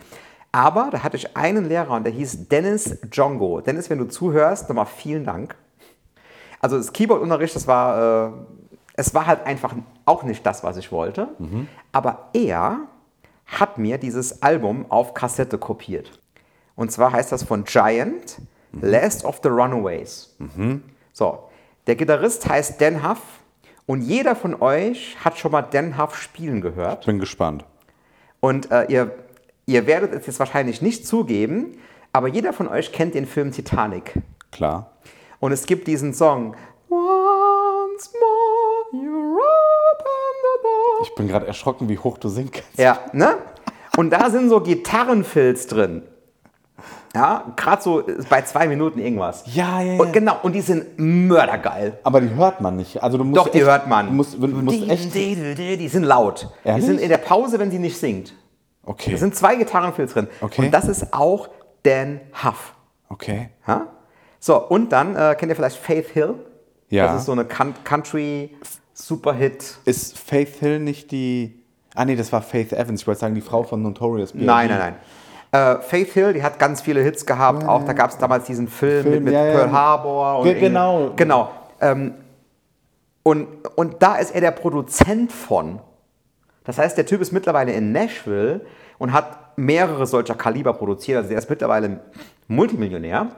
Aber 0.52 0.88
da 0.90 1.02
hatte 1.02 1.16
ich 1.18 1.36
einen 1.36 1.66
Lehrer 1.66 1.92
und 1.92 2.04
der 2.04 2.12
hieß 2.12 2.48
Dennis 2.48 2.98
Jongo. 3.12 3.60
Dennis, 3.60 3.90
wenn 3.90 3.98
du 3.98 4.06
zuhörst, 4.06 4.68
nochmal 4.68 4.86
vielen 4.86 5.24
Dank. 5.24 5.54
Also 6.60 6.76
das 6.78 6.92
Keyboard-Unterricht, 6.92 7.54
das 7.54 7.66
war, 7.66 8.28
äh, 8.28 8.32
es 8.94 9.14
war 9.14 9.26
halt 9.26 9.44
einfach 9.46 9.74
auch 10.04 10.22
nicht 10.22 10.44
das, 10.46 10.64
was 10.64 10.76
ich 10.76 10.90
wollte. 10.92 11.28
Aber 11.92 12.28
er 12.32 12.80
hat 13.46 13.78
mir 13.78 13.98
dieses 13.98 14.42
Album 14.42 14.86
auf 14.88 15.14
Kassette 15.14 15.58
kopiert. 15.58 16.18
Und 16.74 16.90
zwar 16.92 17.12
heißt 17.12 17.30
das 17.32 17.42
von 17.44 17.64
Giant, 17.64 18.38
Last 18.80 19.24
of 19.24 19.40
the 19.42 19.48
Runaways. 19.48 20.34
So, 21.12 21.44
der 21.86 21.96
Gitarrist 21.96 22.48
heißt 22.48 22.80
Dan 22.80 23.08
Huff 23.08 23.20
und 23.86 24.02
jeder 24.02 24.34
von 24.36 24.60
euch 24.60 25.16
hat 25.24 25.38
schon 25.38 25.52
mal 25.52 25.62
Dan 25.62 25.96
Huff 25.98 26.16
spielen 26.16 26.60
gehört. 26.60 27.06
Bin 27.06 27.18
gespannt. 27.18 27.64
Und 28.40 28.70
äh, 28.70 28.84
ihr, 28.86 29.12
ihr 29.66 29.86
werdet 29.86 30.12
es 30.12 30.26
jetzt 30.26 30.38
wahrscheinlich 30.38 30.82
nicht 30.82 31.06
zugeben, 31.06 31.78
aber 32.12 32.28
jeder 32.28 32.52
von 32.52 32.68
euch 32.68 32.92
kennt 32.92 33.14
den 33.14 33.26
Film 33.26 33.52
Titanic. 33.52 34.14
Klar. 34.50 34.90
Und 35.40 35.52
es 35.52 35.66
gibt 35.66 35.86
diesen 35.86 36.14
Song. 36.14 36.56
Once 36.88 38.10
more 38.20 39.02
you 39.04 39.34
open 39.34 40.34
the 40.42 40.62
door. 40.62 41.02
Ich 41.02 41.14
bin 41.14 41.28
gerade 41.28 41.46
erschrocken, 41.46 41.88
wie 41.88 41.98
hoch 41.98 42.18
du 42.18 42.28
singen 42.28 42.50
kannst. 42.50 42.78
Ja, 42.78 42.98
ne? 43.12 43.36
Und 43.96 44.10
da 44.10 44.30
sind 44.30 44.48
so 44.48 44.60
Gitarrenfilz 44.60 45.66
drin. 45.66 46.02
Ja, 47.14 47.44
gerade 47.56 47.80
so 47.80 48.04
bei 48.28 48.42
zwei 48.42 48.68
Minuten 48.68 48.98
irgendwas. 48.98 49.44
Ja, 49.46 49.80
ja, 49.80 49.94
ja. 49.94 50.00
Und 50.00 50.12
genau, 50.12 50.36
und 50.42 50.52
die 50.52 50.60
sind 50.60 50.98
mördergeil. 50.98 51.98
Aber 52.02 52.20
die 52.20 52.34
hört 52.34 52.60
man 52.60 52.76
nicht. 52.76 53.02
Also 53.02 53.16
du 53.16 53.24
musst 53.24 53.38
Doch, 53.38 53.48
die 53.48 53.58
echt, 53.58 53.66
hört 53.66 53.88
man. 53.88 54.08
Du 54.08 54.12
musst, 54.12 54.34
du 54.34 54.46
musst 54.46 54.88
echt. 54.90 55.14
Die 55.14 55.88
sind 55.88 56.04
laut. 56.04 56.50
Die 56.62 56.68
Ehrlich? 56.68 56.84
sind 56.84 57.00
in 57.00 57.08
der 57.08 57.16
Pause, 57.18 57.58
wenn 57.58 57.70
sie 57.70 57.78
nicht 57.78 57.96
singt. 57.98 58.34
Okay. 58.84 59.12
Da 59.12 59.16
sind 59.16 59.34
zwei 59.34 59.56
Gitarrenfilz 59.56 60.12
drin. 60.12 60.28
Okay. 60.42 60.66
Und 60.66 60.72
das 60.72 60.88
ist 60.88 61.14
auch 61.14 61.48
Dan 61.84 62.20
Huff. 62.44 62.74
Okay. 63.08 63.48
Ja? 63.66 63.86
So, 64.46 64.58
und 64.64 64.92
dann 64.92 65.16
äh, 65.16 65.34
kennt 65.36 65.50
ihr 65.50 65.56
vielleicht 65.56 65.76
Faith 65.76 66.06
Hill? 66.10 66.34
Ja. 66.88 67.08
Das 67.08 67.22
ist 67.22 67.26
so 67.26 67.32
eine 67.32 67.46
Coun- 67.46 67.74
Country 67.82 68.54
Superhit. 68.94 69.78
Ist 69.86 70.16
Faith 70.16 70.60
Hill 70.60 70.78
nicht 70.78 71.10
die. 71.10 71.60
Ah, 71.96 72.04
nee, 72.04 72.14
das 72.14 72.32
war 72.32 72.42
Faith 72.42 72.72
Evans. 72.72 73.00
Ich 73.00 73.06
wollte 73.08 73.22
sagen, 73.22 73.34
die 73.34 73.40
Frau 73.40 73.64
von 73.64 73.82
Notorious 73.82 74.30
B.I.G. 74.34 74.46
Nein, 74.46 74.68
nein, 74.68 74.94
nein. 75.50 75.78
Äh, 75.78 75.82
Faith 75.82 76.12
Hill, 76.12 76.32
die 76.32 76.44
hat 76.44 76.60
ganz 76.60 76.80
viele 76.80 77.00
Hits 77.02 77.26
gehabt. 77.26 77.66
Auch 77.66 77.82
da 77.82 77.92
gab 77.92 78.10
es 78.10 78.18
damals 78.18 78.44
diesen 78.44 78.68
Film, 78.68 79.02
Film, 79.02 79.14
mit, 79.14 79.24
mit 79.24 79.34
ja, 79.34 79.46
ja. 79.46 79.52
Pearl 79.52 79.72
Harbor. 79.72 80.38
Und 80.38 80.60
genau. 80.60 81.10
Genau. 81.16 81.50
Ähm, 81.80 82.14
und, 83.24 83.48
und 83.74 83.96
da 84.00 84.14
ist 84.14 84.32
er 84.32 84.42
der 84.42 84.52
Produzent 84.52 85.32
von. 85.32 85.80
Das 86.62 86.78
heißt, 86.78 86.96
der 86.96 87.06
Typ 87.06 87.20
ist 87.20 87.32
mittlerweile 87.32 87.72
in 87.72 87.90
Nashville 87.90 88.60
und 88.98 89.12
hat 89.12 89.58
mehrere 89.58 90.06
solcher 90.06 90.36
Kaliber 90.36 90.72
produziert. 90.72 91.16
Also 91.16 91.30
der 91.30 91.38
ist 91.38 91.50
mittlerweile 91.50 91.98
Multimillionär. 92.48 93.30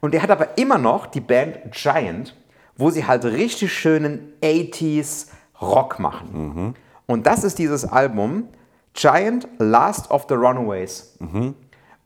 Und 0.00 0.14
der 0.14 0.22
hat 0.22 0.30
aber 0.30 0.58
immer 0.58 0.78
noch 0.78 1.06
die 1.06 1.20
Band 1.20 1.72
Giant, 1.72 2.36
wo 2.76 2.90
sie 2.90 3.06
halt 3.06 3.24
richtig 3.24 3.72
schönen 3.72 4.32
80s 4.42 5.28
Rock 5.60 5.98
machen. 5.98 6.74
Und 7.06 7.26
das 7.26 7.44
ist 7.44 7.58
dieses 7.58 7.84
Album 7.84 8.48
Giant 8.94 9.48
Last 9.58 10.10
of 10.10 10.26
the 10.28 10.34
Runaways. 10.34 11.16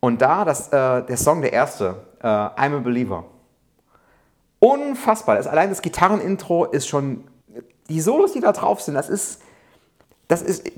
Und 0.01 0.22
da, 0.22 0.44
das, 0.44 0.68
äh, 0.68 1.03
der 1.03 1.16
Song, 1.16 1.42
der 1.42 1.53
erste, 1.53 1.97
äh, 2.22 2.26
I'm 2.26 2.76
a 2.76 2.78
Believer. 2.78 3.24
Unfassbar. 4.59 5.36
Das, 5.36 5.47
allein 5.47 5.68
das 5.68 5.82
Gitarrenintro 5.82 6.66
ist 6.66 6.86
schon, 6.86 7.24
die 7.88 8.01
Solos, 8.01 8.32
die 8.32 8.40
da 8.40 8.53
drauf 8.53 8.80
sind, 8.80 8.94
das 8.94 9.09
ist, 9.09 9.42
das 10.28 10.42
ist, 10.42 10.70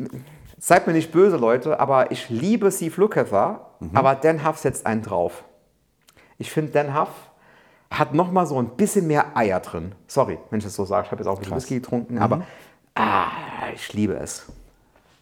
seid 0.58 0.86
mir 0.86 0.92
nicht 0.92 1.12
böse, 1.12 1.36
Leute, 1.36 1.78
aber 1.80 2.10
ich 2.10 2.28
liebe 2.28 2.70
Steve 2.70 2.94
Lukather, 3.00 3.66
mhm. 3.80 3.90
aber 3.94 4.14
Dan 4.14 4.46
Huff 4.46 4.58
setzt 4.58 4.86
einen 4.86 5.02
drauf. 5.02 5.44
Ich 6.38 6.50
finde, 6.50 6.72
Dan 6.72 6.98
Huff 6.98 7.08
hat 7.90 8.14
nochmal 8.14 8.46
so 8.46 8.58
ein 8.58 8.68
bisschen 8.70 9.06
mehr 9.06 9.36
Eier 9.36 9.60
drin. 9.60 9.92
Sorry, 10.06 10.38
wenn 10.50 10.58
ich 10.58 10.64
das 10.64 10.74
so 10.74 10.84
sage. 10.84 11.06
Ich 11.06 11.10
habe 11.10 11.22
jetzt 11.22 11.28
auch 11.28 11.36
ein 11.36 11.40
bisschen 11.40 11.56
Whisky 11.56 11.74
getrunken, 11.76 12.14
mhm. 12.14 12.22
aber 12.22 12.42
ah, 12.94 13.30
ich 13.74 13.92
liebe 13.92 14.14
es. 14.14 14.46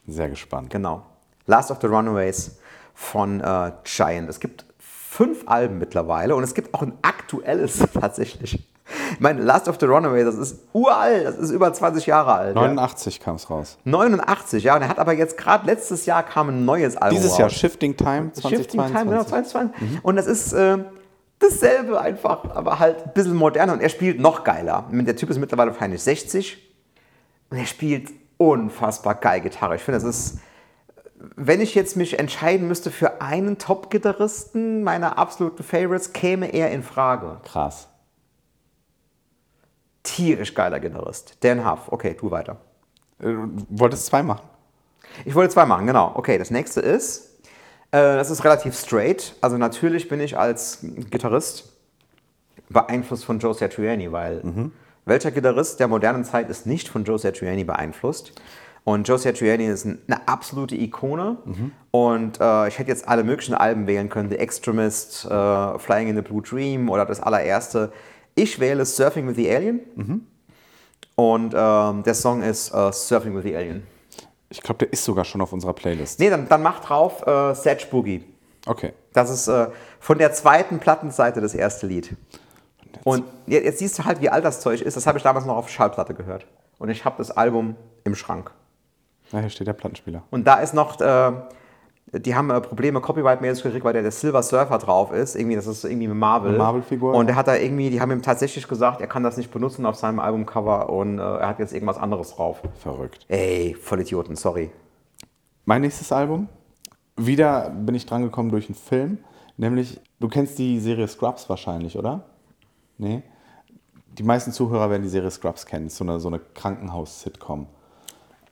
Sehr 0.06 0.28
gespannt. 0.28 0.70
Genau. 0.70 1.02
Last 1.46 1.70
of 1.70 1.78
the 1.80 1.86
Runaways 1.86 2.58
von 2.94 3.40
äh, 3.40 3.72
Giant. 3.84 4.28
Es 4.28 4.40
gibt 4.40 4.64
fünf 4.78 5.44
Alben 5.46 5.78
mittlerweile 5.78 6.34
und 6.36 6.42
es 6.42 6.54
gibt 6.54 6.74
auch 6.74 6.82
ein 6.82 6.92
aktuelles 7.02 7.78
tatsächlich. 8.00 8.66
Ich 9.12 9.20
meine, 9.20 9.42
Last 9.42 9.68
of 9.68 9.78
the 9.80 9.86
Runaways, 9.86 10.26
das 10.26 10.36
ist 10.36 10.60
uralt, 10.72 11.26
das 11.26 11.38
ist 11.38 11.50
über 11.50 11.72
20 11.72 12.06
Jahre 12.06 12.34
alt. 12.34 12.54
89 12.54 13.18
ja. 13.18 13.24
kam 13.24 13.36
es 13.36 13.50
raus. 13.50 13.78
89, 13.84 14.62
ja. 14.62 14.76
Und 14.76 14.82
er 14.82 14.88
hat 14.88 14.98
aber 14.98 15.12
jetzt 15.12 15.36
gerade 15.36 15.66
letztes 15.66 16.06
Jahr 16.06 16.22
kam 16.22 16.50
ein 16.50 16.64
neues 16.64 16.96
Album 16.96 17.16
Dieses 17.16 17.32
raus. 17.32 17.38
Jahr, 17.38 17.50
Shifting 17.50 17.96
Time 17.96 18.32
2022. 18.32 18.58
Shifting 18.58 18.80
Time, 18.80 19.10
genau, 19.10 19.24
2022. 19.24 19.80
Mhm. 19.80 19.98
Und 20.02 20.16
das 20.16 20.26
ist 20.26 20.52
äh, 20.52 20.78
dasselbe 21.38 22.00
einfach, 22.00 22.44
aber 22.54 22.78
halt 22.78 23.04
ein 23.04 23.12
bisschen 23.12 23.36
moderner. 23.36 23.74
Und 23.74 23.80
er 23.80 23.88
spielt 23.88 24.20
noch 24.20 24.44
geiler. 24.44 24.88
Der 24.90 25.16
Typ 25.16 25.30
ist 25.30 25.38
mittlerweile 25.38 25.72
wahrscheinlich 25.72 26.02
60 26.02 26.58
und 27.50 27.58
er 27.58 27.66
spielt 27.66 28.10
unfassbar 28.36 29.14
geil 29.14 29.40
Gitarre. 29.40 29.76
Ich 29.76 29.82
finde, 29.82 30.00
das 30.00 30.04
ist 30.04 30.38
wenn 31.36 31.60
ich 31.60 31.74
jetzt 31.74 31.96
mich 31.96 32.18
entscheiden 32.18 32.68
müsste 32.68 32.90
für 32.90 33.20
einen 33.20 33.58
Top-Gitarristen 33.58 34.82
meiner 34.82 35.18
absoluten 35.18 35.62
Favorites, 35.62 36.12
käme 36.12 36.52
er 36.52 36.70
in 36.70 36.82
Frage. 36.82 37.40
Krass. 37.44 37.88
Tierisch 40.02 40.54
geiler 40.54 40.78
Gitarrist. 40.78 41.36
Dan 41.42 41.68
Huff. 41.68 41.88
Okay, 41.90 42.16
du 42.18 42.30
weiter. 42.30 42.58
Äh, 43.20 43.34
wolltest 43.70 44.06
zwei 44.06 44.22
machen? 44.22 44.42
Ich 45.24 45.34
wollte 45.34 45.54
zwei 45.54 45.66
machen, 45.66 45.86
genau. 45.86 46.12
Okay, 46.14 46.38
das 46.38 46.50
nächste 46.50 46.80
ist, 46.80 47.25
äh, 47.25 47.25
das 48.02 48.30
ist 48.30 48.44
relativ 48.44 48.76
straight. 48.76 49.34
Also 49.40 49.58
natürlich 49.58 50.08
bin 50.08 50.20
ich 50.20 50.36
als 50.36 50.78
Gitarrist 51.10 51.72
beeinflusst 52.68 53.24
von 53.24 53.38
Joe 53.38 53.54
Satriani, 53.54 54.10
weil 54.10 54.42
mhm. 54.42 54.72
welcher 55.04 55.30
Gitarrist 55.30 55.80
der 55.80 55.88
modernen 55.88 56.24
Zeit 56.24 56.50
ist 56.50 56.66
nicht 56.66 56.88
von 56.88 57.04
Joe 57.04 57.18
Satriani 57.18 57.64
beeinflusst? 57.64 58.32
Und 58.84 59.08
Joe 59.08 59.18
Satriani 59.18 59.66
ist 59.66 59.84
eine 59.84 60.28
absolute 60.28 60.76
Ikone. 60.76 61.38
Mhm. 61.44 61.72
Und 61.90 62.40
äh, 62.40 62.68
ich 62.68 62.78
hätte 62.78 62.88
jetzt 62.88 63.08
alle 63.08 63.24
möglichen 63.24 63.54
Alben 63.54 63.86
wählen 63.88 64.08
können: 64.08 64.30
The 64.30 64.38
Extremist, 64.38 65.24
äh, 65.24 65.78
Flying 65.78 66.08
in 66.08 66.16
the 66.16 66.22
Blue 66.22 66.40
Dream 66.40 66.88
oder 66.88 67.04
das 67.04 67.20
allererste. 67.20 67.92
Ich 68.36 68.60
wähle 68.60 68.84
Surfing 68.84 69.26
with 69.26 69.36
the 69.36 69.52
Alien. 69.52 69.80
Mhm. 69.96 70.26
Und 71.16 71.54
ähm, 71.56 72.02
der 72.02 72.14
Song 72.14 72.42
ist 72.42 72.72
uh, 72.74 72.92
Surfing 72.92 73.34
with 73.34 73.42
the 73.42 73.56
Alien. 73.56 73.82
Ich 74.48 74.60
glaube, 74.62 74.78
der 74.78 74.92
ist 74.92 75.04
sogar 75.04 75.24
schon 75.24 75.40
auf 75.40 75.52
unserer 75.52 75.72
Playlist. 75.72 76.20
Nee, 76.20 76.30
dann, 76.30 76.48
dann 76.48 76.62
mach 76.62 76.80
drauf 76.80 77.26
äh, 77.26 77.54
Sedge 77.54 77.86
Boogie. 77.90 78.24
Okay. 78.66 78.92
Das 79.12 79.30
ist 79.30 79.48
äh, 79.48 79.68
von 80.00 80.18
der 80.18 80.32
zweiten 80.32 80.78
Plattenseite 80.78 81.40
das 81.40 81.54
erste 81.54 81.86
Lied. 81.86 82.16
Und 83.04 83.24
jetzt 83.46 83.78
siehst 83.78 83.98
du 83.98 84.04
halt, 84.04 84.20
wie 84.20 84.30
alt 84.30 84.44
das 84.44 84.60
Zeug 84.60 84.80
ist. 84.82 84.96
Das 84.96 85.06
habe 85.06 85.18
ich 85.18 85.24
damals 85.24 85.46
noch 85.46 85.56
auf 85.56 85.68
Schallplatte 85.68 86.14
gehört. 86.14 86.46
Und 86.78 86.88
ich 86.88 87.04
habe 87.04 87.16
das 87.18 87.30
Album 87.30 87.76
im 88.04 88.14
Schrank. 88.14 88.50
Ja, 89.32 89.40
hier 89.40 89.50
steht 89.50 89.66
der 89.66 89.72
Plattenspieler. 89.72 90.22
Und 90.30 90.44
da 90.44 90.56
ist 90.56 90.74
noch, 90.74 91.00
äh, 91.00 91.32
die 92.12 92.34
haben 92.34 92.50
äh, 92.50 92.60
Probleme 92.60 93.00
copyright-mäßig 93.00 93.64
gekriegt, 93.64 93.84
weil 93.84 93.92
der, 93.92 94.02
der 94.02 94.12
Silver 94.12 94.42
Surfer 94.42 94.78
drauf 94.78 95.12
ist. 95.12 95.34
Irgendwie, 95.34 95.56
das 95.56 95.66
ist 95.66 95.84
irgendwie 95.84 96.06
eine 96.06 96.14
Marvel. 96.14 96.56
Marvel-Figur. 96.56 97.14
Und 97.14 97.26
der 97.26 97.36
hat 97.36 97.48
da 97.48 97.56
irgendwie, 97.56 97.90
die 97.90 98.00
haben 98.00 98.12
ihm 98.12 98.22
tatsächlich 98.22 98.68
gesagt, 98.68 99.00
er 99.00 99.08
kann 99.08 99.22
das 99.22 99.36
nicht 99.36 99.50
benutzen 99.50 99.84
auf 99.86 99.96
seinem 99.96 100.20
Albumcover 100.20 100.88
und 100.90 101.18
äh, 101.18 101.22
er 101.22 101.48
hat 101.48 101.58
jetzt 101.58 101.72
irgendwas 101.72 101.98
anderes 101.98 102.34
drauf. 102.34 102.62
Verrückt. 102.78 103.26
Ey, 103.28 103.74
voll 103.74 104.00
Idioten, 104.00 104.36
sorry. 104.36 104.70
Mein 105.64 105.82
nächstes 105.82 106.12
Album. 106.12 106.48
Wieder 107.16 107.70
bin 107.70 107.94
ich 107.94 108.06
drangekommen 108.06 108.52
durch 108.52 108.68
einen 108.68 108.76
Film. 108.76 109.18
Nämlich, 109.56 110.00
du 110.20 110.28
kennst 110.28 110.58
die 110.58 110.78
Serie 110.78 111.08
Scrubs 111.08 111.48
wahrscheinlich, 111.48 111.98
oder? 111.98 112.26
Nee? 112.98 113.22
Die 114.18 114.22
meisten 114.22 114.52
Zuhörer 114.52 114.90
werden 114.90 115.02
die 115.02 115.08
Serie 115.08 115.30
Scrubs 115.30 115.66
kennen. 115.66 115.88
So 115.88 116.04
eine, 116.04 116.20
so 116.20 116.28
eine 116.28 116.38
Krankenhaus-Sitcom. 116.38 117.66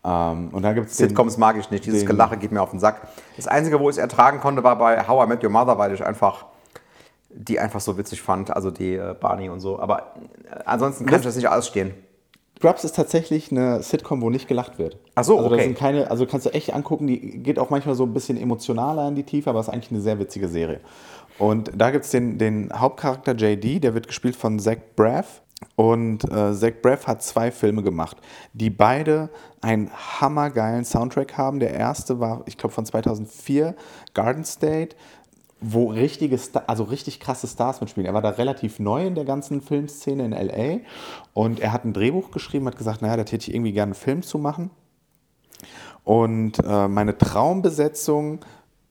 Ähm, 0.05 0.51
und 0.53 0.63
da 0.63 0.73
gibt's 0.73 0.97
Sitcoms 0.97 1.39
mag 1.39 1.57
ich 1.59 1.71
nicht, 1.71 1.87
dieses 1.87 2.05
Gelache 2.05 2.37
geht 2.37 2.53
mir 2.53 2.63
auf 2.63 2.71
den 2.71 2.81
Sack. 2.81 3.09
Das 3.37 3.47
Einzige, 3.47 3.81
wo 3.81 3.89
ich 3.89 3.97
es 3.97 3.99
ertragen 3.99 4.41
konnte, 4.41 4.63
war 4.63 4.77
bei 4.77 5.07
How 5.07 5.25
I 5.25 5.29
Met 5.29 5.43
Your 5.43 5.51
Mother, 5.51 5.79
weil 5.79 5.95
ich 5.95 6.05
einfach 6.05 6.47
die 7.37 7.59
einfach 7.59 7.81
so 7.81 7.99
witzig 7.99 8.23
fand, 8.23 8.55
also 8.55 8.71
die 8.71 8.95
äh, 8.95 9.15
Barney 9.19 9.49
und 9.49 9.61
so. 9.61 9.81
Aber 9.81 10.15
äh, 10.45 10.61
ansonsten 10.67 11.07
kann 11.07 11.19
ich 11.19 11.25
das 11.25 11.37
nicht 11.37 11.49
ausstehen. 11.49 11.93
Scrubs 12.59 12.85
ist 12.85 12.97
tatsächlich 12.97 13.51
eine 13.51 13.83
Sitcom, 13.83 14.23
wo 14.23 14.31
nicht 14.31 14.49
gelacht 14.49 14.79
wird. 14.79 14.97
Ach 15.17 15.25
so, 15.25 15.37
also 15.37 15.53
okay. 15.53 15.65
Sind 15.65 15.77
keine, 15.77 16.11
also 16.11 16.25
kannst 16.25 16.47
du 16.47 16.51
echt 16.51 16.73
angucken, 16.73 17.07
die 17.07 17.19
geht 17.43 17.59
auch 17.59 17.69
manchmal 17.69 17.95
so 17.95 18.05
ein 18.05 18.15
bisschen 18.15 18.41
emotionaler 18.41 19.09
in 19.09 19.17
die 19.17 19.25
Tiefe, 19.25 19.51
aber 19.51 19.61
ist 19.61 19.69
eigentlich 19.69 19.91
eine 19.91 20.01
sehr 20.01 20.19
witzige 20.19 20.49
Serie. 20.49 20.81
Und 21.39 21.73
da 21.77 21.91
gibt 21.91 22.05
es 22.05 22.11
den, 22.11 22.39
den 22.39 22.71
Hauptcharakter 22.73 23.35
JD, 23.35 23.83
der 23.83 23.93
wird 23.95 24.07
gespielt 24.07 24.37
von 24.37 24.59
Zach 24.59 24.77
Braff. 24.97 25.43
Und 25.77 26.25
äh, 26.31 26.55
Zach 26.55 26.75
Braff 26.83 27.07
hat 27.07 27.23
zwei 27.23 27.51
Filme 27.51 27.83
gemacht, 27.83 28.19
die 28.53 28.71
beide 28.71 29.31
einen 29.61 29.91
hammergeilen 29.91 30.85
Soundtrack 30.85 31.37
haben. 31.37 31.59
Der 31.59 31.73
erste 31.73 32.21
war, 32.21 32.43
ich 32.47 32.59
glaube, 32.59 32.75
von 32.75 32.87
2004, 32.87 33.75
Garden 34.13 34.45
State, 34.45 34.97
wo 35.61 35.87
richtige, 35.87 36.37
Star 36.39 36.65
also 36.67 36.85
richtig 36.85 37.21
krasse 37.21 37.47
Stars 37.47 37.81
mitspielen. 37.81 38.07
Er 38.07 38.15
war 38.15 38.23
da 38.23 38.31
relativ 38.31 38.79
neu 38.79 39.07
in 39.07 39.15
der 39.15 39.25
ganzen 39.25 39.63
Filmszene 39.63 40.25
in 40.25 40.33
LA 40.33 40.81
und 41.33 41.61
er 41.61 41.73
hat 41.73 41.85
ein 41.85 41.95
Drehbuch 41.95 42.31
geschrieben, 42.31 42.67
hat 42.67 42.77
gesagt, 42.77 43.01
naja, 43.01 43.17
da 43.17 43.25
täte 43.25 43.49
ich 43.49 43.55
irgendwie 43.55 43.73
gerne 43.73 43.93
einen 43.93 43.95
Film 43.95 44.23
zu 44.23 44.39
machen. 44.39 44.71
Und 46.05 46.59
äh, 46.63 46.89
meine 46.89 47.17
Traumbesetzung 47.17 48.41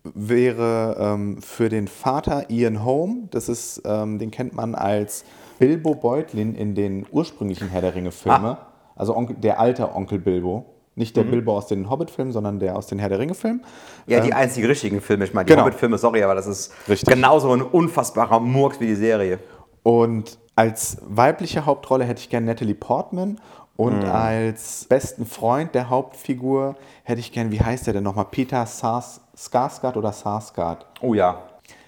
wäre 0.04 0.98
ähm, 1.00 1.42
für 1.42 1.70
den 1.70 1.88
Vater 1.88 2.50
Ian 2.50 2.84
Holm. 2.84 3.28
Das 3.30 3.50
ist, 3.50 3.84
ähm, 3.86 4.18
den 4.18 4.32
kennt 4.32 4.54
man 4.54 4.74
als 4.74 5.24
Bilbo 5.60 5.96
Beutlin 5.96 6.56
in 6.56 6.76
den 6.76 7.06
ursprünglichen 7.12 7.70
Herr 7.70 7.82
der 7.82 7.96
Ringe-Filme. 7.96 8.58
Ah. 8.60 8.68
Also 8.96 9.16
Onkel, 9.16 9.36
der 9.36 9.60
alte 9.60 9.96
Onkel 9.96 10.20
Bilbo. 10.20 10.66
Nicht 10.96 11.16
der 11.16 11.24
mhm. 11.24 11.32
Bilbo 11.32 11.58
aus 11.58 11.68
den 11.68 11.90
Hobbit-Filmen, 11.90 12.32
sondern 12.32 12.60
der 12.60 12.78
aus 12.78 12.86
den 12.86 13.00
Herr 13.00 13.10
der 13.10 13.18
Ringe-Filmen. 13.18 13.64
Ja, 14.06 14.20
die 14.20 14.30
ähm, 14.30 14.36
einzigen 14.36 14.68
richtigen 14.68 15.02
Filme. 15.02 15.26
Ich 15.26 15.34
meine, 15.34 15.46
die 15.46 15.54
genau. 15.54 15.64
Hobbit-Filme, 15.66 15.98
sorry, 15.98 16.22
aber 16.22 16.36
das 16.36 16.46
ist 16.46 16.72
Richtig. 16.88 17.12
genauso 17.12 17.52
ein 17.52 17.64
unfassbarer 17.64 18.40
Murks 18.40 18.80
wie 18.80 18.88
die 18.88 18.96
Serie. 18.96 19.40
Und 19.82 20.38
als 20.56 20.98
weibliche 21.02 21.66
Hauptrolle 21.66 22.06
hätte 22.06 22.22
ich 22.22 22.30
gerne 22.30 22.46
Natalie 22.46 22.76
Portman. 22.76 23.40
Und 23.76 24.04
mhm. 24.04 24.12
als 24.12 24.86
besten 24.86 25.26
Freund 25.26 25.74
der 25.74 25.90
Hauptfigur 25.90 26.76
hätte 27.04 27.20
ich 27.20 27.32
gerne, 27.32 27.52
wie 27.52 27.60
heißt 27.60 27.88
der 27.88 27.94
denn 27.94 28.04
nochmal? 28.04 28.26
Peter 28.30 28.66
Sars 28.68 29.22
Skarsgård 29.36 29.98
oder 29.98 30.14
Sarsgaard? 30.14 30.86
Oh 31.02 31.16
ja. 31.16 31.42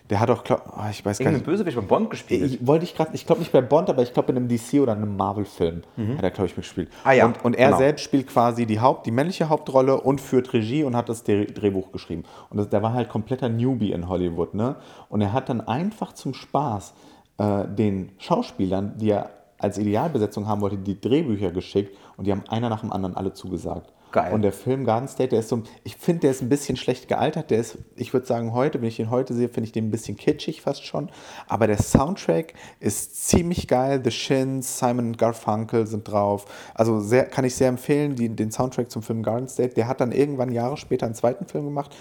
Der 0.10 0.20
hat 0.20 0.30
auch, 0.30 0.43
glaub, 0.43 0.62
oh, 0.78 0.84
ich 0.89 1.03
weiß 1.03 1.18
gar 1.18 1.32
nicht. 1.32 1.45
Bösewicht 1.45 1.76
bei 1.76 1.82
Bond 1.82 2.12
gespielt. 2.12 2.43
Ich, 2.43 2.68
wollte 2.68 2.86
ich 2.86 2.95
gerade, 2.95 3.12
ich 3.16 3.26
glaube 3.26 3.39
nicht 3.39 3.51
bei 3.51 3.62
Bond, 3.62 3.89
aber 3.89 4.03
ich 4.03 4.14
glaube 4.14 4.32
in 4.32 4.38
einem 4.38 4.47
DC 4.47 4.80
oder 4.80 4.91
einem 4.91 5.18
Marvel-Film 5.18 5.82
mhm. 5.95 6.18
hat 6.18 6.24
er, 6.24 6.30
glaube 6.30 6.45
ich, 6.45 6.56
mitgespielt. 6.56 6.89
Ah, 7.03 7.14
ja. 7.14 7.26
Und, 7.26 7.43
und 7.43 7.56
er 7.56 7.68
genau. 7.68 7.78
selbst 7.80 8.03
spielt 8.03 8.28
quasi 8.28 8.68
die 8.68 8.80
Haupt, 8.80 9.08
die 9.08 9.12
männliche 9.12 9.49
Hauptrolle 9.49 9.99
und 9.99 10.22
führt 10.22 10.53
Regie 10.53 10.84
und 10.84 10.95
hat 10.95 11.10
das 11.10 11.24
Drehbuch 11.24 11.91
geschrieben. 11.91 12.24
Und 12.51 12.58
das, 12.58 12.70
der 12.70 12.84
war 12.84 12.93
halt 12.93 13.10
kompletter 13.10 13.49
Newbie 13.49 13.93
in 13.93 14.08
Hollywood, 14.08 14.53
ne? 14.53 14.76
Und 15.10 15.22
er 15.22 15.34
hat 15.34 15.49
dann 15.49 15.62
einfach 15.62 16.14
zum 16.14 16.36
Spaß 16.36 16.93
äh, 17.39 17.66
den 17.68 18.12
Schauspielern, 18.20 18.97
die 18.97 19.10
er 19.10 19.32
als 19.58 19.80
Idealbesetzung 19.80 20.47
haben 20.47 20.62
wollte, 20.62 20.78
die 20.78 20.99
Drehbücher 20.99 21.51
geschickt 21.51 21.97
und 22.18 22.28
die 22.28 22.32
haben 22.32 22.43
einer 22.49 22.70
nach 22.70 22.82
dem 22.82 22.91
anderen 22.91 23.16
alle 23.16 23.34
zugesagt. 23.34 23.91
Geil. 24.16 24.32
Und 24.32 24.43
der 24.43 24.53
Film 24.53 24.86
Garden 24.86 25.09
State, 25.09 25.32
der 25.32 25.41
ist 25.41 25.49
so, 25.49 25.63
ich 25.84 25.97
finde, 25.97 26.22
der 26.22 26.32
ist 26.32 26.41
ein 26.41 26.47
bisschen 26.47 26.78
schlecht 26.78 27.09
gealtert. 27.09 27.51
Der 27.51 27.57
ist, 27.57 27.78
ich 27.97 28.13
würde 28.13 28.26
sagen, 28.26 28.53
heute, 28.53 28.80
wenn 28.80 28.88
ich 28.88 28.95
den 28.95 29.09
heute 29.09 29.34
sehe, 29.34 29.49
finde 29.49 29.66
ich 29.66 29.74
den 29.74 29.88
ein 29.88 29.91
bisschen 29.91 30.16
kitschig 30.16 30.61
fast 30.61 30.86
schon. 30.86 31.09
Aber 31.49 31.68
der 31.68 31.82
Soundtrack 31.82 32.53
ist 32.80 33.28
ziemlich 33.28 33.68
geil. 33.68 33.99
The 34.01 34.11
Shins, 34.11 34.80
Simon 34.80 35.18
Garfunkel 35.18 35.86
sind 35.86 36.05
drauf. 36.05 36.45
Also 36.74 37.01
sehr, 37.01 37.26
kann 37.26 37.43
ich 37.43 37.55
sehr 37.55 37.68
empfehlen, 37.68 38.16
die, 38.16 38.30
den 38.30 38.51
Soundtrack 38.51 38.89
zum 38.89 39.01
Film 39.01 39.22
Garden 39.22 39.49
State. 39.49 39.74
Der 39.74 39.89
hat 39.89 39.99
dann 39.99 40.13
irgendwann 40.13 40.53
Jahre 40.53 40.78
später 40.78 41.05
einen 41.05 41.16
zweiten 41.16 41.45
Film 41.45 41.66
gemacht, 41.66 41.93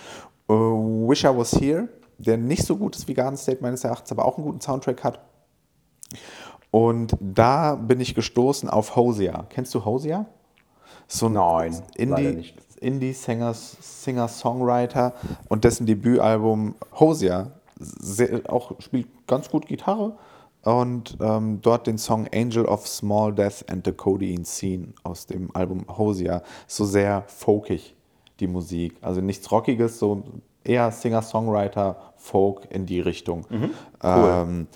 uh, 0.49 1.09
Wish 1.09 1.25
I 1.25 1.37
Was 1.37 1.61
Here, 1.61 1.89
der 2.19 2.37
nicht 2.37 2.63
so 2.65 2.77
gut 2.77 2.95
ist 2.95 3.09
wie 3.09 3.15
Garden 3.15 3.37
State 3.37 3.59
meines 3.61 3.83
Erachtens, 3.83 4.13
aber 4.13 4.25
auch 4.25 4.37
einen 4.37 4.47
guten 4.47 4.61
Soundtrack 4.61 5.03
hat. 5.03 5.19
Und 6.71 7.17
da 7.19 7.75
bin 7.75 7.99
ich 7.99 8.15
gestoßen 8.15 8.71
auf 8.71 8.95
Hosier. 8.95 9.47
Kennst 9.49 9.75
du 9.75 9.85
Hosier? 9.85 10.27
So 11.07 11.27
ein 11.27 11.83
Indie, 11.97 12.55
Indie-Singer, 12.81 13.55
Singer-Songwriter 13.55 15.15
und 15.49 15.65
dessen 15.65 15.87
Debütalbum 15.87 16.75
Hosier 16.99 17.53
auch 18.49 18.73
spielt 18.81 19.09
ganz 19.27 19.51
gut 19.51 19.67
Gitarre 19.67 20.17
und 20.63 21.17
ähm, 21.21 21.61
dort 21.61 21.87
den 21.87 21.99
Song 21.99 22.27
Angel 22.33 22.65
of 22.65 22.87
Small 22.87 23.35
Death 23.35 23.65
and 23.69 23.85
the 23.85 23.93
Codeine 23.93 24.45
Scene 24.45 24.89
aus 25.03 25.27
dem 25.27 25.55
Album 25.55 25.85
Hosier, 25.89 26.43
so 26.67 26.85
sehr 26.85 27.25
folkig. 27.27 27.95
die 28.41 28.47
Musik. 28.47 28.97
Also 29.01 29.21
nichts 29.21 29.51
Rockiges, 29.51 29.99
so 29.99 30.23
eher 30.65 30.91
Singer-Songwriter, 30.91 31.97
Folk 32.17 32.67
in 32.71 32.87
die 32.87 33.01
Richtung. 33.01 33.47
Mhm. 33.49 33.71
Cool. 34.03 34.29
Ähm, 34.31 34.67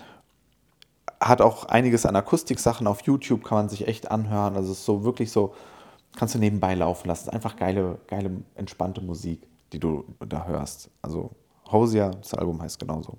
hat 1.21 1.41
auch 1.41 1.65
einiges 1.65 2.07
an 2.07 2.15
Akustiksachen 2.15 2.87
auf 2.87 3.03
YouTube, 3.03 3.43
kann 3.43 3.59
man 3.59 3.69
sich 3.69 3.89
echt 3.89 4.11
anhören. 4.11 4.55
Also 4.55 4.73
es 4.73 4.79
ist 4.79 4.85
so 4.85 5.03
wirklich 5.03 5.33
so, 5.33 5.55
kannst 6.19 6.35
du 6.35 6.39
nebenbei 6.39 6.75
laufen 6.75 7.09
lassen. 7.09 7.31
Einfach 7.31 7.57
geile, 7.57 7.99
geile, 8.09 8.31
entspannte 8.57 9.01
Musik, 9.01 9.47
die 9.73 9.79
du 9.79 10.05
da 10.27 10.47
hörst. 10.47 10.91
Also 11.01 11.31
Hosier, 11.71 12.11
das 12.11 12.35
Album 12.35 12.61
heißt 12.61 12.79
genauso. 12.79 13.19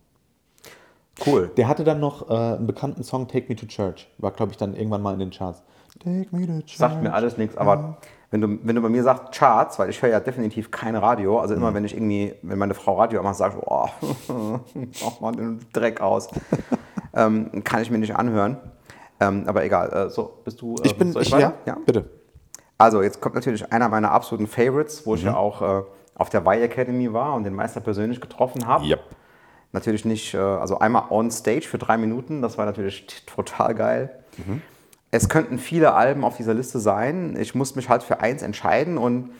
Cool. 1.25 1.51
Der 1.57 1.67
hatte 1.67 1.83
dann 1.83 1.99
noch 1.99 2.29
äh, 2.29 2.33
einen 2.33 2.67
bekannten 2.67 3.03
Song, 3.03 3.27
Take 3.27 3.47
Me 3.49 3.55
to 3.55 3.65
Church. 3.65 4.09
War, 4.17 4.31
glaube 4.31 4.51
ich, 4.51 4.57
dann 4.57 4.75
irgendwann 4.75 5.01
mal 5.01 5.13
in 5.13 5.19
den 5.19 5.31
Charts. 5.31 5.63
Take 5.99 6.27
Me 6.31 6.45
to 6.45 6.59
Church. 6.59 6.77
Sagt 6.77 7.01
mir 7.01 7.13
alles 7.13 7.37
nichts, 7.37 7.57
aber 7.57 7.97
wenn 8.31 8.41
du, 8.41 8.59
wenn 8.63 8.75
du 8.75 8.81
bei 8.81 8.89
mir 8.89 9.03
sagst 9.03 9.33
Charts, 9.33 9.79
weil 9.79 9.89
ich 9.89 10.01
höre 10.01 10.09
ja 10.09 10.19
definitiv 10.19 10.69
kein 10.69 10.95
Radio, 10.95 11.39
also 11.39 11.55
immer 11.55 11.71
mhm. 11.71 11.75
wenn 11.75 11.85
ich 11.85 11.93
irgendwie, 11.93 12.35
wenn 12.41 12.59
meine 12.59 12.73
Frau 12.73 12.97
Radio 12.97 13.23
macht, 13.23 13.35
sagt, 13.37 13.57
oh, 13.65 13.87
mach 15.03 15.19
mal 15.19 15.31
den 15.31 15.59
Dreck 15.73 15.99
aus, 15.99 16.29
ähm, 17.13 17.63
kann 17.63 17.81
ich 17.81 17.89
mir 17.89 17.97
nicht 17.97 18.15
anhören. 18.15 18.57
Ähm, 19.19 19.43
aber 19.47 19.65
egal, 19.65 19.91
äh, 19.91 20.09
so, 20.09 20.39
bist 20.45 20.61
du. 20.61 20.75
Äh, 20.75 20.87
ich 20.87 20.97
bin, 20.97 21.13
ich, 21.19 21.29
ja, 21.29 21.53
ja, 21.65 21.77
bitte. 21.85 22.18
Also, 22.79 23.03
jetzt 23.03 23.19
kommt 23.19 23.35
natürlich 23.35 23.71
einer 23.71 23.89
meiner 23.89 24.11
absoluten 24.11 24.47
Favorites, 24.47 25.05
wo 25.05 25.11
mhm. 25.11 25.17
ich 25.17 25.23
ja 25.23 25.35
auch 25.35 25.61
äh, 25.61 25.83
auf 26.15 26.29
der 26.29 26.41
Y 26.41 26.63
Academy 26.63 27.11
war 27.13 27.35
und 27.35 27.43
den 27.43 27.53
Meister 27.53 27.81
persönlich 27.81 28.21
getroffen 28.21 28.65
habe. 28.65 28.85
Yep. 28.85 29.03
Natürlich 29.73 30.05
nicht, 30.05 30.33
äh, 30.33 30.37
also 30.37 30.79
einmal 30.79 31.03
on 31.09 31.29
stage 31.29 31.67
für 31.67 31.77
drei 31.77 31.97
Minuten, 31.97 32.41
das 32.41 32.57
war 32.57 32.65
natürlich 32.65 33.05
total 33.25 33.75
geil. 33.75 34.19
Mhm. 34.37 34.61
Es 35.11 35.27
könnten 35.27 35.57
viele 35.57 35.93
Alben 35.93 36.23
auf 36.23 36.37
dieser 36.37 36.53
Liste 36.53 36.79
sein. 36.79 37.35
Ich 37.37 37.53
muss 37.53 37.75
mich 37.75 37.89
halt 37.89 38.01
für 38.01 38.21
eins 38.21 38.43
entscheiden. 38.43 38.97
Und 38.97 39.31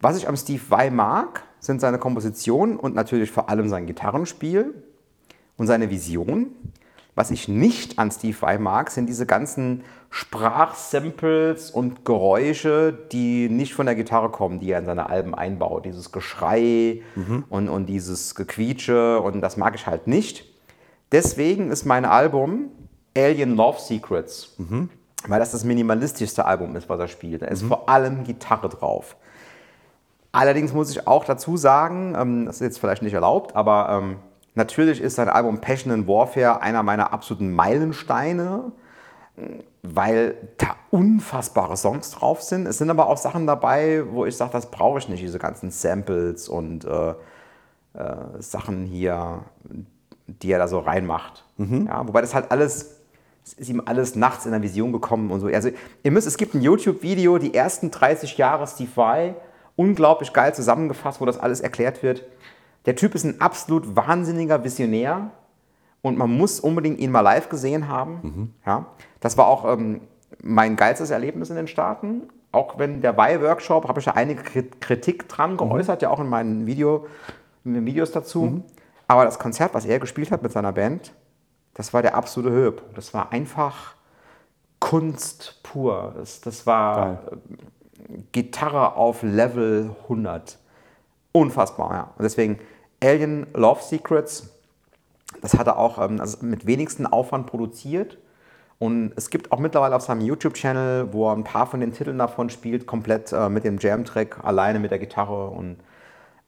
was 0.00 0.16
ich 0.16 0.28
am 0.28 0.36
Steve 0.36 0.62
Vai 0.68 0.88
mag, 0.88 1.42
sind 1.58 1.80
seine 1.80 1.98
Kompositionen 1.98 2.76
und 2.76 2.94
natürlich 2.94 3.30
vor 3.30 3.50
allem 3.50 3.68
sein 3.68 3.86
Gitarrenspiel 3.86 4.72
und 5.56 5.66
seine 5.66 5.90
Vision. 5.90 6.52
Was 7.16 7.30
ich 7.30 7.48
nicht 7.48 7.98
an 7.98 8.10
Steve 8.10 8.36
Vai 8.38 8.58
mag, 8.58 8.90
sind 8.90 9.08
diese 9.08 9.24
ganzen 9.24 9.84
Sprachsamples 10.10 11.70
und 11.70 12.04
Geräusche, 12.04 12.92
die 13.10 13.48
nicht 13.48 13.72
von 13.72 13.86
der 13.86 13.94
Gitarre 13.94 14.28
kommen, 14.28 14.60
die 14.60 14.70
er 14.70 14.78
in 14.78 14.84
seine 14.84 15.08
Alben 15.08 15.34
einbaut. 15.34 15.86
Dieses 15.86 16.12
Geschrei 16.12 17.00
mhm. 17.14 17.44
und, 17.48 17.70
und 17.70 17.86
dieses 17.86 18.34
Gequietsche 18.34 19.18
und 19.22 19.40
das 19.40 19.56
mag 19.56 19.74
ich 19.74 19.86
halt 19.86 20.06
nicht. 20.06 20.44
Deswegen 21.10 21.70
ist 21.70 21.86
mein 21.86 22.04
Album 22.04 22.68
Alien 23.16 23.56
Love 23.56 23.80
Secrets, 23.80 24.54
mhm. 24.58 24.90
weil 25.26 25.40
das 25.40 25.52
das 25.52 25.64
minimalistischste 25.64 26.44
Album 26.44 26.76
ist, 26.76 26.90
was 26.90 27.00
er 27.00 27.08
spielt. 27.08 27.40
Da 27.40 27.46
ist 27.46 27.62
mhm. 27.62 27.68
vor 27.68 27.88
allem 27.88 28.24
Gitarre 28.24 28.68
drauf. 28.68 29.16
Allerdings 30.32 30.74
muss 30.74 30.90
ich 30.90 31.06
auch 31.06 31.24
dazu 31.24 31.56
sagen, 31.56 32.14
ähm, 32.14 32.44
das 32.44 32.56
ist 32.56 32.60
jetzt 32.60 32.78
vielleicht 32.78 33.00
nicht 33.00 33.14
erlaubt, 33.14 33.56
aber 33.56 33.88
ähm, 33.88 34.16
Natürlich 34.56 35.02
ist 35.02 35.16
sein 35.16 35.28
Album 35.28 35.60
Passion 35.60 35.92
and 35.92 36.08
Warfare 36.08 36.62
einer 36.62 36.82
meiner 36.82 37.12
absoluten 37.12 37.52
Meilensteine, 37.52 38.72
weil 39.82 40.34
da 40.56 40.76
unfassbare 40.90 41.76
Songs 41.76 42.10
drauf 42.12 42.42
sind. 42.42 42.66
Es 42.66 42.78
sind 42.78 42.88
aber 42.88 43.06
auch 43.06 43.18
Sachen 43.18 43.46
dabei, 43.46 44.02
wo 44.10 44.24
ich 44.24 44.34
sage, 44.34 44.52
das 44.52 44.70
brauche 44.70 44.98
ich 44.98 45.10
nicht, 45.10 45.22
diese 45.22 45.38
ganzen 45.38 45.70
Samples 45.70 46.48
und 46.48 46.86
äh, 46.86 47.10
äh, 47.10 47.14
Sachen 48.40 48.86
hier, 48.86 49.44
die 50.26 50.50
er 50.50 50.58
da 50.58 50.68
so 50.68 50.78
reinmacht. 50.78 51.44
Mhm. 51.58 51.86
Ja, 51.86 52.08
wobei 52.08 52.22
das 52.22 52.34
halt 52.34 52.50
alles, 52.50 52.96
es 53.44 53.52
ist 53.52 53.68
ihm 53.68 53.82
alles 53.84 54.16
nachts 54.16 54.46
in 54.46 54.52
der 54.52 54.62
Vision 54.62 54.90
gekommen 54.90 55.30
und 55.30 55.40
so. 55.40 55.48
Also 55.48 55.68
ihr 56.02 56.10
müsst, 56.10 56.26
es 56.26 56.38
gibt 56.38 56.54
ein 56.54 56.62
YouTube-Video, 56.62 57.36
die 57.36 57.52
ersten 57.52 57.90
30 57.90 58.38
Jahre 58.38 58.66
Steve 58.66 58.90
Vai, 58.94 59.34
unglaublich 59.76 60.32
geil 60.32 60.54
zusammengefasst, 60.54 61.20
wo 61.20 61.26
das 61.26 61.38
alles 61.38 61.60
erklärt 61.60 62.02
wird. 62.02 62.24
Der 62.86 62.96
Typ 62.96 63.14
ist 63.14 63.24
ein 63.24 63.40
absolut 63.40 63.96
wahnsinniger 63.96 64.62
Visionär 64.64 65.30
und 66.02 66.16
man 66.16 66.36
muss 66.36 66.60
unbedingt 66.60 66.98
ihn 67.00 67.10
mal 67.10 67.20
live 67.20 67.48
gesehen 67.48 67.88
haben. 67.88 68.20
Mhm. 68.22 68.54
Ja, 68.64 68.86
das 69.20 69.36
war 69.36 69.48
auch 69.48 69.70
ähm, 69.70 70.02
mein 70.42 70.76
geilstes 70.76 71.10
Erlebnis 71.10 71.50
in 71.50 71.56
den 71.56 71.68
Staaten. 71.68 72.22
Auch 72.52 72.78
wenn 72.78 73.00
der 73.02 73.16
Weih-Workshop, 73.16 73.88
habe 73.88 74.00
ich 74.00 74.06
ja 74.06 74.14
einige 74.14 74.42
Kritik 74.42 75.28
dran 75.28 75.52
mhm. 75.52 75.56
geäußert, 75.58 76.00
mhm. 76.00 76.04
ja 76.04 76.10
auch 76.10 76.20
in 76.20 76.28
meinen 76.28 76.66
Video, 76.66 77.06
in 77.64 77.74
den 77.74 77.86
Videos 77.86 78.12
dazu. 78.12 78.42
Mhm. 78.42 78.64
Aber 79.08 79.24
das 79.24 79.38
Konzert, 79.38 79.74
was 79.74 79.84
er 79.84 79.98
gespielt 79.98 80.30
hat 80.30 80.42
mit 80.42 80.52
seiner 80.52 80.72
Band, 80.72 81.12
das 81.74 81.92
war 81.92 82.02
der 82.02 82.14
absolute 82.14 82.54
Höhepunkt. 82.54 82.96
Das 82.96 83.12
war 83.12 83.32
einfach 83.32 83.94
Kunst 84.78 85.60
pur. 85.62 86.14
Das, 86.16 86.40
das 86.40 86.66
war 86.66 86.96
Geil. 86.96 87.18
Gitarre 88.32 88.94
auf 88.94 89.22
Level 89.22 89.90
100. 90.04 90.58
Unfassbar, 91.32 91.92
ja. 91.92 92.02
Und 92.16 92.22
deswegen 92.22 92.58
Alien 93.02 93.46
Love 93.54 93.82
Secrets, 93.82 94.50
das 95.42 95.54
hat 95.54 95.66
er 95.66 95.78
auch 95.78 95.98
ähm, 95.98 96.20
also 96.20 96.38
mit 96.44 96.66
wenigsten 96.66 97.06
Aufwand 97.06 97.46
produziert. 97.46 98.18
Und 98.78 99.12
es 99.16 99.30
gibt 99.30 99.52
auch 99.52 99.58
mittlerweile 99.58 99.96
auf 99.96 100.02
seinem 100.02 100.20
YouTube-Channel, 100.20 101.12
wo 101.12 101.28
er 101.28 101.36
ein 101.36 101.44
paar 101.44 101.66
von 101.66 101.80
den 101.80 101.92
Titeln 101.92 102.18
davon 102.18 102.50
spielt, 102.50 102.86
komplett 102.86 103.32
äh, 103.32 103.48
mit 103.48 103.64
dem 103.64 103.78
Jam-Track, 103.78 104.44
alleine 104.44 104.80
mit 104.80 104.90
der 104.90 104.98
Gitarre 104.98 105.48
und 105.48 105.76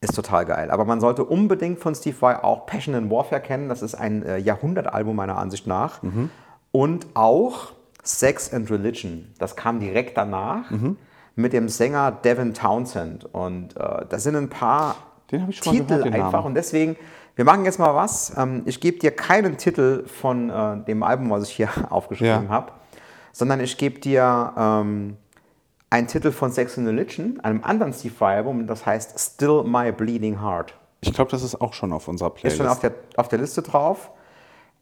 ist 0.01 0.15
total 0.15 0.45
geil. 0.45 0.71
Aber 0.71 0.85
man 0.85 1.01
sollte 1.01 1.25
unbedingt 1.25 1.81
von 1.81 1.95
Steve 1.95 2.21
Vai 2.21 2.37
auch 2.37 2.67
Passion 2.67 2.95
and 2.95 3.11
Warfare 3.11 3.41
kennen. 3.41 3.69
Das 3.69 3.83
ist 3.83 3.95
ein 3.95 4.23
äh, 4.23 4.37
Jahrhundertalbum 4.39 5.17
meiner 5.17 5.39
Ansicht 5.39 5.67
nach. 5.67 6.03
Mhm. 6.03 6.31
Und 6.71 7.07
auch 7.15 7.73
Sex 8.03 8.53
and 8.53 8.71
Religion. 8.71 9.33
Das 9.39 9.57
kam 9.57 9.81
direkt 9.81 10.17
danach 10.17 10.71
mhm. 10.71 10.97
mit 11.35 11.53
dem 11.53 11.69
Sänger 11.69 12.13
Devin 12.13 12.55
Townsend. 12.55 13.25
Und 13.25 13.77
äh, 13.77 14.07
da 14.09 14.19
sind 14.19 14.37
ein 14.37 14.51
paar 14.51 14.97
den 15.31 15.43
habe 15.43 15.53
ich 15.53 15.59
schon 15.59 15.73
Titel 15.73 15.99
mal 15.99 16.03
gehört, 16.03 16.25
einfach. 16.25 16.45
Und 16.45 16.55
deswegen, 16.55 16.97
wir 17.37 17.45
machen 17.45 17.65
jetzt 17.65 17.79
mal 17.79 17.95
was. 17.95 18.33
Ähm, 18.37 18.63
ich 18.65 18.81
gebe 18.81 18.99
dir 18.99 19.11
keinen 19.11 19.57
Titel 19.57 20.07
von 20.07 20.51
äh, 20.51 20.85
dem 20.85 21.03
Album, 21.03 21.31
was 21.31 21.49
ich 21.49 21.57
hier 21.57 21.69
aufgeschrieben 21.91 22.45
ja. 22.45 22.49
habe, 22.49 22.73
sondern 23.33 23.61
ich 23.61 23.77
gebe 23.77 23.99
dir 23.99 24.53
ähm, 24.57 25.17
einen 25.91 26.07
Titel 26.07 26.33
von 26.33 26.51
Sex 26.51 26.79
and 26.79 26.87
Religion, 26.87 27.41
einem 27.41 27.63
anderen 27.65 27.93
Steve 27.93 28.15
Vai-Album, 28.19 28.67
das 28.67 28.85
heißt 28.85 29.19
Still 29.19 29.63
My 29.65 29.93
Bleeding 29.93 30.41
Heart. 30.43 30.75
Ich 31.01 31.13
glaube, 31.13 31.31
das 31.31 31.43
ist 31.43 31.61
auch 31.61 31.75
schon 31.75 31.93
auf 31.93 32.09
unserer 32.09 32.31
Playlist. 32.31 32.55
Ist 32.55 32.59
schon 32.59 32.71
auf 32.71 32.81
der, 32.81 32.93
auf 33.17 33.29
der 33.29 33.39
Liste 33.39 33.63
drauf. 33.63 34.11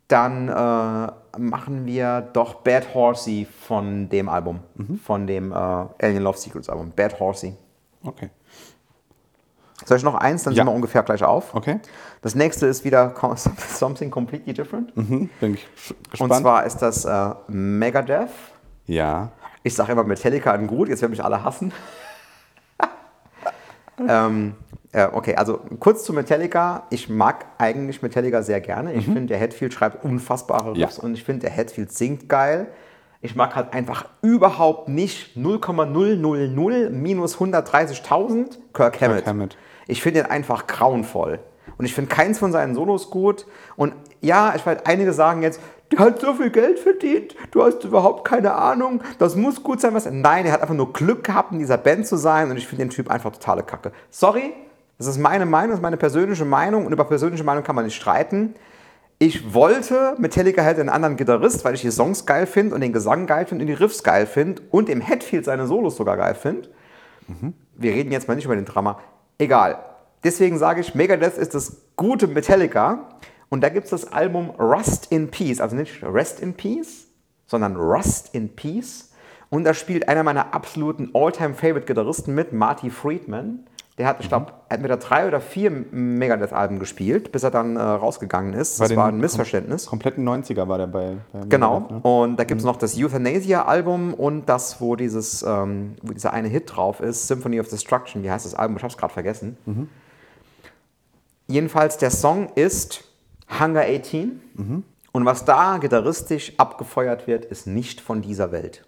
Dann 0.09 0.49
äh, 0.49 1.39
machen 1.39 1.85
wir 1.85 2.21
doch 2.33 2.55
Bad 2.55 2.95
Horsey 2.95 3.47
von 3.67 4.09
dem 4.09 4.29
Album, 4.29 4.61
mhm. 4.77 4.99
von 4.99 5.27
dem 5.27 5.51
äh, 5.51 5.55
Alien 5.55 6.23
Love 6.23 6.39
Secrets 6.39 6.69
Album. 6.69 6.93
Bad 6.95 7.19
Horsey. 7.19 7.55
Okay. 8.05 8.31
Soll 9.85 9.99
ich 9.99 10.03
noch 10.03 10.15
eins, 10.15 10.43
dann 10.43 10.55
ja. 10.55 10.63
sind 10.63 10.73
wir 10.73 10.75
ungefähr 10.75 11.03
gleich 11.03 11.23
auf. 11.23 11.55
Okay. 11.55 11.81
Das 12.23 12.35
nächste 12.35 12.67
ist 12.67 12.85
wieder 12.85 13.15
Something 13.69 14.11
Completely 14.11 14.55
Different. 14.55 14.97
Mhm, 14.97 15.29
bin 15.41 15.55
ich 15.55 15.67
gespannt. 16.11 16.33
Und 16.33 16.39
zwar 16.39 16.65
ist 16.65 16.79
das 16.79 17.05
äh, 17.05 17.35
Megadeth. 17.49 18.31
Ja. 18.87 19.33
Ich 19.63 19.75
sage 19.75 19.93
immer 19.93 20.05
Metallica 20.05 20.53
an 20.53 20.67
gut, 20.67 20.89
jetzt 20.89 21.03
werden 21.03 21.11
mich 21.11 21.23
alle 21.23 21.45
hassen. 21.45 21.73
ähm, 24.09 24.55
äh, 24.93 25.09
okay, 25.13 25.35
also 25.35 25.61
kurz 25.79 26.05
zu 26.05 26.15
Metallica. 26.15 26.85
Ich 26.89 27.11
mag 27.11 27.45
eigentlich 27.59 28.01
Metallica 28.01 28.43
sehr 28.43 28.61
gerne. 28.63 28.95
Ich 28.95 29.07
mhm. 29.07 29.13
finde, 29.13 29.27
der 29.29 29.39
Hetfield 29.39 29.75
schreibt 29.75 30.05
unfassbare 30.05 30.75
Riffs 30.75 30.97
ja. 30.97 31.03
und 31.03 31.15
ich 31.15 31.25
finde, 31.25 31.43
der 31.43 31.51
Hetfield 31.51 31.93
singt 31.93 32.29
geil. 32.29 32.69
Ich 33.21 33.35
mag 33.35 33.55
halt 33.57 33.75
einfach 33.75 34.07
überhaupt 34.23 34.89
nicht 34.89 35.37
0,000 35.37 36.93
minus 36.93 37.39
130.000 37.39 38.59
Kirk 38.73 39.01
Hammett. 39.01 39.17
Kirk 39.17 39.27
Hammett. 39.27 39.57
Ich 39.87 40.03
finde 40.03 40.21
ihn 40.21 40.27
einfach 40.27 40.67
grauenvoll. 40.67 41.41
Und 41.79 41.85
ich 41.85 41.95
finde 41.95 42.15
keins 42.15 42.39
von 42.39 42.53
seinen 42.53 42.75
Solos 42.75 43.11
gut. 43.11 43.47
Und 43.77 43.95
ja, 44.21 44.55
ich 44.57 44.65
weiß, 44.65 44.79
einige 44.85 45.13
sagen 45.13 45.43
jetzt, 45.43 45.61
der 45.93 46.01
hat 46.01 46.21
so 46.21 46.35
viel 46.35 46.51
Geld 46.51 46.79
verdient, 46.79 47.37
du 47.53 47.63
hast 47.63 47.85
überhaupt 47.85 48.27
keine 48.27 48.55
Ahnung, 48.55 49.03
das 49.19 49.37
muss 49.37 49.63
gut 49.63 49.81
sein, 49.81 49.95
was. 49.95 50.09
Nein, 50.11 50.47
er 50.47 50.53
hat 50.53 50.63
einfach 50.63 50.75
nur 50.75 50.93
Glück 50.93 51.25
gehabt, 51.25 51.53
in 51.53 51.59
dieser 51.59 51.79
Band 51.79 52.07
zu 52.07 52.17
sein 52.17 52.51
und 52.51 52.57
ich 52.57 52.67
finde 52.67 52.85
den 52.85 52.91
Typ 52.91 53.11
einfach 53.11 53.31
totale 53.33 53.63
Kacke. 53.63 53.93
Sorry, 54.11 54.53
das 54.99 55.07
ist 55.07 55.19
meine 55.19 55.47
Meinung, 55.47 55.71
das 55.71 55.79
ist 55.79 55.83
meine 55.83 55.97
persönliche 55.97 56.45
Meinung 56.45 56.87
und 56.87 56.93
über 56.93 57.05
persönliche 57.05 57.45
Meinung 57.45 57.63
kann 57.63 57.77
man 57.77 57.85
nicht 57.85 57.97
streiten. 57.97 58.55
Ich 59.19 59.55
wollte, 59.55 60.15
Metallica 60.19 60.61
hätte 60.61 60.81
einen 60.81 60.91
anderen 60.91 61.17
Gitarrist, 61.17 61.65
weil 61.65 61.75
ich 61.75 61.81
die 61.81 61.91
Songs 61.91 62.27
geil 62.27 62.47
finde 62.47 62.75
und 62.75 62.81
den 62.81 62.93
Gesang 62.93 63.27
geil 63.27 63.47
finde 63.47 63.63
und 63.63 63.69
die 63.69 63.75
Riffs 63.75 64.03
geil 64.03 64.27
finde 64.27 64.63
und 64.71 64.89
im 64.89 65.01
Headfield 65.01 65.45
seine 65.45 65.67
Solos 65.67 65.97
sogar 65.97 66.17
geil 66.17 66.35
finde. 66.35 66.69
Mhm. 67.29 67.55
Wir 67.75 67.93
reden 67.93 68.13
jetzt 68.13 68.29
mal 68.29 68.35
nicht 68.35 68.45
über 68.45 68.57
den 68.57 68.65
Drama. 68.65 68.99
Egal. 69.39 69.79
Deswegen 70.25 70.59
sage 70.59 70.81
ich, 70.81 70.95
Megadeth 70.95 71.37
ist 71.39 71.55
das 71.55 71.83
gute 71.97 72.27
Metallica. 72.27 73.09
Und 73.49 73.61
da 73.61 73.69
gibt 73.69 73.85
es 73.85 73.91
das 73.91 74.13
Album 74.13 74.51
Rust 74.51 75.13
in 75.13 75.31
Peace. 75.31 75.61
Also 75.61 75.77
nicht 75.77 76.03
Rest 76.03 76.41
in 76.41 76.55
Peace, 76.55 77.07
sondern 77.47 77.77
Rust 77.77 78.35
in 78.35 78.55
Peace. 78.55 79.13
Und 79.51 79.65
da 79.65 79.75
spielt 79.75 80.09
einer 80.09 80.23
meiner 80.23 80.55
absoluten 80.55 81.11
All-Time-Favorite-Gitarristen 81.15 82.35
mit, 82.35 82.53
Marty 82.53 82.91
Friedman. 82.91 83.67
Der 83.99 84.07
hat, 84.07 84.19
ich 84.21 84.29
glaube, 84.29 84.53
entweder 84.69 84.99
drei 84.99 85.27
oder 85.27 85.41
vier 85.41 85.71
Megadeth-Alben 85.71 86.79
gespielt, 86.79 87.33
bis 87.33 87.43
er 87.45 87.51
dann 87.51 87.77
äh, 87.77 87.81
rausgegangen 87.81 88.53
ist. 88.53 88.79
Bei 88.79 88.89
das 88.89 88.97
war 88.97 89.09
ein 89.09 89.19
Missverständnis. 89.19 89.87
Kompletten 89.87 90.29
90er 90.29 90.69
war 90.69 90.77
der 90.77 90.87
bei. 90.87 91.17
bei 91.33 91.47
Genau. 91.49 91.81
Megadeth, 91.81 92.05
ne? 92.05 92.11
Und 92.11 92.37
da 92.37 92.45
gibt 92.45 92.61
es 92.61 92.65
noch 92.67 92.77
das 92.77 92.99
Euthanasia-Album 92.99 94.13
und 94.13 94.47
das, 94.51 94.83
wo 94.83 94.97
dieses, 94.97 95.43
ähm, 95.43 95.97
wo 96.03 96.13
dieser 96.13 96.35
eine 96.35 96.49
Hit 96.49 96.77
drauf 96.77 97.01
ist, 97.01 97.27
Symphony 97.27 97.59
of 97.59 97.69
Destruction. 97.69 98.23
Wie 98.23 98.31
heißt 98.31 98.45
das 98.45 98.55
Album? 98.55 98.77
Ich 98.77 98.83
habe 98.83 98.93
es 98.93 98.99
gerade 98.99 99.15
vergessen. 99.15 99.57
Jedenfalls, 101.47 101.97
der 101.97 102.11
Song 102.11 102.51
ist 102.55 103.05
Hunger 103.61 103.83
18. 103.83 104.41
Und 105.13 105.25
was 105.25 105.47
da 105.47 105.79
gitarristisch 105.79 106.53
abgefeuert 106.59 107.27
wird, 107.27 107.47
ist 107.47 107.67
nicht 107.67 108.03
von 108.03 108.21
dieser 108.21 108.53
Welt. 108.53 108.85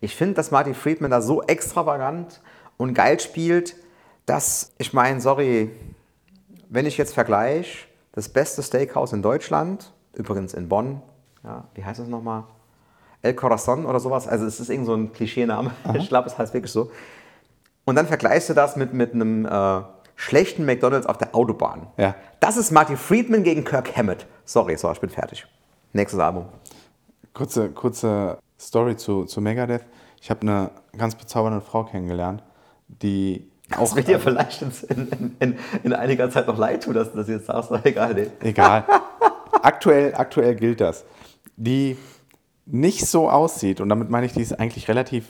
Ich 0.00 0.14
finde, 0.14 0.34
dass 0.34 0.52
Marty 0.52 0.74
Friedman 0.74 1.10
da 1.10 1.20
so 1.20 1.42
extravagant 1.42 2.40
und 2.76 2.94
geil 2.94 3.18
spielt, 3.18 3.74
dass, 4.26 4.72
ich 4.78 4.92
meine, 4.92 5.20
sorry, 5.20 5.70
wenn 6.68 6.84
ich 6.84 6.98
jetzt 6.98 7.14
vergleiche, 7.14 7.86
das 8.12 8.28
beste 8.28 8.62
Steakhouse 8.62 9.12
in 9.12 9.22
Deutschland, 9.22 9.92
übrigens 10.14 10.52
in 10.52 10.68
Bonn, 10.68 11.00
ja, 11.44 11.64
wie 11.74 11.84
heißt 11.84 12.00
das 12.00 12.08
nochmal? 12.08 12.44
El 13.22 13.34
Corazon 13.34 13.86
oder 13.86 14.00
sowas, 14.00 14.26
also 14.26 14.44
es 14.46 14.60
ist 14.60 14.68
irgend 14.68 14.86
so 14.86 14.94
ein 14.94 15.12
Klischeename, 15.12 15.70
ich 15.94 16.08
glaube, 16.08 16.28
es 16.28 16.36
heißt 16.36 16.52
wirklich 16.52 16.72
so. 16.72 16.90
Und 17.84 17.94
dann 17.94 18.06
vergleichst 18.06 18.48
du 18.50 18.54
das 18.54 18.74
mit, 18.74 18.92
mit 18.92 19.14
einem 19.14 19.46
äh, 19.46 19.82
schlechten 20.16 20.66
McDonalds 20.66 21.06
auf 21.06 21.18
der 21.18 21.34
Autobahn. 21.34 21.86
Ja. 21.96 22.16
Das 22.40 22.56
ist 22.56 22.72
Marty 22.72 22.96
Friedman 22.96 23.44
gegen 23.44 23.64
Kirk 23.64 23.96
Hammett. 23.96 24.26
Sorry, 24.44 24.76
so, 24.76 24.90
ich 24.90 25.00
bin 25.00 25.10
fertig. 25.10 25.46
Nächstes 25.92 26.18
Album. 26.18 26.46
Kurze, 27.32 27.70
kurze 27.70 28.38
Story 28.58 28.96
zu, 28.96 29.24
zu 29.24 29.40
Megadeth. 29.40 29.84
Ich 30.20 30.30
habe 30.30 30.40
eine 30.40 30.70
ganz 30.96 31.14
bezaubernde 31.14 31.60
Frau 31.60 31.84
kennengelernt, 31.84 32.42
die 32.88 33.48
Auch 33.74 33.96
wird 33.96 34.08
dir 34.08 34.20
vielleicht 34.20 34.62
in, 34.62 35.08
in, 35.08 35.36
in, 35.40 35.58
in 35.82 35.92
einiger 35.92 36.30
Zeit 36.30 36.46
noch 36.46 36.58
leid 36.58 36.84
tun, 36.84 36.94
dass 36.94 37.10
du 37.10 37.18
das 37.18 37.28
jetzt 37.28 37.46
sagst, 37.46 37.70
aber 37.72 37.84
egal. 37.84 38.14
Nee. 38.14 38.28
Egal. 38.40 38.84
aktuell, 39.62 40.14
aktuell 40.14 40.54
gilt 40.54 40.80
das. 40.80 41.04
Die 41.56 41.96
nicht 42.66 43.06
so 43.06 43.30
aussieht, 43.30 43.80
und 43.80 43.88
damit 43.88 44.10
meine 44.10 44.26
ich, 44.26 44.32
die 44.32 44.42
ist 44.42 44.58
eigentlich 44.58 44.88
relativ 44.88 45.26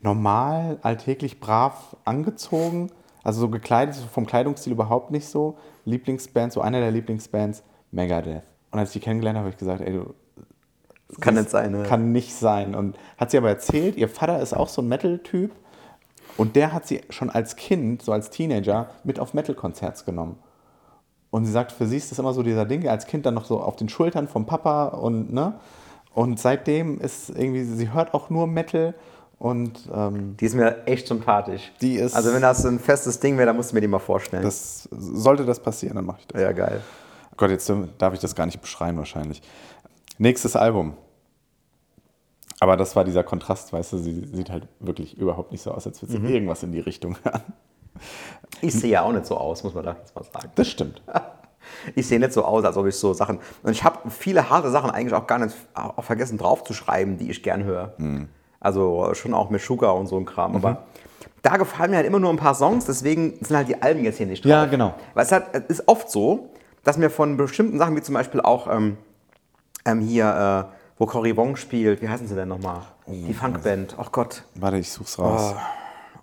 normal, 0.00 0.78
alltäglich 0.82 1.40
brav 1.40 1.96
angezogen. 2.04 2.90
Also 3.22 3.40
so 3.40 3.48
gekleidet, 3.48 3.94
so 3.94 4.06
vom 4.06 4.26
Kleidungsstil 4.26 4.72
überhaupt 4.72 5.10
nicht 5.10 5.28
so. 5.28 5.58
Lieblingsband, 5.84 6.52
so 6.52 6.60
einer 6.60 6.80
der 6.80 6.90
Lieblingsbands, 6.90 7.62
Megadeth. 7.90 8.42
Und 8.70 8.78
als 8.78 8.90
ich 8.90 8.94
die 8.94 9.04
kennengelernt 9.04 9.36
habe, 9.36 9.46
habe 9.46 9.54
ich 9.54 9.58
gesagt, 9.58 9.80
ey, 9.82 9.92
du, 9.92 10.14
Das 11.08 11.20
kann 11.20 11.34
nicht 11.34 11.50
sein. 11.50 11.72
Ne? 11.72 11.82
kann 11.82 12.12
nicht 12.12 12.34
sein. 12.34 12.74
Und 12.74 12.96
hat 13.18 13.30
sie 13.30 13.38
aber 13.38 13.48
erzählt, 13.48 13.96
ihr 13.96 14.08
Vater 14.08 14.40
ist 14.40 14.54
auch 14.54 14.68
so 14.68 14.80
ein 14.80 14.88
Metal-Typ. 14.88 15.52
Und 16.40 16.56
der 16.56 16.72
hat 16.72 16.86
sie 16.86 17.02
schon 17.10 17.28
als 17.30 17.56
Kind, 17.56 18.02
so 18.02 18.12
als 18.12 18.30
Teenager, 18.30 18.88
mit 19.04 19.20
auf 19.20 19.34
Metal-Konzerts 19.34 20.04
genommen. 20.04 20.36
Und 21.30 21.44
sie 21.44 21.52
sagt, 21.52 21.70
für 21.70 21.86
sie 21.86 21.96
ist 21.98 22.10
das 22.10 22.18
immer 22.18 22.32
so 22.32 22.42
dieser 22.42 22.64
Ding, 22.64 22.88
als 22.88 23.06
Kind 23.06 23.26
dann 23.26 23.34
noch 23.34 23.44
so 23.44 23.60
auf 23.60 23.76
den 23.76 23.88
Schultern 23.88 24.26
vom 24.26 24.46
Papa 24.46 24.86
und 24.88 25.32
ne. 25.32 25.54
Und 26.14 26.40
seitdem 26.40 26.98
ist 27.00 27.30
irgendwie, 27.30 27.62
sie 27.62 27.92
hört 27.92 28.14
auch 28.14 28.30
nur 28.30 28.46
Metal 28.48 28.94
und 29.38 29.88
ähm, 29.94 30.36
Die 30.40 30.46
ist 30.46 30.54
mir 30.54 30.86
echt 30.86 31.06
sympathisch. 31.06 31.70
Die 31.80 31.94
ist- 31.96 32.16
also 32.16 32.32
wenn 32.34 32.42
das 32.42 32.64
ein 32.66 32.80
festes 32.80 33.20
Ding 33.20 33.36
wäre, 33.36 33.46
dann 33.46 33.56
musst 33.56 33.70
du 33.70 33.74
mir 33.76 33.80
die 33.80 33.86
mal 33.88 33.98
vorstellen. 34.00 34.42
das 34.42 34.88
sollte 34.90 35.44
das 35.44 35.60
passieren, 35.60 35.94
dann 35.96 36.06
mache 36.06 36.18
ich 36.20 36.26
das. 36.26 36.40
ja, 36.42 36.52
geil. 36.52 36.80
Gott, 37.36 37.50
jetzt 37.50 37.70
darf 37.98 38.12
ich 38.14 38.20
das 38.20 38.34
gar 38.34 38.46
nicht 38.46 38.60
beschreiben 38.60 38.98
wahrscheinlich. 38.98 39.40
Nächstes 40.18 40.56
Album. 40.56 40.94
Aber 42.60 42.76
das 42.76 42.94
war 42.94 43.04
dieser 43.04 43.24
Kontrast, 43.24 43.72
weißt 43.72 43.94
du, 43.94 43.98
sie 43.98 44.26
sieht 44.32 44.50
halt 44.50 44.68
wirklich 44.80 45.16
überhaupt 45.16 45.50
nicht 45.50 45.62
so 45.62 45.72
aus, 45.72 45.86
als 45.86 46.02
würde 46.02 46.12
sie 46.12 46.32
irgendwas 46.32 46.62
in 46.62 46.72
die 46.72 46.80
Richtung 46.80 47.16
hören. 47.22 47.42
Ich 48.60 48.74
sehe 48.74 48.90
ja 48.90 49.02
auch 49.02 49.12
nicht 49.12 49.26
so 49.26 49.36
aus, 49.36 49.64
muss 49.64 49.74
man 49.74 49.84
da 49.84 49.96
jetzt 49.98 50.14
mal 50.14 50.24
sagen. 50.24 50.50
Das 50.54 50.68
stimmt. 50.68 51.02
Ich 51.94 52.08
sehe 52.08 52.18
nicht 52.18 52.32
so 52.32 52.44
aus, 52.44 52.64
als 52.64 52.76
ob 52.76 52.86
ich 52.86 52.96
so 52.96 53.12
Sachen. 53.12 53.38
Und 53.62 53.70
ich 53.70 53.84
habe 53.84 54.10
viele 54.10 54.50
harte 54.50 54.70
Sachen 54.70 54.90
eigentlich 54.90 55.14
auch 55.14 55.26
gar 55.26 55.38
nicht 55.38 55.54
auch 55.74 56.02
vergessen 56.02 56.36
draufzuschreiben, 56.36 57.16
die 57.16 57.30
ich 57.30 57.42
gern 57.42 57.64
höre. 57.64 57.94
Hm. 57.96 58.28
Also 58.58 59.12
schon 59.14 59.34
auch 59.34 59.50
mit 59.50 59.60
Sugar 59.60 59.94
und 59.94 60.06
so 60.06 60.16
ein 60.16 60.24
Kram. 60.24 60.56
Aber 60.56 60.84
da 61.42 61.56
gefallen 61.56 61.90
mir 61.90 61.98
halt 61.98 62.06
immer 62.06 62.18
nur 62.18 62.30
ein 62.30 62.36
paar 62.36 62.54
Songs, 62.54 62.86
deswegen 62.86 63.38
sind 63.40 63.56
halt 63.56 63.68
die 63.68 63.80
Alben 63.80 64.04
jetzt 64.04 64.18
hier 64.18 64.26
nicht 64.26 64.44
drauf. 64.44 64.50
Ja, 64.50 64.66
genau. 64.66 64.94
Weil 65.14 65.24
es 65.24 65.32
halt, 65.32 65.54
ist 65.68 65.86
oft 65.86 66.10
so, 66.10 66.50
dass 66.82 66.98
mir 66.98 67.10
von 67.10 67.36
bestimmten 67.36 67.78
Sachen, 67.78 67.96
wie 67.96 68.02
zum 68.02 68.14
Beispiel 68.14 68.40
auch 68.40 68.66
ähm, 68.66 68.96
ähm, 69.84 70.00
hier, 70.00 70.68
äh, 70.70 70.79
wo 71.00 71.06
Cory 71.06 71.34
Wong 71.34 71.56
spielt, 71.56 72.02
wie 72.02 72.08
heißen 72.08 72.28
sie 72.28 72.34
denn 72.34 72.48
nochmal? 72.48 72.82
die 73.06 73.32
Funkband. 73.32 73.96
Ach 73.98 74.12
Gott. 74.12 74.44
Warte, 74.54 74.76
ich 74.76 74.92
such's 74.92 75.18
raus. 75.18 75.54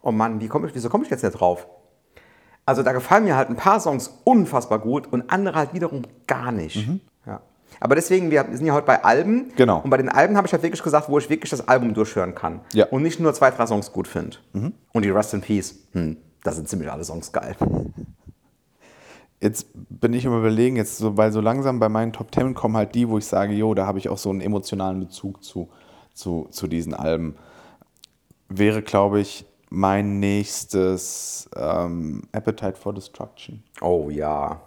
Oh 0.04 0.12
Mann, 0.12 0.40
wie 0.40 0.48
komm 0.48 0.66
ich, 0.66 0.76
wieso 0.76 0.88
komme 0.88 1.04
ich 1.04 1.10
jetzt 1.10 1.24
nicht 1.24 1.34
drauf? 1.34 1.68
Also 2.64 2.84
da 2.84 2.92
gefallen 2.92 3.24
mir 3.24 3.36
halt 3.36 3.50
ein 3.50 3.56
paar 3.56 3.80
Songs 3.80 4.20
unfassbar 4.24 4.78
gut 4.78 5.12
und 5.12 5.32
andere 5.32 5.58
halt 5.58 5.74
wiederum 5.74 6.04
gar 6.28 6.52
nicht. 6.52 6.88
Ja. 7.26 7.42
Aber 7.80 7.96
deswegen, 7.96 8.30
wir 8.30 8.46
sind 8.52 8.68
ja 8.68 8.74
heute 8.74 8.86
bei 8.86 9.04
Alben. 9.04 9.48
Mhm. 9.48 9.56
Genau. 9.56 9.80
Und 9.80 9.90
bei 9.90 9.98
den 9.98 10.10
Alben 10.10 10.38
habe 10.38 10.46
ich 10.46 10.54
halt 10.54 10.62
wirklich 10.62 10.84
gesagt, 10.84 11.10
wo 11.10 11.18
ich 11.18 11.28
wirklich 11.28 11.50
das 11.50 11.68
Album 11.68 11.96
durchhören 11.96 12.36
kann. 12.36 12.60
Ja. 12.74 12.86
Mhm. 12.86 12.92
Und 12.92 13.02
nicht 13.02 13.20
nur 13.20 13.34
zwei, 13.34 13.50
drei 13.50 13.66
Songs 13.66 13.92
gut 13.92 14.08
finde. 14.08 14.38
Und 14.54 15.04
die 15.04 15.10
Rust 15.10 15.34
in 15.34 15.42
Peace, 15.42 15.76
hm, 15.94 16.18
da 16.44 16.52
sind 16.52 16.70
ziemlich 16.70 16.92
alle 16.92 17.04
Songs 17.04 17.32
geil. 17.32 17.56
Jetzt 19.40 19.68
bin 19.74 20.14
ich 20.14 20.26
im 20.26 20.36
Überlegen, 20.38 20.78
jetzt 20.78 20.98
so, 20.98 21.16
weil 21.16 21.32
so 21.32 21.42
langsam 21.42 21.80
bei 21.80 21.90
meinen 21.90 22.12
Top 22.12 22.32
Ten 22.32 22.56
kommen 22.56 22.76
halt 22.76 22.96
die, 22.96 23.08
wo 23.08 23.18
ich 23.20 23.26
sage, 23.26 23.54
jo, 23.54 23.74
da 23.76 23.86
habe 23.86 24.00
ich 24.00 24.10
auch 24.10 24.18
so 24.18 24.32
einen 24.32 24.42
emotionalen 24.42 25.00
Bezug 25.00 25.44
zu, 25.44 25.70
zu, 26.14 26.48
zu 26.50 26.68
diesen 26.68 26.94
Alben. 26.96 27.36
Wäre, 28.50 28.82
glaube 28.82 29.20
ich, 29.20 29.46
mein 29.70 30.20
nächstes 30.20 31.50
ähm, 31.56 32.24
Appetite 32.32 32.78
for 32.78 32.94
Destruction 32.94 33.64
Oh 33.82 34.10
ja. 34.10 34.62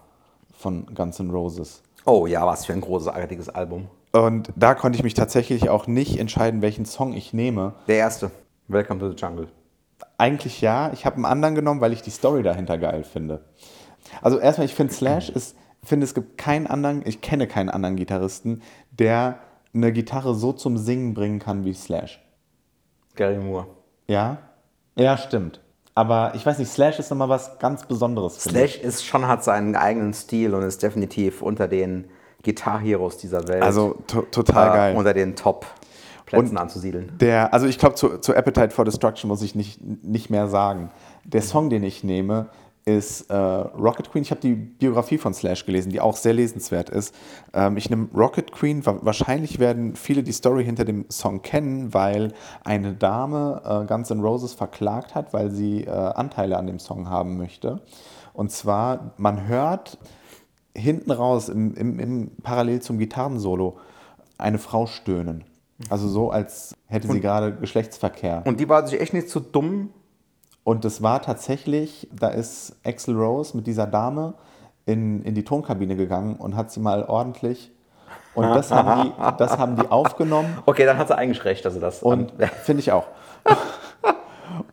von 0.53 0.87
Guns 0.95 1.18
N' 1.18 1.31
Roses. 1.31 1.83
Oh 2.05 2.27
ja, 2.27 2.47
was 2.47 2.66
für 2.66 2.73
ein 2.73 2.81
großartiges 2.81 3.49
Album. 3.49 3.89
Und 4.12 4.53
da 4.57 4.75
konnte 4.75 4.97
ich 4.99 5.03
mich 5.03 5.14
tatsächlich 5.14 5.68
auch 5.68 5.87
nicht 5.87 6.18
entscheiden, 6.18 6.62
welchen 6.62 6.85
Song 6.85 7.12
ich 7.12 7.33
nehme. 7.33 7.75
Der 7.89 7.97
erste. 7.97 8.31
Welcome 8.68 9.01
to 9.01 9.11
the 9.11 9.16
Jungle. 9.16 9.49
Eigentlich 10.18 10.61
ja. 10.61 10.93
Ich 10.93 11.07
habe 11.07 11.16
einen 11.16 11.25
anderen 11.25 11.55
genommen, 11.55 11.81
weil 11.81 11.93
ich 11.93 12.03
die 12.03 12.11
Story 12.11 12.43
dahinter 12.43 12.79
geil 12.79 13.05
finde. 13.05 13.41
Also 14.22 14.38
erstmal, 14.38 14.66
ich 14.66 14.74
finde 14.74 14.92
Slash 14.92 15.28
ist, 15.30 15.56
finde 15.82 16.04
es 16.04 16.14
gibt 16.14 16.38
keinen 16.38 16.66
anderen, 16.66 17.02
ich 17.06 17.20
kenne 17.20 17.46
keinen 17.46 17.68
anderen 17.68 17.96
Gitarristen, 17.96 18.62
der 18.90 19.38
eine 19.74 19.92
Gitarre 19.92 20.34
so 20.34 20.52
zum 20.52 20.76
Singen 20.76 21.14
bringen 21.14 21.38
kann 21.38 21.64
wie 21.64 21.74
Slash. 21.74 22.20
Gary 23.16 23.38
Moore. 23.38 23.66
Ja? 24.06 24.38
Ja, 24.96 25.16
stimmt. 25.16 25.61
Aber 25.94 26.32
ich 26.34 26.44
weiß 26.46 26.58
nicht, 26.58 26.70
Slash 26.70 26.98
ist 26.98 27.11
nochmal 27.11 27.28
was 27.28 27.58
ganz 27.58 27.84
Besonderes. 27.86 28.38
finde 28.42 28.64
ich. 28.64 28.72
Slash 28.74 28.84
ist 28.84 29.04
schon, 29.04 29.26
hat 29.26 29.44
seinen 29.44 29.76
eigenen 29.76 30.14
Stil 30.14 30.54
und 30.54 30.62
ist 30.62 30.82
definitiv 30.82 31.42
unter 31.42 31.68
den 31.68 32.06
Guitar-Heroes 32.44 33.18
dieser 33.18 33.46
Welt. 33.48 33.62
Also 33.62 33.96
to 34.06 34.22
total 34.22 34.68
äh, 34.68 34.72
geil. 34.76 34.96
unter 34.96 35.12
den 35.12 35.36
Top-Plätzen 35.36 36.50
Und- 36.50 36.56
anzusiedeln. 36.58 37.12
Der, 37.20 37.52
also 37.52 37.66
ich 37.66 37.78
glaube, 37.78 37.96
zu, 37.96 38.18
zu 38.18 38.34
Appetite 38.34 38.70
for 38.70 38.84
Destruction 38.84 39.28
muss 39.28 39.42
ich 39.42 39.54
nicht, 39.54 39.80
nicht 40.04 40.30
mehr 40.30 40.48
sagen. 40.48 40.90
Der 41.24 41.42
Song, 41.42 41.68
den 41.70 41.82
ich 41.82 42.02
nehme, 42.02 42.48
ist 42.97 43.30
äh, 43.30 43.34
Rocket 43.34 44.11
Queen. 44.11 44.22
Ich 44.22 44.30
habe 44.30 44.41
die 44.41 44.55
Biografie 44.55 45.18
von 45.18 45.34
Slash 45.34 45.66
gelesen, 45.66 45.91
die 45.91 46.01
auch 46.01 46.16
sehr 46.16 46.32
lesenswert 46.32 46.91
ist. 46.91 47.14
Ähm, 47.53 47.76
ich 47.76 47.91
nehme 47.91 48.09
Rocket 48.14 48.53
Queen. 48.53 48.84
Wa 48.86 48.99
wahrscheinlich 49.03 49.59
werden 49.59 49.97
viele 49.97 50.22
die 50.22 50.32
Story 50.32 50.64
hinter 50.64 50.84
dem 50.84 51.07
Song 51.11 51.43
kennen, 51.43 51.93
weil 51.95 52.32
eine 52.64 52.95
Dame 52.95 53.62
äh, 53.64 53.86
Guns 53.86 54.11
N' 54.11 54.20
Roses 54.20 54.55
verklagt 54.55 55.14
hat, 55.14 55.32
weil 55.32 55.51
sie 55.51 55.84
äh, 55.84 55.91
Anteile 55.91 56.57
an 56.57 56.66
dem 56.66 56.78
Song 56.78 57.09
haben 57.09 57.36
möchte. 57.36 57.80
Und 58.32 58.51
zwar, 58.51 59.12
man 59.16 59.49
hört 59.49 59.99
hinten 60.74 61.11
raus, 61.11 61.49
im, 61.49 61.74
im, 61.74 61.99
im 61.99 62.30
parallel 62.43 62.80
zum 62.80 62.99
Gitarrensolo, 62.99 63.78
eine 64.38 64.59
Frau 64.59 64.86
stöhnen. 64.86 65.45
Also 65.88 66.09
so, 66.09 66.30
als 66.30 66.76
hätte 66.86 67.09
sie 67.09 67.20
gerade 67.20 67.55
Geschlechtsverkehr. 67.55 68.43
Und 68.45 68.61
die 68.61 68.68
war 68.68 68.86
sich 68.86 69.01
echt 69.01 69.14
nicht 69.14 69.28
zu 69.28 69.41
dumm. 69.41 69.91
Und 70.64 70.84
das 70.84 71.02
war 71.02 71.22
tatsächlich, 71.22 72.08
da 72.12 72.28
ist 72.28 72.76
Axel 72.84 73.16
Rose 73.16 73.56
mit 73.56 73.66
dieser 73.66 73.86
Dame 73.86 74.34
in, 74.86 75.22
in 75.22 75.34
die 75.34 75.44
Tonkabine 75.44 75.96
gegangen 75.96 76.36
und 76.36 76.56
hat 76.56 76.70
sie 76.70 76.80
mal 76.80 77.04
ordentlich. 77.04 77.70
Und 78.34 78.44
das 78.44 78.70
haben 78.70 79.04
die, 79.04 79.36
das 79.38 79.58
haben 79.58 79.76
die 79.76 79.88
aufgenommen 79.88 80.58
Okay, 80.66 80.86
dann 80.86 80.98
hat 80.98 81.08
sie 81.08 81.16
eigentlich 81.16 81.44
recht, 81.44 81.64
dass 81.64 81.74
sie 81.74 81.80
das. 81.80 82.02
und 82.02 82.32
finde 82.62 82.80
ich 82.80 82.92
auch. 82.92 83.06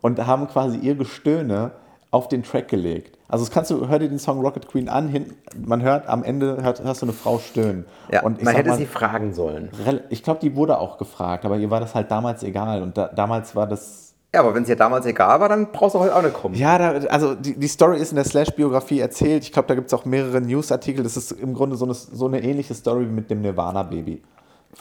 Und 0.01 0.25
haben 0.25 0.47
quasi 0.47 0.77
ihr 0.77 0.95
Gestöhne 0.95 1.71
auf 2.11 2.27
den 2.27 2.43
Track 2.43 2.67
gelegt. 2.67 3.17
Also 3.27 3.45
das 3.45 3.53
kannst 3.53 3.71
du, 3.71 3.88
hör 3.88 3.99
dir 3.99 4.09
den 4.09 4.19
Song 4.19 4.41
Rocket 4.41 4.67
Queen 4.67 4.89
an, 4.89 5.07
hin, 5.07 5.33
man 5.57 5.81
hört 5.81 6.07
am 6.07 6.23
Ende 6.23 6.61
hört, 6.63 6.83
hörst 6.83 7.01
du 7.01 7.05
eine 7.05 7.13
Frau 7.13 7.39
stöhnen. 7.39 7.85
ja, 8.11 8.23
und 8.23 8.41
man 8.41 8.55
hätte 8.55 8.69
mal, 8.69 8.77
sie 8.77 8.85
fragen 8.85 9.33
sollen. 9.33 9.69
ich 10.09 10.23
glaube, 10.23 10.39
die 10.39 10.55
wurde 10.55 10.79
auch 10.79 10.97
gefragt, 10.97 11.45
aber 11.45 11.57
ihr 11.57 11.69
war 11.69 11.79
das 11.79 11.95
halt 11.95 12.09
damals 12.09 12.43
egal. 12.43 12.81
Und 12.81 12.97
da, 12.97 13.07
damals 13.07 13.55
war 13.55 13.67
das 13.67 14.07
Ja, 14.38 14.43
aber 14.43 14.53
wenn 14.53 14.61
es 14.61 14.69
ihr 14.69 14.75
damals 14.75 15.07
egal 15.07 15.39
war, 15.39 15.49
dann 15.49 15.71
brauchst 15.71 15.95
du 15.95 15.99
heute 15.99 16.15
auch 16.15 16.21
nicht 16.21 16.35
kommen. 16.35 16.53
Ja, 16.53 16.77
da, 16.77 17.07
also 17.07 17.33
die, 17.33 17.57
die 17.57 17.67
Story 17.67 17.97
ist 17.97 18.11
in 18.11 18.17
der 18.17 18.23
Slash-Biografie 18.23 18.99
erzählt. 18.99 19.43
Ich 19.43 19.51
glaube, 19.51 19.67
da 19.67 19.73
gibt 19.73 19.88
es 19.88 19.95
auch 19.95 20.05
mehrere 20.05 20.39
Newsartikel. 20.39 21.01
Das 21.01 21.17
ist 21.17 21.31
im 21.31 21.55
Grunde 21.55 21.75
so 21.75 21.85
eine, 21.85 21.95
so 21.95 22.27
eine 22.27 22.43
ähnliche 22.43 22.75
Story 22.75 23.07
wie 23.07 23.13
mit 23.13 23.31
dem 23.31 23.41
Nirvana-Baby. 23.41 24.21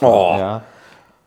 Oh. 0.03 0.35
Ja. 0.39 0.63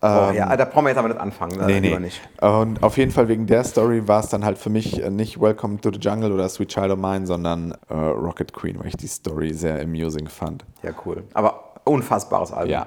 Oh, 0.04 0.32
ja, 0.32 0.56
da 0.56 0.66
brauchen 0.66 0.86
wir 0.86 0.90
jetzt 0.90 1.00
aber 1.00 1.08
nicht 1.08 1.20
anfangen. 1.20 1.58
Ne? 1.58 1.66
Nee, 1.66 1.80
nee. 1.80 1.98
Nicht. 1.98 2.22
Und 2.40 2.84
auf 2.84 2.98
jeden 2.98 3.12
Fall 3.12 3.28
wegen 3.30 3.48
der 3.48 3.64
Story 3.64 4.08
war 4.08 4.20
es 4.20 4.30
dann 4.30 4.46
halt 4.46 4.60
für 4.60 4.70
mich 4.70 5.02
äh, 5.02 5.10
nicht 5.10 5.42
Welcome 5.42 5.82
to 5.82 5.92
the 5.92 5.98
Jungle 6.00 6.32
oder 6.32 6.48
Sweet 6.50 6.70
Child 6.70 6.92
of 6.92 7.00
Mine, 7.00 7.26
sondern 7.26 7.74
äh, 7.90 7.96
Rocket 7.96 8.54
Queen, 8.54 8.80
weil 8.80 8.90
ich 8.90 8.96
die 8.96 9.08
Story 9.08 9.56
sehr 9.56 9.82
amusing 9.82 10.28
fand. 10.28 10.66
Ja, 10.84 10.92
cool. 11.04 11.24
Aber 11.34 11.74
unfassbares 11.84 12.52
Album. 12.52 12.70
Ja. 12.70 12.86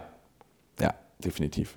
Ja, 0.81 0.95
definitiv. 1.19 1.77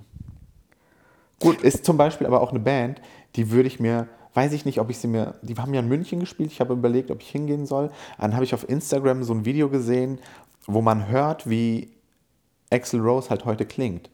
Gut. 1.39 1.61
Ist 1.61 1.84
zum 1.86 1.97
Beispiel 1.97 2.28
aber 2.28 2.41
auch 2.41 2.51
eine 2.51 2.59
Band, 2.59 3.01
die 3.36 3.52
würde 3.52 3.68
ich 3.68 3.80
mir, 3.80 4.08
weiß 4.34 4.54
ich 4.54 4.66
nicht, 4.66 4.80
ob 4.80 4.90
ich 4.90 4.98
sie 4.98 5.08
mir, 5.08 5.36
die 5.42 5.56
haben 5.56 5.74
ja 5.74 5.80
in 5.80 5.88
München 5.88 6.20
gespielt, 6.20 6.52
ich 6.52 6.60
habe 6.60 6.74
überlegt, 6.74 7.12
ob 7.12 7.22
ich 7.22 7.30
hingehen 7.30 7.66
soll. 7.66 7.92
Dann 8.20 8.34
habe 8.34 8.44
ich 8.44 8.54
auf 8.54 8.68
Instagram 8.68 9.24
so 9.24 9.34
ein 9.34 9.46
Video 9.46 9.70
gesehen, 9.70 10.20
wo 10.66 10.82
man 10.82 11.08
hört, 11.08 11.50
wie 11.50 11.90
Axel 12.72 13.00
Rose 13.00 13.30
halt 13.30 13.46
heute 13.46 13.66
klingt. 13.66 14.10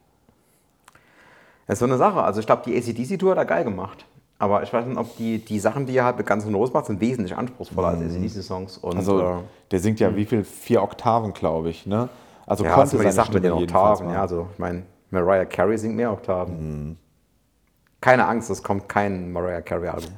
Das 1.67 1.75
ist 1.75 1.79
so 1.79 1.85
eine 1.85 1.97
Sache. 1.97 2.21
Also 2.21 2.39
ich 2.39 2.45
glaube, 2.45 2.63
die 2.65 2.75
ACDC-Tour 2.75 3.31
hat 3.31 3.37
er 3.37 3.45
geil 3.45 3.63
gemacht. 3.63 4.05
Aber 4.39 4.63
ich 4.63 4.73
weiß 4.73 4.85
nicht, 4.87 4.97
ob 4.97 5.15
die, 5.17 5.37
die 5.37 5.59
Sachen, 5.59 5.85
die 5.85 5.95
er 5.95 6.03
halt 6.03 6.17
mit 6.17 6.25
Guns 6.25 6.45
N' 6.45 6.55
Roses 6.55 6.73
macht, 6.73 6.87
sind 6.87 6.99
wesentlich 6.99 7.37
anspruchsvoller 7.37 7.89
als 7.89 8.01
ACDC-Songs. 8.01 8.83
Also 8.83 9.21
äh, 9.21 9.35
der 9.69 9.79
singt 9.79 9.99
ja 9.99 10.15
wie 10.15 10.25
viel? 10.25 10.43
Vier 10.43 10.81
Oktaven, 10.81 11.33
glaube 11.33 11.69
ich, 11.69 11.85
ne? 11.85 12.09
Also 12.47 12.65
ja, 12.65 12.75
was 12.75 12.91
immer 12.91 13.03
die 13.03 13.11
Sachen 13.11 13.35
mit 13.35 13.43
den 13.43 13.51
Oktaven. 13.51 14.09
Ja, 14.09 14.21
also 14.21 14.47
ich 14.51 14.59
meine, 14.59 14.81
Mariah 15.11 15.45
Carey 15.45 15.77
singt 15.77 15.95
mehr 15.95 16.11
Oktaven. 16.11 16.97
Keine 18.01 18.27
Angst, 18.27 18.49
es 18.49 18.63
kommt 18.63 18.89
kein 18.89 19.31
Mariah 19.31 19.61
Carey-Album. 19.61 20.11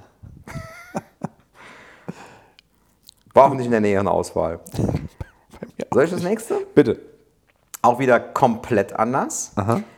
War 3.34 3.46
auch 3.50 3.54
nicht 3.54 3.66
in 3.66 3.72
der 3.72 3.82
näheren 3.82 4.08
Auswahl. 4.08 4.62
Soll 5.92 6.06
ich 6.06 6.12
das 6.12 6.24
nächste? 6.24 6.66
Bitte. 6.74 7.00
auch 7.82 8.00
wieder 8.00 8.20
komplett 8.22 8.94
anders. 8.94 9.52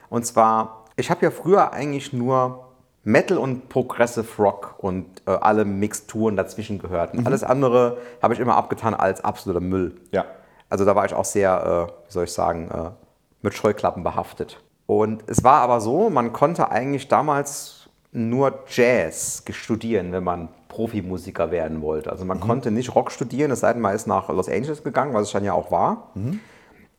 Und 0.10 0.26
zwar, 0.26 0.86
ich 0.96 1.12
habe 1.12 1.24
ja 1.24 1.30
früher 1.32 1.72
eigentlich 1.74 2.12
nur 2.12 2.66
Metal 3.04 3.38
und 3.38 3.70
Progressive 3.70 4.42
Rock 4.42 4.76
und 4.80 5.22
äh, 5.28 5.32
alle 5.32 5.64
Mixturen 5.64 6.36
dazwischen 6.36 6.80
gehört. 6.80 7.14
Und 7.14 7.28
alles 7.28 7.44
andere 7.44 8.00
habe 8.20 8.34
ich 8.34 8.40
immer 8.40 8.56
abgetan 8.56 8.96
als 8.96 9.24
absoluter 9.24 9.60
Müll. 9.60 10.02
Ja. 10.12 10.26
Also 10.70 10.86
da 10.86 10.96
war 10.96 11.06
ich 11.06 11.14
auch 11.14 11.24
sehr, 11.26 11.88
äh, 11.88 12.08
wie 12.08 12.12
soll 12.12 12.24
ich 12.24 12.34
sagen, 12.34 12.72
äh, 12.72 12.90
mit 13.44 13.54
Scheuklappen 13.54 14.04
behaftet. 14.04 14.60
Und 14.88 15.24
es 15.28 15.44
war 15.44 15.62
aber 15.62 15.82
so, 15.82 16.10
man 16.10 16.34
konnte 16.34 16.72
eigentlich 16.72 17.08
damals 17.08 17.90
nur 18.12 18.60
Jazz 18.70 19.44
studieren, 19.50 20.12
wenn 20.12 20.24
man 20.24 20.50
Profimusiker 20.68 21.52
werden 21.52 21.82
wollte. 21.82 22.12
Also 22.12 22.26
man 22.26 22.40
konnte 22.40 22.72
nicht 22.72 22.96
Rock 22.96 23.12
studieren, 23.12 23.52
es 23.52 23.62
sei 23.62 23.74
denn, 23.74 23.82
man 23.82 23.96
ist 23.96 24.08
nach 24.08 24.30
Los 24.30 24.50
Angeles 24.50 24.84
gegangen, 24.84 25.14
was 25.14 25.28
es 25.28 25.32
dann 25.34 25.44
ja 25.44 25.54
auch 25.54 25.72
war. 25.72 26.12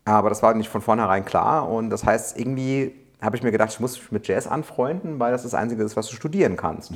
Aber 0.05 0.28
das 0.28 0.43
war 0.43 0.55
nicht 0.55 0.68
von 0.68 0.80
vornherein 0.82 1.24
klar. 1.24 1.68
Und 1.68 1.91
das 1.91 2.05
heißt, 2.05 2.39
irgendwie 2.39 2.95
habe 3.20 3.37
ich 3.37 3.43
mir 3.43 3.51
gedacht, 3.51 3.70
ich 3.72 3.80
muss 3.80 3.99
mich 3.99 4.12
mit 4.12 4.28
Jazz 4.28 4.47
anfreunden, 4.47 5.18
weil 5.18 5.32
das 5.32 5.43
das 5.43 5.55
Einzige 5.55 5.82
ist, 5.82 5.97
was 5.97 6.09
du 6.09 6.16
studieren 6.16 6.57
kannst. 6.57 6.93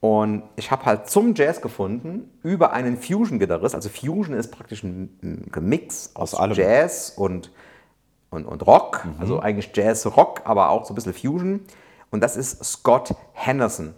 Und 0.00 0.42
ich 0.56 0.70
habe 0.70 0.84
halt 0.84 1.08
zum 1.08 1.34
Jazz 1.34 1.60
gefunden 1.60 2.28
über 2.42 2.72
einen 2.72 2.96
Fusion-Gitarrist. 2.96 3.74
Also 3.74 3.88
Fusion 3.88 4.34
ist 4.34 4.50
praktisch 4.50 4.82
ein, 4.82 5.48
Gemix 5.52 6.10
aus, 6.14 6.34
Aus 6.34 6.40
allem. 6.40 6.54
Jazz 6.56 7.12
und, 7.14 7.52
und, 8.32 8.44
und 8.46 8.66
Rock. 8.66 9.06
Also 9.20 9.38
eigentlich 9.40 9.70
Jazz-Rock, 9.74 10.40
aber 10.44 10.70
auch 10.70 10.84
so 10.84 10.92
ein 10.92 10.96
bisschen 10.96 11.14
Fusion. 11.14 11.60
Und 12.10 12.20
das 12.22 12.36
ist 12.36 12.62
Scott 12.64 13.14
Henderson. 13.32 13.94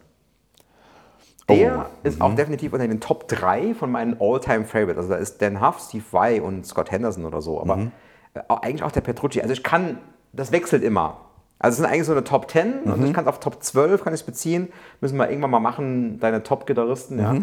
Der 1.48 1.86
ist 2.04 2.20
auch 2.20 2.34
definitiv 2.34 2.72
unter 2.72 2.86
den 2.88 3.00
Top 3.00 3.28
3 3.28 3.74
von 3.74 3.90
meinen 3.90 4.16
All-Time-Favorites. 4.20 4.96
Also 4.96 5.08
da 5.10 5.16
ist 5.16 5.42
Dan 5.42 5.60
Huff, 5.66 5.78
Steve 5.80 6.04
Vai 6.10 6.40
und 6.40 6.66
Scott 6.66 6.90
Henderson 6.90 7.24
oder 7.26 7.42
so. 7.42 7.60
Aber 7.60 7.90
äh, 8.34 8.40
auch- 8.48 8.62
eigentlich 8.62 8.82
auch 8.82 8.92
der 8.92 9.02
Petrucci. 9.02 9.40
Also 9.42 9.52
ich 9.52 9.62
kann, 9.62 9.98
das 10.32 10.52
wechselt 10.52 10.82
immer. 10.82 11.20
Also 11.58 11.74
es 11.74 11.76
sind 11.78 11.86
eigentlich 11.86 12.04
so 12.06 12.12
eine 12.12 12.24
Top 12.24 12.50
10 12.50 12.82
und 12.84 13.04
ich 13.06 13.12
kann 13.12 13.24
es 13.24 13.28
auf 13.28 13.40
Top 13.40 13.62
12 13.62 14.02
kann 14.04 14.14
ich 14.14 14.24
beziehen. 14.24 14.72
Müssen 15.00 15.16
wir 15.18 15.28
irgendwann 15.28 15.50
mal 15.50 15.60
machen, 15.60 16.18
deine 16.18 16.42
Top-Gitarristen. 16.42 17.18
Ja. 17.18 17.34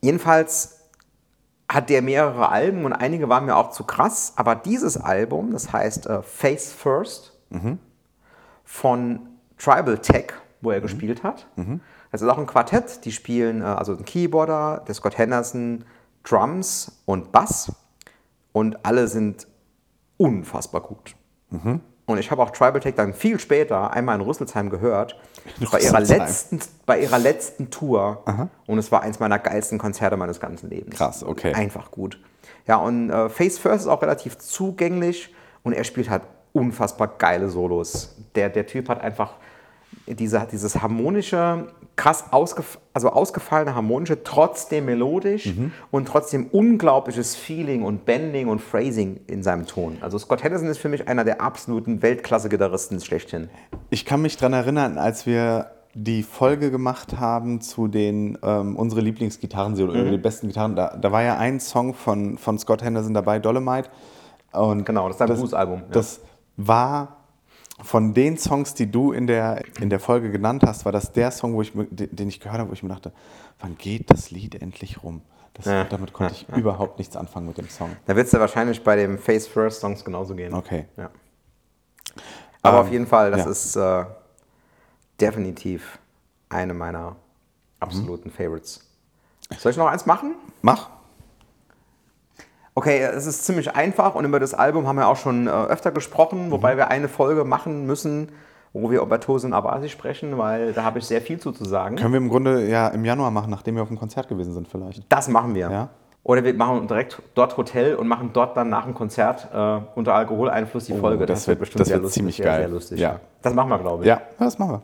Jedenfalls 0.00 0.80
hat 1.74 1.90
der 1.90 2.02
mehrere 2.02 2.48
Alben 2.50 2.84
und 2.84 2.92
einige 2.92 3.28
waren 3.28 3.46
mir 3.46 3.56
auch 3.56 3.70
zu 3.70 3.84
krass. 3.84 4.32
Aber 4.36 4.54
dieses 4.54 4.96
Album, 4.96 5.50
das 5.52 5.72
heißt 5.72 6.06
äh, 6.06 6.22
Face 6.22 6.72
First 6.72 7.32
von 8.64 9.20
Tribal 9.58 9.98
Tech, 9.98 10.32
wo 10.60 10.70
er 10.70 10.80
gespielt 10.80 11.22
hat. 11.22 11.46
Das 12.12 12.22
ist 12.22 12.28
auch 12.28 12.38
ein 12.38 12.46
Quartett. 12.46 13.04
Die 13.04 13.12
spielen 13.12 13.60
äh, 13.60 13.64
also 13.64 13.92
ein 13.96 14.04
Keyboarder, 14.04 14.84
der 14.86 14.94
Scott 14.94 15.18
Henderson, 15.18 15.84
Drums 16.22 17.02
und 17.06 17.32
Bass. 17.32 17.72
Und 18.52 18.84
alle 18.86 19.08
sind 19.08 19.46
unfassbar 20.16 20.80
gut. 20.80 21.16
Und 22.06 22.18
ich 22.18 22.30
habe 22.30 22.42
auch 22.42 22.50
Tribal 22.50 22.80
Tech 22.80 22.94
dann 22.94 23.14
viel 23.14 23.40
später 23.40 23.92
einmal 23.92 24.16
in 24.16 24.20
Rüsselsheim 24.20 24.68
gehört, 24.68 25.18
bei 25.70 25.80
ihrer, 25.80 26.00
Rüsselsheim. 26.00 26.18
letzten, 26.18 26.60
bei 26.84 27.00
ihrer 27.00 27.18
letzten 27.18 27.70
Tour. 27.70 28.22
Und 28.66 28.78
es 28.78 28.92
war 28.92 29.02
eins 29.02 29.20
meiner 29.20 29.38
geilsten 29.38 29.78
Konzerte 29.78 30.16
meines 30.16 30.38
ganzen 30.38 30.68
Lebens. 30.68 30.96
Krass, 30.96 31.24
okay. 31.24 31.54
Einfach 31.54 31.90
gut. 31.90 32.20
Ja, 32.66 32.76
und 32.76 33.10
äh, 33.10 33.28
Face 33.28 33.58
First 33.58 33.82
ist 33.82 33.88
auch 33.88 34.02
relativ 34.02 34.38
zugänglich 34.38 35.34
und 35.62 35.72
er 35.72 35.84
spielt 35.84 36.10
halt 36.10 36.22
unfassbar 36.52 37.08
geile 37.18 37.48
Solos. 37.48 38.14
Der, 38.34 38.48
der 38.48 38.66
Typ 38.66 38.88
hat 38.88 39.00
einfach 39.00 39.34
diese, 40.06 40.46
dieses 40.50 40.80
harmonische, 40.80 41.68
krass 41.96 42.24
ausgef 42.32 42.78
also 42.92 43.10
ausgefallene 43.10 43.74
harmonische, 43.74 44.22
trotzdem 44.24 44.84
melodisch 44.86 45.46
Mhm. 45.46 45.72
und 45.90 46.06
trotzdem 46.06 46.46
unglaubliches 46.46 47.34
Feeling 47.34 47.82
und 47.82 48.04
Bending 48.04 48.48
und 48.48 48.60
Phrasing 48.60 49.20
in 49.26 49.42
seinem 49.42 49.66
Ton. 49.66 49.98
Also 50.00 50.16
Scott 50.18 50.42
Henderson 50.44 50.68
ist 50.68 50.78
für 50.78 50.88
mich 50.88 51.08
einer 51.08 51.24
der 51.24 51.40
absoluten 51.40 52.02
Weltklasse-Gitarristen 52.02 53.00
schlechthin. 53.00 53.48
Ich 53.90 54.04
kann 54.04 54.22
mich 54.22 54.36
daran 54.36 54.52
erinnern, 54.52 54.98
als 54.98 55.26
wir 55.26 55.70
die 55.94 56.22
Folge 56.24 56.70
gemacht 56.72 57.18
haben 57.20 57.60
zu 57.60 57.86
den 57.88 58.36
ähm, 58.42 58.76
unsere 58.76 59.00
Lieblingsgitarren 59.00 59.74
Mhm. 59.74 59.80
oder 59.88 60.10
die 60.10 60.18
besten 60.18 60.48
Gitarren, 60.48 60.74
da, 60.76 60.96
da 60.96 61.12
war 61.12 61.22
ja 61.22 61.36
ein 61.38 61.60
Song 61.60 61.94
von, 61.94 62.38
von 62.38 62.58
Scott 62.58 62.82
Henderson 62.82 63.14
dabei, 63.14 63.38
Dolomite. 63.38 63.88
Und 64.52 64.84
Genau, 64.86 65.08
das 65.08 65.16
ist 65.16 65.18
sein 65.26 65.36
Blues-Album, 65.36 65.78
ja. 65.80 65.84
Das 65.92 66.20
war 66.56 67.23
von 67.82 68.14
den 68.14 68.38
Songs, 68.38 68.74
die 68.74 68.90
du 68.90 69.12
in 69.12 69.26
der, 69.26 69.62
in 69.80 69.90
der 69.90 70.00
Folge 70.00 70.30
genannt 70.30 70.62
hast, 70.64 70.84
war 70.84 70.92
das 70.92 71.12
der 71.12 71.30
Song, 71.30 71.54
wo 71.54 71.62
ich, 71.62 71.72
den 71.74 72.14
den 72.14 72.28
ich 72.28 72.40
gehört 72.40 72.58
habe, 72.60 72.70
wo 72.70 72.74
ich 72.74 72.82
mir 72.82 72.88
dachte, 72.88 73.12
wann 73.60 73.76
geht 73.76 74.10
das 74.10 74.30
Lied 74.30 74.60
endlich 74.60 75.02
rum? 75.02 75.22
Das, 75.54 75.66
Ja. 75.66 75.84
Damit 75.84 76.12
konnte 76.12 76.34
ich 76.34 76.48
überhaupt 76.56 76.98
nichts 76.98 77.16
anfangen 77.16 77.46
mit 77.46 77.58
dem 77.58 77.68
Song. 77.68 77.90
Da 78.06 78.16
wird 78.16 78.26
es 78.26 78.32
ja 78.32 78.40
wahrscheinlich 78.40 78.82
bei 78.82 78.96
dem 78.96 79.18
Face 79.18 79.46
First 79.46 79.80
Songs 79.80 80.04
genauso 80.04 80.34
gehen. 80.34 80.52
Okay. 80.54 80.86
Ja. 80.96 81.10
Aber 82.62 82.78
Ähm, 82.78 82.84
auf 82.86 82.92
jeden 82.92 83.06
Fall, 83.06 83.30
das 83.30 83.44
ja. 83.44 83.50
ist 83.50 83.76
äh, 83.76 84.04
definitiv 85.20 85.98
eine 86.48 86.74
meiner 86.74 87.16
absoluten 87.80 88.28
Mhm. 88.28 88.32
Favorites. 88.32 88.80
Soll 89.58 89.72
ich 89.72 89.76
noch 89.78 89.86
eins 89.86 90.06
machen? 90.06 90.34
Mach. 90.62 90.90
Okay, 92.76 93.00
es 93.02 93.26
ist 93.26 93.44
ziemlich 93.44 93.74
einfach 93.76 94.14
und 94.16 94.24
über 94.24 94.40
das 94.40 94.52
Album 94.52 94.86
haben 94.88 94.96
wir 94.96 95.06
auch 95.06 95.16
schon 95.16 95.46
äh, 95.46 95.50
öfter 95.50 95.92
gesprochen, 95.92 96.46
Mhm. 96.46 96.50
wobei 96.50 96.76
wir 96.76 96.88
eine 96.88 97.08
Folge 97.08 97.44
machen 97.44 97.86
müssen, 97.86 98.32
wo 98.72 98.90
wir 98.90 99.00
über 99.00 99.20
Tosin 99.20 99.52
Abasi 99.52 99.88
sprechen, 99.88 100.36
weil 100.38 100.72
da 100.72 100.82
habe 100.82 100.98
ich 100.98 101.04
sehr 101.06 101.20
viel 101.20 101.38
zu, 101.38 101.52
zu 101.52 101.64
sagen. 101.64 101.94
Können 101.94 102.12
wir 102.12 102.18
im 102.18 102.28
Grunde 102.28 102.66
ja 102.68 102.88
im 102.88 103.04
Januar 103.04 103.30
machen, 103.30 103.48
nachdem 103.50 103.76
wir 103.76 103.82
auf 103.82 103.88
dem 103.88 103.98
Konzert 103.98 104.26
gewesen 104.28 104.52
sind 104.54 104.66
vielleicht. 104.66 105.04
Das 105.08 105.28
machen 105.28 105.54
wir. 105.54 105.70
Ja. 105.70 105.88
Oder 106.24 106.42
wir 106.42 106.54
machen 106.54 106.88
direkt 106.88 107.22
dort 107.34 107.56
Hotel 107.56 107.94
und 107.94 108.08
machen 108.08 108.30
dort 108.32 108.56
dann 108.56 108.70
nach 108.70 108.84
dem 108.86 108.94
Konzert 108.94 109.46
äh, 109.54 109.78
unter 109.94 110.14
Alkoholeinfluss 110.14 110.86
die 110.86 110.94
Folge. 110.98 111.22
Oh, 111.22 111.26
das 111.26 111.46
wird- 111.46 111.60
das 111.78 111.88
wird 111.90 112.10
ziemlich 112.10 112.36
sehr, 112.38 112.46
geil. 112.46 112.60
Sehr 112.60 112.68
lustig. 112.68 112.98
Ja. 112.98 113.20
Das 113.42 113.54
machen 113.54 113.68
wir, 113.68 113.78
glaube 113.78 114.02
ich. 114.02 114.08
Ja, 114.08 114.20
das 114.38 114.58
machen 114.58 114.70
wir. 114.72 114.82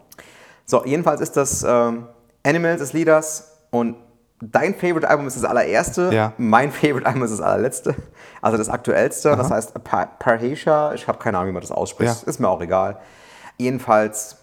So, 0.66 0.84
jedenfalls 0.84 1.20
ist 1.22 1.36
das 1.36 1.64
ähm, 1.66 2.04
Animals 2.46 2.78
des 2.80 2.92
Leaders 2.92 3.58
und 3.70 3.96
dein 4.40 4.74
Favorite-Album 4.74 5.26
ist 5.26 5.36
das 5.36 5.44
allererste, 5.44 6.10
Ja. 6.12 6.32
mein 6.38 6.72
Favorite-Album 6.72 7.22
ist 7.24 7.32
das 7.32 7.40
allerletzte, 7.40 7.94
also 8.40 8.56
das 8.56 8.68
aktuellste, 8.68 9.36
das 9.36 9.50
heißt 9.50 9.84
Pa- 9.84 10.06
Parhesia, 10.06 10.94
ich 10.94 11.06
habe 11.08 11.18
keine 11.18 11.38
Ahnung, 11.38 11.50
wie 11.50 11.52
man 11.54 11.62
das 11.62 11.72
ausspricht, 11.72 12.22
Ja. 12.22 12.28
ist 12.28 12.40
mir 12.40 12.48
auch 12.48 12.60
egal. 12.60 12.98
Jedenfalls, 13.58 14.38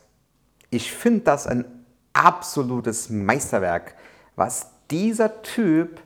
ich 0.70 0.92
finde 0.92 1.22
das 1.22 1.48
ein 1.48 1.66
absolutes 2.14 3.10
Meisterwerk, 3.10 3.96
was 4.36 4.68
dieser 4.92 5.42
Typ 5.42 6.02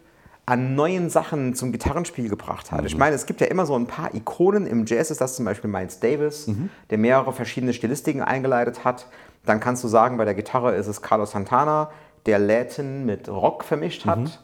an 0.45 0.75
neuen 0.75 1.09
Sachen 1.09 1.53
zum 1.55 1.71
Gitarrenspiel 1.71 2.27
gebracht 2.27 2.71
hat. 2.71 2.83
Ich 2.85 2.97
meine, 2.97 3.15
es 3.15 3.25
gibt 3.25 3.41
ja 3.41 3.47
immer 3.47 3.65
so 3.65 3.75
ein 3.77 3.85
paar 3.87 4.13
Ikonen. 4.13 4.65
Im 4.67 4.85
Jazz 4.85 5.11
ist 5.11 5.21
das 5.21 5.35
zum 5.35 5.45
Beispiel 5.45 5.69
Miles 5.69 5.99
Davis, 5.99 6.49
der 6.89 6.97
mehrere 6.97 7.31
verschiedene 7.31 7.73
Stilistiken 7.73 8.21
eingeleitet 8.21 8.83
hat. 8.83 9.05
Dann 9.45 9.59
kannst 9.59 9.83
du 9.83 9.87
sagen, 9.87 10.17
bei 10.17 10.25
der 10.25 10.33
Gitarre 10.33 10.75
ist 10.75 10.87
es 10.87 11.01
Carlos 11.01 11.31
Santana, 11.31 11.91
der 12.25 12.39
Latin 12.39 13.05
mit 13.05 13.27
Rock 13.29 13.63
vermischt 13.63 14.05
hat. 14.05 14.43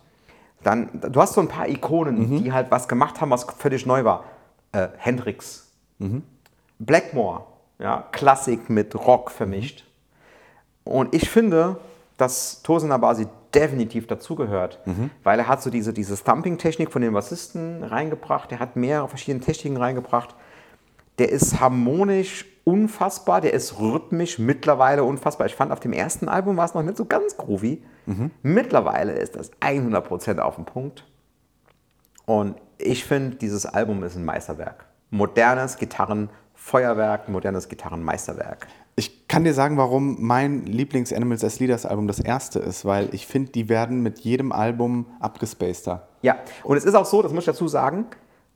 Dann, 0.63 0.89
du 0.93 1.21
hast 1.21 1.33
so 1.33 1.41
ein 1.41 1.47
paar 1.47 1.67
Ikonen, 1.69 2.43
die 2.43 2.51
halt 2.51 2.71
was 2.71 2.87
gemacht 2.87 3.21
haben, 3.21 3.29
was 3.29 3.43
völlig 3.57 3.85
neu 3.85 4.03
war. 4.03 4.23
Äh, 4.71 4.87
Hendrix, 4.97 5.71
Blackmore, 6.79 7.43
ja, 7.79 8.05
Klassik 8.11 8.69
mit 8.69 8.95
Rock 8.95 9.31
vermischt. 9.31 9.85
Und 10.83 11.13
ich 11.13 11.29
finde, 11.29 11.77
dass 12.17 12.61
Tosin 12.63 12.91
Abasi 12.91 13.27
definitiv 13.53 14.07
dazugehört, 14.07 14.79
weil 15.23 15.39
er 15.39 15.47
hat 15.47 15.61
so 15.61 15.69
diese, 15.69 15.93
diese 15.93 16.21
Thumping-Technik 16.21 16.91
von 16.91 17.01
den 17.01 17.13
Bassisten 17.13 17.83
reingebracht, 17.83 18.51
er 18.51 18.59
hat 18.59 18.75
mehrere 18.75 19.07
verschiedene 19.07 19.43
Techniken 19.43 19.77
reingebracht. 19.77 20.35
Der 21.19 21.29
ist 21.29 21.59
harmonisch 21.59 22.45
unfassbar, 22.67 23.39
der 23.39 23.53
ist 23.53 23.79
rhythmisch 23.79 24.39
mittlerweile 24.39 25.05
unfassbar. 25.05 25.47
Ich 25.47 25.55
fand, 25.55 25.71
auf 25.71 25.79
dem 25.79 25.93
ersten 25.93 26.27
Album 26.27 26.57
war 26.57 26.65
es 26.65 26.73
noch 26.73 26.83
nicht 26.83 26.97
so 26.97 27.05
ganz 27.05 27.37
groovy. 27.37 27.81
Mittlerweile 28.43 29.13
ist 29.13 29.37
das 29.37 29.53
100% 29.61 30.39
auf 30.39 30.55
den 30.55 30.65
Punkt. 30.65 31.05
Und 32.25 32.55
ich 32.77 33.05
finde, 33.05 33.37
dieses 33.37 33.65
Album 33.65 34.03
ist 34.03 34.17
ein 34.17 34.25
Meisterwerk. 34.25 34.85
Modernes 35.11 35.77
Gitarrenfeuerwerk, 35.77 37.29
modernes 37.29 37.69
Gitarrenmeisterwerk. 37.69 38.67
Ich 38.97 39.29
kann 39.29 39.45
dir 39.45 39.53
sagen, 39.53 39.77
warum 39.77 40.17
mein 40.19 40.65
Lieblings-Animals 40.65 41.45
as 41.45 41.59
Leaders 41.61 41.85
Album 41.85 42.07
das 42.07 42.19
erste 42.19 42.59
ist, 42.59 42.83
weil 42.83 43.07
ich 43.13 43.27
finde, 43.27 43.53
die 43.53 43.69
werden 43.69 44.03
mit 44.03 44.19
jedem 44.19 44.51
Album 44.51 45.05
abgespaceder. 45.21 46.09
Ja, 46.21 46.35
und 46.65 46.75
es 46.75 46.83
ist 46.83 46.95
auch 46.95 47.05
so, 47.05 47.21
das 47.21 47.31
muss 47.31 47.43
ich 47.43 47.45
dazu 47.45 47.69
sagen, 47.69 48.07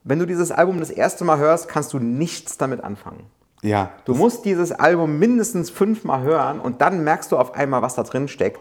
wenn 0.04 0.20
du 0.20 0.26
dieses 0.26 0.52
Album 0.52 0.80
das 0.80 0.90
erste 0.90 1.24
Mal 1.24 1.38
hörst, 1.38 1.70
kannst 1.70 1.94
du 1.94 2.00
nichts 2.00 2.58
damit 2.58 2.84
anfangen. 2.84 3.24
Ja, 3.64 3.92
Du 4.06 4.16
musst 4.16 4.46
dieses 4.46 4.72
Album 4.72 5.20
mindestens 5.20 5.70
fünfmal 5.70 6.24
hören 6.24 6.60
und 6.60 6.82
dann 6.82 7.04
merkst 7.04 7.32
du 7.32 7.38
auf 7.38 7.54
einmal, 7.56 7.82
was 7.82 7.96
da 7.96 8.04
drin 8.04 8.28
steckt. 8.28 8.60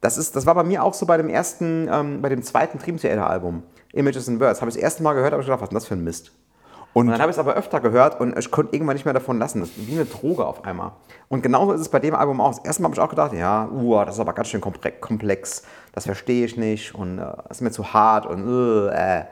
Das, 0.00 0.18
ist, 0.18 0.34
das 0.34 0.46
war 0.46 0.54
bei 0.56 0.64
mir 0.64 0.82
auch 0.82 0.94
so 0.94 1.06
bei 1.06 1.16
dem 1.16 1.28
ersten, 1.28 1.88
ähm, 1.90 2.20
bei 2.22 2.28
dem 2.28 2.42
zweiten 2.42 2.78
Dream 2.78 2.96
Theater 2.96 3.30
Album, 3.30 3.62
Images 3.92 4.28
and 4.28 4.40
Words. 4.40 4.60
Habe 4.60 4.68
ich 4.70 4.74
das 4.74 4.82
erste 4.82 5.02
Mal 5.04 5.12
gehört, 5.14 5.32
habe 5.32 5.42
ich 5.42 5.46
gedacht, 5.46 5.60
was 5.60 5.66
ist 5.66 5.70
denn 5.70 5.76
das 5.76 5.86
für 5.86 5.94
ein 5.94 6.02
Mist? 6.02 6.32
Und, 6.92 7.06
Und- 7.06 7.12
dann 7.12 7.20
habe 7.20 7.30
ich 7.30 7.36
es 7.36 7.38
aber 7.38 7.54
öfter 7.54 7.78
gehört 7.80 8.20
und 8.20 8.36
ich 8.36 8.50
konnte 8.50 8.74
irgendwann 8.74 8.96
nicht 8.96 9.04
mehr 9.04 9.14
davon 9.14 9.38
lassen. 9.38 9.60
Das 9.60 9.68
ist 9.70 9.86
wie 9.86 9.92
eine 9.94 10.04
Droge 10.06 10.44
auf 10.44 10.64
einmal. 10.64 10.92
Und 11.28 11.42
genauso 11.42 11.72
ist 11.72 11.80
es 11.82 11.88
bei 11.88 12.00
dem 12.00 12.14
Album 12.16 12.40
auch. 12.40 12.50
Das 12.56 12.64
erste 12.64 12.82
Mal 12.82 12.88
habe 12.88 12.96
ich 12.96 13.00
auch 13.00 13.08
gedacht, 13.10 13.32
ja, 13.32 13.68
uh, 13.68 14.04
das 14.04 14.16
ist 14.16 14.20
aber 14.20 14.32
ganz 14.32 14.48
schön 14.48 14.60
komple- 14.60 14.98
komplex. 15.00 15.62
Das 15.92 16.04
verstehe 16.04 16.44
ich 16.44 16.56
nicht 16.56 16.94
und 16.96 17.18
äh, 17.18 17.22
das 17.48 17.58
ist 17.58 17.60
mir 17.60 17.70
zu 17.70 17.92
hart 17.94 18.26
und 18.26 18.46
uh, 18.46 18.88
äh. 18.88 19.22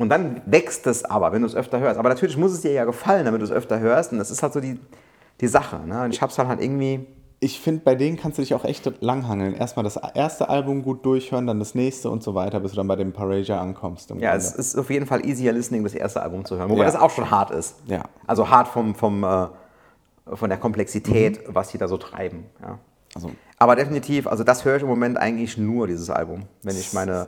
Und 0.00 0.08
dann 0.08 0.40
wächst 0.46 0.86
es 0.86 1.04
aber, 1.04 1.32
wenn 1.32 1.42
du 1.42 1.46
es 1.46 1.54
öfter 1.54 1.78
hörst. 1.78 1.98
Aber 1.98 2.08
natürlich 2.08 2.36
muss 2.36 2.52
es 2.52 2.62
dir 2.62 2.72
ja 2.72 2.84
gefallen, 2.84 3.24
damit 3.24 3.40
du 3.40 3.44
es 3.44 3.52
öfter 3.52 3.78
hörst. 3.78 4.12
Und 4.12 4.18
das 4.18 4.30
ist 4.30 4.42
halt 4.42 4.52
so 4.52 4.60
die, 4.60 4.80
die 5.40 5.46
Sache. 5.48 5.78
Ne? 5.86 6.02
Und 6.04 6.14
ich 6.14 6.20
habe 6.22 6.32
es 6.32 6.38
halt, 6.38 6.48
halt 6.48 6.60
irgendwie. 6.62 7.06
ich 7.38 7.60
finde, 7.60 7.82
bei 7.84 7.94
denen 7.94 8.16
kannst 8.16 8.38
du 8.38 8.42
dich 8.42 8.54
auch 8.54 8.64
echt 8.64 8.90
langhangeln. 9.02 9.54
Erstmal 9.54 9.84
das 9.84 9.98
erste 10.14 10.48
Album 10.48 10.82
gut 10.82 11.04
durchhören, 11.06 11.46
dann 11.46 11.58
das 11.58 11.74
nächste 11.74 12.10
und 12.10 12.22
so 12.22 12.34
weiter, 12.34 12.60
bis 12.60 12.72
du 12.72 12.76
dann 12.78 12.88
bei 12.88 12.96
dem 12.96 13.12
Parasia 13.12 13.60
ankommst. 13.60 14.10
Ja, 14.10 14.14
Grunde. 14.16 14.36
es 14.36 14.52
ist 14.54 14.76
auf 14.78 14.90
jeden 14.90 15.06
Fall 15.06 15.24
easier 15.26 15.52
listening, 15.52 15.84
das 15.84 15.94
erste 15.94 16.22
Album 16.22 16.44
zu 16.44 16.56
hören. 16.56 16.68
Wobei 16.70 16.80
Ja. 16.80 16.86
das 16.86 16.96
auch 16.96 17.10
schon 17.10 17.30
hart 17.30 17.50
ist. 17.50 17.76
Ja. 17.86 18.04
Also 18.26 18.50
hart 18.50 18.68
vom, 18.68 18.94
vom, 18.94 19.22
äh, 19.24 19.46
von 20.34 20.48
der 20.48 20.58
Komplexität, 20.58 21.40
was 21.48 21.68
die 21.68 21.78
da 21.78 21.88
so 21.88 21.96
treiben. 21.96 22.44
Ja. 22.62 22.78
Also- 23.14 23.30
Aber 23.58 23.74
definitiv, 23.76 24.26
also 24.28 24.44
das 24.44 24.64
höre 24.64 24.76
ich 24.76 24.82
im 24.82 24.88
Moment 24.88 25.18
eigentlich 25.18 25.58
nur, 25.58 25.86
dieses 25.86 26.08
Album. 26.10 26.44
Wenn 26.62 26.76
ich 26.76 26.92
meine, 26.92 27.26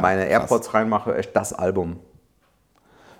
meine 0.00 0.22
krass. 0.22 0.30
AirPods 0.30 0.74
reinmache, 0.74 1.18
ich 1.18 1.32
das 1.32 1.52
Album. 1.52 1.96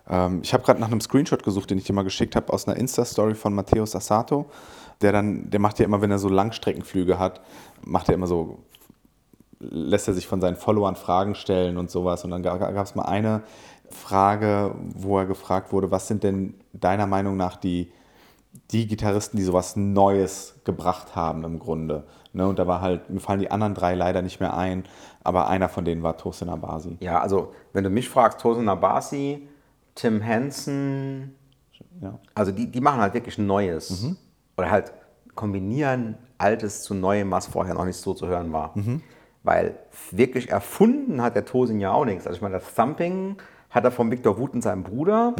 Ähm, 0.09 0.41
ich 0.43 0.53
habe 0.53 0.63
gerade 0.65 0.81
nach 0.81 0.91
einem 0.91 1.01
Screenshot 1.01 1.43
gesucht, 1.43 1.71
den 1.71 1.79
ich 1.79 1.85
dir 1.85 1.93
mal 1.93 2.05
geschickt 2.05 2.37
habe, 2.37 2.53
aus 2.53 2.69
einer 2.69 2.77
Insta-Story 2.77 3.35
von 3.35 3.55
Matthäus 3.55 3.95
Assato. 3.95 4.47
Der 5.01 5.13
dann, 5.13 5.51
der 5.51 5.61
macht 5.61 5.79
ja 5.79 5.85
immer, 5.85 6.01
wenn 6.01 6.11
er 6.11 6.19
so 6.19 6.29
Langstreckenflüge 6.29 7.19
hat, 7.19 7.41
macht 7.85 8.09
er 8.09 8.15
immer 8.15 8.27
so, 8.27 8.59
lässt 9.59 10.07
er 10.09 10.15
sich 10.15 10.27
von 10.27 10.41
seinen 10.41 10.57
Followern 10.57 10.95
Fragen 10.95 11.35
stellen 11.35 11.79
und 11.79 11.91
sowas. 11.91 12.25
Und 12.25 12.31
dann 12.31 12.43
gab 12.43 12.77
es 12.77 12.95
mal 12.95 13.05
eine 13.05 13.43
Frage, 13.91 14.75
wo 14.95 15.19
er 15.19 15.27
gefragt 15.27 15.73
wurde, 15.73 15.91
was 15.91 16.09
sind 16.09 16.23
denn 16.23 16.55
deiner 16.73 17.07
Meinung 17.07 17.37
nach 17.37 17.57
die, 17.57 17.91
die 18.71 18.87
Gitarristen, 18.87 19.37
die 19.37 19.43
sowas 19.43 19.77
Neues 19.77 20.55
gebracht 20.65 21.17
haben 21.17 21.45
im 21.45 21.59
Grunde? 21.59 22.05
Ne, 22.33 22.49
und 22.49 22.59
da 22.59 22.67
war 22.67 22.81
halt, 22.81 23.11
mir 23.11 23.21
fallen 23.21 23.39
die 23.39 23.51
anderen 23.53 23.75
drei 23.75 23.95
leider 23.95 24.21
nicht 24.21 24.41
mehr 24.41 24.57
ein, 24.57 24.85
aber 25.23 25.47
einer 25.47 25.69
von 25.69 25.85
denen 25.85 26.03
war 26.03 26.17
Tosin 26.17 26.49
Abasi. 26.49 26.97
Ja, 26.99 27.21
also 27.21 27.53
wenn 27.73 27.85
du 27.85 27.91
mich 27.91 28.09
fragst, 28.09 28.41
Tosin 28.41 28.69
Abasi, 28.69 29.49
Tim 29.95 30.20
Henson, 30.20 31.34
Ja. 32.01 32.18
also 32.34 32.53
die, 32.53 32.70
die 32.70 32.80
machen 32.80 33.01
halt 33.01 33.14
wirklich 33.14 33.38
Neues. 33.38 34.07
Oder 34.57 34.70
halt 34.70 34.92
kombinieren 35.34 36.16
Altes 36.38 36.82
zu 36.82 36.95
Neuem, 36.95 37.30
was 37.30 37.47
vorher 37.47 37.74
noch 37.74 37.84
nicht 37.84 37.97
so 37.97 38.14
zu 38.14 38.26
hören 38.26 38.53
war. 38.53 38.74
Weil 39.42 39.76
wirklich 40.11 40.49
erfunden 40.51 41.20
hat 41.22 41.34
der 41.36 41.45
Tosin 41.45 41.80
ja 41.80 41.92
auch 41.92 42.05
nichts. 42.05 42.26
Also 42.26 42.36
ich 42.36 42.42
meine, 42.42 42.55
das 42.55 42.74
Thumping 42.74 43.36
hat 43.70 43.84
er 43.84 43.90
von 43.90 44.11
Victor 44.11 44.38
Wooten, 44.38 44.62
seinem 44.62 44.82
Bruder. 44.84 45.34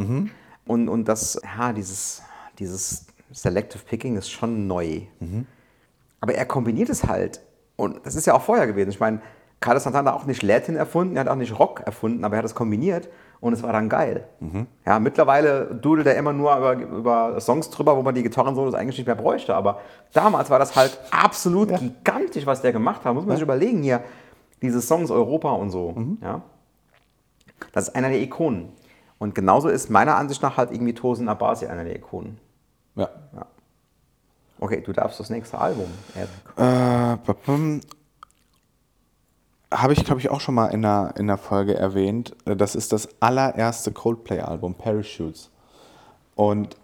Und, 0.67 0.89
und 0.89 1.05
das, 1.07 1.41
ja, 1.57 1.73
dieses, 1.73 2.21
dieses 2.59 3.07
Selective 3.31 3.83
Picking 3.83 4.15
ist 4.17 4.29
schon 4.29 4.67
neu. 4.67 5.01
Aber 6.21 6.33
er 6.33 6.45
kombiniert 6.45 6.89
es 6.89 7.05
halt. 7.05 7.41
Und 7.75 8.05
das 8.05 8.15
ist 8.15 8.25
ja 8.25 8.33
auch 8.33 8.41
vorher 8.41 8.67
gewesen. 8.67 8.89
Ich 8.89 8.99
meine, 8.99 9.21
Carlos 9.59 9.83
Santana 9.83 10.11
hat 10.13 10.19
auch 10.21 10.25
nicht 10.25 10.43
Latin 10.43 10.75
erfunden, 10.75 11.15
er 11.15 11.21
hat 11.21 11.27
auch 11.27 11.35
nicht 11.35 11.57
Rock 11.57 11.81
erfunden, 11.81 12.23
aber 12.23 12.35
er 12.35 12.39
hat 12.39 12.45
es 12.45 12.55
kombiniert 12.55 13.09
und 13.39 13.53
es 13.53 13.63
war 13.63 13.73
dann 13.73 13.89
geil. 13.89 14.27
Ja, 14.85 14.99
mittlerweile 14.99 15.75
dudelt 15.75 16.07
er 16.07 16.15
immer 16.15 16.33
nur 16.33 16.55
über, 16.57 16.73
über 16.73 17.39
Songs 17.41 17.69
drüber, 17.69 17.95
wo 17.97 18.01
man 18.01 18.15
die 18.15 18.23
Gitarrensolos 18.23 18.73
eigentlich 18.73 18.97
nicht 18.97 19.07
mehr 19.07 19.15
bräuchte. 19.15 19.55
Aber 19.55 19.79
damals 20.13 20.49
war 20.49 20.59
das 20.59 20.75
halt 20.75 20.99
absolut 21.11 21.75
gigantisch, 21.77 22.45
was 22.45 22.61
der 22.61 22.71
gemacht 22.71 23.05
hat. 23.05 23.13
Muss 23.13 23.25
man 23.25 23.35
sich 23.35 23.43
überlegen 23.43 23.83
hier. 23.83 24.01
Diese 24.61 24.81
Songs 24.81 25.11
Europa 25.11 25.51
und 25.51 25.69
so. 25.69 25.95
Ja. 26.21 26.41
Das 27.71 27.89
ist 27.89 27.95
einer 27.95 28.09
der 28.09 28.21
Ikonen. 28.21 28.69
Und 29.17 29.35
genauso 29.35 29.69
ist 29.69 29.89
meiner 29.89 30.15
Ansicht 30.15 30.41
nach 30.41 30.57
halt 30.57 30.71
irgendwie 30.71 30.93
Tosin 30.93 31.29
Abasi 31.29 31.67
einer 31.67 31.83
der 31.83 31.95
Ikonen. 31.95 32.39
ja. 32.95 33.09
Okay, 34.59 34.81
du 34.81 34.93
darfst 34.93 35.19
das 35.19 35.29
nächste 35.29 35.59
Album, 35.59 35.87
Erik. 36.15 36.29
Äh. 36.57 37.17
Habe 39.73 39.93
ich, 39.93 40.05
glaube 40.05 40.21
ich, 40.21 40.29
auch 40.29 40.41
schon 40.41 40.55
mal 40.55 40.67
in 40.67 40.85
einer, 40.85 41.13
in 41.15 41.23
einer 41.23 41.37
Folge 41.37 41.75
erwähnt. 41.75 42.35
Das 42.45 42.75
ist 42.75 42.93
das 42.93 43.09
allererste 43.19 43.91
Coldplay-Album, 43.91 44.75
Parachutes. 44.75 45.49
Und 46.35 46.77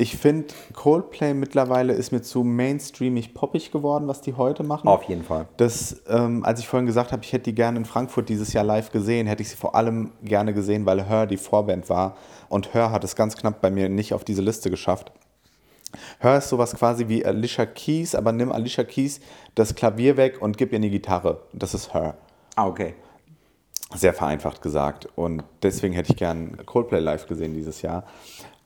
ich 0.00 0.16
finde, 0.16 0.54
Coldplay 0.74 1.34
mittlerweile 1.34 1.92
ist 1.92 2.12
mir 2.12 2.22
zu 2.22 2.44
mainstreamig 2.44 3.34
poppig 3.34 3.72
geworden, 3.72 4.06
was 4.06 4.20
die 4.20 4.34
heute 4.34 4.62
machen. 4.62 4.86
Auf 4.86 5.02
jeden 5.04 5.24
Fall. 5.24 5.48
Das, 5.56 6.02
ähm, 6.08 6.44
als 6.44 6.60
ich 6.60 6.68
vorhin 6.68 6.86
gesagt 6.86 7.10
habe, 7.10 7.24
ich 7.24 7.32
hätte 7.32 7.44
die 7.44 7.54
gerne 7.54 7.78
in 7.78 7.84
Frankfurt 7.84 8.28
dieses 8.28 8.52
Jahr 8.52 8.62
live 8.62 8.92
gesehen, 8.92 9.26
hätte 9.26 9.42
ich 9.42 9.48
sie 9.48 9.56
vor 9.56 9.74
allem 9.74 10.12
gerne 10.22 10.54
gesehen, 10.54 10.86
weil 10.86 11.04
Her 11.04 11.26
die 11.26 11.36
Vorband 11.36 11.88
war. 11.88 12.16
Und 12.48 12.74
Her 12.74 12.92
hat 12.92 13.02
es 13.02 13.16
ganz 13.16 13.36
knapp 13.36 13.60
bei 13.60 13.72
mir 13.72 13.88
nicht 13.88 14.14
auf 14.14 14.22
diese 14.22 14.40
Liste 14.40 14.70
geschafft. 14.70 15.10
Her 16.20 16.38
ist 16.38 16.48
sowas 16.48 16.76
quasi 16.76 17.08
wie 17.08 17.26
Alicia 17.26 17.66
Keys, 17.66 18.14
aber 18.14 18.30
nimm 18.30 18.52
Alicia 18.52 18.84
Keys 18.84 19.18
das 19.56 19.74
Klavier 19.74 20.16
weg 20.16 20.40
und 20.40 20.58
gib 20.58 20.70
ihr 20.70 20.76
eine 20.76 20.90
Gitarre. 20.90 21.42
Das 21.52 21.74
ist 21.74 21.92
Her. 21.92 22.16
Ah, 22.58 22.66
okay. 22.66 22.96
Sehr 23.94 24.12
vereinfacht 24.12 24.62
gesagt. 24.62 25.08
Und 25.14 25.44
deswegen 25.62 25.94
hätte 25.94 26.10
ich 26.10 26.18
gern 26.18 26.56
Coldplay 26.66 26.98
live 26.98 27.28
gesehen 27.28 27.54
dieses 27.54 27.82
Jahr. 27.82 28.02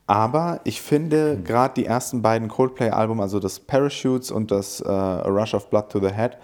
Aber 0.06 0.62
ich 0.64 0.80
finde 0.80 1.38
gerade 1.42 1.74
die 1.74 1.84
ersten 1.84 2.22
beiden 2.22 2.48
Coldplay-Alben, 2.48 3.20
also 3.20 3.38
das 3.38 3.60
Parachutes 3.60 4.30
und 4.30 4.50
das 4.50 4.80
äh, 4.80 4.88
A 4.88 5.28
Rush 5.28 5.52
of 5.52 5.68
Blood 5.68 5.90
to 5.90 6.00
the 6.00 6.14
Head, 6.14 6.38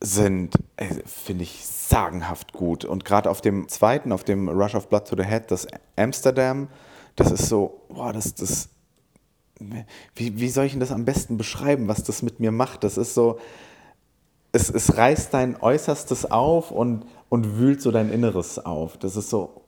sind, 0.00 0.54
äh, 0.76 0.86
finde 1.04 1.42
ich, 1.42 1.66
sagenhaft 1.66 2.54
gut. 2.54 2.86
Und 2.86 3.04
gerade 3.04 3.28
auf 3.28 3.42
dem 3.42 3.68
zweiten, 3.68 4.10
auf 4.10 4.24
dem 4.24 4.48
Rush 4.48 4.74
of 4.74 4.88
Blood 4.88 5.08
to 5.08 5.16
the 5.18 5.24
Head, 5.24 5.50
das 5.50 5.66
Amsterdam, 5.96 6.68
das 7.16 7.30
ist 7.32 7.50
so, 7.50 7.82
boah, 7.90 8.14
das, 8.14 8.34
das, 8.34 8.70
wie, 10.14 10.40
wie 10.40 10.48
soll 10.48 10.64
ich 10.64 10.72
denn 10.72 10.80
das 10.80 10.90
am 10.90 11.04
besten 11.04 11.36
beschreiben, 11.36 11.86
was 11.86 12.02
das 12.02 12.22
mit 12.22 12.40
mir 12.40 12.50
macht? 12.50 12.82
Das 12.82 12.96
ist 12.96 13.12
so, 13.12 13.38
es, 14.52 14.70
es 14.70 14.96
reißt 14.96 15.32
dein 15.32 15.60
Äußerstes 15.60 16.30
auf 16.30 16.70
und, 16.70 17.04
und 17.28 17.58
wühlt 17.58 17.80
so 17.80 17.90
dein 17.90 18.10
Inneres 18.10 18.58
auf. 18.58 18.96
Das 18.96 19.16
ist 19.16 19.30
so, 19.30 19.62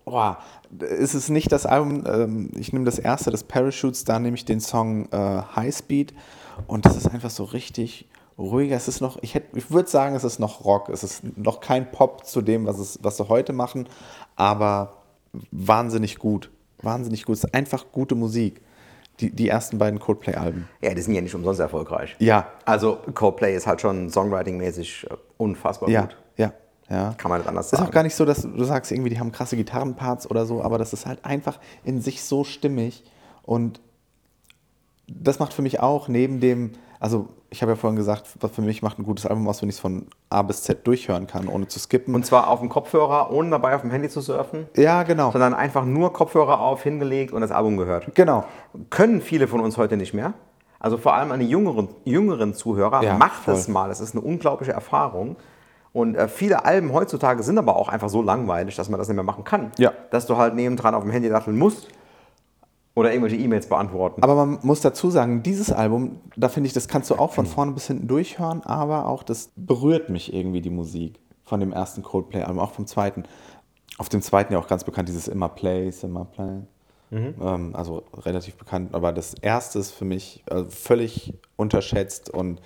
ist 0.80 1.14
es 1.14 1.28
nicht 1.28 1.52
das 1.52 1.66
Album, 1.66 2.04
ähm, 2.06 2.50
ich 2.56 2.72
nehme 2.72 2.84
das 2.84 2.98
erste, 2.98 3.30
das 3.30 3.44
Parachutes, 3.44 4.04
da 4.04 4.18
nehme 4.18 4.36
ich 4.36 4.44
den 4.44 4.60
Song 4.60 5.08
äh, 5.12 5.42
High 5.54 5.74
Speed 5.74 6.14
und 6.66 6.84
das 6.84 6.96
ist 6.96 7.08
einfach 7.08 7.30
so 7.30 7.44
richtig 7.44 8.08
ruhiger. 8.38 8.76
Es 8.76 8.88
ist 8.88 9.00
noch, 9.00 9.22
ich, 9.22 9.36
ich 9.54 9.70
würde 9.70 9.88
sagen, 9.88 10.16
es 10.16 10.24
ist 10.24 10.40
noch 10.40 10.64
Rock, 10.64 10.88
es 10.88 11.04
ist 11.04 11.22
noch 11.36 11.60
kein 11.60 11.90
Pop 11.90 12.26
zu 12.26 12.42
dem, 12.42 12.66
was, 12.66 12.78
es, 12.78 12.98
was 13.02 13.18
sie 13.18 13.28
heute 13.28 13.52
machen, 13.52 13.88
aber 14.36 14.94
wahnsinnig 15.50 16.18
gut. 16.18 16.50
Wahnsinnig 16.82 17.24
gut. 17.24 17.36
Es 17.36 17.44
ist 17.44 17.54
einfach 17.54 17.86
gute 17.92 18.16
Musik. 18.16 18.60
Die, 19.20 19.30
die 19.30 19.48
ersten 19.48 19.78
beiden 19.78 20.00
Coldplay-Alben. 20.00 20.68
Ja, 20.80 20.94
die 20.94 21.00
sind 21.02 21.14
ja 21.14 21.20
nicht 21.20 21.34
umsonst 21.34 21.60
erfolgreich. 21.60 22.16
Ja. 22.18 22.48
Also 22.64 22.98
Coldplay 23.14 23.54
ist 23.54 23.66
halt 23.66 23.80
schon 23.80 24.08
songwriting-mäßig 24.10 25.08
äh, 25.10 25.14
unfassbar 25.36 25.88
Ja, 25.90 26.02
gut. 26.02 26.16
ja, 26.36 26.52
ja. 26.88 27.14
Kann 27.18 27.28
man 27.30 27.40
nicht 27.40 27.48
anders 27.48 27.66
Ist 27.66 27.72
sagen. 27.78 27.84
auch 27.88 27.90
gar 27.92 28.02
nicht 28.02 28.14
so, 28.14 28.24
dass 28.24 28.42
du 28.42 28.64
sagst, 28.64 28.90
irgendwie, 28.90 29.10
die 29.10 29.20
haben 29.20 29.30
krasse 29.30 29.56
Gitarrenparts 29.56 30.28
oder 30.30 30.46
so, 30.46 30.62
aber 30.62 30.78
das 30.78 30.92
ist 30.92 31.06
halt 31.06 31.24
einfach 31.24 31.58
in 31.84 32.00
sich 32.00 32.24
so 32.24 32.42
stimmig. 32.42 33.04
Und 33.42 33.80
das 35.06 35.38
macht 35.38 35.52
für 35.52 35.62
mich 35.62 35.80
auch 35.80 36.08
neben 36.08 36.40
dem, 36.40 36.72
also 37.02 37.26
ich 37.50 37.62
habe 37.62 37.72
ja 37.72 37.76
vorhin 37.76 37.96
gesagt, 37.96 38.28
was 38.38 38.52
für 38.52 38.62
mich 38.62 38.80
macht 38.80 39.00
ein 39.00 39.02
gutes 39.02 39.26
Album 39.26 39.48
aus, 39.48 39.60
wenn 39.60 39.68
ich 39.68 39.74
es 39.74 39.80
von 39.80 40.06
A 40.30 40.42
bis 40.42 40.62
Z 40.62 40.86
durchhören 40.86 41.26
kann, 41.26 41.48
ohne 41.48 41.66
zu 41.66 41.80
skippen. 41.80 42.14
Und 42.14 42.24
zwar 42.24 42.46
auf 42.46 42.60
dem 42.60 42.68
Kopfhörer, 42.68 43.32
ohne 43.32 43.50
dabei 43.50 43.74
auf 43.74 43.80
dem 43.80 43.90
Handy 43.90 44.08
zu 44.08 44.20
surfen, 44.20 44.68
ja, 44.76 45.02
genau. 45.02 45.32
sondern 45.32 45.52
einfach 45.52 45.84
nur 45.84 46.12
Kopfhörer 46.12 46.60
auf, 46.60 46.84
hingelegt 46.84 47.32
und 47.32 47.40
das 47.40 47.50
Album 47.50 47.76
gehört. 47.76 48.14
Genau. 48.14 48.44
Können 48.90 49.20
viele 49.20 49.48
von 49.48 49.58
uns 49.58 49.78
heute 49.78 49.96
nicht 49.96 50.14
mehr. 50.14 50.34
Also 50.78 50.96
vor 50.96 51.14
allem 51.14 51.32
an 51.32 51.40
die 51.40 51.48
jüngeren, 51.48 51.88
jüngeren 52.04 52.54
Zuhörer, 52.54 53.02
Ja, 53.02 53.14
macht 53.14 53.42
voll. 53.42 53.54
es 53.54 53.66
mal. 53.66 53.88
Das 53.88 54.00
ist 54.00 54.14
eine 54.14 54.24
unglaubliche 54.24 54.70
Erfahrung. 54.70 55.34
Und 55.92 56.14
äh, 56.14 56.28
viele 56.28 56.64
Alben 56.64 56.92
heutzutage 56.92 57.42
sind 57.42 57.58
aber 57.58 57.74
auch 57.74 57.88
einfach 57.88 58.10
so 58.10 58.22
langweilig, 58.22 58.76
dass 58.76 58.88
man 58.88 58.98
das 58.98 59.08
nicht 59.08 59.16
mehr 59.16 59.24
machen 59.24 59.42
kann. 59.42 59.72
Ja. 59.76 59.92
Dass 60.12 60.26
du 60.26 60.36
halt 60.36 60.54
nebendran 60.54 60.94
auf 60.94 61.02
dem 61.02 61.10
Handy 61.10 61.28
datteln 61.28 61.58
musst. 61.58 61.88
Oder 62.94 63.12
irgendwelche 63.12 63.36
E-Mails 63.36 63.68
beantworten. 63.68 64.22
Aber 64.22 64.34
man 64.34 64.58
muss 64.62 64.82
dazu 64.82 65.10
sagen, 65.10 65.42
dieses 65.42 65.72
Album, 65.72 66.20
da 66.36 66.50
finde 66.50 66.66
ich, 66.66 66.74
das 66.74 66.88
kannst 66.88 67.08
du 67.08 67.14
auch 67.14 67.32
von 67.32 67.46
vorne 67.46 67.72
bis 67.72 67.86
hinten 67.86 68.06
durchhören, 68.06 68.62
aber 68.64 69.08
auch 69.08 69.22
das 69.22 69.50
berührt 69.56 70.10
mich 70.10 70.34
irgendwie, 70.34 70.60
die 70.60 70.70
Musik 70.70 71.18
von 71.44 71.60
dem 71.60 71.72
ersten 71.72 72.02
Coldplay-Album, 72.02 72.58
auch 72.58 72.72
vom 72.72 72.86
zweiten. 72.86 73.24
Auf 73.96 74.08
dem 74.10 74.20
zweiten 74.20 74.52
ja 74.52 74.58
auch 74.58 74.66
ganz 74.66 74.84
bekannt, 74.84 75.08
dieses 75.08 75.26
Immer 75.26 75.48
Play, 75.48 75.90
Immer 76.02 76.26
Play. 76.26 76.62
Mhm. 77.12 77.34
Ähm, 77.42 77.70
also 77.74 78.04
relativ 78.14 78.56
bekannt, 78.56 78.94
aber 78.94 79.12
das 79.12 79.34
erste 79.34 79.78
ist 79.78 79.90
für 79.90 80.06
mich 80.06 80.42
äh, 80.46 80.64
völlig 80.64 81.34
unterschätzt 81.56 82.30
und 82.30 82.60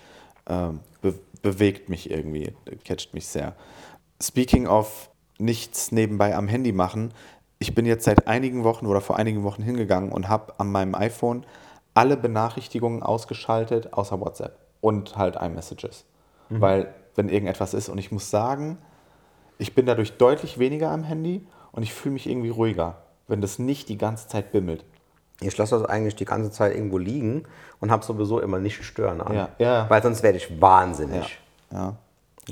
ähm, 0.49 0.81
be 1.03 1.15
bewegt 1.43 1.89
mich 1.89 2.11
irgendwie, 2.11 2.55
catcht 2.85 3.15
mich 3.15 3.29
sehr. 3.29 3.55
Speaking 4.21 4.67
of 4.67 5.11
nichts 5.39 5.93
nebenbei 5.93 6.35
am 6.35 6.49
Handy 6.49 6.73
machen, 6.73 7.13
ich 7.59 7.75
bin 7.75 7.87
jetzt 7.87 8.05
seit 8.05 8.27
einigen 8.29 8.65
Wochen 8.65 8.87
oder 8.87 9.01
vor 9.01 9.17
einigen 9.17 9.43
Wochen 9.43 9.63
hingegangen 9.63 10.13
und 10.13 10.29
habe 10.29 10.55
an 10.59 10.71
meinem 10.71 10.95
iPhone 10.95 11.45
alle 11.95 12.17
Benachrichtigungen 12.17 13.03
ausgeschaltet, 13.03 13.93
außer 13.95 14.21
WhatsApp 14.21 14.59
und 14.81 15.17
halt 15.17 15.37
iMessages. 15.37 16.05
Mhm. 16.51 16.61
Weil, 16.61 16.95
wenn 17.15 17.29
irgendetwas 17.29 17.73
ist, 17.73 17.89
und 17.89 17.99
ich 17.99 18.13
muss 18.13 18.31
sagen, 18.31 18.79
ich 19.59 19.75
bin 19.75 19.87
dadurch 19.87 20.19
deutlich 20.19 20.59
weniger 20.59 20.91
am 20.91 21.03
Handy 21.03 21.47
und 21.73 21.83
ich 21.83 21.95
fühle 21.95 22.13
mich 22.13 22.29
irgendwie 22.29 22.51
ruhiger, 22.51 22.99
wenn 23.27 23.41
das 23.41 23.59
nicht 23.59 23.89
die 23.89 23.97
ganze 23.97 24.29
Zeit 24.29 24.53
bimmelt. 24.53 24.85
Ich 25.41 25.57
lasse 25.57 25.79
das 25.79 25.89
eigentlich 25.89 26.17
die 26.17 26.25
ganze 26.25 26.51
Zeit 26.51 26.75
irgendwo 26.75 26.99
liegen 26.99 27.45
und 27.81 27.91
habe 27.91 28.05
sowieso 28.05 28.41
immer 28.41 28.59
nicht 28.59 28.83
stören 28.85 29.21
an. 29.21 29.35
Ja, 29.35 29.49
ja. 29.59 29.91
Weil 29.91 30.03
sonst 30.03 30.23
werde 30.23 30.39
ich 30.39 30.61
wahnsinnig. 30.61 31.39
Ja. 31.73 31.95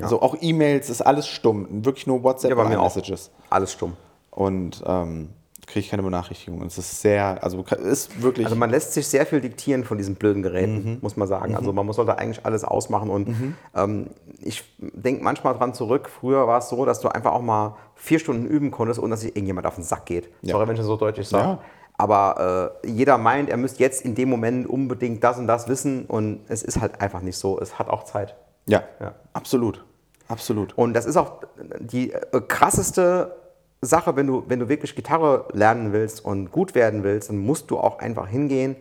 Also 0.00 0.20
auch 0.20 0.36
E-Mails 0.40 0.90
ist 0.90 1.02
alles 1.02 1.26
stumm. 1.26 1.84
Wirklich 1.84 2.06
nur 2.06 2.22
WhatsApp 2.22 2.56
und 2.56 2.72
iMessages. 2.72 3.30
Alles 3.48 3.72
stumm 3.72 3.96
und 4.34 4.82
ähm, 4.86 5.30
kriege 5.66 5.80
ich 5.80 5.90
keine 5.90 6.02
Benachrichtigung. 6.02 6.62
Es 6.62 6.78
ist 6.78 7.00
sehr, 7.00 7.42
also 7.42 7.62
ist 7.62 8.22
wirklich. 8.22 8.46
Also 8.46 8.56
man 8.56 8.70
lässt 8.70 8.92
sich 8.92 9.06
sehr 9.06 9.26
viel 9.26 9.40
diktieren 9.40 9.84
von 9.84 9.98
diesen 9.98 10.16
blöden 10.16 10.42
Geräten, 10.42 10.84
mhm. 10.84 10.98
muss 11.00 11.16
man 11.16 11.28
sagen. 11.28 11.52
Mhm. 11.52 11.56
Also 11.56 11.72
man 11.72 11.86
muss 11.86 11.96
sollte 11.96 12.18
eigentlich 12.18 12.44
alles 12.44 12.64
ausmachen. 12.64 13.10
Und 13.10 13.28
mhm. 13.28 13.54
ähm, 13.74 14.10
ich 14.40 14.64
denke 14.78 15.22
manchmal 15.22 15.54
dran 15.54 15.74
zurück, 15.74 16.08
früher 16.08 16.46
war 16.46 16.58
es 16.58 16.68
so, 16.68 16.84
dass 16.84 17.00
du 17.00 17.08
einfach 17.08 17.32
auch 17.32 17.42
mal 17.42 17.76
vier 17.94 18.18
Stunden 18.18 18.46
üben 18.46 18.70
konntest, 18.70 19.00
ohne 19.00 19.10
dass 19.10 19.20
sich 19.20 19.30
irgendjemand 19.34 19.66
auf 19.66 19.76
den 19.76 19.84
Sack 19.84 20.06
geht. 20.06 20.28
Ja. 20.42 20.52
Sorry, 20.52 20.66
wenn 20.66 20.74
ich 20.74 20.80
das 20.80 20.86
so 20.86 20.96
deutlich 20.96 21.28
sage. 21.28 21.48
Ja. 21.48 21.58
Aber 21.96 22.80
äh, 22.82 22.88
jeder 22.88 23.18
meint, 23.18 23.48
er 23.48 23.56
müsste 23.56 23.80
jetzt 23.80 24.04
in 24.04 24.14
dem 24.14 24.28
Moment 24.28 24.68
unbedingt 24.68 25.22
das 25.22 25.38
und 25.38 25.46
das 25.46 25.68
wissen 25.68 26.06
und 26.06 26.40
es 26.48 26.62
ist 26.62 26.80
halt 26.80 27.00
einfach 27.00 27.22
nicht 27.22 27.38
so. 27.38 27.60
Es 27.60 27.78
hat 27.78 27.88
auch 27.88 28.02
Zeit. 28.04 28.34
Ja, 28.66 28.82
ja. 29.00 29.14
absolut. 29.32 29.84
Absolut. 30.26 30.76
Und 30.76 30.94
das 30.94 31.04
ist 31.04 31.16
auch 31.16 31.42
die 31.78 32.12
äh, 32.12 32.40
krasseste 32.48 33.43
Sache, 33.86 34.16
wenn 34.16 34.26
du, 34.26 34.44
wenn 34.48 34.58
du 34.58 34.68
wirklich 34.68 34.94
Gitarre 34.94 35.46
lernen 35.52 35.92
willst 35.92 36.24
und 36.24 36.50
gut 36.50 36.74
werden 36.74 37.02
willst, 37.02 37.28
dann 37.28 37.38
musst 37.38 37.70
du 37.70 37.78
auch 37.78 37.98
einfach 37.98 38.28
hingehen 38.28 38.76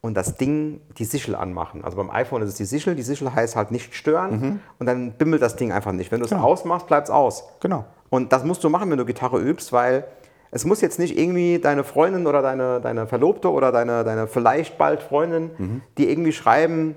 und 0.00 0.14
das 0.14 0.36
Ding, 0.36 0.80
die 0.98 1.04
Sichel 1.04 1.34
anmachen. 1.34 1.84
Also 1.84 1.96
beim 1.96 2.10
iPhone 2.10 2.42
ist 2.42 2.50
es 2.50 2.54
die 2.54 2.64
Sichel, 2.64 2.94
die 2.94 3.02
Sichel 3.02 3.34
heißt 3.34 3.56
halt 3.56 3.70
nicht 3.70 3.94
stören 3.94 4.40
mhm. 4.40 4.60
und 4.78 4.86
dann 4.86 5.12
bimmelt 5.12 5.42
das 5.42 5.56
Ding 5.56 5.72
einfach 5.72 5.92
nicht. 5.92 6.12
Wenn 6.12 6.20
du 6.20 6.24
es 6.24 6.30
genau. 6.30 6.44
ausmachst, 6.44 6.86
bleibt 6.86 7.08
es 7.08 7.10
aus. 7.10 7.44
Genau. 7.60 7.84
Und 8.08 8.32
das 8.32 8.44
musst 8.44 8.62
du 8.62 8.70
machen, 8.70 8.90
wenn 8.90 8.98
du 8.98 9.04
Gitarre 9.04 9.40
übst, 9.40 9.72
weil 9.72 10.04
es 10.50 10.64
muss 10.64 10.80
jetzt 10.80 10.98
nicht 10.98 11.18
irgendwie 11.18 11.58
deine 11.58 11.84
Freundin 11.84 12.26
oder 12.26 12.40
deine, 12.40 12.80
deine 12.80 13.06
Verlobte 13.06 13.50
oder 13.50 13.72
deine, 13.72 14.04
deine 14.04 14.26
vielleicht 14.26 14.78
bald 14.78 15.02
Freundin, 15.02 15.50
mhm. 15.58 15.82
die 15.98 16.08
irgendwie 16.08 16.32
schreiben, 16.32 16.94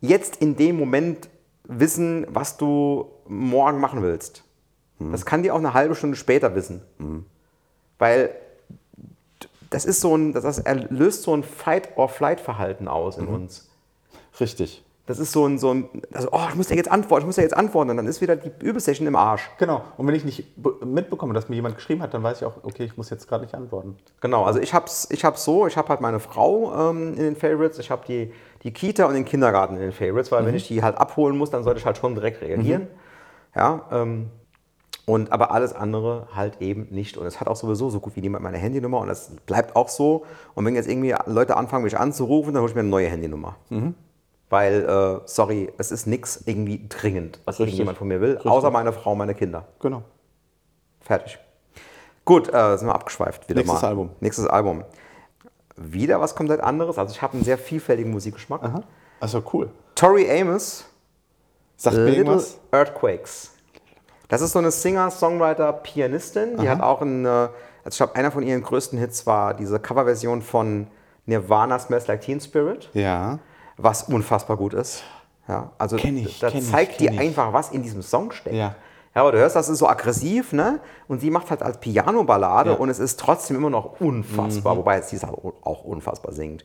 jetzt 0.00 0.36
in 0.36 0.56
dem 0.56 0.78
Moment 0.78 1.30
wissen, 1.66 2.26
was 2.28 2.56
du 2.56 3.10
morgen 3.26 3.80
machen 3.80 4.02
willst. 4.02 4.43
Mhm. 4.98 5.12
Das 5.12 5.26
kann 5.26 5.42
die 5.42 5.50
auch 5.50 5.58
eine 5.58 5.74
halbe 5.74 5.94
Stunde 5.94 6.16
später 6.16 6.54
wissen. 6.54 6.82
Mhm. 6.98 7.26
Weil 7.98 8.30
das 9.70 9.84
ist 9.84 10.00
so 10.00 10.16
ein, 10.16 10.32
das 10.32 10.62
löst 10.90 11.22
so 11.22 11.34
ein 11.34 11.42
Fight-or-Flight-Verhalten 11.42 12.88
aus 12.88 13.18
in 13.18 13.26
mhm. 13.26 13.34
uns. 13.34 13.68
Richtig. 14.40 14.84
Das 15.06 15.18
ist 15.18 15.32
so 15.32 15.46
ein, 15.46 15.58
so 15.58 15.70
ein 15.70 15.88
also, 16.14 16.28
oh, 16.32 16.46
ich 16.48 16.54
muss 16.54 16.70
ja 16.70 16.76
jetzt 16.76 16.90
antworten, 16.90 17.24
ich 17.24 17.26
muss 17.26 17.36
ja 17.36 17.42
jetzt 17.42 17.56
antworten 17.56 17.90
und 17.90 17.98
dann 17.98 18.06
ist 18.06 18.22
wieder 18.22 18.36
die 18.36 18.50
Übesession 18.64 19.06
im 19.06 19.16
Arsch. 19.16 19.50
Genau. 19.58 19.82
Und 19.98 20.06
wenn 20.06 20.14
ich 20.14 20.24
nicht 20.24 20.46
mitbekomme, 20.82 21.34
dass 21.34 21.50
mir 21.50 21.56
jemand 21.56 21.76
geschrieben 21.76 22.00
hat, 22.00 22.14
dann 22.14 22.22
weiß 22.22 22.38
ich 22.38 22.46
auch, 22.46 22.54
okay, 22.62 22.84
ich 22.84 22.96
muss 22.96 23.10
jetzt 23.10 23.28
gerade 23.28 23.44
nicht 23.44 23.54
antworten. 23.54 23.98
Genau, 24.22 24.44
also 24.44 24.60
ich 24.60 24.72
habe 24.72 24.86
es 24.86 25.06
ich 25.10 25.22
hab's 25.26 25.44
so, 25.44 25.66
ich 25.66 25.76
habe 25.76 25.90
halt 25.90 26.00
meine 26.00 26.20
Frau 26.20 26.90
ähm, 26.90 27.08
in 27.08 27.22
den 27.22 27.36
Favorites, 27.36 27.78
ich 27.78 27.90
habe 27.90 28.02
die, 28.06 28.32
die 28.62 28.72
Kita 28.72 29.04
und 29.04 29.12
den 29.12 29.26
Kindergarten 29.26 29.74
in 29.74 29.82
den 29.82 29.92
Favorites, 29.92 30.32
weil 30.32 30.42
mhm. 30.42 30.46
wenn 30.46 30.54
ich 30.54 30.68
die 30.68 30.82
halt 30.82 30.96
abholen 30.96 31.36
muss, 31.36 31.50
dann 31.50 31.64
sollte 31.64 31.80
ich 31.80 31.84
halt 31.84 31.98
schon 31.98 32.14
direkt 32.14 32.40
reagieren. 32.40 32.82
Mhm. 32.82 32.88
Ja, 33.54 33.86
ähm, 33.92 34.30
und 35.06 35.32
aber 35.32 35.50
alles 35.50 35.74
andere 35.74 36.28
halt 36.34 36.60
eben 36.60 36.88
nicht. 36.90 37.16
Und 37.16 37.26
es 37.26 37.40
hat 37.40 37.48
auch 37.48 37.56
sowieso 37.56 37.90
so 37.90 38.00
gut 38.00 38.16
wie 38.16 38.20
niemand 38.20 38.42
meine 38.42 38.58
Handynummer 38.58 39.00
und 39.00 39.08
das 39.08 39.30
bleibt 39.46 39.76
auch 39.76 39.88
so. 39.88 40.24
Und 40.54 40.64
wenn 40.64 40.74
jetzt 40.74 40.88
irgendwie 40.88 41.14
Leute 41.26 41.56
anfangen, 41.56 41.84
mich 41.84 41.98
anzurufen, 41.98 42.54
dann 42.54 42.62
hole 42.62 42.70
ich 42.70 42.74
mir 42.74 42.80
eine 42.80 42.88
neue 42.88 43.08
Handynummer. 43.08 43.56
Mhm. 43.68 43.94
Weil, 44.50 44.84
äh, 44.84 45.20
sorry, 45.26 45.72
es 45.78 45.90
ist 45.90 46.06
nichts 46.06 46.42
irgendwie 46.46 46.86
dringend, 46.88 47.40
was 47.44 47.58
Richtig. 47.58 47.74
irgendjemand 47.74 47.98
von 47.98 48.08
mir 48.08 48.20
will, 48.20 48.32
Richtig. 48.34 48.50
außer 48.50 48.70
meine 48.70 48.92
Frau, 48.92 49.14
meine 49.14 49.34
Kinder. 49.34 49.66
Genau. 49.80 50.02
Fertig. 51.00 51.38
Gut, 52.24 52.52
äh, 52.52 52.78
sind 52.78 52.88
wir 52.88 52.94
abgeschweift 52.94 53.48
wieder 53.48 53.60
Nächstes 53.60 53.82
mal. 53.82 53.88
Album. 53.88 54.10
Nächstes 54.20 54.46
Album. 54.46 54.84
Wieder 55.76 56.20
was 56.20 56.34
komplett 56.34 56.60
anderes. 56.60 56.98
Also 56.98 57.12
ich 57.12 57.20
habe 57.20 57.34
einen 57.34 57.44
sehr 57.44 57.58
vielfältigen 57.58 58.10
Musikgeschmack. 58.12 58.62
Aha. 58.62 58.82
Also 59.20 59.42
cool. 59.52 59.70
Tori 59.94 60.30
Amos. 60.30 60.86
Sagt 61.76 61.96
mir 61.96 62.14
irgendwas? 62.14 62.58
Earthquakes. 62.70 63.53
Das 64.34 64.40
ist 64.40 64.50
so 64.50 64.58
eine 64.58 64.72
Singer, 64.72 65.12
Songwriter, 65.12 65.72
Pianistin. 65.72 66.56
Die 66.56 66.66
Aha. 66.66 66.74
hat 66.74 66.82
auch 66.82 67.02
eine, 67.02 67.50
also 67.84 67.90
ich 67.90 67.96
glaube, 67.98 68.16
einer 68.16 68.32
von 68.32 68.42
ihren 68.42 68.64
größten 68.64 68.98
Hits 68.98 69.28
war 69.28 69.54
diese 69.54 69.78
Coverversion 69.78 70.42
von 70.42 70.88
Nirvana 71.24 71.78
Smells 71.78 72.08
Like 72.08 72.22
Teen 72.22 72.40
Spirit. 72.40 72.90
Ja. 72.94 73.38
Was 73.76 74.02
unfassbar 74.02 74.56
gut 74.56 74.74
ist. 74.74 75.04
Ja, 75.46 75.70
also 75.78 75.96
kenn 75.98 76.16
ich, 76.16 76.40
da 76.40 76.50
zeigt 76.50 77.00
ich, 77.00 77.08
dir 77.08 77.20
einfach, 77.20 77.52
was 77.52 77.70
in 77.70 77.84
diesem 77.84 78.02
Song 78.02 78.32
steckt. 78.32 78.56
Ja. 78.56 78.74
Ja, 79.14 79.20
aber 79.20 79.30
du 79.30 79.38
hörst, 79.38 79.54
das 79.54 79.68
ist 79.68 79.78
so 79.78 79.86
aggressiv, 79.86 80.52
ne? 80.52 80.80
Und 81.06 81.20
sie 81.20 81.30
macht 81.30 81.50
halt 81.50 81.62
als 81.62 81.78
Piano-Ballade 81.78 82.70
ja. 82.70 82.76
und 82.76 82.88
es 82.88 82.98
ist 82.98 83.20
trotzdem 83.20 83.56
immer 83.56 83.70
noch 83.70 84.00
unfassbar, 84.00 84.74
mhm. 84.74 84.78
wobei 84.78 85.00
sie 85.02 85.16
halt 85.20 85.32
auch 85.62 85.84
unfassbar 85.84 86.32
singt. 86.32 86.64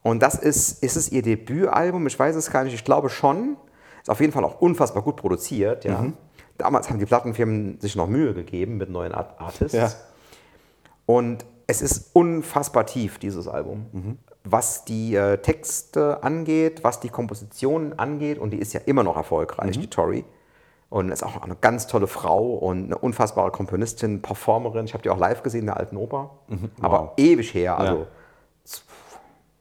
Und 0.00 0.22
das 0.22 0.36
ist, 0.36 0.82
ist 0.82 0.96
es 0.96 1.12
ihr 1.12 1.20
Debütalbum? 1.20 2.06
Ich 2.06 2.18
weiß 2.18 2.36
es 2.36 2.50
gar 2.50 2.64
nicht, 2.64 2.72
ich 2.72 2.84
glaube 2.84 3.10
schon. 3.10 3.58
Ist 4.00 4.08
auf 4.08 4.20
jeden 4.20 4.32
Fall 4.32 4.44
auch 4.44 4.62
unfassbar 4.62 5.02
gut 5.02 5.16
produziert, 5.16 5.84
ja. 5.84 5.98
Mhm. 5.98 6.14
Damals 6.62 6.88
haben 6.88 7.00
die 7.00 7.06
Plattenfirmen 7.06 7.80
sich 7.80 7.96
noch 7.96 8.06
Mühe 8.06 8.34
gegeben 8.34 8.76
mit 8.76 8.88
neuen 8.88 9.12
Art 9.12 9.40
Artists. 9.40 9.72
Ja. 9.76 9.90
Und 11.06 11.44
es 11.66 11.82
ist 11.82 12.14
unfassbar 12.14 12.86
tief, 12.86 13.18
dieses 13.18 13.48
Album. 13.48 13.86
Mhm. 13.90 14.18
Was 14.44 14.84
die 14.84 15.16
äh, 15.16 15.38
Texte 15.38 16.22
angeht, 16.22 16.84
was 16.84 17.00
die 17.00 17.08
Kompositionen 17.08 17.98
angeht, 17.98 18.38
und 18.38 18.50
die 18.50 18.58
ist 18.58 18.74
ja 18.74 18.80
immer 18.86 19.02
noch 19.02 19.16
erfolgreich, 19.16 19.76
mhm. 19.76 19.80
die 19.80 19.90
Tori. 19.90 20.24
Und 20.88 21.10
ist 21.10 21.24
auch 21.24 21.42
eine 21.42 21.56
ganz 21.56 21.88
tolle 21.88 22.06
Frau 22.06 22.54
und 22.54 22.84
eine 22.84 22.98
unfassbare 22.98 23.50
Komponistin, 23.50 24.22
Performerin. 24.22 24.84
Ich 24.84 24.94
habe 24.94 25.02
die 25.02 25.10
auch 25.10 25.18
live 25.18 25.42
gesehen 25.42 25.62
in 25.62 25.66
der 25.66 25.78
alten 25.78 25.96
Oper. 25.96 26.30
Mhm. 26.46 26.70
Wow. 26.76 26.84
Aber 26.84 27.12
ewig 27.16 27.54
her. 27.54 27.76
Also, 27.76 27.96
ja. 27.96 28.06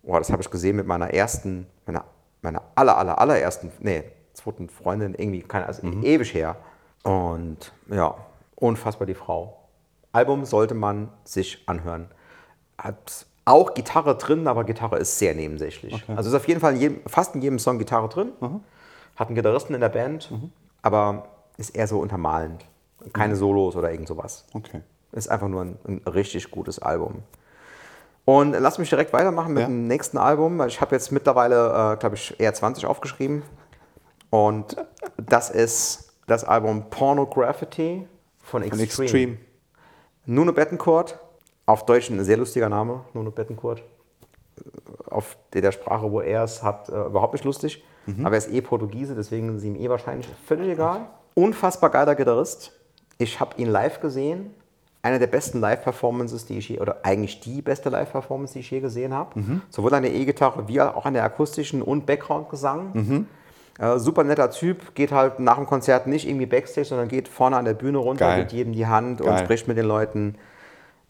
oh, 0.03 0.17
das 0.19 0.31
habe 0.31 0.43
ich 0.43 0.51
gesehen 0.51 0.75
mit 0.75 0.85
meiner 0.85 1.11
ersten, 1.11 1.65
meiner, 1.87 2.03
meiner 2.43 2.61
aller, 2.75 2.95
aller, 2.95 3.17
allerersten, 3.17 3.71
nee, 3.79 4.03
zweiten 4.33 4.69
Freundin, 4.69 5.15
irgendwie, 5.15 5.41
keine 5.41 5.65
also 5.65 5.87
mhm. 5.87 6.03
ewig 6.03 6.31
her. 6.33 6.57
Und 7.03 7.71
ja, 7.89 8.15
unfassbar 8.55 9.07
die 9.07 9.15
Frau. 9.15 9.57
Album 10.11 10.45
sollte 10.45 10.73
man 10.73 11.09
sich 11.23 11.63
anhören. 11.67 12.09
Hat 12.77 13.25
auch 13.45 13.73
Gitarre 13.73 14.17
drin, 14.17 14.47
aber 14.47 14.63
Gitarre 14.63 14.97
ist 14.97 15.17
sehr 15.17 15.33
nebensächlich. 15.33 15.93
Okay. 15.93 16.13
Also 16.15 16.29
ist 16.29 16.35
auf 16.35 16.47
jeden 16.47 16.59
Fall 16.59 16.73
in 16.75 16.79
jedem, 16.79 17.01
fast 17.07 17.35
in 17.35 17.41
jedem 17.41 17.59
Song 17.59 17.79
Gitarre 17.79 18.09
drin. 18.09 18.31
Mhm. 18.39 18.61
Hat 19.15 19.27
einen 19.27 19.35
Gitarristen 19.35 19.73
in 19.73 19.81
der 19.81 19.89
Band, 19.89 20.31
mhm. 20.31 20.51
aber 20.81 21.27
ist 21.57 21.71
eher 21.71 21.87
so 21.87 21.99
untermalend. 21.99 22.65
Keine 23.13 23.33
mhm. 23.33 23.39
Solos 23.39 23.75
oder 23.75 23.91
irgend 23.91 24.07
sowas. 24.07 24.45
Okay. 24.53 24.81
Ist 25.11 25.29
einfach 25.29 25.47
nur 25.47 25.63
ein, 25.63 25.79
ein 25.87 26.01
richtig 26.07 26.51
gutes 26.51 26.79
Album. 26.79 27.23
Und 28.25 28.51
lass 28.51 28.77
mich 28.77 28.89
direkt 28.89 29.13
weitermachen 29.13 29.53
mit 29.53 29.61
ja. 29.61 29.67
dem 29.67 29.87
nächsten 29.87 30.17
Album. 30.17 30.61
Ich 30.67 30.79
habe 30.79 30.95
jetzt 30.95 31.11
mittlerweile, 31.11 31.93
äh, 31.93 31.97
glaube 31.97 32.15
ich, 32.15 32.39
eher 32.39 32.53
20 32.53 32.85
aufgeschrieben. 32.85 33.41
Und 34.29 34.77
das 35.17 35.49
ist 35.49 36.10
das 36.31 36.43
Album 36.45 36.89
Pornography 36.89 38.07
von 38.39 38.63
Extreme. 38.63 38.87
Von 38.87 39.03
Extreme. 39.03 39.37
Nuno 40.25 40.53
Bettencourt, 40.53 41.19
auf 41.65 41.85
Deutsch 41.85 42.09
ein 42.09 42.23
sehr 42.23 42.37
lustiger 42.37 42.69
Name, 42.69 43.01
Nuno 43.13 43.31
Bettencourt. 43.31 43.83
Auf 45.09 45.37
der 45.53 45.71
Sprache, 45.71 46.09
wo 46.11 46.21
er 46.21 46.43
es 46.43 46.63
hat, 46.63 46.89
äh, 46.89 46.93
überhaupt 46.93 47.33
nicht 47.33 47.43
lustig. 47.43 47.83
Mhm. 48.05 48.25
Aber 48.25 48.35
er 48.35 48.37
ist 48.37 48.51
eh 48.51 48.61
Portugiese, 48.61 49.13
deswegen 49.13 49.57
ist 49.57 49.63
ihm 49.63 49.75
eh 49.75 49.89
wahrscheinlich 49.89 50.27
völlig 50.45 50.69
egal. 50.69 51.07
Unfassbar 51.33 51.89
geiler 51.89 52.15
Gitarrist. 52.15 52.71
Ich 53.17 53.39
habe 53.39 53.55
ihn 53.57 53.67
live 53.67 53.99
gesehen. 53.99 54.53
Eine 55.03 55.17
der 55.17 55.27
besten 55.27 55.59
Live-Performances, 55.59 56.45
die 56.45 56.59
ich 56.59 56.69
je, 56.69 56.79
oder 56.79 56.97
eigentlich 57.03 57.39
die 57.39 57.63
beste 57.63 57.89
Live-Performance, 57.89 58.53
die 58.53 58.59
ich 58.59 58.69
je 58.69 58.79
gesehen 58.79 59.13
habe. 59.13 59.39
Mhm. 59.39 59.61
Sowohl 59.69 59.93
an 59.95 60.03
der 60.03 60.13
E-Gitarre 60.13 60.67
wie 60.67 60.79
auch 60.79 61.05
an 61.05 61.15
der 61.15 61.23
akustischen 61.23 61.81
und 61.81 62.05
Background-Gesang. 62.05 62.91
Mhm. 62.93 63.27
Äh, 63.79 63.97
super 63.99 64.23
netter 64.23 64.51
Typ, 64.51 64.95
geht 64.95 65.11
halt 65.11 65.39
nach 65.39 65.55
dem 65.55 65.65
Konzert 65.65 66.07
nicht 66.07 66.27
irgendwie 66.27 66.45
Backstage, 66.45 66.87
sondern 66.87 67.07
geht 67.07 67.27
vorne 67.27 67.57
an 67.57 67.65
der 67.65 67.73
Bühne 67.73 67.97
runter, 67.97 68.25
Geil. 68.25 68.39
gibt 68.39 68.51
jedem 68.51 68.73
die 68.73 68.87
Hand 68.87 69.19
Geil. 69.19 69.29
und 69.29 69.39
spricht 69.39 69.67
mit 69.67 69.77
den 69.77 69.85
Leuten. 69.85 70.35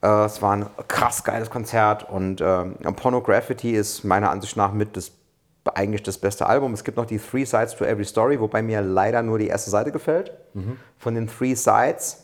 Äh, 0.01 0.26
es 0.26 0.41
war 0.41 0.55
ein 0.55 0.66
krass 0.88 1.24
geiles 1.24 1.49
Konzert 1.49 2.09
und 2.09 2.41
äh, 2.41 2.64
Pornography 2.95 3.72
ist 3.72 4.03
meiner 4.03 4.30
Ansicht 4.30 4.57
nach 4.57 4.74
mit 4.74 4.95
das 4.95 5.12
eigentlich 5.76 6.03
das 6.03 6.18
beste 6.18 6.47
Album. 6.47 6.74
Es 6.74 6.84
gibt 6.84 6.97
noch 6.97 7.05
die 7.05 7.20
Three 7.20 7.45
Sides 7.45 7.76
to 7.76 7.86
Every 7.86 8.05
Story, 8.05 8.39
wobei 8.39 8.62
mir 8.62 8.82
leider 8.82 9.22
nur 9.22 9.38
die 9.38 9.47
erste 9.47 9.70
Seite 9.70 9.91
gefällt 9.91 10.32
mhm. 10.53 10.78
von 10.97 11.14
den 11.14 11.28
Three 11.28 11.53
Sides. 11.53 12.24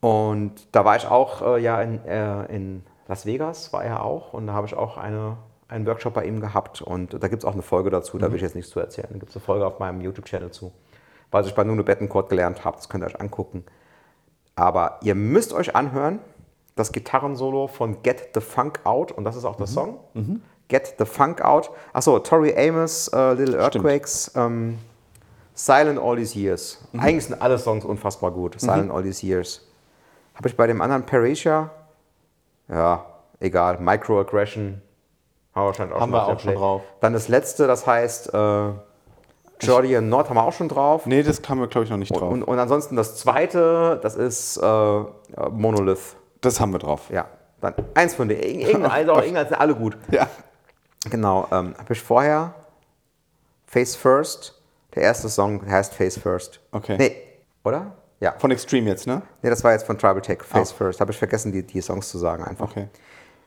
Und 0.00 0.52
da 0.72 0.84
war 0.84 0.96
ich 0.96 1.06
auch 1.06 1.42
äh, 1.42 1.62
ja 1.62 1.80
in, 1.82 2.04
äh, 2.04 2.44
in 2.54 2.84
Las 3.08 3.26
Vegas, 3.26 3.72
war 3.72 3.84
er 3.84 4.04
auch. 4.04 4.32
Und 4.32 4.46
da 4.46 4.52
habe 4.52 4.66
ich 4.66 4.74
auch 4.74 4.98
eine, 4.98 5.36
einen 5.68 5.86
Workshop 5.86 6.14
bei 6.14 6.24
ihm 6.24 6.40
gehabt. 6.40 6.82
Und 6.82 7.22
da 7.22 7.28
gibt 7.28 7.42
es 7.42 7.48
auch 7.48 7.52
eine 7.52 7.62
Folge 7.62 7.90
dazu, 7.90 8.18
da 8.18 8.28
will 8.28 8.36
ich 8.36 8.42
jetzt 8.42 8.54
nichts 8.54 8.70
zu 8.70 8.80
erzählen. 8.80 9.08
Da 9.10 9.18
gibt 9.18 9.30
es 9.30 9.36
eine 9.36 9.44
Folge 9.44 9.66
auf 9.66 9.78
meinem 9.78 10.00
YouTube-Channel 10.00 10.50
zu. 10.50 10.72
Was 11.30 11.46
ich 11.46 11.54
bei 11.54 11.62
Nuno 11.62 11.84
Bettencourt 11.84 12.30
gelernt 12.30 12.64
habe, 12.64 12.76
das 12.76 12.88
könnt 12.88 13.04
ihr 13.04 13.06
euch 13.06 13.20
angucken. 13.20 13.64
Aber 14.54 14.98
ihr 15.02 15.14
müsst 15.14 15.52
euch 15.52 15.76
anhören, 15.76 16.20
das 16.74 16.90
Gitarrensolo 16.92 17.66
von 17.66 18.02
Get 18.02 18.30
the 18.34 18.40
Funk 18.40 18.80
Out. 18.84 19.12
Und 19.12 19.24
das 19.24 19.36
ist 19.36 19.44
auch 19.44 19.56
der 19.56 19.66
mhm. 19.66 19.72
Song. 19.72 19.98
Mhm. 20.14 20.42
Get 20.68 20.94
the 20.98 21.04
Funk 21.04 21.42
Out. 21.42 21.70
Achso, 21.92 22.18
Tori 22.18 22.54
Amos, 22.56 23.10
uh, 23.12 23.32
Little 23.32 23.58
Earthquakes, 23.58 24.32
ähm, 24.34 24.78
Silent 25.54 25.98
All 25.98 26.16
These 26.16 26.38
Years. 26.38 26.78
Mhm. 26.92 27.00
Eigentlich 27.00 27.24
sind 27.26 27.42
alle 27.42 27.58
Songs 27.58 27.84
unfassbar 27.84 28.30
gut. 28.30 28.54
Mhm. 28.54 28.60
Silent 28.60 28.90
All 28.90 29.02
These 29.02 29.26
Years. 29.26 29.66
Habe 30.34 30.48
ich 30.48 30.56
bei 30.56 30.66
dem 30.66 30.80
anderen 30.80 31.04
Parasia, 31.04 31.70
ja, 32.68 33.04
egal, 33.40 33.78
Microaggression, 33.80 34.80
haben 35.58 35.64
wir 35.64 35.66
wahrscheinlich 35.66 35.96
auch, 35.96 36.00
haben 36.00 36.12
wir 36.12 36.26
auch 36.26 36.40
schon 36.40 36.54
drauf. 36.54 36.82
Dann 37.00 37.12
das 37.12 37.28
letzte, 37.28 37.66
das 37.66 37.86
heißt 37.86 38.32
äh, 38.32 38.70
Jordi 39.60 39.96
and 39.96 40.08
Nord 40.08 40.28
haben 40.28 40.36
wir 40.36 40.44
auch 40.44 40.52
schon 40.52 40.68
drauf. 40.68 41.06
Nee, 41.06 41.22
das 41.22 41.42
kam 41.42 41.60
wir, 41.60 41.66
glaube 41.66 41.84
ich, 41.84 41.90
noch 41.90 41.96
nicht 41.96 42.14
drauf. 42.14 42.30
Und, 42.32 42.42
und, 42.42 42.58
ansonsten 42.58 42.96
das 42.96 43.16
zweite, 43.16 43.98
das 44.02 44.14
ist 44.14 44.56
äh, 44.56 45.00
Monolith. 45.50 46.16
Das 46.40 46.60
haben 46.60 46.72
wir 46.72 46.78
drauf. 46.78 47.10
Ja. 47.10 47.26
Dann 47.60 47.74
eins 47.94 48.14
von 48.14 48.28
denen. 48.28 48.60
Irgendein, 48.60 48.90
also, 48.90 49.14
irgendein 49.20 49.48
sind 49.48 49.60
alle 49.60 49.74
gut. 49.74 49.96
Ja. 50.10 50.28
Genau, 51.10 51.46
ähm, 51.50 51.74
habe 51.78 51.92
ich 51.92 52.00
vorher 52.00 52.54
Face 53.66 53.96
First. 53.96 54.54
Der 54.94 55.02
erste 55.02 55.28
Song 55.28 55.68
heißt 55.68 55.94
Face 55.94 56.18
First. 56.18 56.60
Okay. 56.72 56.96
Nee, 56.98 57.16
oder? 57.64 57.92
Ja. 58.20 58.34
Von 58.38 58.50
Extreme 58.50 58.88
jetzt, 58.88 59.06
ne? 59.06 59.22
Nee, 59.42 59.50
das 59.50 59.62
war 59.62 59.72
jetzt 59.72 59.86
von 59.86 59.96
Tribal 59.96 60.20
Tech, 60.20 60.42
Face 60.42 60.72
oh. 60.72 60.76
First. 60.76 61.00
Habe 61.00 61.12
ich 61.12 61.18
vergessen, 61.18 61.52
die, 61.52 61.62
die 61.62 61.80
Songs 61.80 62.08
zu 62.08 62.18
sagen 62.18 62.44
einfach. 62.44 62.70
Okay. 62.70 62.88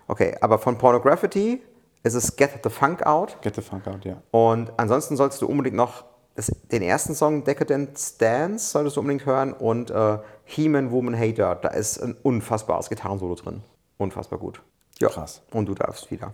Okay, 0.07 0.35
aber 0.41 0.59
von 0.59 0.77
Pornography 0.77 1.61
ist 2.03 2.13
es 2.13 2.35
Get 2.35 2.61
the 2.63 2.69
Funk 2.69 3.05
Out. 3.05 3.41
Get 3.41 3.55
the 3.55 3.61
Funk 3.61 3.87
Out, 3.87 4.05
ja. 4.05 4.21
Und 4.31 4.71
ansonsten 4.77 5.17
solltest 5.17 5.41
du 5.41 5.47
unbedingt 5.47 5.75
noch 5.75 6.05
das, 6.35 6.51
den 6.71 6.81
ersten 6.81 7.13
Song 7.13 7.43
Decadent 7.43 7.97
Stance 7.97 8.69
solltest 8.69 8.95
du 8.95 9.01
unbedingt 9.01 9.25
hören 9.25 9.53
und 9.53 9.91
äh, 9.91 10.17
He-Man 10.45 10.91
Woman 10.91 11.17
Hater. 11.17 11.55
Da 11.55 11.69
ist 11.69 12.01
ein 12.01 12.15
unfassbares 12.23 12.89
Gitarrensolo 12.89 13.35
drin. 13.35 13.63
Unfassbar 13.97 14.39
gut. 14.39 14.61
Ja. 14.99 15.09
Krass. 15.09 15.41
Und 15.51 15.67
du 15.67 15.75
darfst 15.75 16.09
wieder. 16.09 16.33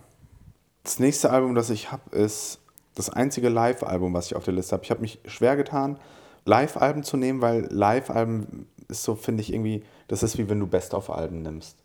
Das 0.84 0.98
nächste 0.98 1.30
Album, 1.30 1.54
das 1.54 1.70
ich 1.70 1.90
habe, 1.90 2.16
ist 2.16 2.60
das 2.94 3.10
einzige 3.10 3.48
Live-Album, 3.48 4.14
was 4.14 4.26
ich 4.26 4.36
auf 4.36 4.44
der 4.44 4.54
Liste 4.54 4.72
habe. 4.72 4.84
Ich 4.84 4.90
habe 4.90 5.00
mich 5.00 5.20
schwer 5.26 5.56
getan, 5.56 5.98
Live-Alben 6.44 7.02
zu 7.02 7.16
nehmen, 7.16 7.42
weil 7.42 7.66
Live-Alben 7.70 8.68
ist 8.88 9.02
so, 9.02 9.14
finde 9.14 9.42
ich 9.42 9.52
irgendwie, 9.52 9.84
das 10.06 10.22
ist 10.22 10.38
wie 10.38 10.48
wenn 10.48 10.60
du 10.60 10.66
Best-of-Alben 10.66 11.42
nimmst. 11.42 11.76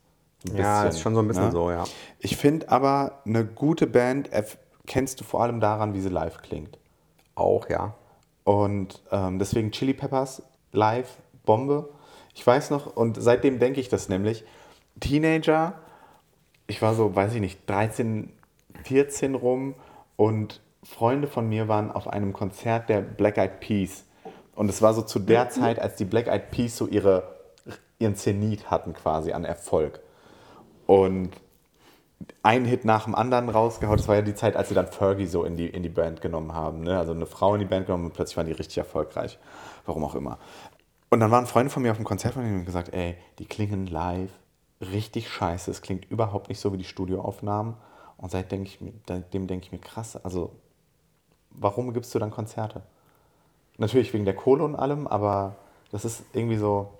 Ein 0.49 0.57
ja, 0.57 0.83
ist 0.83 0.99
schon 0.99 1.15
so 1.15 1.21
ein 1.21 1.27
bisschen 1.27 1.45
ne? 1.45 1.51
so, 1.51 1.71
ja. 1.71 1.83
Ich 2.19 2.37
finde 2.37 2.69
aber, 2.69 3.21
eine 3.25 3.45
gute 3.45 3.87
Band 3.87 4.29
kennst 4.85 5.19
du 5.19 5.23
vor 5.23 5.41
allem 5.41 5.59
daran, 5.59 5.93
wie 5.93 6.01
sie 6.01 6.09
live 6.09 6.41
klingt. 6.41 6.77
Auch, 7.35 7.69
ja. 7.69 7.95
Und 8.43 9.01
ähm, 9.11 9.39
deswegen 9.39 9.71
Chili 9.71 9.93
Peppers 9.93 10.43
live, 10.71 11.17
Bombe. 11.45 11.89
Ich 12.33 12.45
weiß 12.45 12.71
noch, 12.71 12.95
und 12.95 13.21
seitdem 13.21 13.59
denke 13.59 13.79
ich 13.79 13.89
das 13.89 14.09
nämlich, 14.09 14.43
Teenager, 14.99 15.73
ich 16.67 16.81
war 16.81 16.93
so, 16.93 17.15
weiß 17.15 17.33
ich 17.35 17.41
nicht, 17.41 17.69
13, 17.69 18.31
14 18.83 19.35
rum 19.35 19.75
und 20.15 20.61
Freunde 20.83 21.27
von 21.27 21.47
mir 21.47 21.67
waren 21.67 21.91
auf 21.91 22.07
einem 22.07 22.33
Konzert 22.33 22.89
der 22.89 23.01
Black 23.01 23.37
Eyed 23.37 23.59
Peas. 23.59 24.03
Und 24.55 24.69
es 24.69 24.81
war 24.81 24.93
so 24.93 25.01
zu 25.01 25.19
der 25.19 25.49
Zeit, 25.49 25.79
als 25.79 25.95
die 25.95 26.05
Black 26.05 26.27
Eyed 26.27 26.51
Peas 26.51 26.77
so 26.77 26.87
ihre, 26.87 27.35
ihren 27.99 28.15
Zenit 28.15 28.69
hatten 28.69 28.93
quasi 28.93 29.31
an 29.31 29.45
Erfolg. 29.45 30.01
Und 30.85 31.31
ein 32.41 32.65
Hit 32.65 32.85
nach 32.85 33.05
dem 33.05 33.15
anderen 33.15 33.49
rausgehauen. 33.49 33.97
Das 33.97 34.07
war 34.07 34.15
ja 34.15 34.21
die 34.21 34.35
Zeit, 34.35 34.55
als 34.55 34.69
sie 34.69 34.75
dann 34.75 34.87
Fergie 34.87 35.25
so 35.25 35.43
in 35.43 35.55
die, 35.55 35.67
in 35.67 35.83
die 35.83 35.89
Band 35.89 36.21
genommen 36.21 36.53
haben. 36.53 36.81
Ne? 36.81 36.97
Also 36.97 37.11
eine 37.11 37.25
Frau 37.25 37.53
in 37.53 37.59
die 37.59 37.65
Band 37.65 37.85
genommen 37.85 38.05
und 38.05 38.13
plötzlich 38.13 38.37
waren 38.37 38.47
die 38.47 38.53
richtig 38.53 38.77
erfolgreich. 38.77 39.39
Warum 39.85 40.03
auch 40.03 40.15
immer. 40.15 40.37
Und 41.09 41.19
dann 41.19 41.31
waren 41.31 41.45
Freunde 41.45 41.69
von 41.69 41.83
mir 41.83 41.91
auf 41.91 41.97
dem 41.97 42.05
Konzert 42.05 42.35
und 42.35 42.65
gesagt, 42.65 42.93
ey, 42.93 43.15
die 43.39 43.45
klingen 43.45 43.87
live 43.87 44.31
richtig 44.81 45.29
scheiße. 45.29 45.69
Es 45.71 45.81
klingt 45.81 46.09
überhaupt 46.09 46.49
nicht 46.49 46.59
so 46.59 46.73
wie 46.73 46.77
die 46.77 46.83
Studioaufnahmen. 46.83 47.75
Und 48.17 48.31
seitdem 48.31 48.65
denke 48.65 49.65
ich 49.65 49.71
mir, 49.71 49.79
krass, 49.79 50.15
also 50.15 50.51
warum 51.51 51.93
gibst 51.93 52.13
du 52.15 52.19
dann 52.19 52.31
Konzerte? 52.31 52.83
Natürlich 53.77 54.13
wegen 54.13 54.25
der 54.25 54.35
Kohle 54.35 54.63
und 54.63 54.75
allem, 54.75 55.07
aber 55.07 55.55
das 55.91 56.05
ist 56.05 56.23
irgendwie 56.33 56.57
so, 56.57 56.93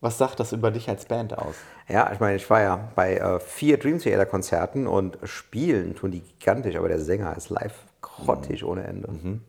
was 0.00 0.18
sagt 0.18 0.40
das 0.40 0.52
über 0.52 0.70
dich 0.70 0.88
als 0.88 1.06
Band 1.06 1.36
aus? 1.38 1.56
Ja, 1.88 2.10
ich 2.12 2.18
meine, 2.18 2.36
ich 2.36 2.48
war 2.50 2.60
ja 2.60 2.88
bei 2.94 3.16
äh, 3.16 3.38
vier 3.38 3.78
Dream 3.78 3.98
Theater 3.98 4.26
Konzerten 4.26 4.86
und 4.86 5.18
spielen 5.22 5.94
tun 5.94 6.10
die 6.10 6.20
gigantisch, 6.20 6.76
aber 6.76 6.88
der 6.88 6.98
Sänger 6.98 7.36
ist 7.36 7.48
live 7.50 7.84
grottig 8.00 8.62
mhm. 8.62 8.68
ohne 8.68 8.84
Ende. 8.84 9.10
Mhm. 9.10 9.40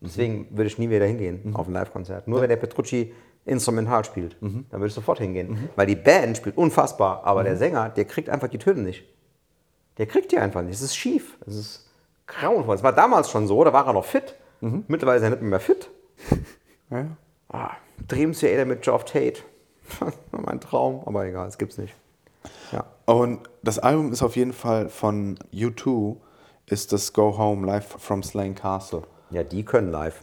Deswegen 0.00 0.46
würde 0.50 0.66
ich 0.66 0.78
nie 0.78 0.90
wieder 0.90 1.06
hingehen 1.06 1.40
mhm. 1.44 1.56
auf 1.56 1.68
ein 1.68 1.72
Live-Konzert. 1.72 2.26
Nur 2.28 2.38
ja. 2.38 2.42
wenn 2.42 2.50
der 2.50 2.56
Petrucci 2.56 3.12
instrumental 3.44 4.04
spielt, 4.04 4.40
mhm. 4.40 4.66
dann 4.70 4.80
würde 4.80 4.88
ich 4.88 4.94
sofort 4.94 5.18
hingehen. 5.18 5.50
Mhm. 5.50 5.68
Weil 5.76 5.86
die 5.86 5.96
Band 5.96 6.36
spielt 6.36 6.56
unfassbar, 6.56 7.24
aber 7.24 7.42
der 7.44 7.54
mhm. 7.54 7.58
Sänger, 7.58 7.88
der 7.88 8.04
kriegt 8.04 8.28
einfach 8.28 8.48
die 8.48 8.58
Töne 8.58 8.82
nicht. 8.82 9.04
Der 9.98 10.06
kriegt 10.06 10.32
die 10.32 10.38
einfach 10.38 10.62
nicht. 10.62 10.74
Es 10.74 10.82
ist 10.82 10.96
schief. 10.96 11.36
Es 11.46 11.54
ist 11.54 11.90
grauenvoll. 12.26 12.76
Es 12.76 12.82
war 12.82 12.92
damals 12.92 13.30
schon 13.30 13.46
so, 13.46 13.62
da 13.62 13.72
war 13.72 13.86
er 13.86 13.92
noch 13.92 14.04
fit. 14.04 14.36
Mittlerweile 14.60 15.16
ist 15.16 15.24
er 15.24 15.30
nicht 15.30 15.42
mehr 15.42 15.60
fit. 15.60 15.88
Ja. 16.90 17.06
Ah. 17.48 17.70
Dream 18.06 18.32
Theater 18.32 18.66
mit 18.66 18.82
Geoff 18.82 19.06
Tate. 19.06 19.40
mein 20.30 20.60
Traum, 20.60 21.02
aber 21.06 21.26
egal, 21.26 21.48
es 21.48 21.58
gibt's 21.58 21.78
nicht. 21.78 21.94
Ja. 22.72 22.84
Und 23.06 23.40
das 23.62 23.78
Album 23.78 24.12
ist 24.12 24.22
auf 24.22 24.36
jeden 24.36 24.52
Fall 24.52 24.88
von 24.88 25.38
U2, 25.52 26.16
ist 26.66 26.92
das 26.92 27.12
Go 27.12 27.36
Home 27.38 27.66
Live 27.66 27.96
from 27.98 28.22
Slane 28.22 28.54
Castle. 28.54 29.02
Ja, 29.30 29.42
die 29.42 29.64
können 29.64 29.90
live. 29.90 30.22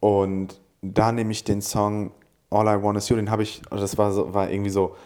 Und 0.00 0.60
da 0.82 1.12
nehme 1.12 1.32
ich 1.32 1.44
den 1.44 1.60
Song 1.62 2.12
All 2.50 2.66
I 2.66 2.82
Want 2.82 2.98
Is 2.98 3.08
You, 3.08 3.16
den 3.16 3.30
habe 3.30 3.42
ich, 3.42 3.62
das 3.70 3.98
war, 3.98 4.12
so, 4.12 4.32
war 4.32 4.50
irgendwie 4.50 4.70
so 4.70 4.96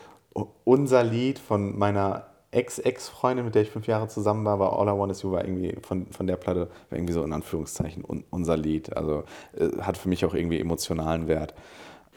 unser 0.64 1.02
Lied 1.02 1.38
von 1.38 1.78
meiner 1.78 2.26
Ex-Ex-Freundin, 2.52 3.46
mit 3.46 3.54
der 3.54 3.62
ich 3.62 3.70
fünf 3.70 3.86
Jahre 3.86 4.08
zusammen 4.08 4.44
war, 4.44 4.58
war 4.58 4.78
All 4.78 4.86
I 4.86 4.98
Want 4.98 5.10
Is 5.10 5.22
You, 5.22 5.32
war 5.32 5.44
irgendwie 5.44 5.76
von, 5.82 6.06
von 6.12 6.26
der 6.26 6.36
Platte, 6.36 6.68
war 6.90 6.98
irgendwie 6.98 7.14
so 7.14 7.24
in 7.24 7.32
Anführungszeichen 7.32 8.04
un, 8.06 8.24
unser 8.30 8.56
Lied. 8.56 8.94
Also 8.96 9.24
äh, 9.56 9.80
hat 9.80 9.96
für 9.96 10.08
mich 10.08 10.24
auch 10.24 10.34
irgendwie 10.34 10.60
emotionalen 10.60 11.28
Wert. 11.28 11.54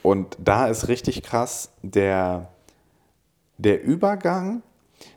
Und 0.06 0.38
da 0.38 0.68
ist 0.68 0.88
richtig 0.88 1.24
krass 1.24 1.72
der, 1.82 2.50
der 3.58 3.84
Übergang, 3.84 4.62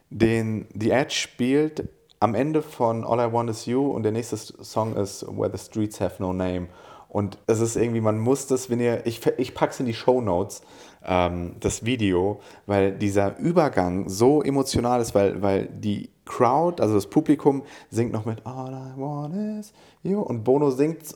den 0.09 0.66
The 0.74 0.93
Edge 0.93 1.14
spielt 1.14 1.91
am 2.20 2.34
Ende 2.34 2.62
von 2.62 3.05
All 3.05 3.20
I 3.20 3.30
Want 3.30 3.51
Is 3.51 3.66
You 3.66 3.86
und 3.86 4.03
der 4.03 4.12
nächste 4.12 4.39
Song 4.39 4.97
ist 4.97 5.26
Where 5.28 5.51
the 5.55 5.62
Streets 5.62 6.01
Have 6.01 6.22
No 6.22 6.32
Name. 6.32 6.68
Und 7.11 7.36
es 7.47 7.61
ist 7.61 7.76
irgendwie, 7.76 8.01
man 8.01 8.18
muss 8.18 8.47
das, 8.47 8.70
wenn 8.70 8.80
ihr, 8.80 9.05
ich, 9.05 9.20
ich 9.36 9.55
pack's 9.55 9.78
in 9.78 9.84
die 9.84 9.93
Show 9.93 10.22
Notes, 10.22 10.62
ähm, 11.05 11.57
das 11.61 11.84
Video, 11.84 12.41
weil 12.64 12.93
dieser 12.93 13.36
Übergang 13.36 14.09
so 14.09 14.43
emotional 14.43 15.03
ist, 15.03 15.14
weil, 15.14 15.43
weil 15.43 15.66
die 15.66 16.09
Crowd, 16.24 16.82
also 16.82 16.95
das 16.95 17.09
Publikum, 17.09 17.62
singt 17.91 18.12
noch 18.12 18.24
mit 18.24 18.47
All 18.47 18.72
I 18.72 18.99
Want 18.99 19.61
Is 19.61 19.74
You 20.03 20.22
und 20.22 20.45
Bono 20.45 20.70
singt 20.70 21.14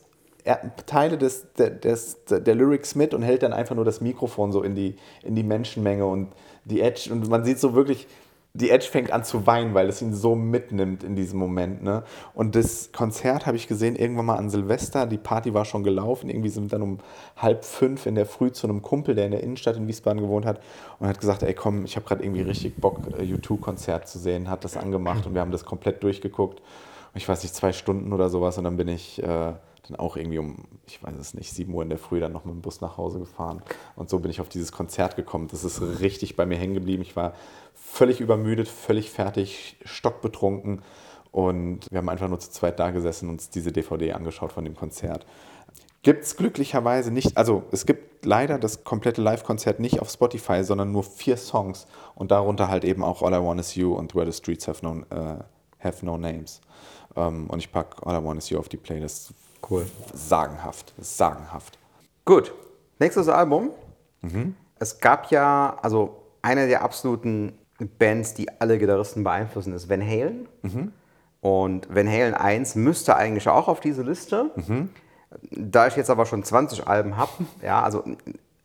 Teile 0.86 1.18
des, 1.18 1.52
des, 1.54 2.24
der 2.28 2.54
Lyrics 2.54 2.94
mit 2.94 3.14
und 3.14 3.22
hält 3.22 3.42
dann 3.42 3.52
einfach 3.52 3.74
nur 3.74 3.84
das 3.84 4.00
Mikrofon 4.00 4.52
so 4.52 4.62
in 4.62 4.74
die, 4.74 4.96
in 5.22 5.34
die 5.34 5.44
Menschenmenge 5.44 6.04
und 6.06 6.32
die 6.64 6.80
Edge. 6.80 7.12
Und 7.12 7.28
man 7.28 7.44
sieht 7.44 7.58
so 7.58 7.74
wirklich, 7.74 8.08
die 8.54 8.68
Edge 8.68 8.86
fängt 8.90 9.10
an 9.12 9.24
zu 9.24 9.46
weinen, 9.46 9.72
weil 9.72 9.88
es 9.88 10.02
ihn 10.02 10.12
so 10.12 10.34
mitnimmt 10.34 11.04
in 11.04 11.16
diesem 11.16 11.38
Moment. 11.38 11.82
Ne? 11.82 12.02
Und 12.34 12.54
das 12.54 12.90
Konzert 12.92 13.46
habe 13.46 13.56
ich 13.56 13.66
gesehen 13.66 13.96
irgendwann 13.96 14.26
mal 14.26 14.36
an 14.36 14.50
Silvester. 14.50 15.06
Die 15.06 15.16
Party 15.16 15.54
war 15.54 15.64
schon 15.64 15.84
gelaufen. 15.84 16.28
Irgendwie 16.28 16.50
sind 16.50 16.64
wir 16.64 16.78
dann 16.78 16.82
um 16.82 16.98
halb 17.36 17.64
fünf 17.64 18.04
in 18.04 18.14
der 18.14 18.26
Früh 18.26 18.52
zu 18.52 18.66
einem 18.66 18.82
Kumpel, 18.82 19.14
der 19.14 19.24
in 19.26 19.30
der 19.30 19.42
Innenstadt 19.42 19.76
in 19.76 19.88
Wiesbaden 19.88 20.20
gewohnt 20.20 20.44
hat 20.44 20.60
und 20.98 21.08
hat 21.08 21.18
gesagt, 21.18 21.42
ey 21.42 21.54
komm, 21.54 21.84
ich 21.86 21.96
habe 21.96 22.06
gerade 22.06 22.22
irgendwie 22.22 22.42
richtig 22.42 22.76
Bock, 22.76 22.98
U2-Konzert 23.18 24.06
zu 24.06 24.18
sehen. 24.18 24.50
Hat 24.50 24.64
das 24.64 24.76
angemacht 24.76 25.26
und 25.26 25.32
wir 25.32 25.40
haben 25.40 25.52
das 25.52 25.64
komplett 25.64 26.02
durchgeguckt. 26.02 26.60
Ich 27.14 27.26
weiß 27.26 27.42
nicht, 27.42 27.54
zwei 27.54 27.72
Stunden 27.72 28.12
oder 28.12 28.28
sowas 28.28 28.58
und 28.58 28.64
dann 28.64 28.76
bin 28.76 28.88
ich... 28.88 29.22
Äh, 29.22 29.52
dann 29.88 29.96
auch 29.96 30.16
irgendwie 30.16 30.38
um, 30.38 30.64
ich 30.86 31.02
weiß 31.02 31.14
es 31.18 31.34
nicht, 31.34 31.52
7 31.52 31.72
Uhr 31.74 31.82
in 31.82 31.88
der 31.88 31.98
Früh 31.98 32.20
dann 32.20 32.32
noch 32.32 32.44
mit 32.44 32.54
dem 32.54 32.62
Bus 32.62 32.80
nach 32.80 32.96
Hause 32.96 33.18
gefahren. 33.18 33.62
Und 33.96 34.10
so 34.10 34.20
bin 34.20 34.30
ich 34.30 34.40
auf 34.40 34.48
dieses 34.48 34.70
Konzert 34.70 35.16
gekommen. 35.16 35.48
Das 35.48 35.64
ist 35.64 35.82
richtig 36.00 36.36
bei 36.36 36.46
mir 36.46 36.56
hängen 36.56 36.74
geblieben. 36.74 37.02
Ich 37.02 37.16
war 37.16 37.34
völlig 37.74 38.20
übermüdet, 38.20 38.68
völlig 38.68 39.10
fertig, 39.10 39.76
stockbetrunken. 39.84 40.82
Und 41.32 41.90
wir 41.90 41.98
haben 41.98 42.08
einfach 42.08 42.28
nur 42.28 42.38
zu 42.38 42.50
zweit 42.50 42.78
da 42.78 42.90
gesessen 42.90 43.28
und 43.28 43.36
uns 43.36 43.50
diese 43.50 43.72
DVD 43.72 44.12
angeschaut 44.12 44.52
von 44.52 44.64
dem 44.64 44.76
Konzert. 44.76 45.26
Gibt 46.02 46.24
es 46.24 46.36
glücklicherweise 46.36 47.12
nicht, 47.12 47.36
also 47.36 47.62
es 47.70 47.86
gibt 47.86 48.24
leider 48.26 48.58
das 48.58 48.82
komplette 48.82 49.22
Live-Konzert 49.22 49.78
nicht 49.78 50.00
auf 50.00 50.10
Spotify, 50.10 50.64
sondern 50.64 50.90
nur 50.90 51.04
vier 51.04 51.36
Songs 51.36 51.86
und 52.16 52.32
darunter 52.32 52.66
halt 52.68 52.84
eben 52.84 53.04
auch 53.04 53.22
All 53.22 53.32
I 53.32 53.44
Want 53.44 53.60
Is 53.60 53.76
You 53.76 53.94
und 53.94 54.14
Where 54.14 54.26
the 54.26 54.36
Streets 54.36 54.66
Have 54.66 54.84
No, 54.84 55.02
äh, 55.10 55.36
have 55.78 56.04
no 56.04 56.18
Names. 56.18 56.60
Ähm, 57.14 57.48
und 57.48 57.60
ich 57.60 57.70
packe 57.70 58.04
All 58.04 58.20
I 58.20 58.24
Want 58.24 58.38
Is 58.38 58.50
You 58.50 58.58
auf 58.58 58.68
die 58.68 58.78
Playlist. 58.78 59.32
Cool. 59.68 59.86
Sagenhaft, 60.12 60.92
sagenhaft. 60.98 61.78
Gut, 62.24 62.52
nächstes 62.98 63.28
Album. 63.28 63.70
Es 64.78 65.00
gab 65.00 65.30
ja, 65.30 65.76
also 65.82 66.22
eine 66.42 66.66
der 66.68 66.82
absoluten 66.82 67.52
Bands, 67.98 68.34
die 68.34 68.48
alle 68.60 68.78
Gitarristen 68.78 69.24
beeinflussen, 69.24 69.72
ist 69.72 69.88
Van 69.88 70.02
Halen. 70.02 70.48
Und 71.40 71.92
Van 71.92 72.08
Halen 72.08 72.34
1 72.34 72.76
müsste 72.76 73.16
eigentlich 73.16 73.48
auch 73.48 73.68
auf 73.68 73.80
diese 73.80 74.02
Liste. 74.02 74.50
Da 75.50 75.86
ich 75.86 75.96
jetzt 75.96 76.10
aber 76.10 76.26
schon 76.26 76.44
20 76.44 76.86
Alben 76.86 77.16
habe, 77.16 77.30
ja, 77.62 77.82
also 77.82 78.04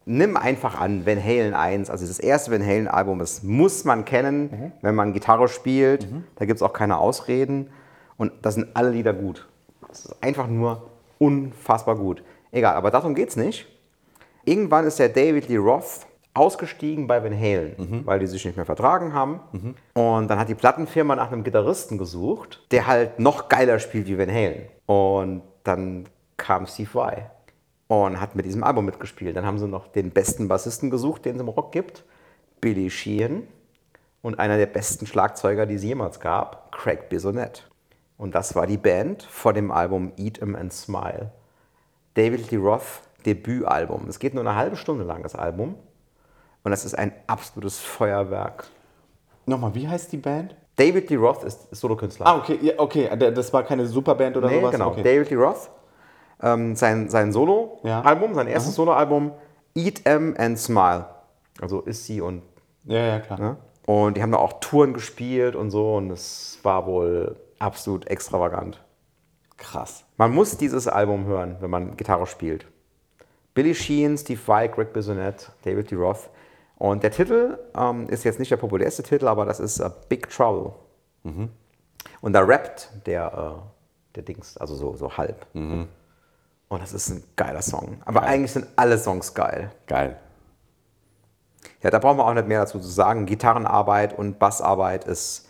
nimm 0.05 0.37
einfach 0.37 0.79
an, 0.79 1.05
Van 1.05 1.23
Halen 1.23 1.53
1, 1.53 1.89
also 1.89 2.05
das 2.05 2.19
erste 2.19 2.51
Van 2.51 2.65
Halen 2.65 2.87
Album, 2.87 3.19
das 3.19 3.43
muss 3.43 3.83
man 3.83 4.05
kennen, 4.05 4.73
wenn 4.81 4.95
man 4.95 5.13
Gitarre 5.13 5.47
spielt. 5.47 6.07
Da 6.35 6.45
gibt 6.45 6.57
es 6.57 6.61
auch 6.61 6.73
keine 6.73 6.97
Ausreden. 6.97 7.69
Und 8.17 8.31
da 8.41 8.51
sind 8.51 8.75
alle 8.75 8.89
Lieder 8.89 9.13
gut. 9.13 9.47
Das 9.87 10.05
ist 10.05 10.23
einfach 10.23 10.47
nur 10.47 10.89
unfassbar 11.17 11.95
gut. 11.95 12.23
Egal, 12.51 12.75
aber 12.75 12.91
darum 12.91 13.15
geht 13.15 13.29
es 13.29 13.35
nicht. 13.35 13.67
Irgendwann 14.45 14.85
ist 14.85 14.99
der 14.99 15.09
David 15.09 15.49
Lee 15.49 15.57
Roth 15.57 16.05
ausgestiegen 16.33 17.07
bei 17.07 17.23
Van 17.23 17.37
Halen, 17.37 18.03
weil 18.05 18.19
die 18.19 18.27
sich 18.27 18.45
nicht 18.45 18.55
mehr 18.55 18.65
vertragen 18.65 19.13
haben. 19.13 19.39
Und 19.93 20.27
dann 20.27 20.39
hat 20.39 20.49
die 20.49 20.55
Plattenfirma 20.55 21.15
nach 21.15 21.31
einem 21.31 21.43
Gitarristen 21.43 21.97
gesucht, 21.97 22.65
der 22.71 22.87
halt 22.87 23.19
noch 23.19 23.49
geiler 23.49 23.79
spielt 23.79 24.07
wie 24.07 24.17
Van 24.17 24.31
Halen. 24.31 24.67
Und 24.85 25.41
dann 25.63 26.05
kam 26.37 26.67
Steve 26.67 26.89
Vai 26.93 27.31
und 27.87 28.21
hat 28.21 28.35
mit 28.35 28.45
diesem 28.45 28.63
Album 28.63 28.85
mitgespielt. 28.85 29.35
Dann 29.35 29.45
haben 29.45 29.57
sie 29.57 29.67
noch 29.67 29.87
den 29.87 30.11
besten 30.11 30.47
Bassisten 30.47 30.89
gesucht, 30.89 31.25
den 31.25 31.35
es 31.35 31.41
im 31.41 31.49
Rock 31.49 31.71
gibt, 31.71 32.05
Billy 32.61 32.89
Sheehan. 32.89 33.47
Und 34.21 34.39
einer 34.39 34.57
der 34.57 34.65
besten 34.65 35.07
Schlagzeuger, 35.07 35.65
die 35.65 35.75
es 35.75 35.83
jemals 35.83 36.19
gab, 36.19 36.71
Craig 36.71 37.09
Bissonette. 37.09 37.63
Und 38.17 38.33
das 38.35 38.55
war 38.55 38.65
die 38.67 38.77
Band 38.77 39.23
vor 39.23 39.53
dem 39.53 39.71
Album 39.71 40.11
Eat 40.17 40.41
'em 40.41 40.55
and 40.55 40.73
Smile. 40.73 41.31
David 42.15 42.49
Lee 42.51 42.57
Roth 42.57 43.01
Debütalbum. 43.25 44.07
Es 44.07 44.19
geht 44.19 44.33
nur 44.33 44.41
eine 44.41 44.55
halbe 44.55 44.75
Stunde 44.75 45.03
lang, 45.03 45.21
das 45.23 45.35
Album. 45.35 45.75
Und 46.63 46.71
das 46.71 46.83
ist 46.85 46.97
ein 46.97 47.13
absolutes 47.27 47.79
Feuerwerk. 47.79 48.65
Nochmal, 49.45 49.75
wie 49.75 49.87
heißt 49.87 50.11
die 50.11 50.17
Band? 50.17 50.55
David 50.75 51.09
Lee 51.09 51.15
Roth 51.15 51.43
ist 51.43 51.73
Solokünstler. 51.75 52.25
Ah, 52.27 52.37
okay, 52.37 52.59
ja, 52.61 52.73
okay, 52.77 53.09
das 53.17 53.51
war 53.53 53.63
keine 53.63 53.85
Superband 53.85 54.37
oder 54.37 54.47
nee, 54.47 54.59
sowas? 54.59 54.71
genau. 54.71 54.89
Okay. 54.89 55.03
David 55.03 55.29
Lee 55.29 55.35
Roth. 55.37 55.69
Ähm, 56.41 56.75
sein 56.75 57.09
sein 57.09 57.27
Ja. 57.27 57.33
Solo-Album, 57.33 58.35
sein 58.35 58.47
erstes 58.47 58.75
Solo-Album, 58.75 59.31
Eat 59.75 60.05
'em 60.05 60.35
and 60.37 60.59
Smile. 60.59 61.05
Also 61.61 61.81
ist 61.81 62.05
sie 62.05 62.21
und 62.21 62.43
Ja, 62.85 62.99
ja, 62.99 63.19
klar. 63.19 63.39
Ne? 63.39 63.57
Und 63.85 64.17
die 64.17 64.21
haben 64.21 64.31
da 64.31 64.37
auch 64.37 64.59
Touren 64.59 64.93
gespielt 64.93 65.55
und 65.55 65.71
so 65.71 65.95
und 65.95 66.11
es 66.11 66.59
war 66.63 66.85
wohl 66.85 67.37
absolut 67.59 68.07
extravagant. 68.07 68.83
Krass. 69.57 70.03
Man 70.17 70.31
muss 70.31 70.57
dieses 70.57 70.87
Album 70.87 71.25
hören, 71.25 71.57
wenn 71.59 71.69
man 71.69 71.97
Gitarre 71.97 72.27
spielt. 72.27 72.67
Billy 73.53 73.73
Sheehan, 73.73 74.17
Steve 74.17 74.39
Vai, 74.45 74.67
Greg 74.67 74.93
Bissonette, 74.93 75.47
David 75.63 75.89
Lee 75.91 75.97
Roth. 75.97 76.29
Und 76.77 77.01
der 77.01 77.11
Titel 77.11 77.57
ähm, 77.75 78.07
ist 78.07 78.23
jetzt 78.23 78.37
nicht 78.37 78.51
der 78.51 78.57
populärste 78.57 79.01
Titel, 79.01 79.27
aber 79.27 79.45
das 79.45 79.59
ist 79.59 79.79
äh, 79.79 79.89
Big 80.09 80.29
Trouble. 80.29 80.73
Und 82.21 82.33
da 82.33 82.41
rappt 82.41 82.89
der, 83.05 83.57
äh, 83.57 84.15
der 84.15 84.23
Dings, 84.23 84.57
also 84.57 84.75
so, 84.75 84.95
so 84.95 85.17
halb. 85.17 85.47
Und 86.69 86.81
das 86.81 86.93
ist 86.93 87.09
ein 87.09 87.23
geiler 87.35 87.61
Song. 87.61 88.01
Aber 88.05 88.21
eigentlich 88.23 88.51
sind 88.51 88.67
alle 88.75 88.97
Songs 88.97 89.33
geil. 89.33 89.71
Geil. 89.87 90.19
Ja, 91.81 91.89
da 91.89 91.99
brauchen 91.99 92.17
wir 92.17 92.25
auch 92.25 92.33
nicht 92.33 92.47
mehr 92.47 92.61
dazu 92.61 92.79
zu 92.79 92.87
sagen. 92.87 93.25
Gitarrenarbeit 93.25 94.17
und 94.17 94.39
Bassarbeit 94.39 95.05
ist, 95.05 95.46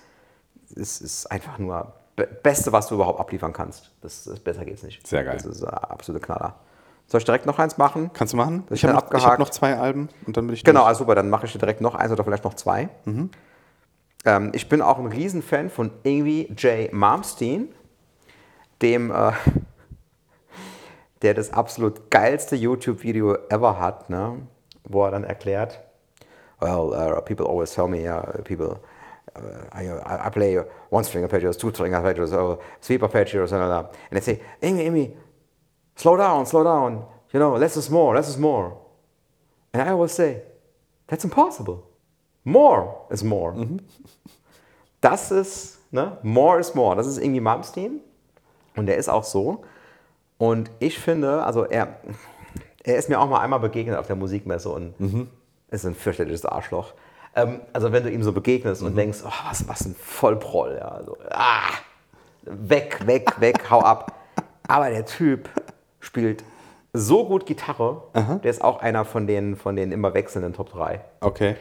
ist, 0.76 1.02
ist 1.02 1.26
einfach 1.32 1.58
nur 1.58 1.94
be 2.16 2.28
Beste, 2.44 2.72
was 2.72 2.88
du 2.88 2.96
überhaupt 2.96 3.20
abliefern 3.20 3.54
kannst. 3.54 3.92
Das, 4.02 4.24
das 4.24 4.40
besser 4.40 4.66
geht's 4.66 4.84
nicht. 4.84 5.06
Sehr 5.06 5.24
geil. 5.24 5.36
Das 5.36 5.46
ist 5.46 5.64
ein 5.64 5.74
absolute 5.74 6.24
Knaller. 6.24 6.56
Soll 7.08 7.20
ich 7.20 7.26
direkt 7.26 7.46
noch 7.46 7.58
eins 7.60 7.78
machen? 7.78 8.12
Kannst 8.14 8.34
du 8.34 8.38
machen? 8.38 8.64
Das 8.68 8.78
Ich 8.80 8.84
habe 8.84 8.94
noch, 8.94 9.14
ich 9.14 9.26
hab 9.26 9.40
noch 9.40 9.50
zwei 9.50 9.78
Alben 9.78 10.10
und 10.26 10.36
dann 10.36 10.46
bin 10.46 10.54
ich 10.56 10.64
Genau, 10.64 10.82
durch. 10.82 10.90
also 10.90 11.00
super, 11.00 11.16
dann 11.16 11.30
mache 11.30 11.46
ich 11.46 11.54
dir 11.54 11.60
direkt 11.60 11.80
noch 11.80 11.96
eins 11.96 12.12
oder 12.12 12.24
vielleicht 12.24 12.44
noch 12.44 12.56
zwei. 12.56 12.90
Ähm, 14.26 14.52
ich 14.54 14.68
bin 14.68 14.82
auch 14.82 14.98
ein 15.00 15.08
Riesenfan 15.08 15.70
von 15.70 15.92
Amy 16.06 16.52
J. 16.58 16.92
Malmsteen, 16.92 17.70
dem, 18.82 19.12
äh, 19.12 19.32
der 21.22 21.34
das 21.34 21.54
absolut 21.54 22.12
geilste 22.12 22.56
YouTube-Video 22.58 23.36
ever 23.50 23.80
hat, 23.80 24.10
ne? 24.10 24.40
wo 24.84 25.06
er 25.06 25.12
dann 25.12 25.24
erklärt, 25.24 25.80
well, 26.60 26.90
uh, 26.94 27.22
people 27.22 27.46
always 27.48 27.74
tell 27.74 27.88
me, 27.88 28.00
uh, 28.10 28.42
people, 28.44 28.80
I, 29.72 30.28
I 30.28 30.30
play 30.30 30.56
one 30.90 31.04
string 31.04 31.28
arpeggios, 31.28 31.60
two 31.60 31.72
string 31.72 31.94
arpeggios, 31.94 32.34
or 32.34 32.60
sweep 32.80 33.02
arpeggios, 33.02 33.52
and, 33.52 33.62
and 33.64 33.88
they 34.12 34.22
say, 34.22 34.42
Amy, 34.62 34.82
Amy, 34.82 35.14
slow 35.96 36.18
down, 36.18 36.46
slow 36.46 36.64
down, 36.64 37.06
you 37.34 37.40
know, 37.40 37.56
less 37.56 37.78
is 37.78 37.90
more, 37.90 38.16
less 38.16 38.30
is 38.30 38.38
more. 38.38 38.78
And 39.74 39.82
I 39.82 39.92
always 39.92 40.12
say, 40.12 40.42
that's 41.08 41.24
impossible. 41.24 41.88
More 42.46 43.06
is 43.12 43.24
more. 43.24 43.54
Das 45.00 45.32
ist, 45.32 45.78
ne, 45.92 46.18
more 46.24 46.60
is 46.60 46.74
more. 46.74 46.96
Das 46.96 47.06
ist 47.06 47.20
irgendwie 47.20 47.40
Malmsteen. 47.40 48.02
Und 48.76 48.88
der 48.88 48.98
ist 48.98 49.10
auch 49.10 49.24
so. 49.24 49.64
Und 50.40 50.72
ich 50.80 50.98
finde, 50.98 51.44
also 51.44 51.66
er, 51.66 52.00
er 52.84 52.98
ist 52.98 53.08
mir 53.08 53.20
auch 53.20 53.30
mal 53.30 53.42
einmal 53.42 53.60
begegnet 53.60 53.96
auf 53.98 54.08
der 54.08 54.16
Musikmesse 54.16 54.70
und 54.70 54.96
ist 55.70 55.86
ein 55.86 55.94
fürchterliches 55.96 56.46
Arschloch. 56.46 56.94
Ähm, 57.38 57.62
also 57.72 57.92
wenn 57.92 58.04
du 58.04 58.10
ihm 58.10 58.24
so 58.24 58.34
begegnest 58.34 58.82
und 58.82 58.98
denkst, 58.98 59.20
oh, 59.24 59.32
was, 59.48 59.68
was 59.68 59.86
ein 59.86 59.96
Vollproll, 59.96 60.78
ja, 60.80 60.88
also, 60.88 61.18
ah, 61.30 61.70
weg, 62.44 63.06
weg, 63.06 63.40
weg, 63.40 63.70
hau 63.70 63.80
ab. 63.80 64.14
Aber 64.68 64.90
der 64.90 65.06
Typ 65.06 65.48
spielt 66.00 66.44
so 66.94 67.26
gut 67.26 67.46
Gitarre, 67.46 68.02
der 68.44 68.50
ist 68.50 68.64
auch 68.64 68.82
einer 68.82 69.06
von 69.06 69.28
den, 69.28 69.56
von 69.56 69.76
den 69.76 69.92
immer 69.92 70.14
wechselnden 70.16 70.54
Top 70.54 70.72
3. 70.72 71.00
Okay. 71.22 71.56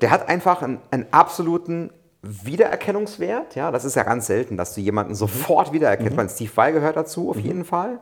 Der 0.00 0.10
hat 0.10 0.28
einfach 0.28 0.62
einen, 0.62 0.78
einen 0.90 1.06
absoluten 1.10 1.90
Wiedererkennungswert. 2.22 3.56
Ja, 3.56 3.72
das 3.72 3.84
ist 3.84 3.96
ja 3.96 4.04
ganz 4.04 4.26
selten, 4.26 4.56
dass 4.56 4.74
du 4.74 4.80
jemanden 4.80 5.14
sofort 5.14 5.72
wiedererkennst. 5.72 6.16
Mhm. 6.16 6.28
Steve 6.28 6.52
Vai 6.54 6.72
gehört 6.72 6.96
dazu, 6.96 7.30
auf 7.30 7.38
jeden 7.38 7.64
Fall. 7.64 7.98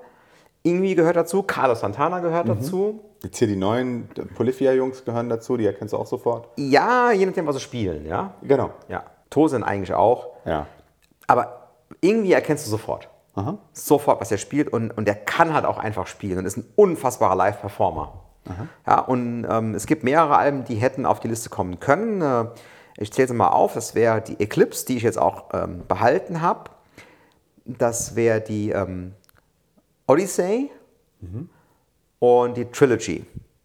Irgendwie 0.62 0.94
gehört 0.94 1.16
dazu, 1.16 1.42
Carlos 1.42 1.80
Santana 1.80 2.20
gehört 2.20 2.48
dazu. 2.48 3.00
Jetzt 3.22 3.38
hier 3.38 3.48
die 3.48 3.56
neuen 3.56 4.08
Polyphia-Jungs 4.34 5.04
gehören 5.04 5.28
dazu, 5.28 5.56
die 5.56 5.66
erkennst 5.66 5.92
du 5.92 5.98
auch 5.98 6.06
sofort. 6.06 6.48
Ja, 6.56 7.12
je 7.12 7.26
nachdem, 7.26 7.46
was 7.46 7.56
sie 7.56 7.60
spielen, 7.60 8.06
ja. 8.06 8.34
Genau. 8.42 8.70
Ja. 8.88 9.04
Tosin 9.28 9.62
eigentlich 9.62 9.92
auch. 9.92 10.28
Ja. 10.44 10.66
Aber 11.26 11.68
irgendwie 12.00 12.32
erkennst 12.32 12.66
du 12.66 12.70
sofort. 12.70 13.08
Sofort, 13.72 14.20
was 14.20 14.30
er 14.30 14.38
spielt. 14.38 14.72
Und, 14.72 14.90
und 14.96 15.06
der 15.06 15.14
kann 15.14 15.54
halt 15.54 15.64
auch 15.64 15.78
einfach 15.78 16.06
spielen 16.06 16.38
und 16.38 16.46
ist 16.46 16.56
ein 16.56 16.66
unfassbarer 16.76 17.36
Live-Performer. 17.36 18.12
Ja, 18.86 19.00
und 19.00 19.46
ähm, 19.48 19.74
es 19.74 19.86
gibt 19.86 20.02
mehrere 20.02 20.36
Alben, 20.36 20.64
die 20.64 20.76
hätten 20.76 21.06
auf 21.06 21.20
die 21.20 21.28
Liste 21.28 21.50
kommen 21.50 21.78
können. 21.78 22.20
Äh, 22.20 22.46
ich 22.96 23.12
zähle 23.12 23.28
sie 23.28 23.34
mal 23.34 23.48
auf. 23.48 23.74
Das 23.74 23.94
wäre 23.94 24.20
die 24.20 24.40
Eclipse, 24.40 24.86
die 24.86 24.96
ich 24.96 25.02
jetzt 25.02 25.18
auch 25.18 25.44
ähm, 25.52 25.82
behalten 25.86 26.40
habe. 26.40 26.70
Das 27.64 28.16
wäre 28.16 28.40
die 28.40 28.70
ähm, 28.70 29.14
Odyssey 30.06 30.70
und 32.20 32.56
die 32.56 32.66
Trilogy. 32.66 33.24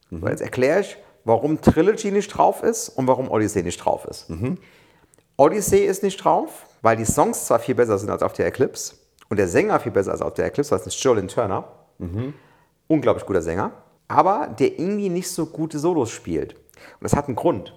So, 0.09 0.27
jetzt 0.27 0.41
erkläre 0.41 0.81
ich, 0.81 0.97
warum 1.23 1.61
Trilogy 1.61 2.09
nicht 2.11 2.29
drauf 2.29 2.63
ist 2.63 2.89
und 2.89 3.07
warum 3.07 3.29
Odyssey 3.29 3.61
nicht 3.61 3.77
drauf 3.77 4.05
ist. 4.05 4.31
Odyssey 5.37 5.79
ist 5.85 6.01
nicht 6.01 6.17
drauf, 6.23 6.65
weil 6.81 6.97
die 6.97 7.05
Songs 7.05 7.45
zwar 7.45 7.59
viel 7.59 7.75
besser 7.75 7.99
sind 7.99 8.09
als 8.09 8.23
auf 8.23 8.33
der 8.33 8.47
Eclipse 8.47 8.95
und 9.29 9.37
der 9.37 9.47
Sänger 9.47 9.79
viel 9.79 9.91
besser 9.91 10.11
als 10.11 10.21
auf 10.21 10.33
der 10.33 10.45
Eclipse, 10.45 10.73
es 10.73 10.87
ist 10.87 11.03
Jolin 11.03 11.27
Turner. 11.27 11.67
Unglaublich 12.87 13.25
guter 13.25 13.41
Sänger, 13.41 13.71
aber 14.07 14.47
der 14.59 14.79
irgendwie 14.79 15.09
nicht 15.09 15.29
so 15.29 15.47
gute 15.47 15.79
Solos 15.79 16.11
spielt. 16.11 16.53
Und 16.53 17.01
das 17.01 17.15
hat 17.15 17.27
einen 17.27 17.35
Grund. 17.35 17.73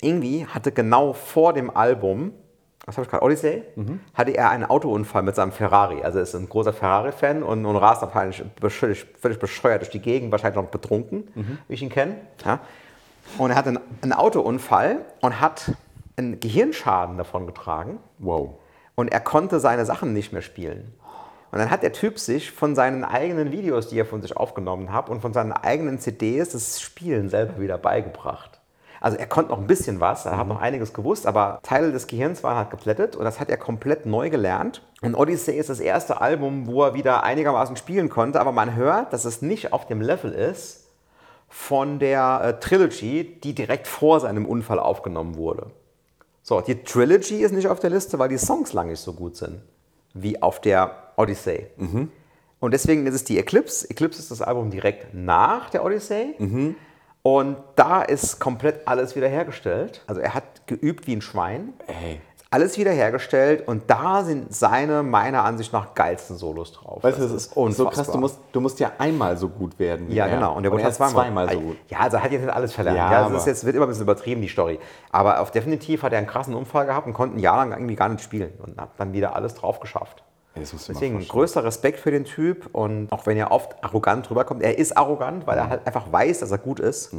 Irgendwie 0.00 0.46
hatte 0.46 0.72
genau 0.72 1.12
vor 1.12 1.52
dem 1.52 1.74
Album, 1.74 2.32
was 2.84 2.96
habe 2.96 3.04
ich 3.04 3.10
gerade, 3.10 3.24
Odyssey, 3.24 3.62
hatte 4.14 4.32
er 4.32 4.50
einen 4.50 4.64
Autounfall 4.64 5.22
mit 5.22 5.36
seinem 5.36 5.52
Ferrari. 5.52 6.02
Also 6.02 6.18
er 6.18 6.24
ist 6.24 6.34
ein 6.34 6.48
großer 6.48 6.72
Ferrari-Fan 6.72 7.42
und, 7.42 7.64
und 7.64 7.76
rast 7.76 8.02
wahrscheinlich 8.02 8.42
völlig, 8.60 9.06
völlig 9.20 9.38
bescheuert 9.38 9.82
durch 9.82 9.90
die 9.90 10.00
Gegend, 10.00 10.32
wahrscheinlich 10.32 10.60
noch 10.60 10.70
betrunken, 10.70 11.28
wie 11.68 11.74
ich 11.74 11.82
ihn 11.82 11.90
kenne. 11.90 12.16
Ja. 12.44 12.58
Und 13.38 13.50
er 13.50 13.56
hatte 13.56 13.70
einen, 13.70 13.80
einen 14.02 14.12
Autounfall 14.12 14.98
und 15.20 15.40
hat 15.40 15.72
einen 16.16 16.40
Gehirnschaden 16.40 17.18
davon 17.18 17.46
getragen. 17.46 17.98
Wow. 18.18 18.54
Und 18.94 19.12
er 19.12 19.20
konnte 19.20 19.60
seine 19.60 19.86
Sachen 19.86 20.12
nicht 20.12 20.32
mehr 20.32 20.42
spielen. 20.42 20.92
Und 21.52 21.58
dann 21.58 21.70
hat 21.70 21.82
der 21.82 21.92
Typ 21.92 22.18
sich 22.18 22.50
von 22.50 22.74
seinen 22.74 23.04
eigenen 23.04 23.52
Videos, 23.52 23.88
die 23.88 23.98
er 23.98 24.06
von 24.06 24.22
sich 24.22 24.36
aufgenommen 24.36 24.92
hat, 24.92 25.10
und 25.10 25.20
von 25.20 25.32
seinen 25.32 25.52
eigenen 25.52 25.98
CDs 25.98 26.50
das 26.50 26.80
Spielen 26.80 27.28
selber 27.28 27.60
wieder 27.60 27.78
beigebracht. 27.78 28.51
Also 29.02 29.18
er 29.18 29.26
konnte 29.26 29.50
noch 29.50 29.58
ein 29.58 29.66
bisschen 29.66 29.98
was, 29.98 30.26
er 30.26 30.38
hat 30.38 30.46
noch 30.46 30.60
einiges 30.60 30.92
gewusst, 30.92 31.26
aber 31.26 31.58
Teile 31.64 31.90
des 31.90 32.06
Gehirns 32.06 32.44
waren 32.44 32.56
halt 32.56 32.70
geplättet 32.70 33.16
und 33.16 33.24
das 33.24 33.40
hat 33.40 33.50
er 33.50 33.56
komplett 33.56 34.06
neu 34.06 34.30
gelernt. 34.30 34.86
Und 35.02 35.16
Odyssey 35.16 35.56
ist 35.56 35.68
das 35.70 35.80
erste 35.80 36.20
Album, 36.20 36.68
wo 36.68 36.84
er 36.84 36.94
wieder 36.94 37.24
einigermaßen 37.24 37.74
spielen 37.74 38.08
konnte, 38.08 38.40
aber 38.40 38.52
man 38.52 38.76
hört, 38.76 39.12
dass 39.12 39.24
es 39.24 39.42
nicht 39.42 39.72
auf 39.72 39.86
dem 39.86 40.00
Level 40.00 40.30
ist 40.30 40.84
von 41.48 41.98
der 41.98 42.42
äh, 42.44 42.60
Trilogy, 42.60 43.40
die 43.42 43.56
direkt 43.56 43.88
vor 43.88 44.20
seinem 44.20 44.46
Unfall 44.46 44.78
aufgenommen 44.78 45.34
wurde. 45.34 45.72
So, 46.44 46.60
die 46.60 46.84
Trilogy 46.84 47.42
ist 47.42 47.52
nicht 47.52 47.66
auf 47.66 47.80
der 47.80 47.90
Liste, 47.90 48.20
weil 48.20 48.28
die 48.28 48.38
Songs 48.38 48.72
lang 48.72 48.86
nicht 48.88 49.00
so 49.00 49.14
gut 49.14 49.34
sind 49.36 49.62
wie 50.14 50.40
auf 50.40 50.60
der 50.60 50.94
Odyssey. 51.16 51.66
Und 52.60 52.72
deswegen 52.72 53.04
ist 53.08 53.14
es 53.14 53.24
die 53.24 53.36
Eclipse. 53.38 53.90
Eclipse 53.90 54.20
ist 54.20 54.30
das 54.30 54.42
Album 54.42 54.70
direkt 54.70 55.12
nach 55.12 55.70
der 55.70 55.84
Odyssey. 55.84 56.36
Und 57.22 57.56
da 57.76 58.02
ist 58.02 58.40
komplett 58.40 58.86
alles 58.86 59.14
wiederhergestellt. 59.14 60.02
Also 60.06 60.20
er 60.20 60.34
hat 60.34 60.66
geübt 60.66 61.06
wie 61.06 61.14
ein 61.16 61.22
Schwein. 61.22 61.72
Ey. 61.86 62.20
Alles 62.50 62.76
wiederhergestellt 62.76 63.66
und 63.66 63.84
da 63.88 64.24
sind 64.24 64.54
seine, 64.54 65.02
meiner 65.02 65.42
Ansicht 65.42 65.72
nach, 65.72 65.94
geilsten 65.94 66.36
Solos 66.36 66.72
drauf. 66.72 67.02
Weißt 67.02 67.16
du, 67.16 67.22
das 67.22 67.32
ist 67.32 67.54
so 67.54 67.86
krass, 67.86 68.10
du 68.10 68.18
musst, 68.18 68.40
du 68.52 68.60
musst 68.60 68.78
ja 68.78 68.92
einmal 68.98 69.38
so 69.38 69.48
gut 69.48 69.78
werden. 69.78 70.08
Wie 70.08 70.14
ja, 70.16 70.26
er. 70.26 70.34
genau. 70.34 70.56
Und, 70.56 70.64
er 70.64 70.70
wurde 70.70 70.82
ist 70.82 70.96
zweimal 70.96 71.50
so 71.50 71.58
gut. 71.58 71.78
Ja, 71.88 72.00
also 72.00 72.18
er 72.18 72.24
hat 72.24 72.30
jetzt 72.32 72.42
nicht 72.42 72.52
alles 72.52 72.74
verlernt. 72.74 72.98
Ja, 72.98 73.10
Ja, 73.10 73.18
das 73.20 73.28
aber- 73.28 73.36
ist 73.38 73.46
jetzt, 73.46 73.64
wird 73.64 73.74
immer 73.74 73.86
ein 73.86 73.88
bisschen 73.88 74.02
übertrieben, 74.02 74.42
die 74.42 74.48
Story. 74.48 74.78
Aber 75.10 75.40
auf 75.40 75.50
definitiv 75.50 76.02
hat 76.02 76.12
er 76.12 76.18
einen 76.18 76.26
krassen 76.26 76.54
Unfall 76.54 76.84
gehabt 76.84 77.06
und 77.06 77.14
konnte 77.14 77.36
ein 77.36 77.40
Jahr 77.40 77.56
lang 77.56 77.72
irgendwie 77.72 77.94
gar 77.94 78.10
nicht 78.10 78.22
spielen 78.22 78.52
und 78.62 78.78
hat 78.78 78.90
dann 78.98 79.14
wieder 79.14 79.34
alles 79.34 79.54
drauf 79.54 79.80
geschafft. 79.80 80.22
Deswegen 80.54 81.26
größter 81.26 81.64
Respekt 81.64 81.98
für 81.98 82.10
den 82.10 82.24
Typ 82.24 82.68
und 82.72 83.10
auch 83.10 83.26
wenn 83.26 83.36
er 83.38 83.50
oft 83.52 83.82
arrogant 83.82 84.30
rüberkommt, 84.30 84.62
er 84.62 84.78
ist 84.78 84.96
arrogant, 84.96 85.46
weil 85.46 85.56
er 85.56 85.68
halt 85.70 85.86
einfach 85.86 86.12
weiß, 86.12 86.40
dass 86.40 86.50
er 86.50 86.58
gut 86.58 86.78
ist 86.78 87.14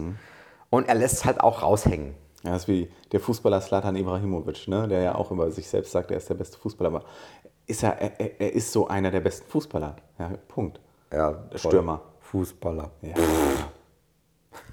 und 0.70 0.88
er 0.88 0.96
lässt 0.96 1.16
es 1.16 1.26
halt 1.26 1.42
auch 1.42 1.64
raushängen. 1.64 2.14
Ja, 2.44 2.52
das 2.52 2.64
ist 2.64 2.68
wie 2.68 2.92
der 3.12 3.20
Fußballer 3.20 3.60
Slatan 3.62 3.96
Ibrahimovic, 3.96 4.68
ne? 4.68 4.88
der 4.88 5.02
ja 5.02 5.16
auch 5.16 5.32
über 5.32 5.50
sich 5.50 5.68
selbst 5.68 5.92
sagt, 5.94 6.12
er 6.12 6.18
ist 6.18 6.30
der 6.30 6.36
beste 6.36 6.58
Fußballer. 6.60 6.90
Aber 6.90 7.04
ist 7.66 7.82
er, 7.84 8.00
er, 8.02 8.40
er- 8.42 8.54
ist 8.54 8.72
so 8.72 8.88
einer 8.88 9.10
der 9.10 9.22
besten 9.22 9.50
Fußballer. 9.50 9.96
Ja, 10.20 10.32
Punkt. 10.50 10.80
Ja, 11.12 11.44
Stürmer. 11.56 12.02
Fußballer. 12.20 12.92
Ja. 13.02 13.14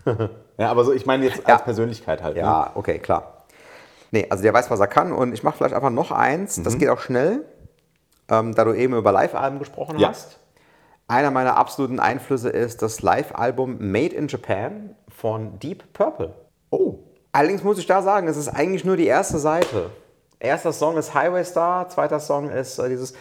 ja, 0.59 0.71
aber 0.71 0.85
so, 0.85 0.93
ich 0.93 1.07
meine 1.07 1.25
jetzt 1.25 1.39
als 1.47 1.49
Ja. 1.49 1.59
Persönlichkeit 1.59 2.23
halt. 2.23 2.35
Ne? 2.37 2.43
Ja, 2.43 2.73
okay, 2.75 2.99
klar. 2.99 3.45
Nee, 4.11 4.27
also 4.29 4.43
der 4.43 4.53
weiß, 4.53 4.71
was 4.71 4.81
er 4.81 4.89
kann 4.89 5.13
und 5.13 5.33
ich 5.33 5.43
mache 5.45 5.57
vielleicht 5.59 5.75
einfach 5.75 5.91
noch 5.91 6.11
eins, 6.11 6.59
Mhm. 6.59 6.65
das 6.65 6.79
geht 6.79 6.89
auch 6.89 6.99
schnell, 7.01 7.45
ähm, 8.31 8.55
da 8.55 8.65
du 8.65 8.73
eben 8.73 8.95
über 8.95 9.13
Live-Alben 9.13 9.59
gesprochen 9.59 9.99
Ja. 9.99 10.09
hast. 10.09 10.39
Einer 11.09 11.31
meiner 11.31 11.57
absoluten 11.57 11.99
Einflüsse 11.99 12.51
ist 12.51 12.83
das 12.83 13.03
Live-Album 13.03 13.79
Made 13.81 14.15
in 14.15 14.29
Japan 14.29 14.95
von 15.09 15.59
Deep 15.59 15.93
Purple. 15.93 16.35
Oh, 16.71 16.95
Allerdings 17.33 17.63
muss 17.63 17.79
ich 17.79 17.87
da 17.87 18.03
sagen, 18.03 18.27
es 18.27 18.37
ist 18.37 18.49
eigentlich 18.49 18.85
nur 18.85 18.97
die 18.97 19.07
erste 19.07 19.39
Seite. 19.39 19.91
Erster 20.41 20.73
Song 20.73 20.97
ist 20.97 21.15
Highway 21.15 21.45
Star, 21.45 21.89
zweiter 21.89 22.19
Song 22.19 22.49
ist 22.51 22.79
äh, 22.79 22.89
dieses 22.89 23.15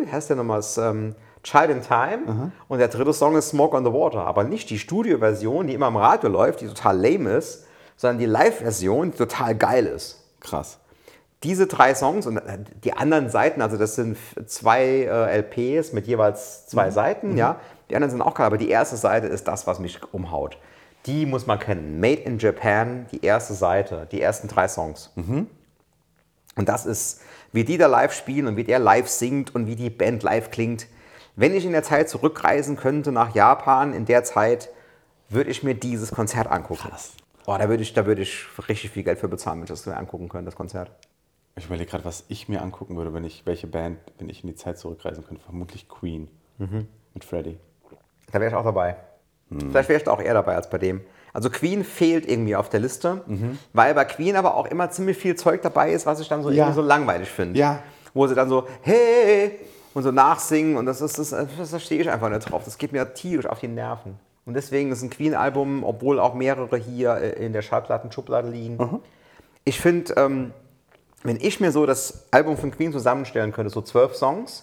wie 0.00 0.10
heißt 0.10 0.28
der 0.28 0.36
nochmal? 0.36 0.58
Das, 0.58 0.76
ähm, 0.78 1.14
Child 1.42 1.70
in 1.70 1.82
Time. 1.82 2.52
Und 2.68 2.78
der 2.78 2.88
dritte 2.88 3.12
Song 3.12 3.36
ist 3.36 3.50
Smoke 3.50 3.76
on 3.76 3.84
the 3.84 3.92
Water. 3.92 4.24
Aber 4.26 4.44
nicht 4.44 4.70
die 4.70 4.78
Studioversion, 4.78 5.66
die 5.66 5.74
immer 5.74 5.88
im 5.88 5.96
Radio 5.96 6.30
läuft, 6.30 6.60
die 6.62 6.68
total 6.68 6.96
lame 6.98 7.30
ist, 7.36 7.66
sondern 7.96 8.18
die 8.18 8.26
Live-Version, 8.26 9.10
die 9.10 9.16
total 9.18 9.54
geil 9.54 9.86
ist. 9.86 10.22
krass. 10.40 10.78
Diese 11.44 11.66
drei 11.66 11.94
Songs 11.94 12.26
und 12.26 12.38
äh, 12.38 12.58
die 12.82 12.94
anderen 12.94 13.28
Seiten, 13.28 13.62
also 13.62 13.76
das 13.76 13.94
sind 13.94 14.16
zwei 14.46 14.84
äh, 14.84 15.38
LPs 15.38 15.92
mit 15.92 16.06
jeweils 16.06 16.66
zwei 16.66 16.90
Seiten, 16.90 17.36
ja. 17.36 17.60
Die 17.90 17.96
anderen 17.96 18.10
sind 18.10 18.22
auch 18.22 18.34
geil, 18.34 18.46
aber 18.46 18.56
die 18.56 18.70
erste 18.70 18.96
Seite 18.96 19.26
ist 19.26 19.46
das, 19.46 19.66
was 19.66 19.78
mich 19.78 20.00
umhaut. 20.12 20.58
Die 21.04 21.26
muss 21.26 21.46
man 21.46 21.58
kennen. 21.58 22.00
Made 22.00 22.22
in 22.22 22.38
Japan, 22.38 23.06
die 23.12 23.22
erste 23.22 23.52
Seite, 23.52 24.08
die 24.10 24.22
ersten 24.22 24.48
drei 24.48 24.68
Songs. 24.68 25.12
Und 26.56 26.68
das 26.68 26.86
ist, 26.86 27.20
wie 27.52 27.64
die 27.64 27.76
da 27.76 27.86
live 27.86 28.14
spielen 28.14 28.46
und 28.46 28.56
wie 28.56 28.64
der 28.64 28.78
live 28.78 29.08
singt 29.08 29.54
und 29.54 29.66
wie 29.66 29.76
die 29.76 29.90
Band 29.90 30.22
live 30.22 30.50
klingt. 30.50 30.86
Wenn 31.36 31.54
ich 31.54 31.66
in 31.66 31.72
der 31.72 31.82
Zeit 31.82 32.08
zurückreisen 32.08 32.76
könnte 32.76 33.12
nach 33.12 33.34
Japan, 33.34 33.92
in 33.92 34.06
der 34.06 34.24
Zeit 34.24 34.70
würde 35.28 35.50
ich 35.50 35.62
mir 35.62 35.74
dieses 35.74 36.10
Konzert 36.10 36.50
angucken. 36.50 36.88
Krass. 36.88 37.12
Oh, 37.46 37.56
da 37.58 37.68
würde 37.68 37.82
ich, 37.82 37.92
da 37.92 38.06
würde 38.06 38.22
ich 38.22 38.46
richtig 38.68 38.90
viel 38.92 39.02
Geld 39.02 39.18
für 39.18 39.28
bezahlen, 39.28 39.58
wenn 39.58 39.64
ich 39.64 39.70
das 39.70 39.84
mir 39.84 39.96
angucken 39.96 40.28
könnte, 40.30 40.46
das 40.46 40.56
Konzert. 40.56 40.90
Ich 41.56 41.66
überlege 41.66 41.90
gerade, 41.90 42.04
was 42.04 42.24
ich 42.28 42.48
mir 42.48 42.62
angucken 42.62 42.96
würde, 42.96 43.14
wenn 43.14 43.24
ich, 43.24 43.46
welche 43.46 43.66
Band, 43.66 43.98
wenn 44.18 44.28
ich 44.28 44.42
in 44.42 44.48
die 44.48 44.56
Zeit 44.56 44.78
zurückreisen 44.78 45.24
könnte. 45.24 45.42
Vermutlich 45.42 45.88
Queen. 45.88 46.28
Mit 46.58 47.24
Freddie. 47.24 47.58
Da 48.32 48.40
wäre 48.40 48.50
ich 48.50 48.56
auch 48.56 48.64
dabei. 48.64 48.96
Vielleicht 49.50 49.88
wäre 49.88 49.98
ich 49.98 50.04
da 50.04 50.10
auch 50.12 50.20
eher 50.20 50.34
dabei 50.34 50.56
als 50.56 50.68
bei 50.68 50.78
dem. 50.78 51.00
Also 51.32 51.50
Queen 51.50 51.84
fehlt 51.84 52.28
irgendwie 52.28 52.56
auf 52.56 52.68
der 52.70 52.80
Liste, 52.80 53.22
weil 53.72 53.94
bei 53.94 54.04
Queen 54.04 54.36
aber 54.36 54.56
auch 54.56 54.66
immer 54.66 54.90
ziemlich 54.90 55.16
viel 55.16 55.34
Zeug 55.36 55.62
dabei 55.62 55.92
ist, 55.92 56.06
was 56.06 56.20
ich 56.20 56.28
dann 56.28 56.42
so, 56.42 56.50
Ja. 56.50 56.64
irgendwie 56.64 56.74
so 56.74 56.82
langweilig 56.82 57.28
finde. 57.28 57.58
Ja. 57.58 57.82
Wo 58.14 58.26
sie 58.26 58.34
dann 58.34 58.48
so, 58.48 58.66
hey, 58.82 59.58
und 59.94 60.02
so 60.04 60.10
nachsingen 60.12 60.76
und 60.76 60.86
das, 60.86 61.00
ist, 61.00 61.18
das, 61.18 61.30
das 61.30 61.70
verstehe 61.70 62.00
ich 62.00 62.10
einfach 62.10 62.28
nicht 62.30 62.50
drauf. 62.50 62.62
Das 62.64 62.78
geht 62.78 62.92
mir 62.92 63.14
tierisch 63.14 63.46
auf 63.46 63.60
die 63.60 63.68
Nerven. 63.68 64.18
Und 64.46 64.54
deswegen 64.54 64.92
ist 64.92 65.02
ein 65.02 65.10
Queen-Album, 65.10 65.84
obwohl 65.84 66.20
auch 66.20 66.34
mehrere 66.34 66.76
hier 66.76 67.14
äh, 67.16 67.44
in 67.46 67.52
der 67.52 67.62
Schallplatten-Schublade 67.62 68.48
liegen. 68.50 69.00
Ich 69.64 69.80
finde, 69.80 70.14
ähm, 70.16 70.52
wenn 71.24 71.36
ich 71.40 71.58
mir 71.60 71.72
so 71.72 71.84
das 71.86 72.28
Album 72.30 72.56
von 72.56 72.70
Queen 72.70 72.92
zusammenstellen 72.92 73.50
könnte, 73.52 73.70
so 73.70 73.82
zwölf 73.82 74.14
Songs 74.14 74.62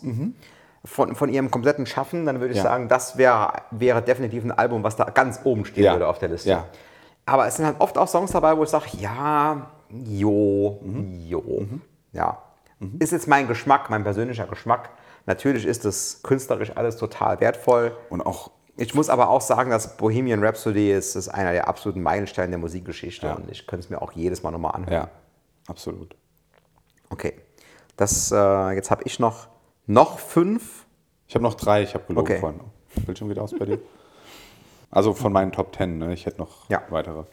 von, 0.86 1.16
von 1.16 1.30
ihrem 1.30 1.52
kompletten 1.52 1.86
Schaffen, 1.86 2.26
dann 2.26 2.40
würde 2.40 2.52
ich 2.54 2.58
Ja. 2.58 2.64
sagen, 2.64 2.88
das 2.88 3.18
wär, 3.18 3.54
wäre 3.72 4.02
definitiv 4.02 4.44
ein 4.46 4.52
Album, 4.52 4.84
was 4.84 4.96
da 4.96 5.06
ganz 5.06 5.42
oben 5.44 5.66
stehen 5.66 5.84
Ja. 5.84 5.94
würde 5.94 6.08
auf 6.08 6.20
der 6.20 6.30
Liste. 6.30 6.50
Ja. 6.50 6.66
Aber 7.26 7.46
es 7.48 7.56
sind 7.58 7.66
halt 7.66 7.80
oft 7.80 7.98
auch 7.98 8.08
Songs 8.08 8.32
dabei, 8.32 8.56
wo 8.58 8.64
ich 8.64 8.70
sage, 8.70 8.86
ja, 8.98 9.70
jo, 9.90 10.80
jo, 11.28 11.66
ja. 12.14 12.38
Ist 13.00 13.12
jetzt 13.12 13.28
mein 13.28 13.48
Geschmack, 13.48 13.92
mein 13.92 14.04
persönlicher 14.04 14.48
Geschmack. 14.48 14.90
Natürlich 15.28 15.66
ist 15.68 15.86
es 15.86 16.22
künstlerisch 16.24 16.72
alles 16.76 16.98
total 16.98 17.40
wertvoll. 17.40 17.96
Und 18.10 18.22
auch, 18.22 18.50
Ich 18.76 18.96
muss 18.96 19.10
aber 19.10 19.30
auch 19.30 19.42
sagen, 19.42 19.70
dass 19.70 19.98
Bohemian 19.98 20.44
Rhapsody 20.44 20.92
ist, 20.92 21.16
ist 21.16 21.28
einer 21.30 21.52
der 21.52 21.68
absoluten 21.68 22.02
Meilensteine 22.02 22.50
der 22.50 22.58
Musikgeschichte 22.58 23.28
Ja. 23.28 23.34
und 23.36 23.52
ich 23.52 23.68
könnte 23.68 23.84
es 23.86 23.90
mir 23.92 24.02
auch 24.02 24.14
jedes 24.14 24.42
Mal 24.42 24.50
nochmal 24.50 24.74
anhören. 24.74 24.94
ja, 24.94 25.08
absolut. 25.68 26.16
Okay. 27.12 27.34
Das, 27.98 28.32
äh, 28.32 28.72
jetzt 28.72 28.90
habe 28.90 29.04
ich 29.06 29.20
noch, 29.20 29.48
noch 29.86 30.18
fünf. 30.20 30.86
Ich 31.28 31.36
habe 31.36 31.44
noch 31.44 31.54
drei, 31.54 31.84
ich 31.84 31.94
habe 31.94 32.06
gelogen 32.08 32.32
Okay. 32.32 32.40
vorhin. 32.40 32.60
Bildschirm 33.06 33.28
geht 33.30 33.40
aus 33.40 33.54
bei 33.58 33.66
dir. 33.66 33.80
Also 34.90 35.14
von 35.14 35.32
meinen 35.32 35.52
Top 35.52 35.72
Ten, 35.72 35.98
ne? 36.00 36.14
ich 36.14 36.26
hätte 36.26 36.40
noch 36.40 36.70
Ja. 36.70 36.82
weitere. 36.90 37.24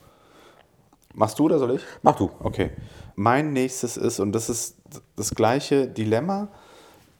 Machst 1.14 1.38
du 1.38 1.44
oder 1.46 1.58
soll 1.58 1.72
ich? 1.76 1.82
Mach 2.02 2.14
du. 2.16 2.30
Okay. 2.40 2.70
Mein 3.16 3.52
nächstes 3.52 3.96
ist, 3.96 4.20
und 4.20 4.32
das 4.32 4.48
ist 4.48 4.76
das 5.16 5.34
gleiche 5.34 5.88
Dilemma, 5.88 6.48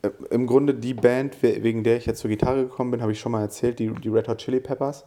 äh, 0.03 0.11
im 0.31 0.47
Grunde 0.47 0.75
die 0.75 0.95
Band, 0.95 1.43
we- 1.43 1.63
wegen 1.65 1.83
der 1.83 1.97
ich 1.97 2.07
jetzt 2.07 2.21
zur 2.21 2.29
Gitarre 2.31 2.65
gekommen 2.65 2.93
bin, 2.93 3.03
habe 3.03 3.11
ich 3.11 3.19
schon 3.19 3.33
mal 3.33 3.41
erzählt, 3.41 3.79
die, 3.81 3.91
die 3.93 4.09
Red 4.09 4.29
Hot 4.29 4.39
Chili 4.39 4.61
Peppers. 4.61 5.05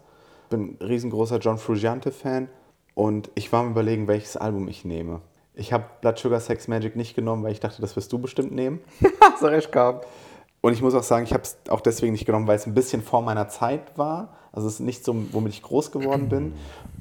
Bin 0.50 0.78
ein 0.82 0.86
riesengroßer 0.86 1.38
John 1.40 1.58
Frusciante-Fan 1.58 2.50
und 2.94 3.32
ich 3.36 3.54
war 3.54 3.62
am 3.62 3.72
überlegen, 3.72 4.08
welches 4.10 4.36
Album 4.36 4.68
ich 4.68 4.84
nehme. 4.84 5.22
Ich 5.54 5.74
habe 5.74 5.86
Blood 6.02 6.18
Sugar 6.18 6.40
Sex 6.40 6.68
Magic 6.68 6.96
nicht 6.96 7.16
genommen, 7.16 7.44
weil 7.44 7.52
ich 7.52 7.60
dachte, 7.60 7.82
das 7.82 7.96
wirst 7.96 8.12
du 8.14 8.20
bestimmt 8.20 8.52
nehmen. 8.52 8.80
Du 9.40 9.48
recht 9.48 9.72
gehabt. 9.72 10.08
Und 10.62 10.74
ich 10.74 10.84
muss 10.84 10.94
auch 10.94 11.04
sagen, 11.04 11.24
ich 11.24 11.34
habe 11.34 11.42
es 11.44 11.58
auch 11.70 11.82
deswegen 11.82 12.12
nicht 12.12 12.26
genommen, 12.26 12.46
weil 12.46 12.56
es 12.56 12.68
ein 12.68 12.76
bisschen 12.76 13.02
vor 13.02 13.24
meiner 13.24 13.50
Zeit 13.50 13.98
war. 13.98 14.38
Also 14.52 14.68
es 14.68 14.76
ist 14.76 14.80
nicht 14.82 15.04
so, 15.04 15.16
womit 15.32 15.54
ich 15.54 15.64
groß 15.64 15.92
geworden 15.92 16.30
bin. 16.30 16.54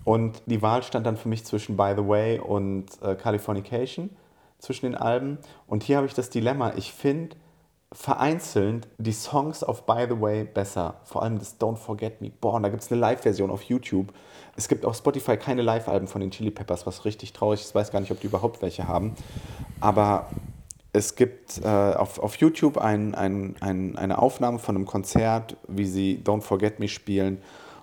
Und 0.05 0.43
die 0.47 0.62
Wahl 0.62 0.82
stand 0.82 1.05
dann 1.05 1.18
für 1.18 1.28
mich 1.28 1.44
zwischen 1.44 1.77
By 1.77 1.93
the 1.97 2.06
Way 2.06 2.40
und 2.40 2.86
äh, 3.02 3.14
Californication, 3.14 4.10
zwischen 4.59 4.86
den 4.86 4.94
Alben. 4.94 5.39
Und 5.66 5.82
hier 5.82 5.98
habe 5.98 6.06
ich 6.06 6.14
das 6.14 6.31
Dilemma, 6.31 6.72
ich 6.77 6.93
finde 6.93 7.36
vereinzelt 7.93 8.86
die 8.98 9.12
Songs 9.12 9.64
auf 9.64 9.85
By 9.85 10.06
the 10.09 10.20
Way 10.20 10.44
besser. 10.44 11.01
Vor 11.05 11.22
allem 11.22 11.39
das 11.39 11.60
Don't 11.60 11.77
Forget 11.77 12.20
Me. 12.20 12.31
Boah, 12.40 12.55
und 12.55 12.62
da 12.62 12.68
gibt 12.68 12.82
es 12.82 12.90
eine 12.90 13.01
Live-Version 13.01 13.51
auf 13.51 13.62
YouTube. 13.62 14.12
Es 14.60 14.68
gibt 14.68 14.84
auf 14.84 14.94
Spotify 14.94 15.38
keine 15.38 15.62
Live-Alben 15.62 16.06
von 16.06 16.20
den 16.20 16.30
Chili 16.30 16.50
Peppers, 16.50 16.86
was 16.86 17.06
richtig 17.06 17.32
traurig 17.32 17.62
ist. 17.62 17.70
Ich 17.70 17.74
weiß 17.74 17.90
gar 17.92 18.00
nicht, 18.00 18.10
ob 18.10 18.20
die 18.20 18.26
überhaupt 18.26 18.60
welche 18.60 18.86
haben. 18.86 19.14
Aber 19.80 20.28
es 20.92 21.16
gibt 21.16 21.62
äh, 21.64 21.66
auf, 21.66 22.18
auf 22.18 22.36
YouTube 22.36 22.76
ein, 22.76 23.14
ein, 23.14 23.56
ein, 23.60 23.96
eine 23.96 24.18
Aufnahme 24.18 24.58
von 24.58 24.76
einem 24.76 24.84
Konzert, 24.84 25.56
wie 25.66 25.86
sie 25.86 26.20
Don't 26.22 26.42
Forget 26.42 26.78
Me 26.78 26.88
spielen. 26.88 27.38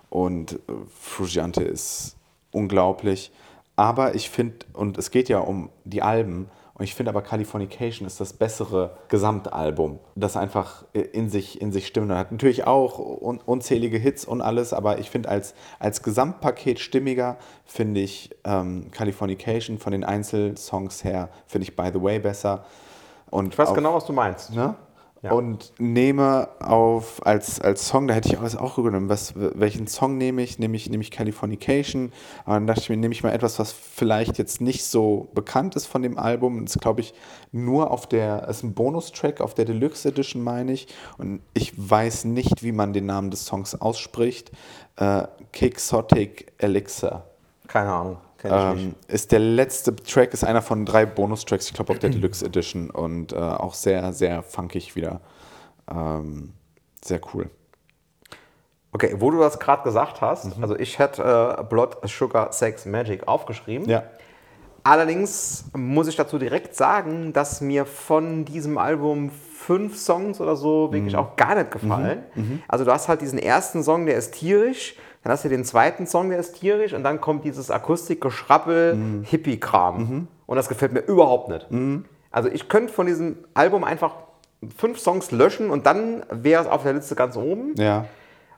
Und 0.08 0.52
äh, 0.52 0.58
Frusciante 1.00 1.64
ist 1.64 2.14
unglaublich. 2.52 3.32
Aber 3.74 4.14
ich 4.14 4.30
finde, 4.30 4.64
und 4.72 4.98
es 4.98 5.10
geht 5.10 5.28
ja 5.28 5.40
um 5.40 5.70
die 5.82 6.02
Alben, 6.02 6.48
und 6.78 6.84
ich 6.84 6.94
finde 6.94 7.10
aber 7.10 7.22
Californication 7.22 8.06
ist 8.06 8.20
das 8.20 8.32
bessere 8.32 8.96
Gesamtalbum, 9.08 9.98
das 10.14 10.36
einfach 10.36 10.84
in 10.92 11.28
sich, 11.28 11.60
in 11.60 11.72
sich 11.72 11.86
stimmt. 11.88 12.10
Und 12.10 12.16
hat 12.16 12.30
natürlich 12.32 12.66
auch 12.66 12.98
un, 12.98 13.40
unzählige 13.44 13.98
Hits 13.98 14.24
und 14.24 14.40
alles, 14.40 14.72
aber 14.72 14.98
ich 14.98 15.10
finde 15.10 15.28
als, 15.28 15.54
als 15.80 16.02
Gesamtpaket 16.04 16.78
stimmiger, 16.78 17.36
finde 17.64 18.00
ich 18.00 18.30
ähm, 18.44 18.90
Californication 18.92 19.78
von 19.78 19.90
den 19.92 20.04
Einzelsongs 20.04 21.02
her, 21.04 21.28
finde 21.46 21.64
ich 21.64 21.74
By 21.76 21.90
the 21.92 22.00
Way 22.00 22.20
besser. 22.20 22.64
Und 23.30 23.52
Ich 23.54 23.58
weiß 23.58 23.70
auf- 23.70 23.74
genau, 23.74 23.94
was 23.94 24.06
du 24.06 24.12
meinst. 24.12 24.54
Ne? 24.54 24.74
Ja. 25.20 25.32
und 25.32 25.72
nehme 25.78 26.48
auf 26.60 27.26
als, 27.26 27.60
als 27.60 27.88
Song, 27.88 28.06
da 28.06 28.14
hätte 28.14 28.28
ich 28.28 28.38
alles 28.38 28.54
auch 28.54 28.76
genommen, 28.76 29.08
was, 29.08 29.34
welchen 29.34 29.88
Song 29.88 30.16
nehme 30.16 30.42
ich? 30.42 30.60
Nehme 30.60 30.76
ich, 30.76 30.88
nehme 30.88 31.02
ich 31.02 31.10
Californication? 31.10 32.12
Aber 32.44 32.54
dann 32.54 32.68
dachte 32.68 32.82
ich 32.82 32.88
mir, 32.88 32.96
nehme 32.96 33.12
ich 33.12 33.24
mal 33.24 33.32
etwas, 33.32 33.58
was 33.58 33.72
vielleicht 33.72 34.38
jetzt 34.38 34.60
nicht 34.60 34.84
so 34.84 35.28
bekannt 35.34 35.74
ist 35.74 35.86
von 35.86 36.02
dem 36.02 36.18
Album. 36.18 36.64
Das 36.64 36.76
ist, 36.76 36.82
glaube 36.82 37.00
ich, 37.00 37.14
nur 37.50 37.90
auf 37.90 38.06
der, 38.06 38.46
es 38.48 38.58
ist 38.58 38.62
ein 38.62 38.74
Bonustrack 38.74 39.40
auf 39.40 39.54
der 39.54 39.64
Deluxe 39.64 40.08
Edition, 40.08 40.42
meine 40.42 40.72
ich. 40.72 40.86
Und 41.16 41.40
ich 41.52 41.72
weiß 41.76 42.24
nicht, 42.24 42.62
wie 42.62 42.72
man 42.72 42.92
den 42.92 43.06
Namen 43.06 43.32
des 43.32 43.44
Songs 43.44 43.74
ausspricht. 43.74 44.52
Äh, 44.96 45.24
Quixotic 45.52 46.52
Elixir. 46.58 47.24
Keine 47.66 47.92
Ahnung. 47.92 48.18
Ähm, 48.44 48.94
ist 49.08 49.32
der 49.32 49.40
letzte 49.40 49.94
Track, 49.96 50.32
ist 50.32 50.44
einer 50.44 50.62
von 50.62 50.84
drei 50.84 51.06
Bonustracks, 51.06 51.66
ich 51.68 51.74
glaube 51.74 51.92
auf 51.92 51.98
der 51.98 52.10
Deluxe 52.10 52.44
Edition 52.44 52.90
und 52.90 53.32
äh, 53.32 53.36
auch 53.36 53.74
sehr, 53.74 54.12
sehr 54.12 54.42
funkig 54.42 54.94
wieder. 54.94 55.20
Ähm, 55.90 56.52
sehr 57.04 57.20
cool. 57.34 57.50
Okay, 58.92 59.16
wo 59.18 59.30
du 59.30 59.38
das 59.38 59.58
gerade 59.58 59.82
gesagt 59.82 60.20
hast, 60.20 60.52
also 60.60 60.76
ich 60.78 60.98
hätte 60.98 61.56
äh, 61.58 61.64
Blood, 61.64 61.98
Sugar, 62.08 62.52
Sex, 62.52 62.86
Magic 62.86 63.26
aufgeschrieben. 63.26 63.88
Ja. 63.88 64.04
Allerdings 64.84 65.66
muss 65.76 66.08
ich 66.08 66.16
dazu 66.16 66.38
direkt 66.38 66.74
sagen, 66.74 67.32
dass 67.32 67.60
mir 67.60 67.84
von 67.84 68.44
diesem 68.46 68.78
Album 68.78 69.30
fünf 69.30 69.98
Songs 69.98 70.40
oder 70.40 70.56
so 70.56 70.90
wirklich 70.92 71.14
auch 71.16 71.36
gar 71.36 71.56
nicht 71.56 71.72
gefallen. 71.72 72.22
Also 72.68 72.86
du 72.86 72.92
hast 72.92 73.08
halt 73.08 73.20
diesen 73.20 73.38
ersten 73.38 73.82
Song, 73.82 74.06
der 74.06 74.16
ist 74.16 74.32
tierisch, 74.32 74.94
dann 75.22 75.32
hast 75.32 75.44
du 75.44 75.48
den 75.48 75.64
zweiten 75.64 76.06
Song, 76.06 76.30
der 76.30 76.38
ist 76.38 76.60
tierisch 76.60 76.92
und 76.94 77.02
dann 77.04 77.20
kommt 77.20 77.44
dieses 77.44 77.70
Akustikgeschrabbel, 77.70 79.22
Hippie-Kram. 79.24 80.28
Und 80.46 80.56
das 80.56 80.68
gefällt 80.68 80.92
mir 80.92 81.00
überhaupt 81.00 81.48
nicht. 81.48 81.66
Also 82.30 82.48
ich 82.48 82.68
könnte 82.68 82.92
von 82.92 83.06
diesem 83.06 83.38
Album 83.54 83.84
einfach 83.84 84.14
fünf 84.76 84.98
Songs 84.98 85.30
löschen 85.30 85.70
und 85.70 85.86
dann 85.86 86.24
wäre 86.30 86.62
es 86.62 86.68
auf 86.68 86.82
der 86.82 86.92
Liste 86.92 87.14
ganz 87.14 87.36
oben. 87.36 87.74
Ja. 87.76 88.06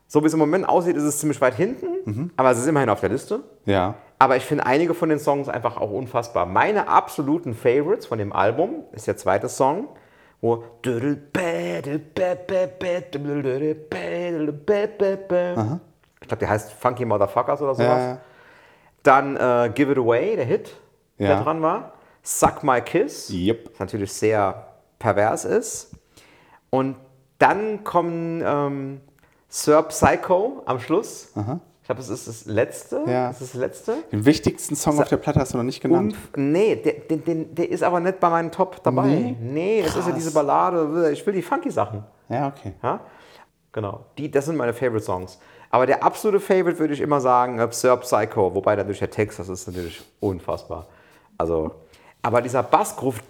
So 0.06 0.22
wie 0.22 0.26
es 0.26 0.32
im 0.32 0.38
Moment 0.40 0.68
aussieht, 0.68 0.96
ist 0.96 1.04
es 1.04 1.18
ziemlich 1.18 1.40
weit 1.40 1.54
hinten, 1.54 2.32
aber 2.36 2.50
es 2.50 2.58
ist 2.58 2.66
immerhin 2.66 2.90
auf 2.90 3.00
der 3.00 3.10
Liste. 3.10 3.40
Ja. 3.64 3.94
Aber 4.18 4.36
ich 4.36 4.44
finde 4.44 4.66
einige 4.66 4.92
von 4.92 5.08
den 5.08 5.18
Songs 5.18 5.48
einfach 5.48 5.76
auch 5.76 5.90
unfassbar. 5.90 6.46
Meine 6.46 6.88
absoluten 6.88 7.54
Favorites 7.54 8.06
von 8.06 8.18
dem 8.18 8.32
Album 8.32 8.84
ist 8.92 9.06
der 9.06 9.16
zweite 9.16 9.48
Song, 9.48 9.88
wo 10.40 10.64
ich 16.20 16.28
glaube, 16.28 16.40
der 16.40 16.50
heißt 16.50 16.72
Funky 16.72 17.04
Motherfuckers 17.04 17.62
oder 17.62 17.74
sowas. 17.74 18.02
Ja. 18.02 18.18
Dann 19.02 19.36
äh, 19.36 19.70
Give 19.74 19.92
It 19.92 19.98
Away, 19.98 20.36
der 20.36 20.44
Hit, 20.44 20.74
der 21.18 21.30
Ja. 21.30 21.42
dran 21.42 21.62
war. 21.62 21.92
Suck 22.22 22.62
My 22.62 22.80
Kiss, 22.82 23.30
Yep. 23.30 23.70
was 23.72 23.78
natürlich 23.80 24.12
sehr 24.12 24.66
pervers 24.98 25.44
ist. 25.46 25.92
Und 26.68 26.96
dann 27.38 27.82
kommen 27.84 28.42
ähm, 28.44 29.00
Sir 29.48 29.82
Psycho 29.84 30.62
am 30.66 30.78
Schluss. 30.78 31.32
Ich 31.80 31.86
glaube, 31.86 32.02
es 32.02 32.10
ist 32.10 32.28
das 32.28 32.44
letzte. 32.44 33.02
Ja. 33.06 33.28
Das 33.28 33.40
ist 33.40 33.54
das 33.54 33.60
letzte. 33.60 33.94
Den 34.12 34.24
wichtigsten 34.26 34.76
Song 34.76 35.00
auf 35.00 35.08
der 35.08 35.16
Platte 35.16 35.40
hast 35.40 35.54
du 35.54 35.56
noch 35.56 35.64
nicht 35.64 35.80
genannt. 35.80 36.14
Und, 36.36 36.52
nee, 36.52 36.76
der, 36.76 36.92
der, 36.92 37.16
der, 37.16 37.34
der 37.46 37.70
ist 37.70 37.82
aber 37.82 37.98
nicht 37.98 38.20
bei 38.20 38.28
meinen 38.28 38.52
Top 38.52 38.82
dabei. 38.84 39.06
Nee? 39.06 39.36
Nee, 39.40 39.82
das 39.82 39.96
ist 39.96 40.06
ja 40.06 40.12
diese 40.14 40.30
Ballade. 40.32 41.10
Ich 41.10 41.26
will 41.26 41.32
die 41.32 41.42
funky 41.42 41.70
Sachen. 41.70 42.04
ja, 42.28 42.48
okay. 42.48 42.74
Ja? 42.82 43.00
Genau, 43.72 44.04
die, 44.18 44.30
das 44.30 44.44
sind 44.46 44.56
meine 44.56 44.74
Favorite 44.74 45.04
Songs. 45.04 45.38
Aber 45.70 45.86
der 45.86 46.02
absolute 46.02 46.40
Favorite 46.40 46.78
würde 46.78 46.94
ich 46.94 47.00
immer 47.00 47.20
sagen, 47.20 47.58
äh, 47.58 47.68
Sir 47.70 47.96
Psycho, 47.98 48.54
wobei 48.54 48.74
natürlich 48.76 48.98
der 48.98 49.10
Text, 49.10 49.38
das 49.38 49.48
ist 49.48 49.66
natürlich 49.68 50.02
unfassbar. 50.18 50.86
Also, 51.38 51.70
aber 52.22 52.42
dieser 52.42 52.62
Bassgroove, 52.62 53.20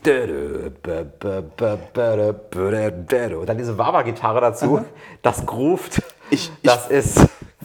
und 3.38 3.46
dann 3.48 3.58
diese 3.58 3.76
Wawa-Gitarre 3.78 4.40
dazu, 4.40 4.84
das 5.22 5.44
groovt, 5.46 6.02
Ich- 6.30 6.50
das 6.62 6.88
ist, 6.88 7.18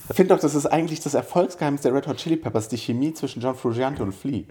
Ich 0.09 0.15
finde 0.15 0.35
doch, 0.35 0.41
das 0.41 0.53
ist 0.55 0.65
eigentlich 0.65 0.99
das 0.99 1.13
Erfolgsgeheimnis 1.13 1.81
der 1.81 1.93
Red 1.93 2.07
Hot 2.07 2.17
Chili 2.17 2.35
Peppers, 2.35 2.67
die 2.67 2.77
Chemie 2.77 3.13
zwischen 3.13 3.41
John 3.41 3.55
Frusciante 3.55 4.03
und 4.03 4.11
Flea. 4.13 4.43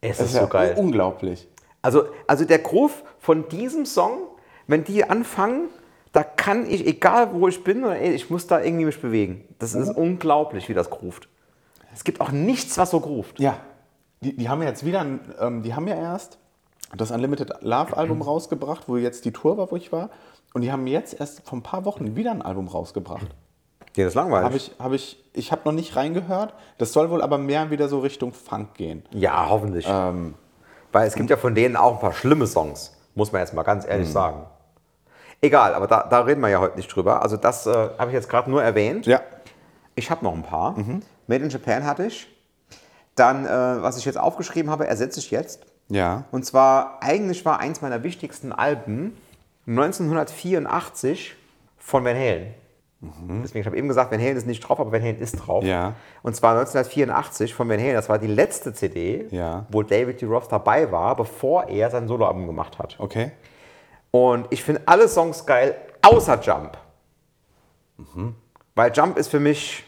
es 0.00 0.18
Das 0.18 0.26
ist 0.26 0.34
so 0.34 0.46
geil. 0.48 0.74
unglaublich. 0.76 1.46
Also, 1.82 2.04
also 2.26 2.44
der 2.44 2.58
Groove 2.58 3.02
von 3.20 3.48
diesem 3.48 3.86
Song, 3.86 4.18
wenn 4.66 4.84
die 4.84 5.04
anfangen, 5.08 5.68
da 6.12 6.22
kann 6.24 6.66
ich, 6.68 6.86
egal 6.86 7.32
wo 7.32 7.46
ich 7.48 7.62
bin, 7.62 7.84
oder 7.84 7.96
ey, 7.98 8.12
ich 8.12 8.30
muss 8.30 8.46
da 8.46 8.60
irgendwie 8.60 8.84
mich 8.86 9.00
bewegen. 9.00 9.44
Das 9.58 9.74
ist 9.74 9.90
unglaublich, 9.90 10.68
wie 10.68 10.74
das 10.74 10.90
groovt. 10.90 11.28
Es 11.94 12.04
gibt 12.04 12.20
auch 12.20 12.30
nichts, 12.32 12.78
was 12.78 12.90
so 12.90 13.00
groovt. 13.00 13.38
Ja, 13.40 13.58
die, 14.20 14.36
die 14.36 14.48
haben 14.48 14.62
ja 14.62 14.68
jetzt 14.68 14.84
wieder, 14.84 15.04
ähm, 15.40 15.62
die 15.62 15.74
haben 15.74 15.86
ja 15.88 15.94
erst 15.96 16.38
das 16.96 17.10
Unlimited 17.10 17.52
Love 17.62 17.96
Album 17.96 18.22
rausgebracht, 18.30 18.84
wo 18.88 18.96
jetzt 18.96 19.24
die 19.24 19.32
Tour 19.32 19.56
war, 19.56 19.70
wo 19.70 19.76
ich 19.76 19.92
war. 19.92 20.10
Und 20.52 20.62
die 20.62 20.72
haben 20.72 20.86
jetzt 20.88 21.18
erst 21.18 21.46
vor 21.48 21.58
ein 21.58 21.62
paar 21.62 21.84
Wochen 21.84 22.16
wieder 22.16 22.32
ein 22.32 22.42
Album 22.42 22.66
rausgebracht. 22.68 23.28
Ja, 23.96 24.04
das 24.04 24.12
ist 24.12 24.14
langweilig. 24.14 24.44
Habe 24.44 24.56
ich, 24.56 24.72
habe 24.78 24.96
ich, 24.96 25.24
ich 25.32 25.52
habe 25.52 25.62
noch 25.64 25.72
nicht 25.72 25.94
reingehört. 25.96 26.54
Das 26.78 26.92
soll 26.92 27.10
wohl 27.10 27.22
aber 27.22 27.38
mehr 27.38 27.70
wieder 27.70 27.88
so 27.88 28.00
Richtung 28.00 28.32
Funk 28.32 28.74
gehen. 28.74 29.04
ja, 29.12 29.48
hoffentlich. 29.48 29.86
Ähm, 29.88 30.34
Weil 30.92 31.06
es 31.06 31.14
gibt 31.14 31.30
ja 31.30 31.36
von 31.36 31.54
denen 31.54 31.76
auch 31.76 31.94
ein 31.94 32.00
paar 32.00 32.12
schlimme 32.12 32.46
Songs, 32.48 32.96
muss 33.14 33.30
man 33.32 33.40
jetzt 33.42 33.54
mal 33.54 33.62
ganz 33.62 33.86
ehrlich 33.86 34.06
Hm. 34.08 34.12
sagen. 34.12 34.46
Egal, 35.42 35.74
aber 35.74 35.86
da, 35.86 36.06
da 36.08 36.20
reden 36.20 36.40
wir 36.40 36.48
ja 36.48 36.60
heute 36.60 36.76
nicht 36.76 36.88
drüber. 36.94 37.22
Also 37.22 37.36
das 37.36 37.66
äh, 37.66 37.70
habe 37.98 38.08
ich 38.08 38.14
jetzt 38.14 38.28
gerade 38.28 38.50
nur 38.50 38.62
erwähnt. 38.62 39.06
ja, 39.06 39.20
Ich 39.94 40.10
habe 40.10 40.24
noch 40.24 40.34
ein 40.34 40.42
paar. 40.42 40.76
Made 41.26 41.44
in 41.44 41.50
Japan 41.50 41.84
hatte 41.84 42.04
ich. 42.06 42.28
Dann, 43.14 43.46
äh, 43.46 43.48
was 43.82 43.96
ich 43.98 44.04
jetzt 44.04 44.18
aufgeschrieben 44.18 44.70
habe, 44.70 44.86
ersetze 44.86 45.18
ich 45.20 45.30
jetzt. 45.30 45.64
ja, 45.88 46.24
Und 46.30 46.44
zwar, 46.44 46.98
eigentlich 47.02 47.44
war 47.44 47.58
eins 47.60 47.80
meiner 47.80 48.02
wichtigsten 48.02 48.52
Alben 48.52 49.16
1984 49.66 51.36
von 51.78 52.04
Van 52.04 52.14
Halen. 52.16 52.54
Deswegen, 53.42 53.60
ich 53.60 53.66
habe 53.66 53.78
eben 53.78 53.88
gesagt, 53.88 54.12
Van 54.12 54.20
Halen 54.20 54.36
ist 54.36 54.46
nicht 54.46 54.60
drauf, 54.60 54.78
aber 54.78 54.92
Van 54.92 55.00
Halen 55.00 55.20
ist 55.20 55.36
drauf. 55.36 55.64
Ja. 55.64 55.94
Und 56.22 56.36
zwar 56.36 56.50
1984 56.58 57.54
von 57.54 57.66
Van 57.68 57.78
Halen. 57.80 57.94
Das 57.94 58.10
war 58.10 58.18
die 58.18 58.26
letzte 58.26 58.74
CD, 58.74 59.26
Ja. 59.30 59.64
wo 59.70 59.82
David 59.82 60.20
D. 60.20 60.26
Roth 60.26 60.52
dabei 60.52 60.92
war, 60.92 61.16
bevor 61.16 61.68
er 61.68 61.90
sein 61.90 62.08
Soloalbum 62.08 62.46
gemacht 62.46 62.78
hat. 62.78 62.96
okay. 62.98 63.32
Und 64.10 64.46
ich 64.50 64.62
finde 64.62 64.82
alle 64.86 65.08
Songs 65.08 65.46
geil, 65.46 65.76
außer 66.02 66.40
Jump. 66.40 66.76
Weil 68.74 68.92
Jump 68.92 69.16
ist 69.18 69.28
für 69.28 69.40
mich 69.40 69.84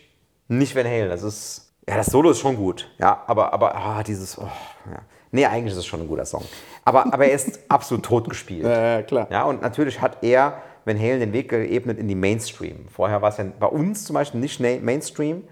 nicht 0.49 0.77
Van 0.77 0.87
Halen. 0.87 1.09
Das 1.09 1.23
ist, 1.23 1.73
ja, 1.89 1.97
das 1.97 2.07
Solo 2.07 2.31
ist 2.31 2.39
schon 2.39 2.57
gut. 2.57 2.91
Ja, 2.99 3.23
aber, 3.27 3.53
aber 3.53 3.75
ah, 3.75 4.03
dieses, 4.03 4.39
oh, 4.39 4.49
ja. 4.87 5.01
Nee, 5.35 5.47
eigentlich 5.47 5.73
ist 5.73 5.79
es 5.79 5.87
schon 5.87 6.03
ein 6.03 6.09
guter 6.09 6.27
Song. 6.27 6.45
Aber, 6.85 7.13
aber 7.13 7.25
er 7.25 7.33
ist 7.33 7.59
absolut 7.69 8.05
tot 8.05 8.29
gespielt. 8.29 8.67
Äh, 8.67 9.03
klar. 9.05 9.27
Ja, 9.31 9.45
und 9.45 9.63
natürlich 9.63 10.01
hat 10.01 10.23
er 10.23 10.63
Van 10.85 10.99
Halen 10.99 11.21
den 11.21 11.33
Weg 11.33 11.49
geebnet 11.49 11.99
in 11.99 12.07
die 12.07 12.15
Mainstream. 12.15 12.87
Vorher 12.89 13.23
war 13.23 13.31
es 13.31 13.39
ja 13.39 13.45
bei 13.59 13.67
uns 13.67 14.05
zum 14.05 14.15
Beispiel 14.15 14.41
nicht 14.41 14.61
Mainstream, 14.61 15.45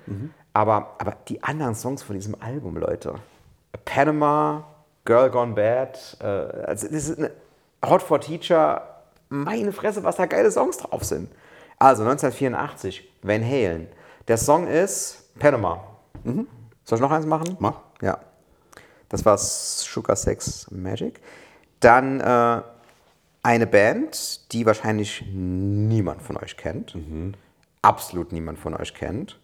aber, 0.53 0.97
aber 0.99 1.17
die 1.29 1.43
anderen 1.43 1.75
Songs 1.75 2.03
von 2.03 2.15
diesem 2.15 2.37
Album, 2.41 2.77
Leute. 2.77 3.15
Panama, 3.85 4.65
Girl 5.05 5.31
Gone 5.31 5.55
Bad, 5.55 6.19
äh, 6.21 6.27
also 6.27 6.89
das 6.89 7.09
ist 7.09 7.19
eine 7.19 7.31
Hot 7.85 8.03
for 8.03 8.21
Teacher, 8.21 9.03
meine 9.29 9.73
Fresse, 9.73 10.03
was 10.05 10.17
da 10.17 10.27
geile 10.27 10.51
Songs 10.51 10.79
drauf 10.79 11.05
sind. 11.05 11.31
Also 11.79 12.03
1984, 12.03 13.09
Van 13.23 13.43
Halen. 13.43 13.89
Der 14.29 14.37
Song 14.37 14.67
ist 14.67 15.35
Panama. 15.39 15.83
Soll 16.85 16.99
ich 16.99 17.01
noch 17.01 17.11
eins 17.11 17.27
machen? 17.27 17.57
Mach. 17.59 17.81
Ja. 18.03 18.19
Das 19.09 19.25
war 19.25 19.39
Sugar 19.39 20.17
Sex 20.17 20.71
Magic. 20.71 21.21
Dann 21.81 22.21
äh, 22.21 22.63
eine 23.43 23.67
Band, 23.67 24.53
die 24.53 24.67
wahrscheinlich 24.67 25.25
niemand 25.33 26.23
von 26.23 26.37
euch 26.37 26.57
kennt. 26.57 26.97
Absolut 27.83 28.33
niemand 28.33 28.59
von 28.59 28.75
euch 28.77 28.95
kennt. 28.95 29.41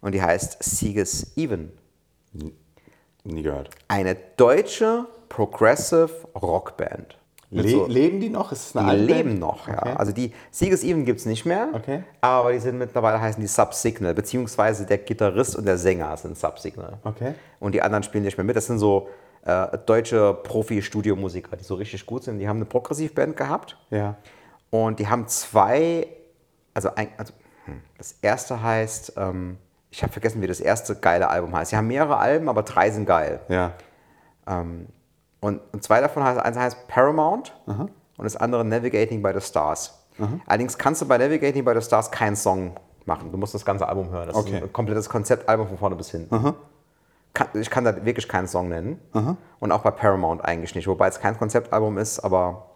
Und 0.00 0.12
die 0.12 0.22
heißt 0.22 0.62
Sieges 0.62 1.36
Even. 1.36 1.72
Nie 3.24 3.42
gehört. 3.42 3.70
Eine 3.88 4.14
deutsche 4.36 5.06
Progressive 5.28 6.28
Rockband. 6.34 7.16
Le 7.52 7.68
so- 7.68 7.86
leben 7.86 8.20
die 8.20 8.28
noch? 8.28 8.52
Ist 8.52 8.70
es 8.70 8.76
eine 8.76 8.84
die 8.86 8.90
alte 9.00 9.12
leben 9.12 9.28
Band? 9.30 9.40
noch, 9.40 9.66
ja. 9.66 9.78
Okay. 9.78 9.94
Also 9.96 10.12
die 10.12 10.32
Sieges 10.52 10.84
Even 10.84 11.04
gibt 11.04 11.18
es 11.20 11.26
nicht 11.26 11.44
mehr. 11.44 11.68
Okay. 11.72 12.04
Aber 12.20 12.52
die 12.52 12.58
sind 12.60 12.78
mittlerweile 12.78 13.20
heißen 13.20 13.40
die 13.40 13.48
Subsignal, 13.48 14.14
beziehungsweise 14.14 14.86
der 14.86 14.98
Gitarrist 14.98 15.56
und 15.56 15.66
der 15.66 15.76
Sänger 15.76 16.16
sind 16.16 16.38
Subsignal. 16.38 16.98
Okay. 17.02 17.34
Und 17.58 17.74
die 17.74 17.82
anderen 17.82 18.04
spielen 18.04 18.22
nicht 18.24 18.36
mehr 18.38 18.44
mit. 18.44 18.54
Das 18.54 18.66
sind 18.66 18.78
so 18.78 19.08
äh, 19.44 19.78
deutsche 19.84 20.34
Profi-Studiomusiker, 20.44 21.56
die 21.56 21.64
so 21.64 21.74
richtig 21.74 22.06
gut 22.06 22.22
sind. 22.22 22.38
Die 22.38 22.48
haben 22.48 22.58
eine 22.58 22.66
Progressivband 22.66 23.36
gehabt. 23.36 23.76
Ja. 23.90 24.16
Und 24.70 25.00
die 25.00 25.08
haben 25.08 25.26
zwei, 25.26 26.06
also, 26.72 26.90
ein, 26.94 27.08
also 27.16 27.32
hm, 27.64 27.80
das 27.98 28.14
erste 28.22 28.62
heißt, 28.62 29.14
ähm, 29.16 29.56
ich 29.90 30.04
habe 30.04 30.12
vergessen, 30.12 30.40
wie 30.40 30.46
das 30.46 30.60
erste 30.60 30.94
geile 30.94 31.28
Album 31.28 31.56
heißt. 31.56 31.70
Sie 31.70 31.76
haben 31.76 31.88
mehrere 31.88 32.18
Alben, 32.18 32.48
aber 32.48 32.62
drei 32.62 32.90
sind 32.90 33.06
geil. 33.06 33.40
Ja. 33.48 33.72
Und, 35.40 35.60
und 35.72 35.82
zwei 35.82 36.00
davon 36.00 36.22
heißt, 36.24 36.38
eins 36.40 36.56
heißt 36.58 36.88
Paramount 36.88 37.54
und 37.66 38.24
das 38.24 38.36
andere 38.36 38.64
Navigating 38.64 39.22
by 39.22 39.32
the 39.34 39.40
Stars. 39.40 39.96
Allerdings 40.46 40.76
kannst 40.76 41.00
du 41.00 41.06
bei 41.08 41.16
Navigating 41.16 41.64
by 41.64 41.72
the 41.74 41.80
Stars 41.80 42.10
keinen 42.10 42.36
Song 42.36 42.76
machen. 43.06 43.32
Du 43.32 43.38
musst 43.38 43.54
das 43.54 43.64
ganze 43.64 43.88
Album 43.88 44.10
hören. 44.10 44.26
Das 44.28 44.36
Okay. 44.36 44.56
ist 44.58 44.62
ein 44.64 44.72
komplettes 44.72 45.08
Konzeptalbum 45.08 45.66
von 45.68 45.78
vorne 45.78 45.96
bis 45.96 46.10
hinten. 46.10 46.54
Kann, 47.32 47.46
ich 47.54 47.70
kann 47.70 47.84
da 47.84 48.04
wirklich 48.04 48.28
keinen 48.28 48.46
Song 48.48 48.68
nennen. 48.68 48.98
Und 49.60 49.72
auch 49.72 49.82
bei 49.82 49.90
Paramount 49.92 50.44
eigentlich 50.44 50.74
nicht. 50.74 50.86
Wobei 50.88 51.08
es 51.08 51.20
kein 51.20 51.38
Konzeptalbum 51.38 51.96
ist, 51.98 52.20
aber 52.20 52.66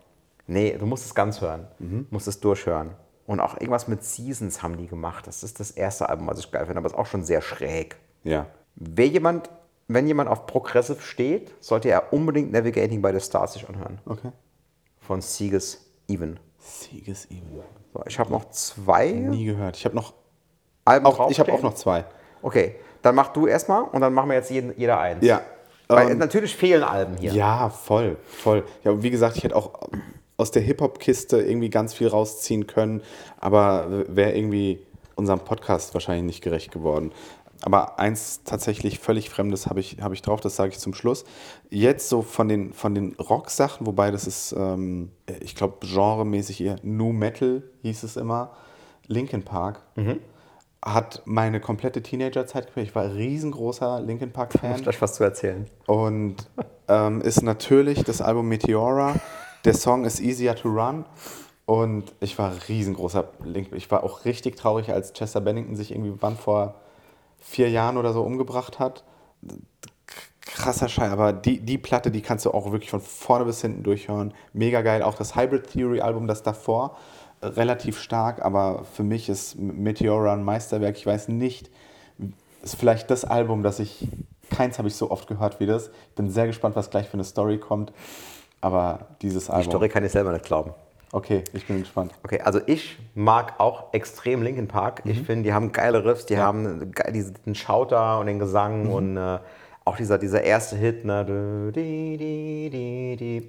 Nee, 0.46 0.76
du 0.78 0.84
musst 0.84 1.06
es 1.06 1.14
ganz 1.14 1.40
hören. 1.40 1.66
Du 1.78 2.04
musst 2.10 2.28
es 2.28 2.38
durchhören. 2.40 2.90
Und 3.26 3.40
auch 3.40 3.54
irgendwas 3.54 3.88
mit 3.88 4.04
Seasons 4.04 4.62
haben 4.62 4.76
die 4.76 4.86
gemacht. 4.86 5.26
Das 5.26 5.42
ist 5.42 5.58
das 5.58 5.70
erste 5.70 6.08
Album, 6.10 6.26
was 6.26 6.38
ich 6.38 6.50
geil 6.52 6.66
finde, 6.66 6.78
aber 6.78 6.86
ist 6.86 6.94
auch 6.94 7.06
schon 7.06 7.24
sehr 7.24 7.40
schräg. 7.40 7.96
Ja. 8.24 8.44
Wer 8.74 9.06
jemand, 9.08 9.48
wenn 9.94 10.06
jemand 10.06 10.28
auf 10.28 10.46
Progressive 10.46 11.00
steht, 11.00 11.52
sollte 11.60 11.88
er 11.88 12.12
unbedingt 12.12 12.52
Navigating 12.52 13.00
by 13.00 13.12
the 13.12 13.20
Stars 13.20 13.54
sich 13.54 13.68
anhören. 13.68 13.98
Okay. 14.06 14.30
Von 15.00 15.20
Sieges 15.20 15.90
Even. 16.08 16.38
Sieges 16.58 17.30
Even. 17.30 17.60
So, 17.92 18.02
ich 18.06 18.18
habe 18.18 18.32
noch 18.32 18.50
zwei 18.50 19.10
Nie 19.10 19.44
gehört. 19.44 19.76
Ich 19.76 19.84
habe 19.84 19.94
noch, 19.94 20.14
Alben 20.84 21.06
auch, 21.06 21.30
ich 21.30 21.38
habe 21.38 21.52
auch 21.52 21.62
noch 21.62 21.74
zwei. 21.74 22.04
Okay, 22.42 22.76
dann 23.02 23.14
mach 23.14 23.28
du 23.28 23.46
erstmal 23.46 23.82
und 23.82 24.00
dann 24.00 24.12
machen 24.12 24.28
wir 24.30 24.36
jetzt 24.36 24.50
jeden, 24.50 24.76
jeder 24.78 24.98
eins. 24.98 25.24
Ja. 25.24 25.42
Weil 25.88 26.10
Ähm, 26.10 26.18
natürlich 26.18 26.56
fehlen 26.56 26.82
Alben 26.82 27.16
hier. 27.18 27.32
Ja, 27.32 27.68
voll, 27.68 28.16
voll. 28.24 28.64
Ja, 28.82 29.02
wie 29.02 29.10
gesagt, 29.10 29.36
ich 29.36 29.44
hätte 29.44 29.54
auch 29.54 29.88
aus 30.36 30.50
der 30.50 30.62
Hip-Hop-Kiste 30.62 31.40
irgendwie 31.40 31.70
ganz 31.70 31.94
viel 31.94 32.08
rausziehen 32.08 32.66
können, 32.66 33.02
aber 33.38 34.04
wäre 34.08 34.32
irgendwie 34.32 34.84
unserem 35.14 35.40
Podcast 35.40 35.94
wahrscheinlich 35.94 36.24
nicht 36.24 36.42
gerecht 36.42 36.72
geworden. 36.72 37.12
Aber 37.66 37.98
eins 37.98 38.42
tatsächlich 38.44 38.98
völlig 38.98 39.30
Fremdes 39.30 39.68
habe 39.68 39.80
ich, 39.80 39.96
hab 40.02 40.12
ich 40.12 40.20
drauf, 40.20 40.38
das 40.38 40.54
sage 40.54 40.72
ich 40.72 40.78
zum 40.78 40.92
Schluss. 40.92 41.24
Jetzt 41.70 42.10
so 42.10 42.20
von 42.20 42.46
den, 42.46 42.74
von 42.74 42.94
den 42.94 43.14
Rock-Sachen, 43.14 43.86
wobei 43.86 44.10
das 44.10 44.26
ist, 44.26 44.52
ähm, 44.52 45.10
ich 45.40 45.54
glaube, 45.56 45.78
genremäßig 45.80 46.60
eher 46.60 46.76
New 46.82 47.12
Metal 47.12 47.62
hieß 47.80 48.02
es 48.02 48.18
immer, 48.18 48.50
Linkin 49.06 49.44
Park. 49.44 49.80
Hat 50.84 51.22
meine 51.24 51.58
komplette 51.58 52.02
Teenagerzeit 52.02 52.66
geprägt. 52.66 52.88
Ich 52.88 52.94
war 52.94 53.04
ein 53.04 53.12
riesengroßer 53.12 53.98
Linkin 54.02 54.30
Park-Fan. 54.30 54.76
Vielleicht 54.76 55.00
was 55.00 55.14
zu 55.14 55.24
erzählen. 55.24 55.66
Und 55.86 56.36
ähm, 56.88 57.22
ist 57.22 57.42
natürlich 57.42 58.04
das 58.04 58.20
Album 58.20 58.46
Meteora. 58.46 59.14
Der 59.64 59.72
Song 59.72 60.04
ist 60.04 60.20
Easier 60.20 60.54
to 60.54 60.68
Run. 60.68 61.06
Und 61.64 62.12
ich 62.20 62.38
war 62.38 62.52
riesengroßer 62.68 63.26
Link. 63.42 63.68
Ich 63.72 63.90
war 63.90 64.04
auch 64.04 64.26
richtig 64.26 64.56
traurig, 64.56 64.90
als 64.90 65.14
Chester 65.14 65.40
Bennington 65.40 65.76
sich 65.76 65.92
irgendwie 65.92 66.12
wann 66.20 66.36
vor 66.36 66.74
vier 67.44 67.70
Jahren 67.70 67.96
oder 67.96 68.12
so 68.12 68.22
umgebracht 68.22 68.78
hat. 68.78 69.04
Krasser 70.40 70.88
Scheiß, 70.88 71.12
aber 71.12 71.32
die, 71.32 71.60
die 71.60 71.78
Platte, 71.78 72.10
die 72.10 72.22
kannst 72.22 72.44
du 72.44 72.50
auch 72.50 72.72
wirklich 72.72 72.90
von 72.90 73.00
vorne 73.00 73.44
bis 73.44 73.60
hinten 73.60 73.82
durchhören. 73.82 74.34
Mega 74.52 74.82
geil. 74.82 75.02
Auch 75.02 75.14
das 75.14 75.36
Hybrid 75.36 75.70
Theory 75.70 76.00
Album, 76.00 76.26
das 76.26 76.42
davor, 76.42 76.96
äh, 77.40 77.46
relativ 77.46 77.98
stark, 77.98 78.42
aber 78.44 78.84
für 78.84 79.02
mich 79.02 79.28
ist 79.28 79.56
Meteora 79.58 80.32
ein 80.32 80.44
Meisterwerk. 80.44 80.96
Ich 80.96 81.06
weiß 81.06 81.28
nicht, 81.28 81.70
ist 82.62 82.76
vielleicht 82.76 83.10
das 83.10 83.24
Album, 83.24 83.62
das 83.62 83.78
ich, 83.78 84.08
keins 84.50 84.78
habe 84.78 84.88
ich 84.88 84.96
so 84.96 85.10
oft 85.10 85.28
gehört 85.28 85.60
wie 85.60 85.66
das. 85.66 85.88
Ich 85.88 86.14
bin 86.14 86.30
sehr 86.30 86.46
gespannt, 86.46 86.76
was 86.76 86.90
gleich 86.90 87.08
für 87.08 87.14
eine 87.14 87.24
Story 87.24 87.58
kommt. 87.58 87.92
Aber 88.60 89.08
dieses 89.20 89.46
Die 89.46 89.52
Album. 89.52 89.70
Story 89.70 89.88
kann 89.90 90.04
ich 90.04 90.12
selber 90.12 90.32
nicht 90.32 90.44
glauben. 90.44 90.72
Okay, 91.14 91.44
ich 91.52 91.64
bin 91.68 91.78
gespannt. 91.78 92.12
Okay, 92.24 92.40
also 92.40 92.60
ich 92.66 92.98
mag 93.14 93.60
auch 93.60 93.92
extrem 93.94 94.42
Linkin 94.42 94.66
Park. 94.66 95.02
Ich 95.04 95.20
Mhm. 95.20 95.24
finde, 95.24 95.42
die 95.44 95.52
haben 95.52 95.70
geile 95.70 96.04
Riffs, 96.04 96.26
die 96.26 96.38
haben 96.38 96.90
ge- 96.90 97.12
diesen 97.12 97.54
Schauter 97.54 98.18
und 98.18 98.26
den 98.26 98.40
Gesang 98.40 98.86
Mhm. 98.86 98.90
und 98.92 99.16
äh, 99.16 99.38
auch 99.84 99.96
dieser, 99.96 100.18
dieser 100.18 100.42
erste 100.42 100.74
Hit. 100.76 101.04
Ne? 101.04 101.20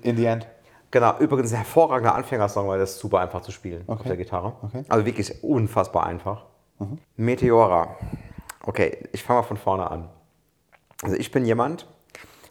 In 0.03 0.15
the 0.17 0.25
end. 0.25 0.47
Genau, 0.91 1.17
übrigens 1.17 1.51
ein 1.53 1.57
hervorragender 1.57 2.13
Anfängersong, 2.13 2.67
weil 2.67 2.77
das 2.77 2.91
ist 2.91 2.99
super 2.99 3.19
einfach 3.19 3.41
zu 3.41 3.51
spielen 3.51 3.83
auf 3.87 3.99
Okay. 4.01 4.09
der 4.09 4.17
Gitarre. 4.17 4.53
Okay. 4.61 4.77
Mhm. 4.81 4.85
Also 4.87 5.05
wirklich 5.07 5.43
unfassbar 5.43 6.05
einfach. 6.05 6.45
Meteora. 7.17 7.95
Okay, 8.63 8.97
ich 9.11 9.23
fange 9.23 9.39
mal 9.41 9.43
von 9.47 9.57
vorne 9.57 9.89
an. 9.89 10.07
Also 11.01 11.15
ich 11.15 11.31
bin 11.31 11.45
jemand, 11.45 11.87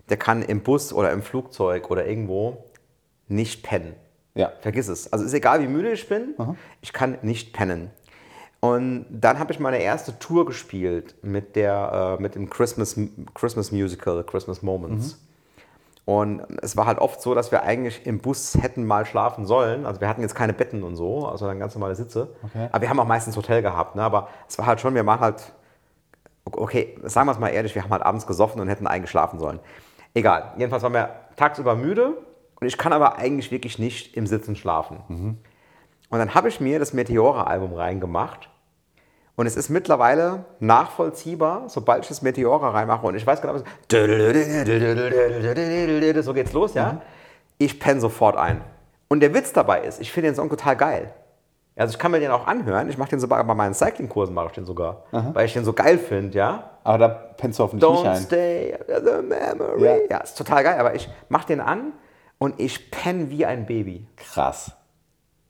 der 0.08 0.16
kann 0.16 0.42
im 0.42 0.62
Bus 0.62 0.92
oder 0.92 1.12
im 1.12 1.22
Flugzeug 1.22 1.90
oder 1.90 2.04
irgendwo 2.06 2.64
nicht 3.28 3.62
pennen. 3.62 3.94
Ja. 4.34 4.52
Vergiss 4.60 4.88
es. 4.88 5.12
Also 5.12 5.24
ist 5.24 5.34
egal, 5.34 5.62
wie 5.62 5.68
müde 5.68 5.92
ich 5.92 6.08
bin, 6.08 6.34
ich 6.80 6.92
kann 6.92 7.18
nicht 7.22 7.52
pennen. 7.52 7.90
Und 8.60 9.04
dann 9.10 9.38
habe 9.38 9.52
ich 9.52 9.60
meine 9.60 9.76
erste 9.78 10.18
Tour 10.18 10.46
gespielt 10.46 11.14
mit, 11.22 11.54
der, 11.54 12.16
äh, 12.18 12.22
mit 12.22 12.34
dem 12.34 12.48
Christmas, 12.48 12.98
Christmas 13.34 13.72
Musical, 13.72 14.24
Christmas 14.24 14.62
Moments. 14.62 15.18
Und 16.06 16.42
es 16.62 16.76
war 16.76 16.86
halt 16.86 16.98
oft 16.98 17.20
so, 17.20 17.34
dass 17.34 17.50
wir 17.50 17.62
eigentlich 17.62 18.06
im 18.06 18.20
Bus 18.20 18.56
hätten 18.60 18.86
mal 18.86 19.06
schlafen 19.06 19.46
sollen. 19.46 19.86
Also 19.86 20.00
wir 20.00 20.08
hatten 20.08 20.22
jetzt 20.22 20.34
keine 20.34 20.52
Betten 20.52 20.82
und 20.82 20.96
so, 20.96 21.26
also 21.26 21.46
dann 21.46 21.58
ganz 21.58 21.74
normale 21.74 21.94
Sitze. 21.94 22.34
Okay. 22.42 22.68
Aber 22.72 22.80
wir 22.82 22.88
haben 22.90 23.00
auch 23.00 23.06
meistens 23.06 23.36
Hotel 23.36 23.62
gehabt. 23.62 23.96
Ne? 23.96 24.02
Aber 24.02 24.28
es 24.48 24.58
war 24.58 24.66
halt 24.66 24.80
schon, 24.80 24.94
wir 24.94 25.04
waren 25.04 25.20
halt, 25.20 25.52
okay, 26.44 26.98
sagen 27.02 27.26
wir 27.26 27.32
es 27.32 27.38
mal 27.38 27.48
ehrlich, 27.48 27.74
wir 27.74 27.82
haben 27.82 27.90
halt 27.90 28.02
abends 28.02 28.26
gesoffen 28.26 28.60
und 28.60 28.68
hätten 28.68 28.86
eigentlich 28.86 29.10
schlafen 29.10 29.38
sollen. 29.38 29.60
Egal, 30.14 30.52
jedenfalls 30.56 30.82
waren 30.82 30.94
wir 30.94 31.10
tagsüber 31.36 31.74
müde 31.74 32.16
und 32.60 32.66
ich 32.66 32.78
kann 32.78 32.92
aber 32.92 33.16
eigentlich 33.18 33.50
wirklich 33.50 33.78
nicht 33.78 34.16
im 34.16 34.26
Sitzen 34.26 34.56
schlafen. 34.56 34.98
Und 36.10 36.18
dann 36.18 36.34
habe 36.34 36.48
ich 36.48 36.60
mir 36.60 36.78
das 36.78 36.92
Meteora-Album 36.92 37.74
reingemacht. 37.74 38.48
Und 39.36 39.46
es 39.46 39.56
ist 39.56 39.68
mittlerweile 39.68 40.44
nachvollziehbar, 40.60 41.68
sobald 41.68 42.02
ich 42.04 42.08
das 42.08 42.22
Meteora 42.22 42.70
reinmache 42.70 43.04
und 43.06 43.16
ich 43.16 43.26
weiß 43.26 43.40
genau, 43.40 43.54
was- 43.54 43.64
so 46.24 46.32
geht's 46.34 46.52
los, 46.52 46.74
ja? 46.74 47.00
Ich 47.58 47.80
penne 47.80 48.00
sofort 48.00 48.36
ein. 48.36 48.60
Und 49.08 49.20
der 49.20 49.34
Witz 49.34 49.52
dabei 49.52 49.80
ist, 49.82 50.00
ich 50.00 50.12
finde 50.12 50.30
den 50.30 50.34
Song 50.36 50.48
total 50.48 50.76
geil. 50.76 51.12
Also 51.76 51.92
ich 51.92 51.98
kann 51.98 52.12
mir 52.12 52.20
den 52.20 52.30
auch 52.30 52.46
anhören, 52.46 52.88
ich 52.88 52.96
mache 52.98 53.10
den 53.10 53.18
sogar 53.18 53.42
bei 53.42 53.54
meinen 53.54 53.74
Cycling-Kursen 53.74 54.32
mache 54.34 54.46
ich 54.46 54.52
den 54.52 54.64
sogar, 54.64 55.02
weil 55.10 55.46
ich 55.46 55.52
den 55.54 55.64
so 55.64 55.72
geil 55.72 55.98
finde, 55.98 56.38
ja? 56.38 56.70
Aber 56.84 56.98
da 56.98 57.08
pennst 57.08 57.58
du 57.58 57.64
hoffentlich 57.64 57.90
nicht 57.90 58.04
Don't 58.04 58.08
ein. 58.08 58.22
stay 58.22 58.74
the 58.86 59.22
memory. 59.26 59.82
Ja. 59.84 59.96
Ja. 60.08 60.16
ist 60.18 60.38
total 60.38 60.62
geil, 60.62 60.78
aber 60.78 60.94
ich 60.94 61.08
mache 61.28 61.48
den 61.48 61.60
an 61.60 61.92
und 62.44 62.60
ich 62.60 62.90
penne 62.90 63.30
wie 63.30 63.44
ein 63.46 63.66
Baby. 63.66 64.06
Krass. 64.16 64.72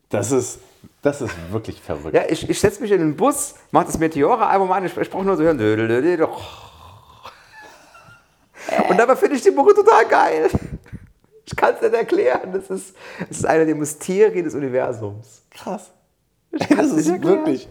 Das 0.09 0.31
ist, 0.31 0.59
das 1.01 1.21
ist 1.21 1.33
wirklich 1.51 1.81
verrückt. 1.81 2.15
Ja, 2.15 2.23
ich, 2.27 2.49
ich 2.49 2.59
setze 2.59 2.81
mich 2.81 2.91
in 2.91 2.99
den 2.99 3.15
Bus, 3.15 3.55
mache 3.71 3.85
das 3.87 3.97
Meteora-Album 3.99 4.71
an, 4.71 4.85
ich, 4.85 4.95
ich 4.95 5.09
brauche 5.09 5.25
nur 5.25 5.35
so 5.35 5.43
hören. 5.43 5.59
Und 8.89 8.97
dabei 8.97 9.15
finde 9.15 9.35
ich 9.35 9.41
die 9.41 9.51
Mucke 9.51 9.73
total 9.73 10.05
geil. 10.07 10.49
Ich 11.45 11.55
kann 11.55 11.75
es 11.75 11.81
nicht 11.81 11.93
erklären. 11.93 12.53
Das 12.53 12.69
ist, 12.69 12.95
das 13.19 13.37
ist 13.37 13.45
einer 13.45 13.65
der 13.65 13.75
Mysterien 13.75 14.43
des 14.43 14.55
Universums. 14.55 15.43
Krass. 15.51 15.91
kann's 16.51 16.89
Das 16.89 17.01
ist 17.01 17.07
erklären. 17.09 17.37
wirklich. 17.37 17.69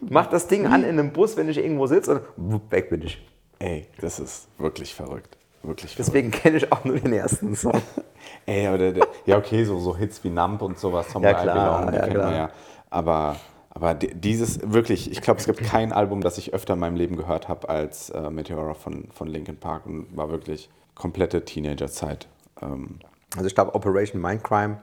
Mach 0.00 0.26
das 0.26 0.48
Ding 0.48 0.66
an 0.66 0.82
in 0.82 0.98
einem 0.98 1.12
Bus, 1.12 1.36
wenn 1.36 1.48
ich 1.48 1.58
irgendwo 1.58 1.86
sitze 1.86 2.24
und 2.36 2.70
weg 2.72 2.90
bin 2.90 3.02
ich. 3.02 3.24
Ey, 3.60 3.86
das 4.00 4.18
ist 4.18 4.48
wirklich 4.58 4.94
verrückt. 4.94 5.37
Wirklich. 5.62 5.96
Deswegen 5.96 6.30
kenne 6.30 6.56
ich 6.58 6.72
auch 6.72 6.84
nur 6.84 6.96
den 6.98 7.12
ersten 7.12 7.54
Song. 7.56 7.80
Ey, 8.46 8.66
aber 8.66 8.78
der, 8.78 8.92
der, 8.92 9.06
ja, 9.26 9.36
okay, 9.38 9.64
so, 9.64 9.78
so 9.78 9.96
Hits 9.96 10.22
wie 10.24 10.30
Nump 10.30 10.62
und 10.62 10.78
sowas, 10.78 11.08
Tom 11.12 11.22
Ja, 11.22 11.34
klar, 11.34 11.86
die 11.90 11.96
ja, 11.96 12.02
kennt 12.02 12.14
man 12.14 12.22
klar. 12.28 12.34
ja. 12.36 12.50
Aber, 12.90 13.36
aber 13.70 13.94
di- 13.94 14.14
dieses, 14.14 14.60
wirklich, 14.72 15.10
ich 15.10 15.20
glaube, 15.20 15.40
es 15.40 15.46
gibt 15.46 15.62
kein 15.62 15.92
Album, 15.92 16.20
das 16.22 16.38
ich 16.38 16.54
öfter 16.54 16.74
in 16.74 16.80
meinem 16.80 16.96
Leben 16.96 17.16
gehört 17.16 17.48
habe 17.48 17.68
als 17.68 18.10
äh, 18.10 18.30
Meteora 18.30 18.74
von, 18.74 19.08
von 19.12 19.28
Linkin 19.28 19.56
Park 19.58 19.86
und 19.86 20.16
war 20.16 20.30
wirklich 20.30 20.70
komplette 20.94 21.44
Teenagerzeit. 21.44 22.28
Ähm, 22.62 22.98
Also 23.36 23.46
ich 23.46 23.54
glaube 23.54 23.74
Operation 23.74 24.22
Mindcrime 24.22 24.78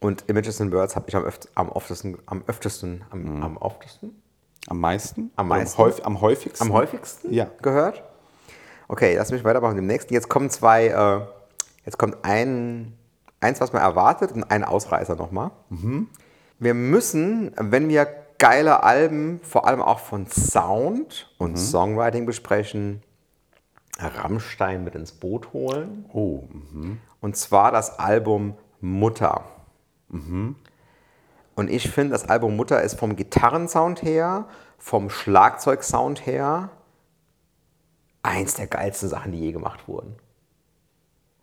und 0.00 0.24
Images 0.28 0.60
and 0.60 0.72
Words 0.72 0.96
habe 0.96 1.06
ich 1.08 1.16
am, 1.16 1.24
öft, 1.24 1.48
am 1.54 1.68
oftesten, 1.68 2.18
am 2.26 2.42
öftesten, 2.46 3.04
am, 3.10 3.42
am 3.42 3.56
oftesten, 3.56 4.20
am 4.68 4.80
meisten? 4.80 5.30
Am 5.36 5.48
meisten? 5.48 5.80
am 6.02 6.20
häufigsten? 6.20 6.66
am 6.66 6.72
häufigsten 6.72 7.32
Ja. 7.32 7.46
gehört. 7.62 8.02
Okay, 8.88 9.16
lass 9.16 9.32
mich 9.32 9.44
weitermachen. 9.44 9.76
Dem 9.76 9.86
nächsten. 9.86 10.14
Jetzt 10.14 10.28
kommen 10.28 10.50
zwei, 10.50 10.86
äh, 10.88 11.20
jetzt 11.84 11.98
kommt 11.98 12.18
ein, 12.22 12.96
eins, 13.40 13.60
was 13.60 13.72
man 13.72 13.82
erwartet 13.82 14.32
und 14.32 14.44
ein 14.44 14.64
Ausreißer 14.64 15.16
nochmal. 15.16 15.50
Wir 16.58 16.74
müssen, 16.74 17.52
wenn 17.56 17.88
wir 17.88 18.06
geile 18.38 18.82
Alben, 18.82 19.40
vor 19.42 19.66
allem 19.66 19.80
auch 19.82 19.98
von 19.98 20.26
Sound 20.26 21.32
und 21.38 21.56
Songwriting 21.58 22.26
besprechen, 22.26 23.02
Rammstein 23.98 24.84
mit 24.84 24.94
ins 24.94 25.12
Boot 25.12 25.52
holen. 25.52 26.04
Oh, 26.12 26.44
Und 27.20 27.36
zwar 27.36 27.72
das 27.72 27.98
Album 27.98 28.54
Mutter. 28.80 29.44
Und 31.54 31.70
ich 31.70 31.90
finde, 31.90 32.12
das 32.12 32.28
Album 32.28 32.56
Mutter 32.56 32.82
ist 32.82 32.98
vom 32.98 33.16
Gitarrensound 33.16 34.02
her, 34.02 34.44
vom 34.78 35.08
Schlagzeugsound 35.08 36.26
her, 36.26 36.68
eins 38.26 38.54
der 38.54 38.66
geilsten 38.66 39.08
Sachen, 39.08 39.32
die 39.32 39.40
je 39.40 39.52
gemacht 39.52 39.88
wurden. 39.88 40.16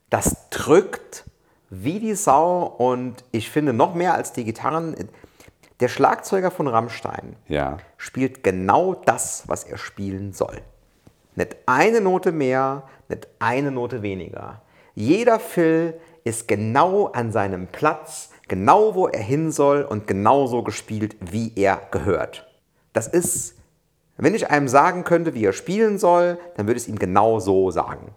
Das 0.10 0.49
drückt 0.49 1.26
wie 1.69 1.99
die 1.99 2.14
Sau 2.14 2.65
und 2.65 3.23
ich 3.31 3.49
finde 3.49 3.73
noch 3.73 3.95
mehr 3.95 4.14
als 4.14 4.31
die 4.31 4.43
Gitarren. 4.43 4.95
Der 5.80 5.88
Schlagzeuger 5.88 6.51
von 6.51 6.68
Rammstein 6.68 7.35
ja. 7.47 7.77
spielt 7.97 8.43
genau 8.43 8.93
das, 8.93 9.43
was 9.47 9.64
er 9.64 9.77
spielen 9.77 10.34
soll. 10.34 10.61
Nicht 11.35 11.55
eine 11.65 11.99
Note 11.99 12.31
mehr, 12.31 12.84
nicht 13.10 13.27
eine 13.39 13.72
Note 13.72 14.03
weniger. 14.03 14.61
Jeder 14.93 15.39
Fill 15.39 15.99
ist 16.23 16.47
genau 16.47 17.07
an 17.07 17.31
seinem 17.31 17.68
Platz, 17.68 18.30
genau 18.47 18.93
wo 18.93 19.07
er 19.07 19.22
hin 19.22 19.51
soll 19.51 19.81
und 19.81 20.05
genauso 20.05 20.61
gespielt, 20.64 21.15
wie 21.19 21.51
er 21.55 21.81
gehört. 21.89 22.47
Das 22.93 23.07
ist, 23.07 23.55
wenn 24.23 24.35
ich 24.35 24.49
einem 24.49 24.67
sagen 24.67 25.03
könnte, 25.03 25.33
wie 25.33 25.43
er 25.45 25.53
spielen 25.53 25.97
soll, 25.97 26.37
dann 26.55 26.67
würde 26.67 26.77
ich 26.77 26.83
es 26.83 26.89
ihm 26.89 26.97
genau 26.99 27.39
so 27.39 27.71
sagen. 27.71 28.11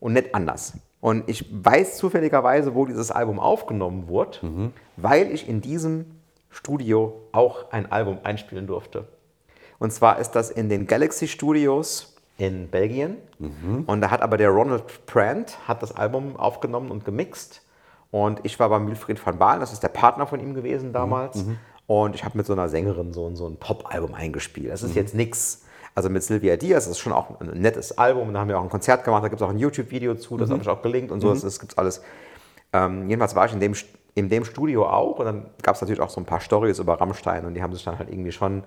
Und 0.00 0.12
nicht 0.12 0.34
anders. 0.34 0.74
Und 1.00 1.28
ich 1.28 1.46
weiß 1.50 1.96
zufälligerweise, 1.96 2.74
wo 2.74 2.84
dieses 2.86 3.10
Album 3.10 3.38
aufgenommen 3.38 4.08
wurde, 4.08 4.38
Mhm. 4.42 4.72
weil 4.96 5.30
ich 5.30 5.48
in 5.48 5.60
diesem 5.60 6.06
Studio 6.50 7.20
auch 7.32 7.70
ein 7.70 7.90
Album 7.92 8.18
einspielen 8.24 8.66
durfte. 8.66 9.06
Und 9.78 9.92
zwar 9.92 10.18
ist 10.18 10.32
das 10.32 10.50
in 10.50 10.68
den 10.68 10.86
Galaxy 10.86 11.28
Studios 11.28 12.16
in 12.36 12.68
Belgien. 12.68 13.16
Mhm. 13.38 13.84
Und 13.86 14.00
da 14.00 14.10
hat 14.10 14.22
aber 14.22 14.36
der 14.38 14.50
Ronald 14.50 15.06
Brandt 15.06 15.56
hat 15.68 15.82
das 15.82 15.92
Album 15.92 16.36
aufgenommen 16.36 16.90
und 16.90 17.04
gemixt. 17.04 17.62
Und 18.10 18.40
ich 18.42 18.58
war 18.58 18.68
bei 18.70 18.84
Wilfried 18.84 19.24
van 19.24 19.38
Baal, 19.38 19.60
das 19.60 19.72
ist 19.72 19.82
der 19.82 19.88
Partner 19.88 20.26
von 20.26 20.40
ihm 20.40 20.54
gewesen 20.54 20.92
damals. 20.92 21.44
Und 21.88 22.14
ich 22.14 22.22
habe 22.22 22.36
mit 22.36 22.44
so 22.44 22.52
einer 22.52 22.68
Sängerin 22.68 23.14
so, 23.14 23.34
so 23.34 23.48
ein 23.48 23.56
Pop-Album 23.56 24.12
eingespielt. 24.12 24.70
Das 24.70 24.82
ist 24.82 24.94
jetzt 24.94 25.14
nichts. 25.14 25.64
Also 25.94 26.10
mit 26.10 26.22
Sylvia 26.22 26.56
Diaz, 26.56 26.84
das 26.84 26.92
ist 26.92 26.98
schon 26.98 27.14
auch 27.14 27.40
ein 27.40 27.60
nettes 27.60 27.96
Album. 27.96 28.32
Da 28.32 28.40
haben 28.40 28.48
wir 28.48 28.58
auch 28.58 28.62
ein 28.62 28.68
Konzert 28.68 29.04
gemacht, 29.04 29.24
da 29.24 29.28
gibt 29.28 29.40
es 29.40 29.44
auch 29.44 29.50
ein 29.50 29.58
YouTube-Video 29.58 30.14
zu, 30.14 30.36
das 30.36 30.50
habe 30.50 30.60
ich 30.60 30.68
auch 30.68 30.82
gelinkt 30.82 31.10
und 31.10 31.20
so. 31.20 31.30
Das, 31.30 31.40
das 31.40 31.58
gibt 31.58 31.72
es 31.72 31.78
alles. 31.78 32.02
Ähm, 32.74 33.08
jedenfalls 33.08 33.34
war 33.34 33.46
ich 33.46 33.54
in 33.54 33.60
dem, 33.60 33.74
in 34.14 34.28
dem 34.28 34.44
Studio 34.44 34.86
auch 34.86 35.18
und 35.18 35.24
dann 35.24 35.46
gab 35.62 35.76
es 35.76 35.80
natürlich 35.80 36.00
auch 36.00 36.10
so 36.10 36.20
ein 36.20 36.26
paar 36.26 36.40
Stories 36.40 36.78
über 36.78 37.00
Rammstein 37.00 37.46
und 37.46 37.54
die 37.54 37.62
haben 37.62 37.72
sich 37.72 37.84
dann 37.84 37.98
halt 37.98 38.10
irgendwie 38.10 38.32
schon 38.32 38.64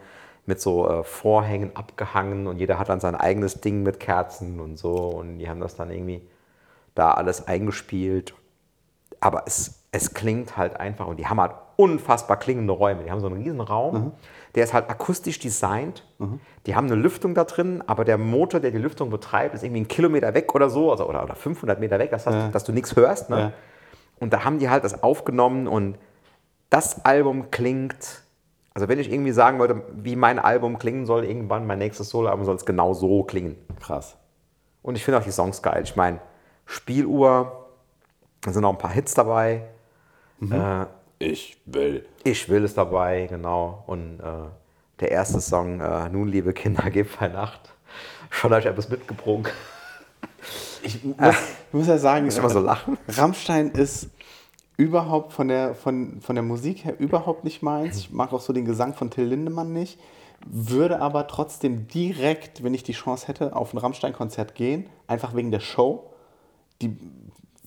mit 0.47 0.59
so 0.59 0.89
äh, 0.89 1.03
Vorhängen 1.03 1.75
abgehangen 1.75 2.47
und 2.47 2.57
jeder 2.57 2.79
hat 2.79 2.89
dann 2.89 2.99
sein 2.99 3.15
eigenes 3.15 3.61
Ding 3.61 3.83
mit 3.83 3.99
Kerzen 3.99 4.59
und 4.59 4.77
so 4.77 4.95
und 4.95 5.37
die 5.37 5.47
haben 5.47 5.59
das 5.59 5.75
dann 5.75 5.91
irgendwie 5.91 6.27
da 6.95 7.11
alles 7.11 7.47
eingespielt. 7.47 8.33
Aber 9.19 9.43
es, 9.45 9.83
es 9.91 10.15
klingt 10.15 10.57
halt 10.57 10.79
einfach 10.79 11.05
und 11.05 11.17
die 11.17 11.27
haben 11.27 11.39
halt 11.39 11.53
unfassbar 11.81 12.37
klingende 12.37 12.73
Räume. 12.73 13.03
Die 13.03 13.11
haben 13.11 13.19
so 13.19 13.27
einen 13.27 13.41
riesen 13.41 13.61
Raum, 13.61 14.11
der 14.53 14.63
ist 14.63 14.73
halt 14.73 14.89
akustisch 14.89 15.39
designt. 15.39 16.05
Die 16.65 16.75
haben 16.75 16.85
eine 16.85 16.95
Lüftung 16.95 17.33
da 17.33 17.45
drin, 17.45 17.83
aber 17.87 18.05
der 18.05 18.17
Motor, 18.19 18.59
der 18.59 18.69
die 18.69 18.77
Lüftung 18.77 19.09
betreibt, 19.09 19.55
ist 19.55 19.63
irgendwie 19.63 19.79
einen 19.79 19.87
Kilometer 19.87 20.33
weg 20.35 20.53
oder 20.53 20.69
so, 20.69 20.91
also, 20.91 21.07
oder, 21.07 21.23
oder 21.23 21.35
500 21.35 21.79
Meter 21.79 21.97
weg, 21.97 22.11
dass, 22.11 22.25
das, 22.25 22.51
dass 22.51 22.63
du 22.63 22.71
nichts 22.71 22.95
hörst. 22.95 23.29
Ne? 23.31 23.39
Ja. 23.39 23.53
Und 24.19 24.31
da 24.33 24.43
haben 24.43 24.59
die 24.59 24.69
halt 24.69 24.83
das 24.83 25.01
aufgenommen 25.01 25.67
und 25.67 25.97
das 26.69 27.03
Album 27.03 27.49
klingt, 27.49 28.21
also 28.75 28.87
wenn 28.87 28.99
ich 28.99 29.11
irgendwie 29.11 29.31
sagen 29.31 29.57
wollte, 29.57 29.81
wie 29.95 30.15
mein 30.15 30.37
Album 30.37 30.77
klingen 30.77 31.07
soll, 31.07 31.25
irgendwann 31.25 31.65
mein 31.65 31.79
nächstes 31.79 32.09
Soloalbum 32.09 32.45
soll 32.45 32.55
es 32.55 32.65
genau 32.65 32.93
so 32.93 33.23
klingen. 33.23 33.55
Krass. 33.79 34.15
Und 34.83 34.95
ich 34.95 35.03
finde 35.03 35.19
auch 35.19 35.23
die 35.23 35.31
Songs 35.31 35.63
geil. 35.63 35.81
Ich 35.83 35.95
meine, 35.95 36.19
Spieluhr, 36.65 37.67
da 38.41 38.51
sind 38.51 38.63
auch 38.63 38.71
ein 38.71 38.77
paar 38.77 38.91
Hits 38.91 39.15
dabei. 39.15 39.63
Äh, 40.41 40.85
Ich 41.21 41.57
will. 41.65 42.05
ich 42.23 42.49
will 42.49 42.63
es 42.63 42.73
dabei, 42.73 43.27
genau. 43.29 43.83
Und 43.85 44.19
äh, 44.19 44.49
der 44.99 45.11
erste 45.11 45.39
Song, 45.39 45.79
äh, 45.79 46.09
Nun, 46.09 46.27
liebe 46.27 46.51
Kinder, 46.51 46.89
gebt 46.89 47.19
bei 47.19 47.27
Nacht. 47.27 47.73
Schon 48.31 48.51
habe 48.51 48.61
ich 48.61 48.65
etwas 48.65 48.89
mitgebrungen. 48.89 49.47
Ich 50.83 51.03
muss, 51.03 51.15
ich 51.19 51.73
muss 51.73 51.87
ja 51.87 51.99
sagen, 51.99 52.25
Muss 52.25 52.33
ich 52.33 52.39
immer 52.39 52.49
so 52.49 52.59
lachen? 52.59 52.97
Rammstein 53.07 53.69
ist 53.69 54.09
überhaupt 54.77 55.33
von 55.33 55.47
der, 55.47 55.75
von, 55.75 56.21
von 56.21 56.35
der 56.35 56.43
Musik 56.43 56.85
her 56.85 56.99
überhaupt 56.99 57.43
nicht 57.43 57.61
meins. 57.61 57.97
Ich 57.97 58.11
mag 58.11 58.33
auch 58.33 58.41
so 58.41 58.51
den 58.51 58.65
Gesang 58.65 58.95
von 58.95 59.11
Till 59.11 59.25
Lindemann 59.25 59.73
nicht. 59.73 59.99
Würde 60.43 61.01
aber 61.01 61.27
trotzdem 61.27 61.87
direkt, 61.87 62.63
wenn 62.63 62.73
ich 62.73 62.81
die 62.81 62.93
Chance 62.93 63.27
hätte, 63.27 63.55
auf 63.55 63.73
ein 63.73 63.77
Rammstein-Konzert 63.77 64.55
gehen. 64.55 64.89
Einfach 65.05 65.35
wegen 65.35 65.51
der 65.51 65.59
Show. 65.59 66.09
Die 66.81 66.97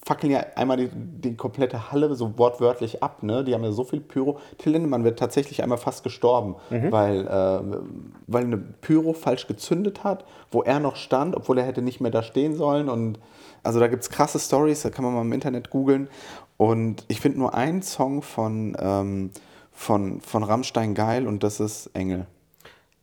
fackeln 0.05 0.33
ja 0.33 0.45
einmal 0.57 0.77
die, 0.77 0.91
die 0.93 1.37
komplette 1.37 1.91
Halle 1.91 2.15
so 2.15 2.39
wortwörtlich 2.39 3.03
ab. 3.03 3.23
Ne? 3.23 3.43
Die 3.43 3.55
haben 3.55 3.65
ja 3.65 3.73
so 3.73 3.85
viel 3.85 4.01
Pyro. 4.01 4.39
Till 4.59 4.73
Lindemann 4.73 5.03
wird 5.05 5.19
tatsächlich 5.19 5.63
einmal 5.63 5.79
fast 5.79 6.05
gestorben, 6.05 6.57
weil, 6.91 7.27
äh, 7.27 7.79
weil 8.27 8.45
eine 8.45 8.59
Pyro 8.59 9.15
falsch 9.15 9.47
gezündet 9.47 10.05
hat, 10.05 10.25
wo 10.51 10.63
er 10.63 10.79
noch 10.79 10.97
stand, 10.97 11.35
obwohl 11.35 11.59
er 11.59 11.65
hätte 11.65 11.81
nicht 11.81 12.01
mehr 12.01 12.11
da 12.11 12.23
stehen 12.23 12.55
sollen. 12.55 12.89
Und 12.89 13.19
also 13.63 13.81
da 13.81 13.89
gibt 13.89 14.03
es 14.03 14.11
krasse 14.11 14.39
Stories, 14.39 14.83
da 14.83 14.91
kann 14.91 15.05
man 15.05 15.15
mal 15.15 15.23
im 15.23 15.33
Internet 15.33 15.71
googeln. 15.71 16.09
Und 16.57 17.05
ich 17.09 17.21
finde 17.21 17.39
nur 17.39 17.55
einen 17.55 17.83
Song 17.83 18.23
von, 18.23 18.77
ähm, 18.79 19.31
von, 19.73 20.21
von 20.21 20.45
Rammstein 20.45 20.95
geil 20.95 21.27
und 21.27 21.43
das 21.43 21.61
ist 21.61 21.87
Engel. 21.95 22.27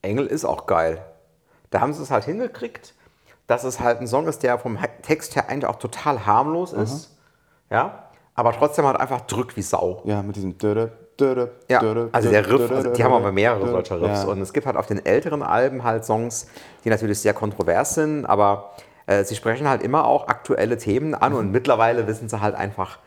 Engel 0.01 0.27
ist 0.27 0.45
auch 0.45 0.67
geil. 0.67 1.03
Da 1.71 1.81
haben 1.81 1.93
sie 1.93 2.03
es 2.03 2.11
halt 2.11 2.25
hingekriegt, 2.25 2.93
dass 3.51 3.63
es 3.65 3.79
halt 3.81 3.99
ein 3.99 4.07
Song 4.07 4.27
ist, 4.27 4.43
der 4.43 4.57
vom 4.57 4.77
Text 5.01 5.35
her 5.35 5.49
eigentlich 5.49 5.65
auch 5.67 5.75
total 5.75 6.25
harmlos 6.25 6.71
ist. 6.73 7.15
Ja, 7.69 8.03
aber 8.33 8.53
trotzdem 8.53 8.85
halt 8.85 8.97
einfach 8.99 9.21
drückt 9.21 9.55
wie 9.57 9.61
Sau. 9.61 10.01
Ja, 10.05 10.21
mit 10.21 10.35
diesem 10.37 10.57
Döde, 10.57 10.91
Döde, 11.19 11.51
Ja, 11.69 11.79
Döde, 11.79 12.09
also 12.13 12.29
der 12.29 12.49
Riff, 12.49 12.71
also 12.71 12.91
die 12.91 13.03
haben 13.03 13.13
aber 13.13 13.31
mehrere 13.31 13.67
solcher 13.69 14.01
Riffs. 14.01 14.23
Ja. 14.23 14.29
Und 14.29 14.41
es 14.41 14.53
gibt 14.53 14.65
halt 14.65 14.77
auf 14.77 14.87
den 14.87 15.05
älteren 15.05 15.43
Alben 15.43 15.83
halt 15.83 16.05
Songs, 16.05 16.47
die 16.85 16.89
natürlich 16.89 17.19
sehr 17.19 17.33
kontrovers 17.33 17.93
sind, 17.95 18.25
aber 18.25 18.71
äh, 19.05 19.23
sie 19.25 19.35
sprechen 19.35 19.67
halt 19.67 19.83
immer 19.83 20.05
auch 20.05 20.27
aktuelle 20.29 20.77
Themen 20.77 21.13
an 21.13 21.33
und 21.33 21.51
mittlerweile 21.51 22.07
wissen 22.07 22.29
sie 22.29 22.39
halt 22.41 22.55
einfach, 22.55 22.99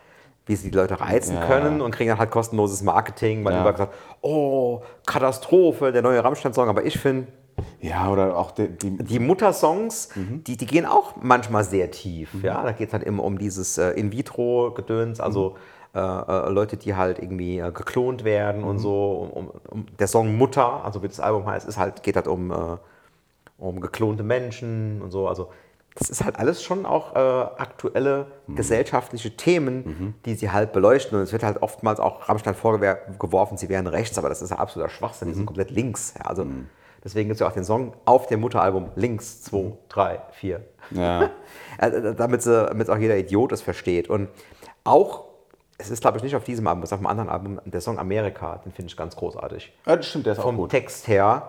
wie 0.46 0.56
sie 0.56 0.70
die 0.70 0.76
Leute 0.76 1.00
reizen 1.00 1.36
Mhm. 1.36 1.40
Ja. 1.40 1.46
können 1.46 1.80
und 1.80 1.90
kriegen 1.94 2.10
dann 2.10 2.18
halt 2.18 2.30
kostenloses 2.30 2.82
Marketing, 2.82 3.44
weil 3.46 3.54
Ja. 3.54 3.60
überall 3.60 3.72
gesagt, 3.72 3.94
oh, 4.20 4.82
Katastrophe, 5.06 5.90
der 5.90 6.02
neue 6.02 6.22
Rammstein-Song. 6.22 6.68
Aber 6.68 6.84
ich 6.84 6.98
finde, 6.98 7.28
Ja, 7.80 8.10
oder 8.10 8.36
auch 8.36 8.50
die, 8.50 8.68
die 8.68 8.96
die 8.96 9.18
Muttersongs, 9.18 10.08
Mhm. 10.16 10.42
die, 10.44 10.56
die 10.56 10.66
gehen 10.66 10.86
auch 10.86 11.14
manchmal 11.20 11.64
sehr 11.64 11.90
tief. 11.90 12.30
Ja? 12.42 12.62
Da 12.62 12.72
geht 12.72 12.88
es 12.88 12.92
halt 12.94 13.04
immer 13.04 13.22
um 13.22 13.38
dieses 13.38 13.78
äh, 13.78 13.90
In-vitro-Gedöns, 13.90 15.20
also 15.20 15.50
Mhm. 15.94 16.00
äh, 16.00 16.00
äh, 16.00 16.50
Leute, 16.50 16.76
die 16.76 16.94
halt 16.96 17.18
irgendwie 17.20 17.58
äh, 17.58 17.70
geklont 17.70 18.24
werden 18.24 18.62
Mhm. 18.62 18.66
und 18.68 18.78
so. 18.78 19.30
Um, 19.32 19.50
um, 19.70 19.86
der 19.98 20.08
Song 20.08 20.36
Mutter, 20.36 20.84
also 20.84 21.02
wie 21.02 21.08
das 21.08 21.20
Album 21.20 21.46
heißt, 21.46 21.68
ist 21.68 21.78
halt, 21.78 22.02
geht 22.02 22.16
halt 22.16 22.26
um, 22.26 22.50
äh, 22.50 22.54
um 23.58 23.80
geklonte 23.80 24.24
Menschen 24.24 25.00
und 25.02 25.10
so. 25.12 25.28
Also 25.28 25.50
das 25.96 26.10
ist 26.10 26.24
halt 26.24 26.40
alles 26.40 26.60
schon 26.64 26.86
auch 26.86 27.14
äh, 27.14 27.18
aktuelle 27.18 28.26
Mhm. 28.48 28.56
gesellschaftliche 28.56 29.36
Themen, 29.36 30.14
die 30.24 30.34
sie 30.34 30.50
halt 30.50 30.72
beleuchten. 30.72 31.16
Und 31.16 31.22
es 31.22 31.32
wird 31.32 31.44
halt 31.44 31.62
oftmals 31.62 32.00
auch 32.00 32.28
Rammstein 32.28 32.54
vorgeworfen, 32.56 33.56
sie 33.58 33.68
wären 33.68 33.86
rechts, 33.86 34.18
aber 34.18 34.28
das 34.28 34.42
ist 34.42 34.50
ja 34.50 34.56
absoluter 34.58 34.90
Schwachsinn, 34.90 35.28
Mhm. 35.28 35.32
die 35.32 35.36
sind 35.36 35.46
komplett 35.46 35.70
links. 35.70 36.14
Ja, 36.18 36.24
also 36.28 36.44
deswegen 37.04 37.28
gibt 37.28 37.34
es 37.36 37.40
ja 37.40 37.48
auch 37.48 37.52
den 37.52 37.64
Song 37.64 37.92
auf 38.04 38.26
dem 38.26 38.40
Mutteralbum 38.40 38.90
links 38.96 39.42
2, 39.42 39.72
3, 39.88 40.20
4. 40.32 40.60
ja. 40.90 41.30
Äh, 41.78 42.14
damit 42.14 42.46
damit 42.46 42.88
auch 42.88 42.98
jeder 42.98 43.18
Idiot 43.18 43.50
es 43.50 43.60
versteht. 43.60 44.08
Und 44.08 44.28
auch, 44.84 45.24
es 45.76 45.90
ist 45.90 46.02
glaube 46.02 46.18
ich 46.18 46.22
nicht 46.22 46.36
auf 46.36 46.44
diesem 46.44 46.68
Album, 46.68 46.84
es 46.84 46.90
ist 46.90 46.92
auf 46.92 47.00
einem 47.00 47.08
anderen 47.08 47.28
Album, 47.28 47.60
der 47.64 47.80
Song 47.80 47.98
Amerika, 47.98 48.60
den 48.64 48.70
finde 48.70 48.90
ich 48.90 48.96
ganz 48.96 49.16
großartig. 49.16 49.72
ja, 49.84 49.96
das 49.96 50.06
stimmt, 50.06 50.26
der 50.26 50.34
ist 50.34 50.38
auch 50.38 50.44
Vom 50.44 50.56
gut. 50.56 50.70
Text 50.70 51.08
her, 51.08 51.48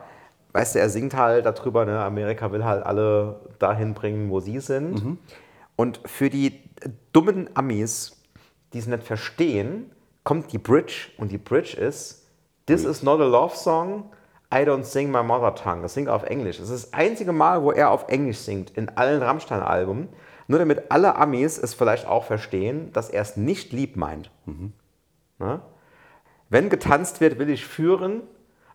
weißt 0.54 0.74
du, 0.74 0.80
er 0.80 0.90
singt 0.90 1.16
halt 1.16 1.46
darüber, 1.46 1.86
ne, 1.86 2.00
Amerika 2.00 2.52
will 2.52 2.66
halt 2.66 2.84
alle 2.84 3.40
dahin 3.60 3.94
bringen, 3.94 4.32
wo 4.32 4.40
sie 4.40 4.60
sind. 4.60 5.04
Mhm. 5.04 5.18
Und 5.76 6.00
für 6.06 6.32
die 6.32 6.60
dummen 7.14 7.50
Amis, 7.54 8.24
die 8.74 8.80
es 8.80 8.88
nicht 8.88 9.04
verstehen, 9.04 9.92
kommt 10.24 10.52
die 10.54 10.58
Bridge 10.58 11.10
und 11.18 11.32
die 11.32 11.38
Bridge 11.38 11.78
ist 11.78 12.26
This 12.66 12.84
is 12.84 13.04
not 13.04 13.22
a 13.22 13.26
love 13.26 13.56
song, 13.56 14.10
I 14.56 14.64
don't 14.64 14.84
sing 14.84 15.12
my 15.12 15.22
mother 15.24 15.54
tongue. 15.56 15.82
Das 15.82 15.94
singt 15.96 16.08
er 16.08 16.16
auf 16.16 16.24
Englisch. 16.24 16.60
Das 16.60 16.70
ist 16.70 16.86
das 16.86 16.94
einzige 16.94 17.34
Mal, 17.34 17.62
wo 17.64 17.72
er 17.72 17.92
auf 17.92 18.08
Englisch 18.08 18.38
singt, 18.38 18.70
in 18.78 18.90
allen 18.90 19.22
Rammstein-Alben. 19.22 20.08
Nur 20.48 20.60
damit 20.60 20.92
alle 20.92 21.16
Amis 21.16 21.58
es 21.58 21.74
vielleicht 21.74 22.08
auch 22.08 22.24
verstehen, 22.24 22.94
dass 22.94 23.10
er 23.10 23.22
es 23.24 23.36
nicht 23.36 23.74
lieb 23.74 23.96
meint. 23.98 24.30
Ne? 25.40 25.60
Wenn 26.50 26.70
getanzt 26.70 27.20
wird, 27.20 27.40
will 27.40 27.50
ich 27.50 27.66
führen, 27.66 28.22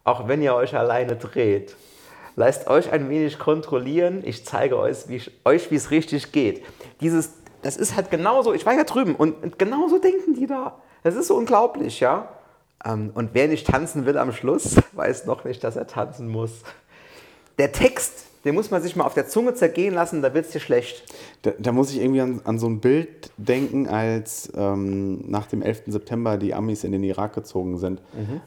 auch 0.04 0.26
wenn 0.28 0.42
ihr 0.42 0.54
euch 0.54 0.76
alleine 0.76 1.16
dreht. 1.16 1.76
Lasst 2.36 2.66
euch 2.68 2.92
ein 2.92 3.08
wenig 3.08 3.38
kontrollieren, 3.38 4.22
ich 4.24 4.44
zeige 4.44 4.78
euch, 4.78 5.08
wie 5.08 5.16
ich- 5.16 5.40
euch, 5.44 5.70
wie 5.70 5.76
es 5.76 5.90
richtig 5.90 6.32
geht. 6.32 6.64
Dieses, 7.00 7.34
das 7.62 7.76
ist 7.76 7.96
halt 7.96 8.10
genauso, 8.10 8.52
ich 8.52 8.66
war 8.66 8.74
ja 8.74 8.84
drüben 8.84 9.14
und, 9.14 9.42
und 9.42 9.58
genauso 9.58 9.98
denken 9.98 10.34
die 10.34 10.46
da. 10.46 10.76
Das 11.02 11.14
ist 11.14 11.28
so 11.28 11.36
unglaublich, 11.36 12.00
ja. 12.00 12.28
Ähm, 12.84 13.10
und 13.14 13.30
wer 13.32 13.48
nicht 13.48 13.66
tanzen 13.66 14.06
will 14.06 14.18
am 14.18 14.32
Schluss, 14.32 14.76
weiß 14.92 15.26
noch 15.26 15.44
nicht, 15.44 15.62
dass 15.64 15.76
er 15.76 15.86
tanzen 15.86 16.28
muss. 16.28 16.62
Der 17.58 17.72
Text, 17.72 18.26
den 18.44 18.54
muss 18.54 18.70
man 18.70 18.80
sich 18.82 18.96
mal 18.96 19.04
auf 19.04 19.14
der 19.14 19.28
Zunge 19.28 19.54
zergehen 19.54 19.94
lassen, 19.94 20.22
da 20.22 20.32
wird 20.32 20.46
es 20.46 20.52
dir 20.52 20.60
schlecht. 20.60 21.04
Da, 21.42 21.52
da 21.58 21.72
muss 21.72 21.90
ich 21.92 22.00
irgendwie 22.00 22.22
an, 22.22 22.40
an 22.44 22.58
so 22.58 22.66
ein 22.68 22.80
Bild 22.80 23.30
denken, 23.36 23.86
als 23.86 24.50
ähm, 24.56 25.30
nach 25.30 25.46
dem 25.46 25.60
11. 25.60 25.82
September 25.88 26.38
die 26.38 26.54
Amis 26.54 26.84
in 26.84 26.92
den 26.92 27.02
Irak 27.02 27.34
gezogen 27.34 27.76
sind. 27.76 28.00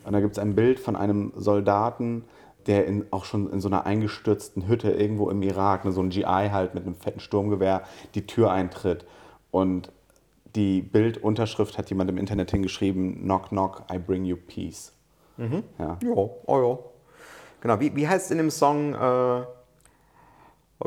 Und 0.03 0.13
da 0.13 0.19
gibt 0.19 0.33
es 0.33 0.39
ein 0.39 0.55
Bild 0.55 0.79
von 0.79 0.95
einem 0.95 1.31
Soldaten, 1.35 2.23
der 2.67 2.85
in, 2.85 3.05
auch 3.11 3.25
schon 3.25 3.51
in 3.51 3.59
so 3.59 3.67
einer 3.67 3.85
eingestürzten 3.85 4.67
Hütte 4.67 4.91
irgendwo 4.91 5.29
im 5.29 5.41
Irak, 5.41 5.85
ne, 5.85 5.91
so 5.91 6.01
ein 6.01 6.09
GI 6.09 6.23
halt 6.23 6.73
mit 6.73 6.85
einem 6.85 6.95
fetten 6.95 7.19
Sturmgewehr, 7.19 7.83
die 8.15 8.25
Tür 8.25 8.51
eintritt. 8.51 9.05
Und 9.51 9.91
die 10.55 10.81
Bildunterschrift 10.81 11.77
hat 11.77 11.89
jemand 11.89 12.09
im 12.09 12.17
Internet 12.17 12.51
hingeschrieben, 12.51 13.23
Knock, 13.23 13.49
knock, 13.49 13.83
I 13.91 13.97
bring 13.97 14.25
you 14.25 14.35
peace. 14.35 14.93
Ja. 15.37 15.97
Ja, 16.01 16.15
oh 16.15 16.39
ja. 16.47 16.77
Genau, 17.61 17.79
wie, 17.79 17.95
wie 17.95 18.07
heißt 18.07 18.25
es 18.25 18.31
in 18.31 18.37
dem 18.37 18.51
Song 18.51 18.93
äh, 18.93 19.43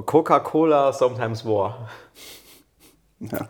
Coca-Cola 0.02 0.92
Sometimes 0.92 1.44
War? 1.44 1.88
Ja. 3.18 3.48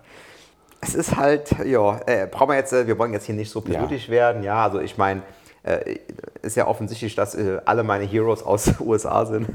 Es 0.81 0.95
ist 0.95 1.17
halt, 1.17 1.51
ja, 1.65 1.99
äh, 2.07 2.29
brauchen 2.31 2.51
wir 2.51 2.55
jetzt, 2.55 2.73
äh, 2.73 2.87
wir 2.87 2.97
wollen 3.01 3.13
jetzt 3.13 3.27
hier 3.27 3.35
nicht 3.35 3.51
so 3.51 3.61
politisch 3.61 4.09
werden, 4.09 4.45
ja, 4.45 4.63
also 4.63 4.79
ich 4.79 4.97
meine, 4.97 5.23
äh, 5.65 5.99
ist 6.43 6.57
ja 6.57 6.69
offensichtlich, 6.69 7.17
dass 7.17 7.35
äh, 7.35 7.61
alle 7.65 7.83
meine 7.83 8.05
Heroes 8.05 8.45
aus 8.45 8.65
den 8.67 8.77
USA 8.81 9.27
sind. 9.27 9.49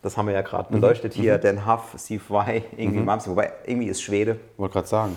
Das 0.00 0.16
haben 0.16 0.26
wir 0.26 0.34
ja 0.34 0.40
gerade 0.40 0.72
beleuchtet 0.72 1.12
hier. 1.12 1.38
Den 1.38 1.66
Huff, 1.66 1.94
Steve 1.98 2.22
Vai, 2.28 2.64
irgendwie 2.76 3.00
mhm. 3.00 3.04
Mamsi. 3.04 3.30
Wobei, 3.30 3.52
irgendwie 3.66 3.88
ist 3.88 4.02
Schwede. 4.02 4.40
Wollte 4.56 4.72
gerade 4.72 4.88
sagen. 4.88 5.16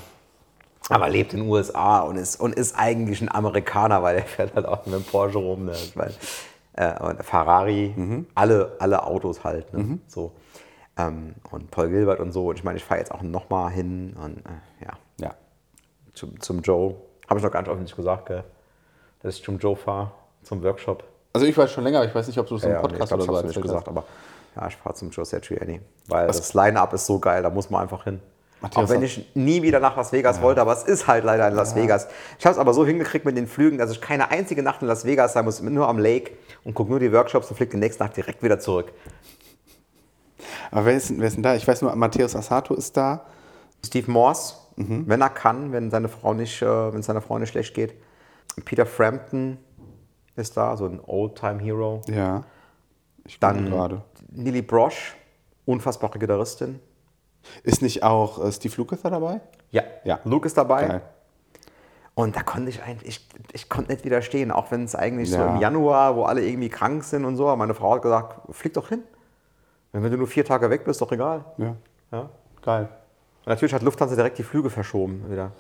Aber 0.90 1.10
lebt 1.10 1.34
in 1.34 1.42
den 1.42 1.50
USA 1.50 2.02
und 2.02 2.18
ist, 2.18 2.40
und 2.40 2.54
ist 2.54 2.78
eigentlich 2.78 3.22
ein 3.22 3.32
Amerikaner, 3.32 4.04
weil 4.04 4.18
er 4.18 4.24
fährt 4.24 4.56
halt 4.56 4.66
auch 4.66 4.86
mit 4.86 4.94
dem 4.94 5.04
Porsche 5.04 5.40
rum. 5.40 5.66
Ne? 5.66 5.72
Ich 5.74 5.96
mein, 5.96 6.14
äh, 6.74 7.00
und 7.04 7.24
Ferrari, 7.24 7.94
mhm. 7.96 8.28
alle, 8.36 8.76
alle 8.80 9.04
Autos 9.04 9.44
halt. 9.44 9.74
Ne? 9.74 9.84
Mhm. 9.84 10.02
So. 10.08 10.32
Ähm, 10.98 11.36
und 11.52 11.72
Paul 11.72 11.90
Gilbert 11.90 12.20
und 12.20 12.32
so. 12.32 12.50
Und 12.50 12.58
ich 12.58 12.64
meine, 12.64 12.78
ich 12.78 12.84
fahre 12.84 13.00
jetzt 13.00 13.12
auch 13.12 13.24
nochmal 13.24 13.72
hin 13.72 14.16
und 14.22 14.38
äh, 14.40 14.86
ja. 14.86 14.94
ja. 15.18 15.36
Zum, 16.14 16.40
zum 16.40 16.62
Joe. 16.62 16.96
Habe 17.28 17.40
ich 17.40 17.44
noch 17.44 17.52
gar 17.52 17.62
nicht 17.62 17.72
öffentlich 17.72 17.96
gesagt, 17.96 18.28
gell? 18.28 18.44
dass 19.24 19.38
ich 19.38 19.44
zum 19.44 19.58
Joe 19.58 19.76
fahre, 19.76 20.12
zum 20.44 20.62
Workshop. 20.64 21.04
Also 21.34 21.48
ich 21.48 21.58
weiß 21.58 21.72
schon 21.72 21.84
länger, 21.84 22.06
ich 22.06 22.14
weiß 22.14 22.28
nicht, 22.28 22.38
ob 22.38 22.48
du 22.48 22.58
es 22.58 22.64
im 22.64 22.72
ja, 22.72 22.80
Podcast 22.80 23.12
nee, 23.12 23.18
ich 23.18 23.26
glaub, 23.26 23.30
oder 23.30 23.42
so 23.42 23.48
nicht 23.48 23.62
gesagt, 23.62 23.88
aber 23.88 24.04
ja, 24.56 24.68
ich 24.68 24.76
fahre 24.76 24.96
zum 24.96 25.10
Joe 25.10 25.26
Satriani. 25.26 25.82
Weil 26.08 26.28
Was? 26.28 26.38
das 26.38 26.54
Line-Up 26.54 26.94
ist 26.94 27.08
so 27.08 27.20
geil, 27.20 27.42
da 27.42 27.50
muss 27.50 27.72
man 27.72 27.82
einfach 27.82 28.04
hin. 28.04 28.22
Matthias 28.66 28.90
auch 28.90 28.90
wenn 28.90 29.04
ich 29.04 29.30
nie 29.36 29.62
wieder 29.62 29.80
nach 29.80 29.96
Las 29.96 30.12
Vegas 30.12 30.38
ja. 30.38 30.44
wollte, 30.44 30.60
aber 30.60 30.74
es 30.74 30.84
ist 30.84 31.06
halt 31.06 31.24
leider 31.24 31.48
in 31.48 31.54
Las 31.54 31.76
ja. 31.76 31.84
Vegas. 31.84 32.08
Ich 32.40 32.46
habe 32.46 32.54
es 32.54 32.60
aber 32.60 32.74
so 32.74 32.84
hingekriegt 32.84 33.24
mit 33.24 33.38
den 33.38 33.46
Flügen, 33.46 33.78
dass 33.78 33.92
ich 33.92 34.02
keine 34.02 34.32
einzige 34.32 34.64
Nacht 34.64 34.82
in 34.82 34.88
Las 34.88 35.06
Vegas 35.06 35.34
sein 35.34 35.46
muss, 35.46 35.62
nur 35.62 35.88
am 35.88 36.00
Lake 36.00 36.32
und 36.64 36.74
gucke 36.74 36.90
nur 36.90 37.00
die 37.00 37.14
Workshops 37.14 37.48
und 37.50 37.58
fliege 37.58 37.72
die 37.72 37.78
nächste 37.78 38.04
Nacht 38.04 38.18
direkt 38.18 38.42
wieder 38.42 38.60
zurück. 38.60 38.92
Aber 40.72 40.86
wer 40.86 40.98
ist, 40.98 41.16
wer 41.16 41.28
ist 41.28 41.36
denn 41.36 41.44
da? 41.44 41.56
Ich 41.56 41.68
weiß 41.68 41.84
nur, 41.84 41.96
Matthäus 41.96 42.36
Asato 42.36 42.74
ist 42.74 42.98
da. 42.98 43.26
Steve 43.86 44.10
Morse, 44.10 44.56
mhm. 44.78 45.04
wenn 45.08 45.22
er 45.22 45.30
kann, 45.30 45.72
wenn 45.72 45.92
seine 45.92 46.10
Frau 46.10 46.34
nicht, 46.34 46.64
äh, 46.64 46.94
wenn 46.94 47.04
seiner 47.04 47.22
Frau 47.22 47.38
nicht 47.38 47.50
schlecht 47.50 47.76
geht. 47.76 47.94
Peter 48.64 48.88
Frampton 48.88 49.58
ist 50.36 50.58
da, 50.58 50.76
so 50.76 50.88
ein 50.88 51.00
Old-Time-Hero. 51.06 52.02
Ja. 52.10 52.44
Ich 53.28 53.40
Dann 53.40 53.70
gerade. 53.70 54.02
Lily 54.34 54.64
Brosh, 54.64 55.16
unfassbare 55.66 56.18
Gitarristin. 56.18 56.80
Ist 57.64 57.82
nicht 57.82 58.04
auch 58.04 58.44
äh, 58.44 58.52
Steve 58.52 58.74
Lukather 58.78 59.10
dabei? 59.10 59.42
Ja. 59.72 59.84
ja, 60.04 60.20
Luke 60.24 60.48
ist 60.48 60.58
dabei. 60.58 60.88
Geil. 60.88 61.02
Und 62.16 62.38
da 62.38 62.44
konnte 62.44 62.70
ich 62.70 62.82
eigentlich, 62.82 63.10
ich, 63.10 63.28
ich 63.52 63.70
konnte 63.70 63.92
nicht 63.92 64.06
widerstehen, 64.06 64.52
auch 64.52 64.72
wenn 64.72 64.86
es 64.86 64.96
eigentlich 64.96 65.30
ja. 65.30 65.38
so 65.38 65.54
im 65.54 65.60
Januar, 65.60 66.16
wo 66.16 66.24
alle 66.24 66.46
irgendwie 66.46 66.70
krank 66.70 67.04
sind 67.04 67.26
und 67.26 67.36
so, 67.36 67.48
aber 67.48 67.58
meine 67.58 67.74
Frau 67.74 67.96
hat 67.96 68.02
gesagt, 68.02 68.56
flieg 68.56 68.74
doch 68.74 68.88
hin. 68.88 69.04
Wenn 69.92 70.12
du 70.12 70.18
nur 70.18 70.28
vier 70.28 70.46
Tage 70.46 70.70
weg 70.70 70.86
bist, 70.86 71.02
doch 71.02 71.12
egal. 71.12 71.44
Ja. 71.58 71.76
ja? 72.12 72.30
Geil. 72.62 72.90
Und 73.46 73.48
natürlich 73.48 73.74
hat 73.74 73.82
Lufthansa 73.82 74.16
direkt 74.16 74.38
die 74.38 74.44
Flüge 74.44 74.70
verschoben 74.70 75.30
wieder. 75.30 75.52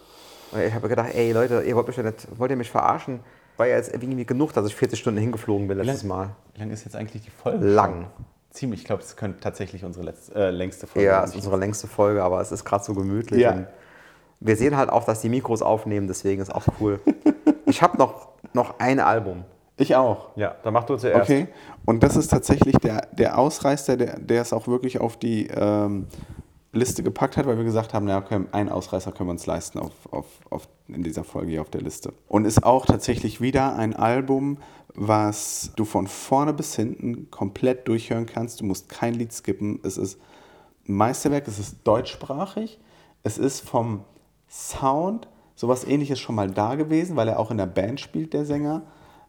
Und 0.51 0.61
ich 0.61 0.73
habe 0.73 0.87
gedacht, 0.87 1.09
ey 1.13 1.31
Leute, 1.33 1.61
ihr 1.63 1.75
wollt, 1.75 1.87
mich 1.87 1.97
ja 1.97 2.03
nicht, 2.03 2.27
wollt 2.37 2.51
ihr 2.51 2.57
mich 2.57 2.71
verarschen? 2.71 3.19
War 3.57 3.67
ja 3.67 3.75
jetzt 3.75 3.93
irgendwie 3.93 4.25
genug, 4.25 4.53
dass 4.53 4.65
ich 4.65 4.75
40 4.75 4.99
Stunden 4.99 5.19
hingeflogen 5.19 5.67
bin 5.67 5.77
letztes 5.77 6.03
Mal. 6.03 6.35
Wie 6.53 6.59
lang 6.61 6.71
ist 6.71 6.85
jetzt 6.85 6.95
eigentlich 6.95 7.23
die 7.23 7.29
Folge? 7.29 7.65
Lang. 7.65 8.07
Ziemlich. 8.55 8.81
Ich 8.81 8.85
glaube, 8.85 9.03
es 9.03 9.17
könnte 9.17 9.41
tatsächlich 9.41 9.83
unsere 9.83 10.05
letzte, 10.05 10.33
äh, 10.33 10.49
längste 10.49 10.87
Folge 10.87 11.09
sein. 11.09 11.17
Ja, 11.17 11.23
es 11.23 11.31
ist 11.31 11.35
unsere 11.35 11.57
längste 11.57 11.87
Folge, 11.87 12.23
aber 12.23 12.39
es 12.39 12.53
ist 12.53 12.63
gerade 12.63 12.85
so 12.85 12.93
gemütlich. 12.93 13.41
Ja. 13.41 13.67
wir 14.39 14.55
sehen 14.55 14.77
halt 14.77 14.89
auch, 14.89 15.03
dass 15.03 15.19
die 15.19 15.27
Mikros 15.27 15.61
aufnehmen, 15.61 16.07
deswegen 16.07 16.41
ist 16.41 16.55
auch 16.55 16.65
cool. 16.79 17.01
ich 17.65 17.81
habe 17.81 17.97
noch, 17.97 18.29
noch 18.53 18.79
ein 18.79 19.01
Album. 19.01 19.43
Ich 19.75 19.93
auch. 19.93 20.29
Ja, 20.37 20.55
dann 20.63 20.73
mach 20.73 20.85
du 20.85 20.95
zuerst. 20.95 21.29
Okay. 21.29 21.49
Und 21.83 22.01
das 22.01 22.15
ist 22.15 22.29
tatsächlich 22.29 22.77
der, 22.77 23.07
der 23.11 23.37
Ausreißer, 23.37 23.97
der, 23.97 24.19
der 24.19 24.41
es 24.41 24.53
auch 24.53 24.67
wirklich 24.67 25.01
auf 25.01 25.17
die 25.17 25.47
ähm, 25.47 26.07
Liste 26.75 27.03
gepackt 27.03 27.37
hat, 27.37 27.45
weil 27.45 27.57
wir 27.57 27.63
gesagt 27.63 27.93
haben, 27.93 28.07
ja, 28.07 28.17
okay, 28.17 28.41
einen 28.51 28.69
Ausreißer 28.69 29.11
können 29.11 29.29
wir 29.29 29.31
uns 29.31 29.45
leisten 29.45 29.79
auf, 29.79 29.93
auf, 30.11 30.25
auf, 30.49 30.67
in 30.87 31.03
dieser 31.03 31.23
Folge 31.23 31.51
hier 31.51 31.61
auf 31.61 31.69
der 31.69 31.81
Liste. 31.81 32.13
Und 32.27 32.45
ist 32.45 32.63
auch 32.63 32.85
tatsächlich 32.85 33.41
wieder 33.41 33.75
ein 33.75 33.95
Album, 33.95 34.57
was 34.93 35.71
du 35.75 35.85
von 35.85 36.07
vorne 36.07 36.53
bis 36.53 36.75
hinten 36.75 37.29
komplett 37.31 37.87
durchhören 37.87 38.25
kannst. 38.25 38.61
Du 38.61 38.65
musst 38.65 38.89
kein 38.89 39.13
Lied 39.13 39.33
skippen. 39.33 39.79
Es 39.83 39.97
ist 39.97 40.19
Meisterwerk, 40.85 41.47
es 41.47 41.59
ist 41.59 41.77
deutschsprachig. 41.83 42.79
Es 43.23 43.37
ist 43.37 43.61
vom 43.61 44.03
Sound 44.49 45.27
sowas 45.55 45.85
ähnliches 45.85 46.19
schon 46.19 46.35
mal 46.35 46.51
da 46.51 46.75
gewesen, 46.75 47.15
weil 47.15 47.27
er 47.27 47.39
auch 47.39 47.51
in 47.51 47.57
der 47.57 47.65
Band 47.65 47.99
spielt, 47.99 48.33
der 48.33 48.45
Sänger. 48.45 48.83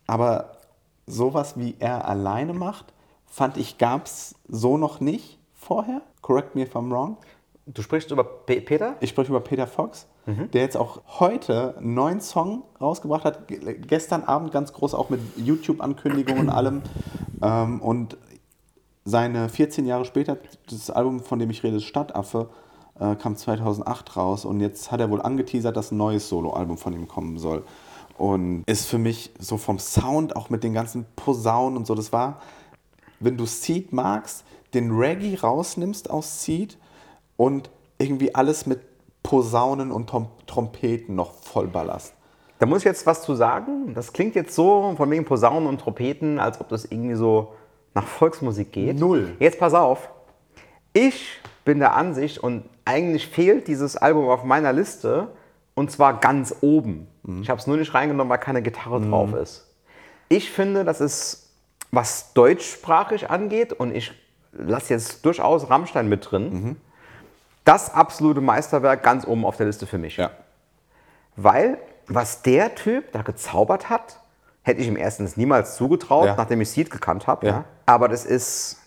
Aber 0.07 0.59
sowas 1.07 1.57
wie 1.57 1.77
er 1.79 2.09
alleine 2.09 2.53
macht, 2.53 2.93
fand 3.25 3.57
ich, 3.57 3.79
gab 3.79 4.07
es 4.07 4.35
so 4.49 4.77
noch 4.77 5.01
nicht 5.01 5.39
vorher. 5.55 6.03
Correct 6.23 6.55
me 6.55 6.63
if 6.63 6.75
I'm 6.75 6.91
wrong. 6.91 7.17
Du 7.67 7.83
sprichst 7.83 8.13
über 8.13 8.23
P 8.23 8.61
Peter? 8.61 8.95
Ich 9.01 9.11
spreche 9.11 9.31
über 9.31 9.41
Peter 9.41 9.67
Fox, 9.67 10.07
mhm. 10.25 10.49
der 10.53 10.63
jetzt 10.63 10.77
auch 10.77 11.03
heute 11.19 11.77
einen 11.79 11.95
neuen 11.95 12.21
Song 12.21 12.63
rausgebracht 12.81 13.25
hat. 13.25 13.49
Gestern 13.49 14.23
Abend 14.23 14.53
ganz 14.53 14.73
groß, 14.73 14.95
auch 14.95 15.11
mit 15.11 15.21
YouTube-Ankündigungen 15.37 16.43
und 16.43 16.51
allem. 16.51 16.83
Ähm, 17.43 17.83
und 17.83 18.17
seine 19.05 19.49
14 19.49 19.85
Jahre 19.85 20.05
später, 20.05 20.39
das 20.71 20.91
Album, 20.91 21.21
von 21.21 21.41
dem 21.41 21.51
ich 21.51 21.65
rede, 21.65 21.81
Stadtaffe, 21.81 22.51
äh, 23.01 23.17
kam 23.17 23.35
2008 23.35 24.17
raus. 24.17 24.45
Und 24.45 24.61
jetzt 24.61 24.93
hat 24.93 25.01
er 25.01 25.11
wohl 25.11 25.21
angeteasert, 25.21 25.77
dass 25.77 25.91
ein 25.91 25.97
neues 25.97 26.29
Soloalbum 26.29 26.79
von 26.79 26.93
ihm 26.93 27.09
kommen 27.09 27.37
soll. 27.37 27.65
Und 28.17 28.63
ist 28.67 28.87
für 28.87 28.99
mich 28.99 29.33
so 29.41 29.57
vom 29.57 29.81
Sound, 29.81 30.37
auch 30.37 30.51
mit 30.51 30.63
den 30.63 30.73
ganzen 30.73 31.05
Posaunen 31.17 31.77
und 31.77 31.87
so, 31.87 31.97
das 31.97 32.13
war, 32.13 32.41
wenn 33.19 33.37
du 33.37 33.45
Seed 33.45 33.93
magst, 33.93 34.45
den 34.73 34.93
Reggae 34.93 35.37
rausnimmst 35.37 36.11
aus 36.11 36.45
Seed 36.45 36.79
und 37.37 37.71
irgendwie 37.99 38.35
alles 38.35 38.67
mit 38.67 38.81
Posaunen 39.23 39.91
und 39.91 40.09
Tom 40.09 40.29
Trompeten 40.47 41.15
noch 41.17 41.33
vollballerst. 41.35 42.15
Da 42.59 42.67
muss 42.67 42.79
ich 42.79 42.85
jetzt 42.85 43.07
was 43.07 43.23
zu 43.23 43.35
sagen. 43.35 43.93
Das 43.95 44.13
klingt 44.13 44.35
jetzt 44.35 44.55
so 44.55 44.95
von 44.97 45.11
wegen 45.11 45.25
Posaunen 45.25 45.69
und 45.69 45.81
Trompeten, 45.81 46.39
als 46.39 46.61
ob 46.61 46.69
das 46.69 46.87
irgendwie 46.87 47.17
so 47.17 47.53
nach 47.95 48.07
Volksmusik 48.07 48.73
geht. 48.73 48.99
Null. 48.99 49.35
Jetzt 49.39 49.59
pass 49.59 49.75
auf. 49.75 50.09
Ich 50.93 51.41
bin 51.65 51.81
der 51.81 51.95
Ansicht 51.95 52.39
und 52.39 52.65
eigentlich 52.85 53.27
fehlt 53.27 53.69
dieses 53.69 53.97
Album 53.97 54.29
auf 54.29 54.45
meiner 54.45 54.73
Liste 54.73 55.29
und 55.75 55.91
zwar 55.91 56.21
ganz 56.21 56.55
oben. 56.61 57.09
Mhm. 57.25 57.43
Ich 57.43 57.51
habe 57.51 57.61
es 57.61 57.67
nur 57.67 57.77
nicht 57.77 57.93
reingenommen, 57.93 58.31
weil 58.31 58.39
keine 58.39 58.63
Gitarre 58.63 59.01
mhm. 59.01 59.11
drauf 59.11 59.35
ist. 59.35 59.75
Ich 60.29 60.51
finde, 60.51 60.85
das 60.85 61.01
ist, 61.01 61.51
was 61.91 62.33
deutschsprachig 62.33 63.29
angeht 63.29 63.73
und 63.73 63.95
ich 63.95 64.13
lasse 64.53 64.95
jetzt 64.95 65.27
durchaus 65.27 65.69
Rammstein 65.69 66.09
mit 66.09 66.31
drin. 66.31 66.53
Mhm 66.53 66.77
das 67.67 67.93
absolute 67.93 68.41
Meisterwerk 68.41 69.03
ganz 69.03 69.27
oben 69.27 69.45
auf 69.45 69.57
der 69.57 69.67
Liste 69.67 69.87
für 69.87 69.99
mich. 69.99 70.17
Ja. 70.17 70.31
Weil, 71.35 71.79
was 72.07 72.41
der 72.41 72.75
Typ 72.75 73.13
da 73.13 73.21
gezaubert 73.23 73.91
hat, 73.91 74.21
hätte 74.63 74.81
ich 74.81 74.87
ihm 74.87 74.97
erstens 74.97 75.37
niemals 75.37 75.77
zugetraut, 75.77 76.27
ja. 76.27 76.37
nachdem 76.37 76.61
ich 76.61 76.71
Seed 76.71 76.91
gekannt 76.91 77.27
habe. 77.27 77.47
Ja. 77.47 77.65
Aber 77.85 78.09
das 78.09 78.25
ist, 78.25 78.79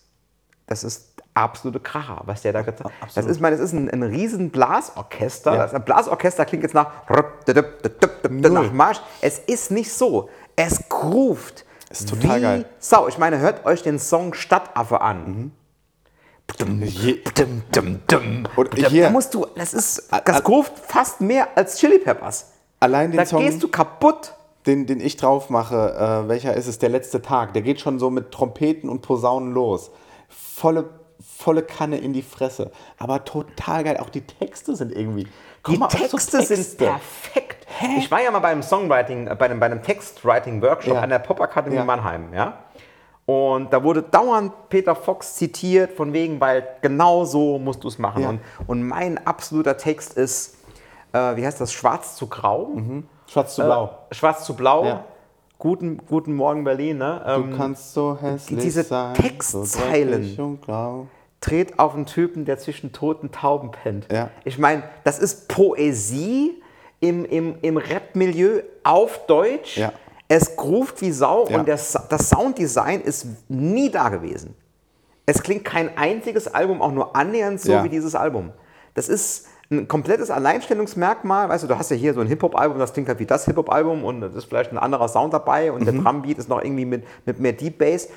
das 0.65 0.83
ist 0.83 1.13
absolute 1.33 1.79
Kracher, 1.79 2.21
was 2.25 2.41
der 2.41 2.53
da 2.53 2.61
getan 2.61 2.91
hat. 3.01 3.15
Das 3.15 3.25
ist, 3.25 3.39
meine, 3.39 3.57
das 3.57 3.65
ist 3.65 3.73
ein, 3.73 3.89
ein 3.89 4.03
riesen 4.03 4.49
Blasorchester. 4.49 5.55
Ja. 5.55 5.67
Das 5.67 5.85
Blasorchester 5.85 6.45
klingt 6.45 6.63
jetzt 6.63 6.73
nach, 6.73 6.91
nach 8.29 8.71
Marsch. 8.71 9.01
Es 9.21 9.39
ist 9.39 9.71
nicht 9.71 9.91
so. 9.91 10.29
Es 10.55 10.87
groovt. 10.89 11.65
Das 11.89 12.01
ist 12.01 12.09
total 12.09 12.41
geil. 12.41 12.65
Sau. 12.79 13.07
Ich 13.07 13.17
meine, 13.17 13.39
hört 13.39 13.65
euch 13.65 13.83
den 13.83 13.99
Song 13.99 14.33
Stadtaffe 14.33 15.01
an. 15.01 15.25
Mhm. 15.25 15.51
Dum, 16.57 17.63
dum, 17.71 17.99
dum. 18.07 18.47
Und 18.55 18.75
hier, 18.75 19.03
da 19.03 19.09
musst 19.09 19.33
du, 19.33 19.45
das 19.55 19.73
ist, 19.73 20.09
das 20.25 20.43
groovt 20.43 20.73
fast 20.77 21.21
mehr 21.21 21.47
als 21.55 21.77
Chili 21.77 21.99
Peppers. 21.99 22.51
Allein 22.79 23.11
den 23.11 23.17
da 23.17 23.25
Song, 23.25 23.41
gehst 23.41 23.61
du 23.63 23.67
kaputt. 23.67 24.33
Den, 24.65 24.85
den 24.85 24.99
ich 24.99 25.15
drauf 25.15 25.49
mache, 25.49 26.25
äh, 26.25 26.27
welcher 26.27 26.53
ist 26.53 26.67
es? 26.67 26.79
Der 26.79 26.89
letzte 26.89 27.21
Tag. 27.21 27.53
Der 27.53 27.61
geht 27.61 27.79
schon 27.79 27.97
so 27.97 28.09
mit 28.09 28.31
Trompeten 28.31 28.89
und 28.89 29.01
Posaunen 29.01 29.53
los. 29.53 29.89
Volle, 30.27 30.89
volle 31.19 31.63
Kanne 31.63 31.97
in 31.97 32.11
die 32.11 32.21
Fresse. 32.21 32.71
Aber 32.97 33.23
total 33.23 33.85
geil. 33.85 33.97
Auch 33.97 34.09
die 34.09 34.21
Texte 34.21 34.75
sind 34.75 34.91
irgendwie. 34.91 35.27
Die 35.65 35.77
Texte, 35.77 36.39
Texte, 36.39 36.55
sind 36.55 36.77
perfekt. 36.77 37.65
Hä? 37.67 37.87
Ich 37.97 38.11
war 38.11 38.21
ja 38.21 38.31
mal 38.31 38.39
beim 38.39 38.61
Songwriting, 38.61 39.27
äh, 39.27 39.35
bei 39.35 39.45
einem, 39.45 39.59
bei 39.59 39.67
einem 39.67 39.81
Textwriting-Workshop 39.81 40.95
ja. 40.95 41.01
an 41.01 41.09
der 41.09 41.19
Pop 41.19 41.39
Akademie 41.39 41.77
ja. 41.77 41.85
Mannheim. 41.85 42.33
Ja? 42.33 42.65
Und 43.29 43.71
da 43.71 43.83
wurde 43.83 44.01
dauernd 44.01 44.53
Peter 44.69 44.95
Fox 44.95 45.35
zitiert, 45.35 45.91
von 45.91 46.13
wegen, 46.13 46.41
weil 46.41 46.67
genau 46.81 47.25
so 47.25 47.59
musst 47.59 47.83
du 47.83 47.87
es 47.87 47.99
machen. 47.99 48.23
Ja. 48.23 48.29
Und, 48.29 48.39
und, 48.65 48.81
mein 48.87 49.23
absoluter 49.23 49.77
Text 49.77 50.17
ist, 50.17 50.57
äh, 51.13 51.35
wie 51.35 51.45
heißt 51.45 51.61
das, 51.61 51.71
Schwarz 51.71 52.15
zu 52.15 52.25
Grau? 52.25 52.71
Mhm. 52.73 53.03
Schwarz 53.27 53.53
zu 53.53 53.63
Blau. 53.63 53.91
Äh, 54.09 54.15
Schwarz 54.15 54.45
zu 54.45 54.55
Blau. 54.55 54.83
Ja. 54.83 55.03
Guten, 55.59 55.99
guten 56.07 56.33
Morgen 56.33 56.63
Berlin. 56.63 56.97
Ne? 56.97 57.23
Ähm, 57.23 57.51
du 57.51 57.57
kannst 57.57 57.93
so 57.93 58.17
hässlich 58.19 58.61
diese 58.61 58.81
sein, 58.81 59.13
Textzeilen. 59.13 60.35
So 60.35 60.57
Dreht 61.39 61.77
auf 61.77 61.93
einen 61.93 62.07
Typen, 62.07 62.45
der 62.45 62.57
zwischen 62.57 62.93
toten 62.93 63.31
Tauben 63.31 63.69
pennt. 63.69 64.07
Ja. 64.11 64.31
Ich 64.43 64.57
meine, 64.57 64.81
das 65.03 65.19
ist 65.19 65.49
Poesie 65.49 66.63
im, 66.99 67.25
im, 67.25 67.57
im 67.61 67.77
Rap-Milieu 67.77 68.63
auf 68.83 69.27
Deutsch. 69.27 69.77
Ja 69.77 69.93
es 70.29 70.55
groovt 70.55 71.01
wie 71.01 71.11
Sau 71.11 71.47
ja. 71.49 71.59
und 71.59 71.67
das, 71.67 71.97
das 72.07 72.29
Sounddesign 72.29 73.01
ist 73.01 73.25
nie 73.49 73.89
da 73.89 74.09
gewesen. 74.09 74.55
Es 75.25 75.43
klingt 75.43 75.65
kein 75.65 75.97
einziges 75.97 76.47
Album 76.47 76.81
auch 76.81 76.91
nur 76.91 77.15
annähernd 77.15 77.59
so 77.59 77.73
ja. 77.73 77.83
wie 77.83 77.89
dieses 77.89 78.15
Album. 78.15 78.51
Das 78.93 79.09
ist 79.09 79.47
ein 79.71 79.87
komplettes 79.87 80.29
Alleinstellungsmerkmal. 80.31 81.49
Weißt 81.49 81.63
du, 81.63 81.67
du 81.67 81.77
hast 81.77 81.91
ja 81.91 81.97
hier 81.97 82.13
so 82.13 82.21
ein 82.21 82.27
Hip-Hop-Album, 82.27 82.79
das 82.79 82.93
klingt 82.93 83.09
halt 83.09 83.19
wie 83.19 83.25
das 83.25 83.45
Hip-Hop-Album 83.45 84.03
und 84.03 84.21
da 84.21 84.27
ist 84.27 84.45
vielleicht 84.45 84.71
ein 84.71 84.77
anderer 84.77 85.07
Sound 85.07 85.33
dabei 85.33 85.71
und 85.71 85.81
mhm. 85.81 85.85
der 85.85 85.93
Drumbeat 85.95 86.37
ist 86.37 86.47
noch 86.47 86.61
irgendwie 86.61 86.85
mit, 86.85 87.03
mit 87.25 87.39
mehr 87.39 87.53
Deep 87.53 87.79
Bass. 87.79 88.09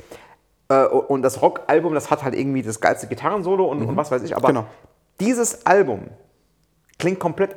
Äh, 0.69 0.85
und 0.85 1.23
das 1.23 1.41
Rockalbum, 1.41 1.95
das 1.95 2.11
hat 2.11 2.23
halt 2.23 2.35
irgendwie 2.35 2.63
das 2.63 2.81
geilste 2.81 3.07
Gitarrensolo 3.07 3.65
und, 3.67 3.83
und 3.83 3.97
was 3.97 4.11
weiß 4.11 4.23
ich. 4.23 4.37
Aber 4.37 4.49
Genau. 4.49 4.67
dieses 5.19 5.65
Album 5.67 6.09
klingt 6.99 7.21
komplett 7.21 7.57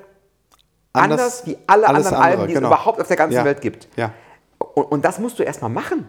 anders, 0.93 1.19
Anders- 1.19 1.45
wie 1.45 1.57
alle 1.67 1.87
anderen 1.87 2.07
andere, 2.07 2.23
Alben, 2.23 2.47
die 2.47 2.53
genau. 2.53 2.67
es 2.67 2.73
überhaupt 2.73 3.01
auf 3.01 3.07
der 3.07 3.17
ganzen 3.17 3.35
Ja. 3.35 3.45
Welt 3.45 3.59
gibt. 3.61 3.89
Ja. 3.97 4.11
Und, 4.75 4.83
und 4.83 5.05
das 5.05 5.17
musst 5.17 5.39
du 5.39 5.43
erstmal 5.43 5.71
machen. 5.71 6.07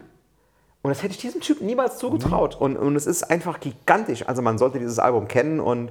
Und 0.83 0.91
das 0.91 1.03
hätte 1.03 1.13
ich 1.13 1.19
diesem 1.19 1.41
Typen 1.41 1.67
niemals 1.67 1.99
zugetraut. 1.99 2.57
Mhm. 2.57 2.63
Und, 2.63 2.77
und 2.77 2.97
es 2.97 3.07
ist 3.07 3.25
einfach 3.31 3.61
gigantisch. 3.61 4.29
Also 4.29 4.43
man 4.43 4.59
sollte 4.59 4.79
dieses 4.79 4.99
Album 4.99 5.27
kennen 5.27 5.59
und 5.61 5.91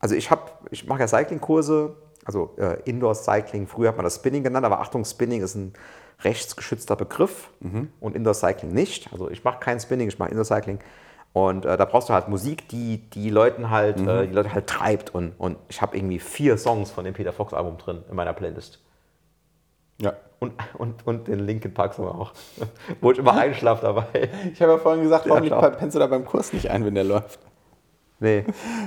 also 0.00 0.14
ich 0.14 0.30
habe, 0.30 0.50
ich 0.70 0.86
mache 0.86 1.00
ja 1.00 1.08
Cycling-Kurse, 1.08 1.96
also 2.24 2.54
äh, 2.58 2.78
Indoor 2.84 3.14
Cycling, 3.14 3.66
früher 3.66 3.88
hat 3.88 3.96
man 3.96 4.04
das 4.04 4.16
Spinning 4.16 4.42
genannt, 4.42 4.66
aber 4.66 4.80
Achtung, 4.80 5.04
Spinning 5.04 5.42
ist 5.42 5.54
ein 5.54 5.72
rechtsgeschützter 6.24 6.96
Begriff 6.96 7.50
und 8.00 8.16
Indoor 8.16 8.34
Cycling 8.34 8.72
nicht. 8.72 9.12
Also 9.12 9.30
ich 9.30 9.44
mache 9.44 9.60
kein 9.60 9.80
Spinning, 9.80 10.08
ich 10.08 10.18
mache 10.18 10.30
Indoor 10.30 10.44
Cycling. 10.44 10.80
Und 11.32 11.64
äh, 11.64 11.76
da 11.76 11.84
brauchst 11.86 12.10
du 12.10 12.12
halt 12.12 12.28
Musik, 12.28 12.68
die 12.68 12.98
die 12.98 13.30
Leuten 13.30 13.70
halt, 13.70 13.98
äh, 14.00 14.26
die 14.26 14.34
Leute 14.34 14.52
halt 14.52 14.66
treibt. 14.66 15.14
Und, 15.14 15.32
und 15.38 15.56
ich 15.68 15.80
habe 15.80 15.96
irgendwie 15.96 16.18
vier 16.18 16.58
Songs 16.58 16.90
von 16.90 17.04
dem 17.04 17.14
Peter 17.14 17.32
Fox 17.32 17.54
Album 17.54 17.78
drin 17.78 18.02
in 18.10 18.16
meiner 18.16 18.34
Playlist. 18.34 18.80
Ja. 19.98 20.12
Und, 20.42 20.54
und, 20.76 21.06
und 21.06 21.28
den 21.28 21.38
Linkin 21.38 21.72
Park 21.72 21.94
Song 21.94 22.08
auch. 22.08 22.32
Wo 23.00 23.12
ich 23.12 23.18
immer 23.18 23.34
einschlafe 23.34 23.82
dabei. 23.82 24.28
Ich 24.52 24.60
habe 24.60 24.72
ja 24.72 24.78
vorhin 24.78 25.04
gesagt, 25.04 25.28
warum 25.28 25.46
klar. 25.46 25.70
pennst 25.70 25.94
du 25.94 26.00
da 26.00 26.08
beim 26.08 26.24
Kurs 26.24 26.52
nicht 26.52 26.68
ein, 26.68 26.84
wenn 26.84 26.96
der 26.96 27.04
läuft? 27.04 27.38
Nee. 28.22 28.44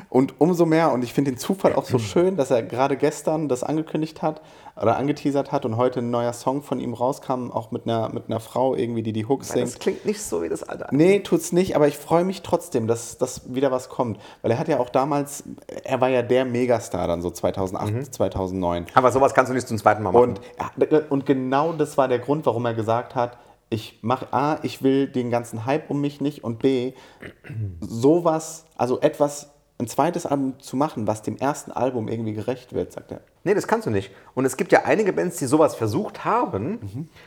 Und 0.10 0.40
umso 0.40 0.66
mehr, 0.66 0.92
und 0.92 1.04
ich 1.04 1.14
finde 1.14 1.32
den 1.32 1.38
Zufall 1.38 1.76
auch 1.76 1.86
so 1.86 2.00
schön, 2.00 2.38
dass 2.38 2.50
er 2.52 2.64
gerade 2.64 2.98
gestern 2.98 3.48
das 3.50 3.64
angekündigt 3.64 4.22
hat 4.22 4.42
oder 4.82 4.98
angeteasert 4.98 5.52
hat 5.52 5.66
und 5.66 5.78
heute 5.78 6.00
ein 6.00 6.10
neuer 6.10 6.34
Song 6.34 6.62
von 6.62 6.80
ihm 6.80 6.94
rauskam, 6.94 7.52
auch 7.52 7.72
mit 7.72 7.84
einer, 7.86 8.10
mit 8.14 8.24
einer 8.28 8.40
Frau 8.40 8.76
irgendwie, 8.76 9.04
die 9.04 9.14
die 9.14 9.26
Hooks 9.28 9.50
Das 9.50 9.56
singt. 9.58 9.80
klingt 9.80 10.06
nicht 10.06 10.22
so 10.22 10.42
wie 10.42 10.50
das 10.50 10.64
alte. 10.64 10.88
Nee, 10.92 11.20
tut's 11.20 11.52
nicht, 11.52 11.76
aber 11.76 11.88
ich 11.88 11.98
freue 11.98 12.24
mich 12.26 12.42
trotzdem, 12.42 12.88
dass, 12.88 13.18
dass 13.18 13.54
wieder 13.54 13.72
was 13.72 13.90
kommt. 13.90 14.20
Weil 14.42 14.52
er 14.52 14.60
hat 14.60 14.68
ja 14.68 14.80
auch 14.80 14.90
damals, 14.90 15.44
er 15.84 16.02
war 16.02 16.10
ja 16.10 16.22
der 16.22 16.46
Megastar 16.46 17.08
dann 17.08 17.22
so 17.22 17.30
2008, 17.30 17.94
Mhm. 17.94 18.12
2009. 18.12 18.86
Aber 18.96 19.12
sowas 19.12 19.34
kannst 19.34 19.50
du 19.50 19.54
nicht 19.54 19.68
zum 19.68 19.78
zweiten 19.78 20.02
Mal 20.04 20.12
machen. 20.12 20.38
Und, 20.80 21.12
und 21.12 21.26
genau 21.26 21.74
das 21.74 21.98
war 21.98 22.08
der 22.08 22.20
Grund, 22.20 22.46
warum 22.46 22.66
er 22.66 22.74
gesagt 22.74 23.16
hat, 23.16 23.38
ich 23.76 24.00
mache 24.02 24.32
A, 24.32 24.60
ich 24.64 24.82
will 24.82 25.08
den 25.08 25.30
ganzen 25.30 25.66
Hype 25.66 25.90
um 25.90 26.02
mich 26.02 26.22
nicht 26.22 26.44
und 26.44 26.60
B, 26.60 26.94
sowas, 27.82 28.66
also 28.78 29.02
etwas, 29.02 29.52
ein 29.78 29.88
zweites 29.88 30.26
Album 30.26 30.58
zu 30.60 30.78
machen, 30.78 31.06
was 31.06 31.22
dem 31.22 31.36
ersten 31.36 31.72
Album 31.72 32.08
irgendwie 32.08 32.32
gerecht 32.32 32.72
wird, 32.74 32.94
sagt 32.94 33.12
er. 33.12 33.20
Nee, 33.44 33.54
das 33.54 33.68
kannst 33.68 33.86
du 33.86 33.92
nicht. 33.92 34.10
Und 34.34 34.46
es 34.46 34.56
gibt 34.56 34.72
ja 34.72 34.84
einige 34.86 35.12
Bands, 35.12 35.36
die 35.38 35.46
sowas 35.46 35.76
versucht 35.76 36.24
haben. 36.24 36.80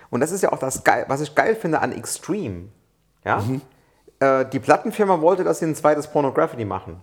Und 0.09 0.20
das 0.20 0.33
ist 0.33 0.43
ja 0.43 0.51
auch 0.51 0.59
das 0.59 0.83
geil, 0.83 1.05
was 1.09 1.20
ich 1.20 1.35
geil 1.35 1.55
finde 1.55 1.81
an 1.81 1.93
Extreme. 1.93 2.69
Ja? 3.25 3.45
Äh, 4.20 4.47
die 4.51 4.59
Plattenfirma 4.59 5.20
wollte, 5.20 5.45
dass 5.45 5.59
sie 5.59 5.66
ein 5.66 5.75
zweites 5.75 6.07
Pornography 6.07 6.65
machen. 6.65 6.97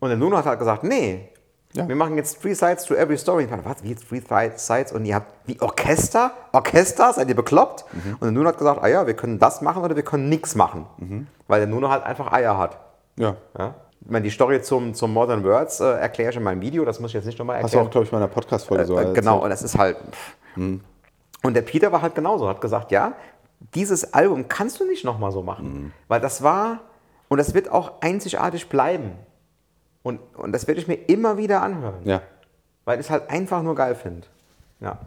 Und 0.00 0.08
der 0.10 0.18
Nuno 0.18 0.36
hat 0.36 0.44
halt 0.44 0.58
gesagt, 0.58 0.84
nee. 0.84 1.30
Ja. 1.76 1.88
Wir 1.88 1.96
machen 1.96 2.16
jetzt 2.16 2.40
Three 2.40 2.54
Sides 2.54 2.84
to 2.84 2.94
Every 2.94 3.18
Story. 3.18 3.44
Ich 3.44 3.50
dachte, 3.50 3.64
was, 3.64 3.82
wie 3.82 3.90
jetzt 3.90 4.08
Three 4.08 4.20
Sides? 4.56 4.92
Und 4.92 5.04
ihr 5.04 5.16
habt, 5.16 5.32
wie 5.46 5.60
Orchester? 5.60 6.32
Orchester? 6.52 7.12
Seid 7.12 7.28
ihr 7.28 7.34
bekloppt? 7.34 7.84
Und 7.92 8.20
der 8.22 8.30
Nuno 8.30 8.48
hat 8.48 8.58
gesagt, 8.58 8.80
ah 8.82 8.86
ja, 8.86 9.06
wir 9.06 9.14
können 9.14 9.38
das 9.40 9.60
machen 9.60 9.82
oder 9.82 9.96
wir 9.96 10.04
können 10.04 10.28
nichts 10.28 10.54
machen. 10.54 10.86
Weil 11.48 11.60
der 11.60 11.68
Nuno 11.68 11.90
halt 11.90 12.04
einfach 12.04 12.32
Eier 12.32 12.56
hat. 12.58 12.78
Ja. 13.16 13.36
Ja? 13.58 13.74
Ich 14.00 14.10
meine, 14.10 14.22
die 14.22 14.30
Story 14.30 14.60
zum, 14.62 14.94
zum 14.94 15.12
Modern 15.12 15.42
Words 15.44 15.80
äh, 15.80 15.84
erkläre 15.98 16.30
ich 16.30 16.36
in 16.36 16.42
meinem 16.42 16.60
Video, 16.60 16.84
das 16.84 17.00
muss 17.00 17.10
ich 17.10 17.14
jetzt 17.14 17.24
nicht 17.24 17.38
nochmal 17.38 17.56
Hast 17.56 17.72
du 17.72 17.78
erklären. 17.78 17.86
auch, 17.86 17.90
glaube 17.90 18.06
ich, 18.06 18.12
in 18.12 18.20
der 18.20 18.26
Podcast-Folge 18.28 18.84
so 18.84 18.98
Äh, 18.98 19.12
genau, 19.14 19.42
und 19.42 19.50
das 19.50 19.62
ist 19.62 19.76
halt. 19.78 19.96
pff. 19.96 20.34
Und 21.42 21.54
der 21.54 21.62
Peter 21.62 21.90
war 21.90 22.02
halt 22.02 22.14
genauso, 22.14 22.48
hat 22.48 22.60
gesagt, 22.60 22.90
ja, 22.92 23.14
dieses 23.74 24.12
Album 24.14 24.46
kannst 24.48 24.78
du 24.78 24.86
nicht 24.86 25.04
nochmal 25.04 25.32
so 25.32 25.42
machen. 25.42 25.92
Weil 26.08 26.20
das 26.20 26.42
war, 26.42 26.80
und 27.28 27.38
das 27.38 27.54
wird 27.54 27.70
auch 27.70 27.92
einzigartig 28.00 28.68
bleiben. 28.68 29.12
Und, 30.04 30.20
und 30.36 30.52
das 30.52 30.68
werde 30.68 30.80
ich 30.80 30.86
mir 30.86 30.94
immer 30.94 31.36
wieder 31.38 31.62
anhören. 31.62 31.96
Ja. 32.04 32.20
Weil 32.84 33.00
ich 33.00 33.06
es 33.06 33.10
halt 33.10 33.28
einfach 33.30 33.62
nur 33.62 33.74
geil 33.74 33.96
finde. 33.96 34.28
Ja. 34.80 34.98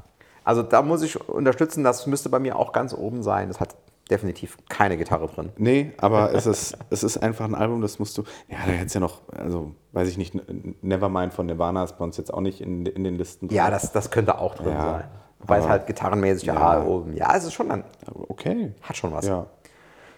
Also 0.43 0.63
da 0.63 0.81
muss 0.81 1.01
ich 1.03 1.29
unterstützen, 1.29 1.83
das 1.83 2.07
müsste 2.07 2.27
bei 2.29 2.39
mir 2.39 2.57
auch 2.57 2.73
ganz 2.73 2.93
oben 2.93 3.21
sein. 3.23 3.47
Das 3.47 3.59
hat 3.61 3.75
definitiv 4.09 4.57
keine 4.69 4.97
Gitarre 4.97 5.27
drin. 5.27 5.51
Nee, 5.57 5.91
aber 5.97 6.33
es 6.33 6.45
ist, 6.47 6.77
es 6.89 7.03
ist 7.03 7.17
einfach 7.17 7.45
ein 7.45 7.53
Album, 7.53 7.81
das 7.81 7.99
musst 7.99 8.17
du. 8.17 8.23
Ja, 8.47 8.57
da 8.65 8.71
hättest 8.71 8.95
ja 8.95 9.01
noch, 9.01 9.21
also 9.37 9.75
weiß 9.91 10.07
ich 10.09 10.17
nicht, 10.17 10.33
Nevermind 10.81 11.33
von 11.33 11.45
Nirvana 11.45 11.83
ist 11.83 11.97
bei 11.97 12.03
uns 12.03 12.17
jetzt 12.17 12.33
auch 12.33 12.41
nicht 12.41 12.59
in, 12.61 12.85
in 12.85 13.03
den 13.03 13.15
Listen. 13.17 13.49
Ja, 13.53 13.69
das, 13.69 13.91
das 13.91 14.09
könnte 14.09 14.39
auch 14.39 14.55
drin 14.55 14.73
Ja, 14.73 14.83
sein. 14.83 15.03
Wobei 15.39 15.59
es 15.59 15.67
halt 15.67 15.85
gitarrenmäßig, 15.85 16.47
ja, 16.47 16.55
Ja. 16.79 16.83
oben. 16.83 17.15
Ja, 17.15 17.35
es 17.35 17.43
ist 17.43 17.53
schon 17.53 17.69
dann, 17.69 17.83
Okay. 18.29 18.73
hat 18.81 18.97
schon 18.97 19.11
was. 19.13 19.27
Ja. 19.27 19.45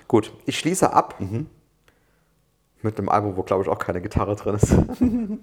Gut, 0.07 0.31
ich 0.45 0.57
schließe 0.57 0.93
ab 0.93 1.15
mit 2.81 2.97
einem 2.97 3.09
Album, 3.09 3.35
wo 3.37 3.43
glaube 3.43 3.63
ich 3.63 3.69
auch 3.69 3.79
keine 3.79 4.01
Gitarre 4.01 4.35
drin 4.35 4.55
ist. 4.55 4.73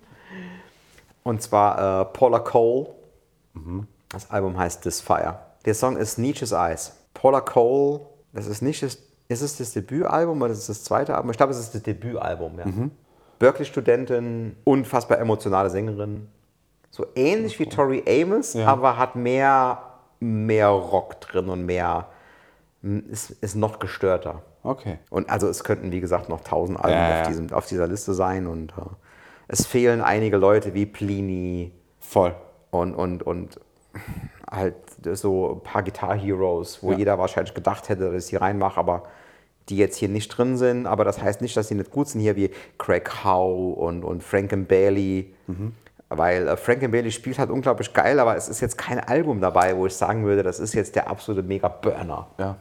Und 1.22 1.42
zwar 1.42 2.02
äh, 2.02 2.04
Paula 2.06 2.38
Cole. 2.38 2.88
Das 4.10 4.30
Album 4.30 4.58
heißt 4.58 4.82
This 4.82 5.00
Fire. 5.00 5.38
Der 5.64 5.74
Song 5.74 5.96
ist 5.96 6.18
Nietzsche's 6.18 6.52
Eyes. 6.52 6.92
Paula 7.14 7.40
Cole, 7.40 8.00
das 8.32 8.46
ist 8.46 8.60
nicht 8.62 8.82
das, 8.82 8.98
ist 9.28 9.40
es 9.42 9.56
das 9.56 9.72
Debütalbum 9.72 10.40
oder 10.42 10.52
ist 10.52 10.58
es 10.60 10.66
das 10.66 10.84
zweite 10.84 11.14
Album? 11.16 11.30
Ich 11.30 11.36
glaube, 11.36 11.52
es 11.52 11.58
ist 11.58 11.74
das 11.74 11.82
Debütalbum, 11.82 12.58
ja. 12.58 12.66
Berkeley-Studentin, 13.38 14.56
unfassbar 14.64 15.18
emotionale 15.18 15.70
Sängerin. 15.70 16.28
So 16.90 17.06
ähnlich 17.14 17.58
wie 17.58 17.66
Tori 17.66 18.04
Amos, 18.06 18.54
Ja. 18.54 18.66
aber 18.68 18.96
hat 18.96 19.16
mehr, 19.16 19.78
mehr 20.20 20.68
Rock 20.68 21.20
drin 21.20 21.48
und 21.48 21.66
mehr, 21.66 22.06
ist, 23.10 23.30
ist 23.30 23.56
noch 23.56 23.78
gestörter. 23.78 24.42
Okay. 24.66 24.98
Und 25.10 25.30
also 25.30 25.48
es 25.48 25.64
könnten, 25.64 25.92
wie 25.92 26.00
gesagt, 26.00 26.28
noch 26.28 26.40
tausend 26.40 26.78
Alben 26.78 26.96
Ja, 26.98 27.08
auf, 27.08 27.16
ja. 27.22 27.26
diesem, 27.28 27.52
auf 27.52 27.66
dieser 27.66 27.86
Liste 27.86 28.14
sein. 28.14 28.46
Und 28.46 28.72
äh, 28.72 28.82
es 29.48 29.66
fehlen 29.66 30.00
einige 30.00 30.36
Leute 30.36 30.74
wie 30.74 30.86
Plini 30.86 31.72
Voll. 32.00 32.34
und, 32.70 32.94
und, 32.94 33.22
und 33.22 33.60
halt 34.50 34.74
so 35.14 35.52
ein 35.54 35.60
paar 35.62 35.82
Guitar 35.82 36.16
Heroes, 36.16 36.82
wo 36.82 36.92
Ja. 36.92 36.98
jeder 36.98 37.18
wahrscheinlich 37.18 37.54
gedacht 37.54 37.88
hätte, 37.88 38.10
dass 38.12 38.24
ich 38.24 38.30
die 38.30 38.36
reinmache, 38.36 38.78
aber 38.78 39.04
die 39.68 39.76
jetzt 39.76 39.96
hier 39.96 40.08
nicht 40.08 40.28
drin 40.28 40.56
sind. 40.56 40.86
Aber 40.86 41.04
das 41.04 41.20
heißt 41.22 41.40
nicht, 41.40 41.56
dass 41.56 41.68
die 41.68 41.74
nicht 41.74 41.90
gut 41.90 42.08
sind, 42.08 42.20
hier 42.20 42.36
wie 42.36 42.50
Craig 42.78 43.24
Howe 43.24 43.74
und, 43.74 44.04
und 44.04 44.22
Frank 44.22 44.68
Bailey. 44.68 45.34
Mhm. 45.46 45.74
Weil 46.08 46.46
äh, 46.46 46.56
Frank 46.56 46.88
Bailey 46.92 47.10
spielt 47.10 47.38
halt 47.38 47.50
unglaublich 47.50 47.92
geil, 47.92 48.20
aber 48.20 48.36
es 48.36 48.48
ist 48.48 48.60
jetzt 48.60 48.78
kein 48.78 49.00
Album 49.00 49.40
dabei, 49.40 49.76
wo 49.76 49.86
ich 49.86 49.94
sagen 49.94 50.24
würde, 50.24 50.42
das 50.44 50.60
ist 50.60 50.72
jetzt 50.74 50.94
der 50.94 51.10
absolute 51.10 51.42
Mega-Burner. 51.42 52.28
Ja. 52.38 52.56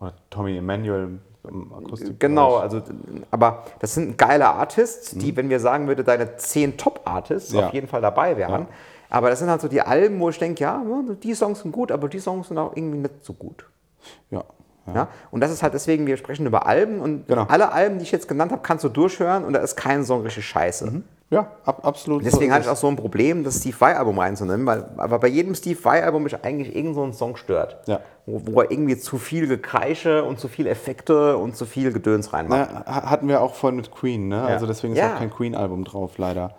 Oder 0.00 0.14
Tommy 0.30 0.56
Emmanuel 0.56 1.18
Akustik. 1.44 2.20
Genau, 2.20 2.56
also, 2.56 2.82
aber 3.30 3.64
das 3.78 3.94
sind 3.94 4.18
geile 4.18 4.48
Artists, 4.48 5.14
Mhm. 5.14 5.18
die, 5.20 5.36
wenn 5.36 5.48
wir 5.48 5.60
sagen 5.60 5.88
würde, 5.88 6.04
deine 6.04 6.36
zehn 6.36 6.76
Top-Artists 6.76 7.52
Ja. 7.52 7.66
auf 7.68 7.72
jeden 7.74 7.88
Fall 7.88 8.02
dabei 8.02 8.36
wären. 8.36 8.66
Aber 9.08 9.30
das 9.30 9.38
sind 9.40 9.48
halt 9.50 9.60
so 9.60 9.68
die 9.68 9.80
Alben, 9.80 10.20
wo 10.20 10.28
ich 10.28 10.38
denke, 10.38 10.62
ja, 10.62 10.82
die 11.22 11.34
Songs 11.34 11.60
sind 11.60 11.72
gut, 11.72 11.90
aber 11.90 12.08
die 12.08 12.20
Songs 12.20 12.48
sind 12.48 12.58
auch 12.58 12.76
irgendwie 12.76 12.98
nicht 12.98 13.24
so 13.24 13.32
gut. 13.32 13.64
Ja. 14.30 14.44
Ja. 14.86 14.94
Ja? 14.94 15.08
Und 15.30 15.40
das 15.40 15.50
ist 15.50 15.62
halt 15.62 15.74
deswegen, 15.74 16.06
wir 16.06 16.16
sprechen 16.16 16.46
über 16.46 16.66
Alben 16.66 17.00
und 17.00 17.26
Genau. 17.28 17.44
alle 17.48 17.72
Alben, 17.72 17.98
die 17.98 18.04
ich 18.04 18.12
jetzt 18.12 18.28
genannt 18.28 18.52
habe, 18.52 18.62
kannst 18.62 18.84
du 18.84 18.88
durchhören 18.88 19.44
und 19.44 19.52
da 19.52 19.60
ist 19.60 19.76
kein 19.76 20.04
Song 20.04 20.22
richtig 20.22 20.46
scheiße. 20.46 21.02
Ja, 21.30 21.46
ab, 21.64 21.86
absolut. 21.86 22.24
Deswegen 22.24 22.50
so 22.50 22.54
hatte 22.56 22.64
ich 22.64 22.70
auch 22.70 22.76
so 22.76 22.88
ein 22.88 22.96
Problem, 22.96 23.44
das 23.44 23.58
Steve 23.58 23.76
Vai-Album 23.78 24.18
reinzunehmen, 24.18 24.66
weil 24.66 24.84
aber 24.96 25.20
bei 25.20 25.28
jedem 25.28 25.54
Steve 25.54 25.78
Vai-Album 25.84 26.24
mich 26.24 26.44
eigentlich 26.44 26.74
irgend 26.74 26.96
so 26.96 27.04
ein 27.04 27.12
Song 27.12 27.36
stört. 27.36 27.76
Ja. 27.86 28.00
Wo, 28.26 28.42
wo 28.46 28.60
er 28.62 28.70
irgendwie 28.72 28.96
zu 28.98 29.16
viel 29.16 29.46
Gekreische 29.46 30.24
und 30.24 30.40
zu 30.40 30.48
viel 30.48 30.66
Effekte 30.66 31.36
und 31.36 31.54
zu 31.54 31.66
viel 31.66 31.92
Gedöns 31.92 32.32
reinmacht. 32.32 32.68
Ha- 32.74 33.08
hatten 33.10 33.28
wir 33.28 33.42
auch 33.42 33.54
vorhin 33.54 33.76
mit 33.76 33.92
Queen, 33.92 34.26
ne? 34.26 34.42
Also 34.42 34.66
deswegen 34.66 34.94
ist 34.94 34.98
Ja. 34.98 35.14
auch 35.14 35.18
kein 35.18 35.30
Queen-Album 35.30 35.84
drauf, 35.84 36.18
leider. 36.18 36.54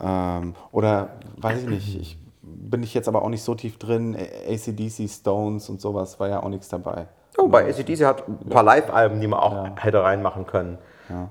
Ähm, 0.00 0.54
oder 0.72 1.10
weiß 1.36 1.62
ich 1.62 1.68
nicht, 1.68 2.00
ich 2.00 2.18
bin 2.42 2.82
ich 2.82 2.94
jetzt 2.94 3.06
aber 3.08 3.22
auch 3.22 3.28
nicht 3.28 3.42
so 3.44 3.54
tief 3.54 3.78
drin. 3.78 4.16
ACDC, 4.48 5.08
Stones 5.08 5.68
und 5.68 5.80
sowas 5.80 6.18
war 6.18 6.28
ja 6.28 6.42
auch 6.42 6.48
nichts 6.48 6.68
dabei. 6.68 7.06
Oh, 7.40 7.46
bei 7.48 7.66
ACDC 7.68 8.04
hat 8.04 8.28
ein 8.28 8.48
paar 8.50 8.64
Live-Alben, 8.64 9.20
die 9.20 9.28
man 9.28 9.38
auch 9.40 9.68
hätte 9.76 10.02
reinmachen 10.02 10.46
können. 10.46 10.76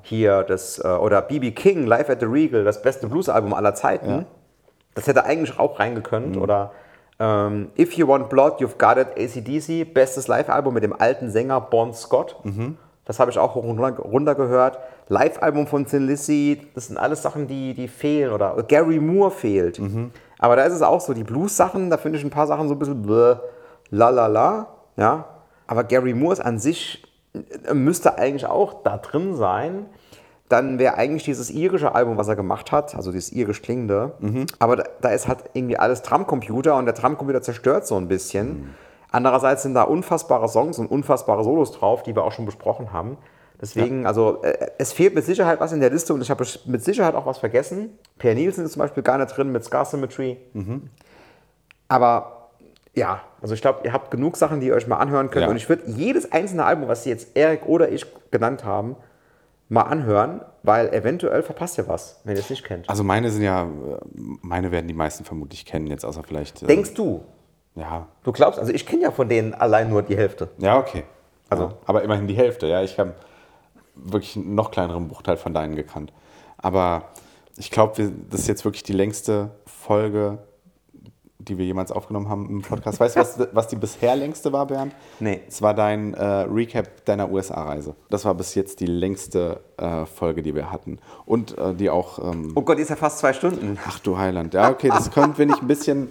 Hier 0.02 0.42
das, 0.44 0.80
äh, 0.84 0.88
oder 0.88 1.22
BB 1.22 1.52
King, 1.54 1.86
Live 1.86 2.10
at 2.10 2.20
the 2.22 2.26
Regal, 2.26 2.64
das 2.64 2.82
beste 2.82 3.08
Blues-Album 3.08 3.54
aller 3.54 3.76
Zeiten. 3.76 4.26
Das 4.96 5.06
hätte 5.06 5.24
eigentlich 5.26 5.60
auch 5.60 5.80
reingekönnt. 5.80 6.36
Oder 6.42 6.72
ähm, 7.20 7.70
If 7.78 7.94
You 7.94 8.08
Want 8.08 8.30
Blood, 8.30 8.60
You've 8.60 8.78
Got 8.80 8.98
It, 8.98 9.10
ACDC, 9.20 9.94
bestes 9.94 10.28
Live-Album 10.28 10.74
mit 10.74 10.84
dem 10.84 11.00
alten 11.00 11.30
Sänger 11.30 11.62
Bon 11.62 11.94
Scott. 11.94 12.38
Das 13.06 13.20
habe 13.20 13.30
ich 13.30 13.38
auch 13.38 13.54
hoch 13.56 13.64
und 13.64 13.78
runter, 13.80 14.34
gehört. 14.36 14.80
Live-Album 15.10 15.68
von 15.68 15.86
Thin 15.86 16.08
Lizzy, 16.08 16.62
das 16.74 16.88
sind 16.88 16.98
alles 16.98 17.22
Sachen, 17.22 17.48
die, 17.48 17.74
die 17.74 17.88
fehlen. 17.88 18.34
Oder 18.34 18.56
Gary 18.68 19.00
Moore 19.00 19.32
fehlt. 19.32 19.80
Aber 20.40 20.56
da 20.56 20.64
ist 20.64 20.74
es 20.74 20.82
auch 20.82 21.02
so, 21.02 21.14
die 21.14 21.24
Blues-Sachen, 21.24 21.90
da 21.90 21.98
finde 21.98 22.18
ich 22.18 22.24
ein 22.24 22.32
paar 22.32 22.48
Sachen 22.48 22.68
so 22.68 22.74
ein 22.76 22.80
bisschen 22.80 23.02
bläh, 23.04 23.36
la 23.92 24.10
la 24.10 24.28
la. 24.28 24.68
Ja? 24.96 25.26
Aber 25.68 25.84
Gary 25.84 26.14
Moore 26.14 26.44
an 26.44 26.60
sich 26.60 27.04
äh, 27.34 27.74
müsste 27.74 28.18
eigentlich 28.18 28.46
auch 28.46 28.84
da 28.84 28.98
drin 28.98 29.36
sein. 29.36 29.86
Dann 30.50 30.80
wäre 30.80 30.96
eigentlich 30.96 31.24
dieses 31.24 31.50
irische 31.50 31.94
Album, 31.94 32.18
was 32.18 32.30
er 32.30 32.38
gemacht 32.38 32.72
hat, 32.72 32.96
also 32.96 33.12
dieses 33.12 33.34
irisch 33.34 33.62
klingende, 33.62 34.14
aber 34.60 34.78
da, 34.78 34.84
da 35.02 35.10
ist 35.10 35.28
halt 35.28 35.40
irgendwie 35.52 35.78
alles 35.78 36.04
Drumcomputer 36.04 36.78
und 36.78 36.86
der 36.86 36.94
Drumcomputer 36.94 37.42
zerstört 37.42 37.86
so 37.86 37.98
ein 37.98 38.08
bisschen. 38.08 38.74
Andererseits 39.12 39.64
sind 39.64 39.74
da 39.74 39.84
unfassbare 39.84 40.48
Songs 40.48 40.80
und 40.80 40.88
unfassbare 40.88 41.44
Solos 41.44 41.74
drauf, 41.74 42.04
die 42.04 42.16
wir 42.16 42.24
auch 42.24 42.32
schon 42.32 42.46
besprochen 42.46 42.94
haben. 42.94 43.18
Deswegen, 43.60 44.04
ja. 44.04 44.08
also 44.08 44.42
äh, 44.44 44.70
es 44.78 44.94
fehlt 44.94 45.16
mit 45.16 45.26
Sicherheit 45.26 45.60
was 45.60 45.72
in 45.72 45.80
der 45.80 45.90
Liste 45.90 46.14
und 46.14 46.22
ich 46.22 46.30
habe 46.30 46.46
mit 46.66 46.84
Sicherheit 46.84 47.16
auch 47.16 47.26
was 47.26 47.40
vergessen. 47.40 47.98
Per 48.20 48.36
Nielsen 48.36 48.64
ist 48.64 48.74
zum 48.74 48.82
Beispiel 48.82 49.04
gar 49.04 49.18
nicht 49.18 49.36
drin 49.36 49.52
mit 49.52 49.64
Scar 49.64 49.86
Symmetry. 49.86 50.38
Mhm. 50.54 50.90
Aber 51.88 52.37
ja, 52.98 53.22
also 53.42 53.54
ich 53.54 53.62
glaube, 53.62 53.82
ihr 53.84 53.94
habt 53.94 54.10
genug 54.10 54.38
Sachen, 54.38 54.60
die 54.60 54.68
ihr 54.68 54.74
euch 54.74 54.88
mal 54.88 54.98
anhören 54.98 55.30
könnt. 55.30 55.44
Ja. 55.44 55.50
Und 55.50 55.56
ich 55.56 55.70
würde 55.70 55.84
jedes 55.86 56.32
einzelne 56.32 56.66
Album, 56.66 56.88
was 56.88 57.06
jetzt 57.06 57.38
Erik 57.38 57.68
oder 57.68 57.90
ich 57.90 58.06
genannt 58.32 58.66
haben, 58.66 58.96
mal 59.70 59.84
anhören, 59.84 60.42
weil 60.64 60.92
eventuell 60.94 61.44
verpasst 61.44 61.78
ihr 61.78 61.88
was, 61.88 62.20
wenn 62.24 62.36
ihr 62.36 62.42
es 62.42 62.50
nicht 62.50 62.64
kennt. 62.64 62.90
Also 62.90 63.04
meine 63.04 63.30
sind 63.30 63.44
ja, 63.44 63.68
meine 64.42 64.72
werden 64.72 64.88
die 64.88 64.96
meisten 64.96 65.24
vermutlich 65.26 65.66
kennen, 65.66 65.88
jetzt 65.88 66.06
außer 66.06 66.24
vielleicht. 66.24 66.64
Äh, 66.64 66.68
Denkst 66.68 66.96
du? 66.96 67.24
Ja. 67.76 68.08
Du 68.24 68.32
glaubst, 68.32 68.60
also 68.60 68.74
ich 68.74 68.86
kenne 68.88 69.04
ja 69.04 69.12
von 69.12 69.30
denen 69.30 69.54
allein 69.54 69.90
nur 69.90 70.02
die 70.02 70.18
Hälfte. 70.18 70.50
Ja, 70.58 70.80
okay. 70.80 71.04
Also, 71.50 71.66
ja, 71.66 71.74
aber 71.86 72.02
immerhin 72.02 72.28
die 72.28 72.36
Hälfte, 72.36 72.66
ja. 72.66 72.82
Ich 72.82 72.98
habe 72.98 73.14
wirklich 73.94 74.36
einen 74.36 74.56
noch 74.56 74.72
kleineren 74.72 75.08
Bruchteil 75.08 75.38
von 75.38 75.54
deinen 75.54 75.76
gekannt. 75.76 76.12
Aber 76.58 77.04
ich 77.58 77.70
glaube, 77.70 78.12
das 78.30 78.42
ist 78.42 78.48
jetzt 78.48 78.66
wirklich 78.66 78.84
die 78.84 78.94
längste 78.94 79.52
Folge, 79.66 80.40
die 81.40 81.58
wir 81.58 81.66
jemals 81.66 81.92
aufgenommen 81.92 82.30
haben 82.30 82.50
im 82.50 82.62
Podcast. 82.62 83.00
Weißt 83.00 83.16
du, 83.16 83.20
was, 83.20 83.48
was 83.54 83.68
die 83.68 83.76
bisher 83.76 84.16
längste 84.16 84.52
war, 84.52 84.66
Bernd? 84.66 84.94
Nee. 85.20 85.42
Es 85.48 85.62
war 85.62 85.74
dein 85.74 86.14
äh, 86.14 86.24
Recap 86.24 87.06
deiner 87.06 87.32
USA-Reise. 87.32 87.96
Das 88.10 88.26
war 88.26 88.34
bis 88.34 88.56
jetzt 88.56 88.80
die 88.80 88.88
längste 88.88 89.62
äh, 89.78 90.06
Folge, 90.06 90.42
die 90.42 90.56
wir 90.56 90.72
hatten. 90.72 91.00
Und 91.26 91.58
äh, 91.58 91.74
die 91.76 91.90
auch. 91.90 92.20
Ähm, 92.20 92.54
oh 92.56 92.62
Gott, 92.62 92.78
die 92.78 92.82
ist 92.82 92.90
ja 92.90 92.96
fast 92.96 93.20
zwei 93.20 93.34
Stunden. 93.34 93.78
Ach 93.88 94.00
du 94.00 94.18
Heiland. 94.18 94.54
Ja, 94.54 94.72
okay, 94.72 94.90
das 94.90 95.12
könnte, 95.12 95.38
wenn 95.38 95.50
ich 95.50 95.62
ein 95.62 95.68
bisschen, 95.68 96.10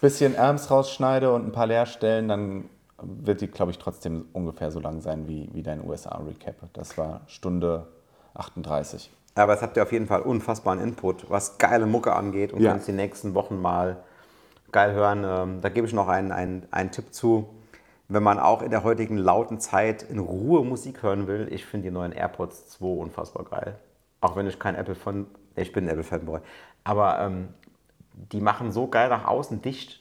bisschen 0.00 0.34
Erms 0.34 0.70
rausschneide 0.70 1.32
und 1.32 1.46
ein 1.46 1.52
paar 1.52 1.66
Leerstellen, 1.66 2.28
dann 2.28 2.64
wird 3.02 3.42
die, 3.42 3.48
glaube 3.48 3.70
ich, 3.70 3.78
trotzdem 3.78 4.26
ungefähr 4.32 4.70
so 4.70 4.80
lang 4.80 5.02
sein 5.02 5.28
wie, 5.28 5.50
wie 5.52 5.62
dein 5.62 5.86
USA-Recap. 5.86 6.54
Das 6.72 6.96
war 6.96 7.20
Stunde 7.26 7.86
38. 8.34 9.10
Aber 9.34 9.52
es 9.52 9.62
habt 9.62 9.76
ihr 9.76 9.82
auf 9.82 9.92
jeden 9.92 10.06
Fall 10.06 10.22
unfassbaren 10.22 10.80
Input, 10.80 11.28
was 11.28 11.58
geile 11.58 11.86
Mucke 11.86 12.14
angeht 12.14 12.52
und 12.52 12.62
ja. 12.62 12.70
kannst 12.70 12.86
die 12.86 12.92
nächsten 12.92 13.34
Wochen 13.34 13.60
mal 13.60 13.98
geil 14.74 14.92
hören. 14.92 15.24
Ähm, 15.24 15.60
da 15.62 15.70
gebe 15.70 15.86
ich 15.86 15.94
noch 15.94 16.08
einen, 16.08 16.32
einen, 16.32 16.66
einen 16.70 16.90
Tipp 16.90 17.14
zu. 17.14 17.48
Wenn 18.08 18.22
man 18.22 18.38
auch 18.38 18.60
in 18.60 18.70
der 18.70 18.84
heutigen 18.84 19.16
lauten 19.16 19.60
Zeit 19.60 20.02
in 20.02 20.18
Ruhe 20.18 20.62
Musik 20.64 21.02
hören 21.02 21.26
will, 21.26 21.48
ich 21.50 21.64
finde 21.64 21.88
die 21.88 21.94
neuen 21.94 22.12
AirPods 22.12 22.68
2 22.68 22.84
unfassbar 22.84 23.44
geil. 23.44 23.78
Auch 24.20 24.36
wenn 24.36 24.46
ich 24.46 24.58
kein 24.58 24.74
Apple 24.74 24.94
von, 24.94 25.26
ich 25.56 25.72
bin 25.72 25.84
ein 25.84 25.90
Apple-Fanboy, 25.90 26.40
aber 26.82 27.20
ähm, 27.20 27.48
die 28.12 28.40
machen 28.40 28.72
so 28.72 28.88
geil 28.88 29.08
nach 29.08 29.24
außen 29.24 29.62
dicht, 29.62 30.00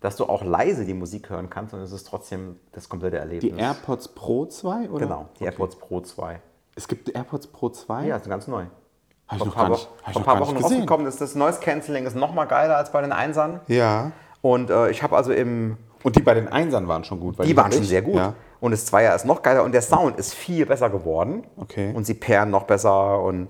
dass 0.00 0.16
du 0.16 0.24
auch 0.24 0.44
leise 0.44 0.84
die 0.84 0.94
Musik 0.94 1.30
hören 1.30 1.50
kannst 1.50 1.74
und 1.74 1.80
es 1.80 1.92
ist 1.92 2.06
trotzdem 2.06 2.56
das 2.72 2.88
komplette 2.88 3.18
Erlebnis. 3.18 3.52
Die 3.52 3.58
AirPods 3.58 4.08
Pro 4.08 4.46
2, 4.46 4.90
oder? 4.90 5.06
Genau, 5.06 5.28
die 5.34 5.42
okay. 5.42 5.44
AirPods 5.46 5.76
Pro 5.76 6.00
2. 6.00 6.40
Es 6.76 6.88
gibt 6.88 7.14
AirPods 7.14 7.48
Pro 7.48 7.70
2? 7.70 8.06
Ja, 8.06 8.18
sind 8.18 8.30
ganz 8.30 8.46
neu. 8.46 8.66
Habe 9.28 9.38
ich 9.38 9.44
noch 9.46 9.56
gar 9.56 9.68
nicht, 9.70 9.88
vor 10.12 10.16
ein 10.16 10.24
paar 10.24 10.40
Wochen 10.40 10.56
rausgekommen 10.56 11.06
ist. 11.06 11.20
Das 11.20 11.34
Noise 11.34 11.60
Cancelling 11.60 12.06
ist 12.06 12.16
noch 12.16 12.34
mal 12.34 12.44
geiler 12.44 12.76
als 12.76 12.92
bei 12.92 13.00
den 13.00 13.12
Einsern. 13.12 13.60
Ja. 13.68 14.12
Und 14.42 14.70
äh, 14.70 14.90
ich 14.90 15.02
habe 15.02 15.16
also 15.16 15.32
im. 15.32 15.78
Und 16.02 16.16
die 16.16 16.20
bei 16.20 16.34
den 16.34 16.48
Einsern 16.48 16.86
waren 16.86 17.04
schon 17.04 17.18
gut. 17.20 17.38
die, 17.38 17.46
die 17.46 17.56
waren 17.56 17.72
schon 17.72 17.84
sehr 17.84 18.02
gut. 18.02 18.16
Ja. 18.16 18.34
Und 18.60 18.72
das 18.72 18.84
Zweier 18.84 19.14
ist 19.14 19.24
noch 19.24 19.42
geiler 19.42 19.62
und 19.62 19.72
der 19.72 19.82
Sound 19.82 20.18
ist 20.18 20.34
viel 20.34 20.66
besser 20.66 20.90
geworden. 20.90 21.44
Okay. 21.56 21.92
Und 21.94 22.04
sie 22.06 22.14
pairen 22.14 22.50
noch 22.50 22.64
besser 22.64 23.20
und 23.22 23.48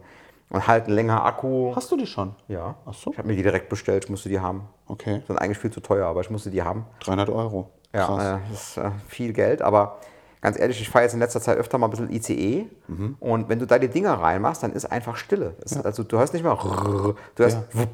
und 0.55 0.67
halten 0.69 0.93
länger 0.93 1.25
Akku. 1.25 1.75
Hast 1.75 1.91
du 1.91 1.97
die 1.97 2.07
schon? 2.07 2.35
Ja. 2.49 2.77
Ach 2.87 2.95
so. 2.95 3.11
Ich 3.11 3.19
habe 3.19 3.29
mir 3.29 3.37
die 3.37 3.43
direkt 3.43 3.69
bestellt, 3.69 4.05
ich 4.05 4.11
musste 4.11 4.29
die 4.29 4.39
haben. 4.39 4.69
Okay. 4.87 5.23
Sind 5.27 5.39
eigentlich 5.39 5.59
viel 5.59 5.73
zu 5.73 5.81
teuer, 5.81 6.07
aber 6.07 6.21
ich 6.21 6.31
musste 6.31 6.51
die 6.51 6.63
haben. 6.63 6.87
300 7.01 7.29
Euro. 7.29 7.71
Krass. 7.93 8.09
Ja, 8.09 8.37
äh, 8.37 8.41
das 8.51 8.69
ist 8.69 8.77
äh, 8.77 8.91
viel 9.09 9.33
Geld, 9.33 9.63
aber 9.63 9.99
ganz 10.45 10.57
ehrlich, 10.59 10.79
ich 10.79 10.91
fahre 10.91 11.05
jetzt 11.05 11.15
in 11.15 11.21
letzter 11.21 11.41
Zeit 11.41 11.57
öfter 11.57 11.79
mal 11.79 11.87
ein 11.87 11.91
bisschen 11.91 12.13
ICE 12.13 12.67
mhm. 12.87 13.17
und 13.19 13.49
wenn 13.49 13.59
du 13.59 13.67
da 13.67 13.79
die 13.79 13.89
Dinger 13.89 14.13
reinmachst, 14.13 14.63
dann 14.63 14.75
ist 14.75 14.85
einfach 14.85 15.17
Stille. 15.17 15.55
Ja. 15.67 15.81
also 15.81 16.03
du 16.03 16.19
hörst 16.19 16.35
nicht 16.35 16.43
mehr, 16.43 16.55
du 16.55 17.15
hörst 17.39 17.57
ja. 17.73 17.87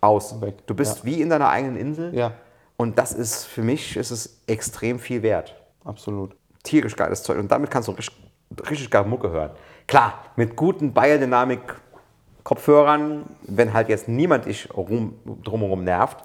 aus. 0.00 0.40
Weg. 0.40 0.66
Du 0.66 0.74
bist 0.74 0.98
ja. 0.98 1.04
wie 1.04 1.22
in 1.22 1.30
deiner 1.30 1.48
eigenen 1.48 1.76
Insel. 1.76 2.32
Und 2.76 2.98
das 2.98 3.12
ist 3.12 3.44
für 3.44 3.62
mich 3.62 3.96
ist 3.96 4.10
es 4.10 4.40
extrem 4.48 4.98
viel 4.98 5.22
wert. 5.22 5.54
Absolut. 5.84 6.34
Tierisch 6.64 6.96
geiles 6.96 7.22
Zeug. 7.22 7.38
Und 7.38 7.52
damit 7.52 7.70
kannst 7.70 7.86
du 7.86 7.92
richtig, 7.92 8.20
richtig 8.68 8.90
geile 8.90 9.06
Mucke 9.06 9.30
hören. 9.30 9.52
Klar, 9.86 10.14
mit 10.34 10.56
guten 10.56 10.92
Biodynamic-Kopfhörern, 10.92 13.26
wenn 13.42 13.72
halt 13.72 13.88
jetzt 13.88 14.08
niemand 14.08 14.46
dich 14.46 14.68
rum, 14.76 15.14
drumherum 15.44 15.84
nervt, 15.84 16.16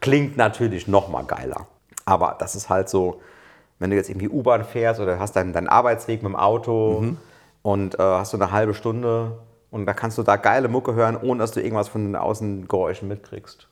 klingt 0.00 0.36
natürlich 0.36 0.88
noch 0.88 1.08
mal 1.08 1.22
geiler. 1.22 1.68
Aber 2.04 2.34
das 2.40 2.56
ist 2.56 2.68
halt 2.68 2.88
so, 2.88 3.20
wenn 3.82 3.90
du 3.90 3.96
jetzt 3.96 4.08
irgendwie 4.08 4.28
U-Bahn 4.28 4.64
fährst 4.64 5.00
oder 5.00 5.18
hast 5.18 5.36
deinen, 5.36 5.52
deinen 5.52 5.68
Arbeitsweg 5.68 6.22
mit 6.22 6.32
dem 6.32 6.36
Auto 6.36 7.00
mhm. 7.00 7.16
und 7.62 7.98
äh, 7.98 8.02
hast 8.02 8.32
du 8.32 8.38
eine 8.38 8.52
halbe 8.52 8.74
Stunde 8.74 9.38
und 9.70 9.86
da 9.86 9.92
kannst 9.92 10.18
du 10.18 10.22
da 10.22 10.36
geile 10.36 10.68
Mucke 10.68 10.94
hören, 10.94 11.18
ohne 11.20 11.40
dass 11.40 11.50
du 11.50 11.60
irgendwas 11.60 11.88
von 11.88 12.04
den 12.04 12.16
Außengeräuschen 12.16 13.08
mitkriegst. 13.08 13.68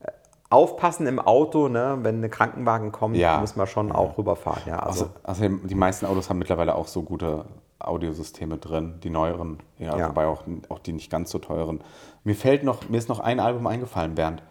Äh, 0.00 0.12
aufpassen 0.50 1.06
im 1.06 1.18
Auto, 1.18 1.68
ne? 1.68 1.98
wenn 2.02 2.22
ein 2.22 2.30
Krankenwagen 2.30 2.92
kommt, 2.92 3.16
ja. 3.16 3.38
muss 3.38 3.56
man 3.56 3.66
schon 3.66 3.90
auch 3.90 4.16
rüberfahren. 4.16 4.62
Ja, 4.66 4.78
also. 4.78 5.10
Also, 5.22 5.44
also 5.44 5.66
die 5.66 5.74
meisten 5.74 6.06
Autos 6.06 6.30
haben 6.30 6.38
mittlerweile 6.38 6.74
auch 6.74 6.86
so 6.86 7.02
gute 7.02 7.44
Audiosysteme 7.80 8.58
drin, 8.58 9.00
die 9.02 9.10
neueren, 9.10 9.58
ja, 9.78 9.96
ja. 9.96 10.08
wobei 10.08 10.26
auch, 10.26 10.44
auch 10.68 10.78
die 10.78 10.92
nicht 10.92 11.10
ganz 11.10 11.30
so 11.30 11.38
teuren. 11.38 11.80
Mir 12.24 12.34
fällt 12.34 12.62
noch, 12.62 12.88
mir 12.88 12.98
ist 12.98 13.08
noch 13.08 13.20
ein 13.20 13.40
Album 13.40 13.66
eingefallen, 13.66 14.14
Bernd, 14.14 14.42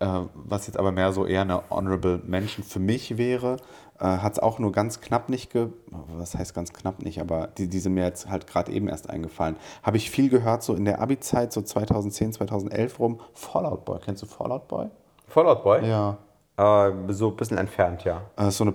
äh, 0.00 0.06
was 0.34 0.66
jetzt 0.66 0.78
aber 0.78 0.92
mehr 0.92 1.12
so 1.12 1.26
eher 1.26 1.42
eine 1.42 1.62
Honorable 1.70 2.20
Mention 2.24 2.64
für 2.64 2.78
mich 2.78 3.18
wäre. 3.18 3.56
Äh, 4.00 4.04
Hat 4.04 4.34
es 4.34 4.38
auch 4.38 4.58
nur 4.58 4.72
ganz 4.72 5.00
knapp 5.00 5.28
nicht 5.28 5.52
ge. 5.52 5.68
Was 6.16 6.34
heißt 6.36 6.54
ganz 6.54 6.72
knapp 6.72 7.02
nicht, 7.02 7.20
aber 7.20 7.48
die, 7.58 7.68
die 7.68 7.78
sind 7.78 7.94
mir 7.94 8.04
jetzt 8.04 8.28
halt 8.28 8.46
gerade 8.46 8.72
eben 8.72 8.88
erst 8.88 9.10
eingefallen. 9.10 9.56
Habe 9.82 9.96
ich 9.96 10.10
viel 10.10 10.28
gehört, 10.28 10.62
so 10.62 10.74
in 10.74 10.84
der 10.84 11.00
Abi-Zeit, 11.00 11.52
so 11.52 11.62
2010, 11.62 12.34
2011 12.34 12.98
rum. 12.98 13.20
Fallout 13.34 13.84
Boy, 13.84 13.98
kennst 14.04 14.22
du 14.22 14.26
Fallout 14.26 14.68
Boy? 14.68 14.86
Fallout 15.26 15.62
Boy? 15.62 15.88
Ja. 15.88 16.18
Äh, 16.56 16.92
so 17.12 17.28
ein 17.28 17.36
bisschen 17.36 17.58
entfernt, 17.58 18.04
ja. 18.04 18.22
Äh, 18.36 18.50
so 18.50 18.64
eine 18.64 18.74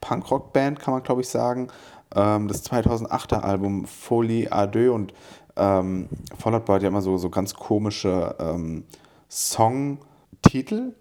Punkrock-Band, 0.00 0.78
kann 0.80 0.94
man 0.94 1.02
glaube 1.02 1.22
ich 1.22 1.28
sagen 1.28 1.68
ähm, 2.14 2.48
das 2.48 2.64
2008er 2.64 3.40
Album 3.40 3.84
Folie 3.86 4.50
à 4.52 4.66
deux 4.66 4.90
und 4.90 5.12
ähm, 5.56 6.08
Fallout 6.38 6.64
Boy 6.64 6.76
hat 6.76 6.82
ja 6.82 6.88
immer 6.88 7.02
so, 7.02 7.16
so 7.16 7.30
ganz 7.30 7.54
komische 7.54 8.34
ähm, 8.38 8.84
Songtitel. 9.30 10.94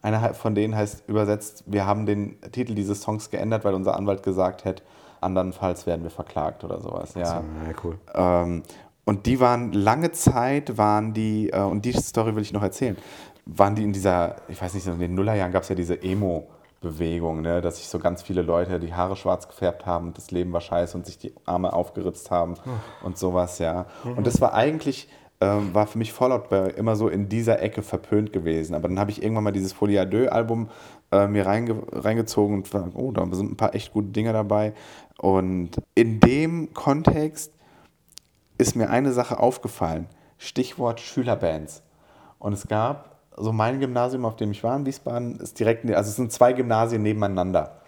Einer 0.00 0.34
von 0.34 0.54
denen 0.54 0.76
heißt 0.76 1.08
übersetzt, 1.08 1.64
wir 1.66 1.86
haben 1.86 2.06
den 2.06 2.40
Titel 2.52 2.74
dieses 2.74 3.02
Songs 3.02 3.30
geändert, 3.30 3.64
weil 3.64 3.74
unser 3.74 3.96
Anwalt 3.96 4.22
gesagt 4.22 4.64
hat, 4.64 4.82
andernfalls 5.20 5.86
werden 5.86 6.02
wir 6.04 6.10
verklagt 6.10 6.62
oder 6.64 6.80
sowas. 6.80 7.14
Ja, 7.14 7.42
ja 7.42 7.42
cool. 7.82 7.98
Ähm, 8.14 8.62
und 9.04 9.26
die 9.26 9.40
waren 9.40 9.72
lange 9.72 10.12
Zeit, 10.12 10.78
waren 10.78 11.14
die, 11.14 11.50
äh, 11.50 11.60
und 11.62 11.84
die 11.84 11.92
Story 11.92 12.36
will 12.36 12.42
ich 12.42 12.52
noch 12.52 12.62
erzählen, 12.62 12.96
waren 13.46 13.74
die 13.74 13.82
in 13.82 13.92
dieser, 13.92 14.36
ich 14.48 14.60
weiß 14.60 14.74
nicht, 14.74 14.86
in 14.86 14.98
den 14.98 15.14
Nullerjahren 15.14 15.52
gab 15.52 15.62
es 15.62 15.68
ja 15.70 15.74
diese 15.74 15.94
Emo- 15.94 16.46
Bewegung, 16.80 17.40
ne? 17.42 17.60
dass 17.60 17.78
sich 17.78 17.88
so 17.88 17.98
ganz 17.98 18.22
viele 18.22 18.42
Leute 18.42 18.78
die 18.78 18.94
Haare 18.94 19.16
schwarz 19.16 19.48
gefärbt 19.48 19.84
haben, 19.84 20.14
das 20.14 20.30
Leben 20.30 20.52
war 20.52 20.60
scheiße 20.60 20.96
und 20.96 21.06
sich 21.06 21.18
die 21.18 21.34
Arme 21.44 21.72
aufgeritzt 21.72 22.30
haben 22.30 22.54
oh. 22.54 23.06
und 23.06 23.18
sowas, 23.18 23.58
ja. 23.58 23.86
Mhm. 24.04 24.18
Und 24.18 24.26
das 24.26 24.40
war 24.40 24.54
eigentlich, 24.54 25.08
ähm, 25.40 25.72
war 25.72 25.86
für 25.86 25.98
mich 25.98 26.12
Fallout 26.12 26.48
Boy 26.48 26.70
immer 26.70 26.96
so 26.96 27.08
in 27.08 27.28
dieser 27.28 27.62
Ecke 27.62 27.82
verpönt 27.82 28.32
gewesen. 28.32 28.74
Aber 28.74 28.88
dann 28.88 28.98
habe 28.98 29.10
ich 29.10 29.22
irgendwann 29.22 29.44
mal 29.44 29.52
dieses 29.52 29.72
Folie 29.72 30.00
à 30.00 30.26
Album 30.28 30.68
äh, 31.12 31.26
mir 31.26 31.46
reinge 31.46 31.82
reingezogen 31.92 32.56
und 32.56 32.74
war, 32.74 32.88
oh, 32.94 33.12
da 33.12 33.26
sind 33.32 33.52
ein 33.52 33.56
paar 33.56 33.74
echt 33.74 33.92
gute 33.92 34.08
Dinge 34.08 34.32
dabei. 34.32 34.74
Und 35.16 35.70
in 35.94 36.20
dem 36.20 36.74
Kontext 36.74 37.52
ist 38.58 38.74
mir 38.74 38.90
eine 38.90 39.12
Sache 39.12 39.38
aufgefallen. 39.38 40.06
Stichwort 40.38 41.00
Schülerbands. 41.00 41.82
Und 42.38 42.52
es 42.52 42.66
gab 42.66 43.18
so 43.36 43.52
mein 43.52 43.78
Gymnasium, 43.78 44.24
auf 44.24 44.36
dem 44.36 44.50
ich 44.50 44.64
war 44.64 44.76
in 44.76 44.86
Wiesbaden, 44.86 45.38
ist 45.38 45.58
direkt, 45.58 45.88
also 45.90 46.10
es 46.10 46.16
sind 46.16 46.32
zwei 46.32 46.52
Gymnasien 46.52 47.02
nebeneinander. 47.02 47.80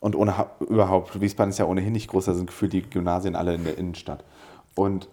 Und 0.00 0.14
ohne, 0.14 0.46
überhaupt, 0.60 1.20
Wiesbaden 1.20 1.50
ist 1.50 1.58
ja 1.58 1.66
ohnehin 1.66 1.92
nicht 1.92 2.08
groß, 2.08 2.26
da 2.26 2.34
sind 2.34 2.46
gefühlt 2.46 2.72
die 2.72 2.82
Gymnasien 2.82 3.34
alle 3.34 3.54
in 3.54 3.64
der 3.64 3.78
Innenstadt. 3.78 4.24
Und 4.74 5.08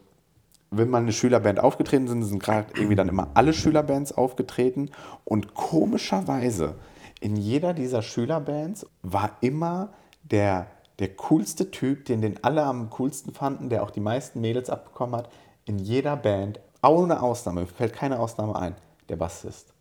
wenn 0.71 0.89
mal 0.89 0.99
eine 0.99 1.11
Schülerband 1.11 1.59
aufgetreten 1.59 2.07
sind, 2.07 2.23
sind 2.23 2.41
gerade 2.41 2.67
irgendwie 2.75 2.95
dann 2.95 3.09
immer 3.09 3.27
alle 3.33 3.53
Schülerbands 3.53 4.13
aufgetreten. 4.13 4.89
Und 5.25 5.53
komischerweise, 5.53 6.75
in 7.19 7.35
jeder 7.35 7.73
dieser 7.73 8.01
Schülerbands 8.01 8.85
war 9.01 9.31
immer 9.41 9.89
der, 10.23 10.67
der 10.99 11.09
coolste 11.09 11.71
Typ, 11.71 12.05
den 12.05 12.21
den 12.21 12.41
alle 12.43 12.63
am 12.63 12.89
coolsten 12.89 13.33
fanden, 13.33 13.67
der 13.69 13.83
auch 13.83 13.91
die 13.91 13.99
meisten 13.99 14.39
Mädels 14.39 14.69
abbekommen 14.69 15.15
hat, 15.15 15.29
in 15.65 15.77
jeder 15.77 16.15
Band, 16.15 16.61
ohne 16.81 17.21
Ausnahme, 17.21 17.61
mir 17.61 17.67
fällt 17.67 17.93
keine 17.93 18.19
Ausnahme 18.19 18.55
ein, 18.55 18.75
der 19.09 19.17
Bassist. 19.17 19.73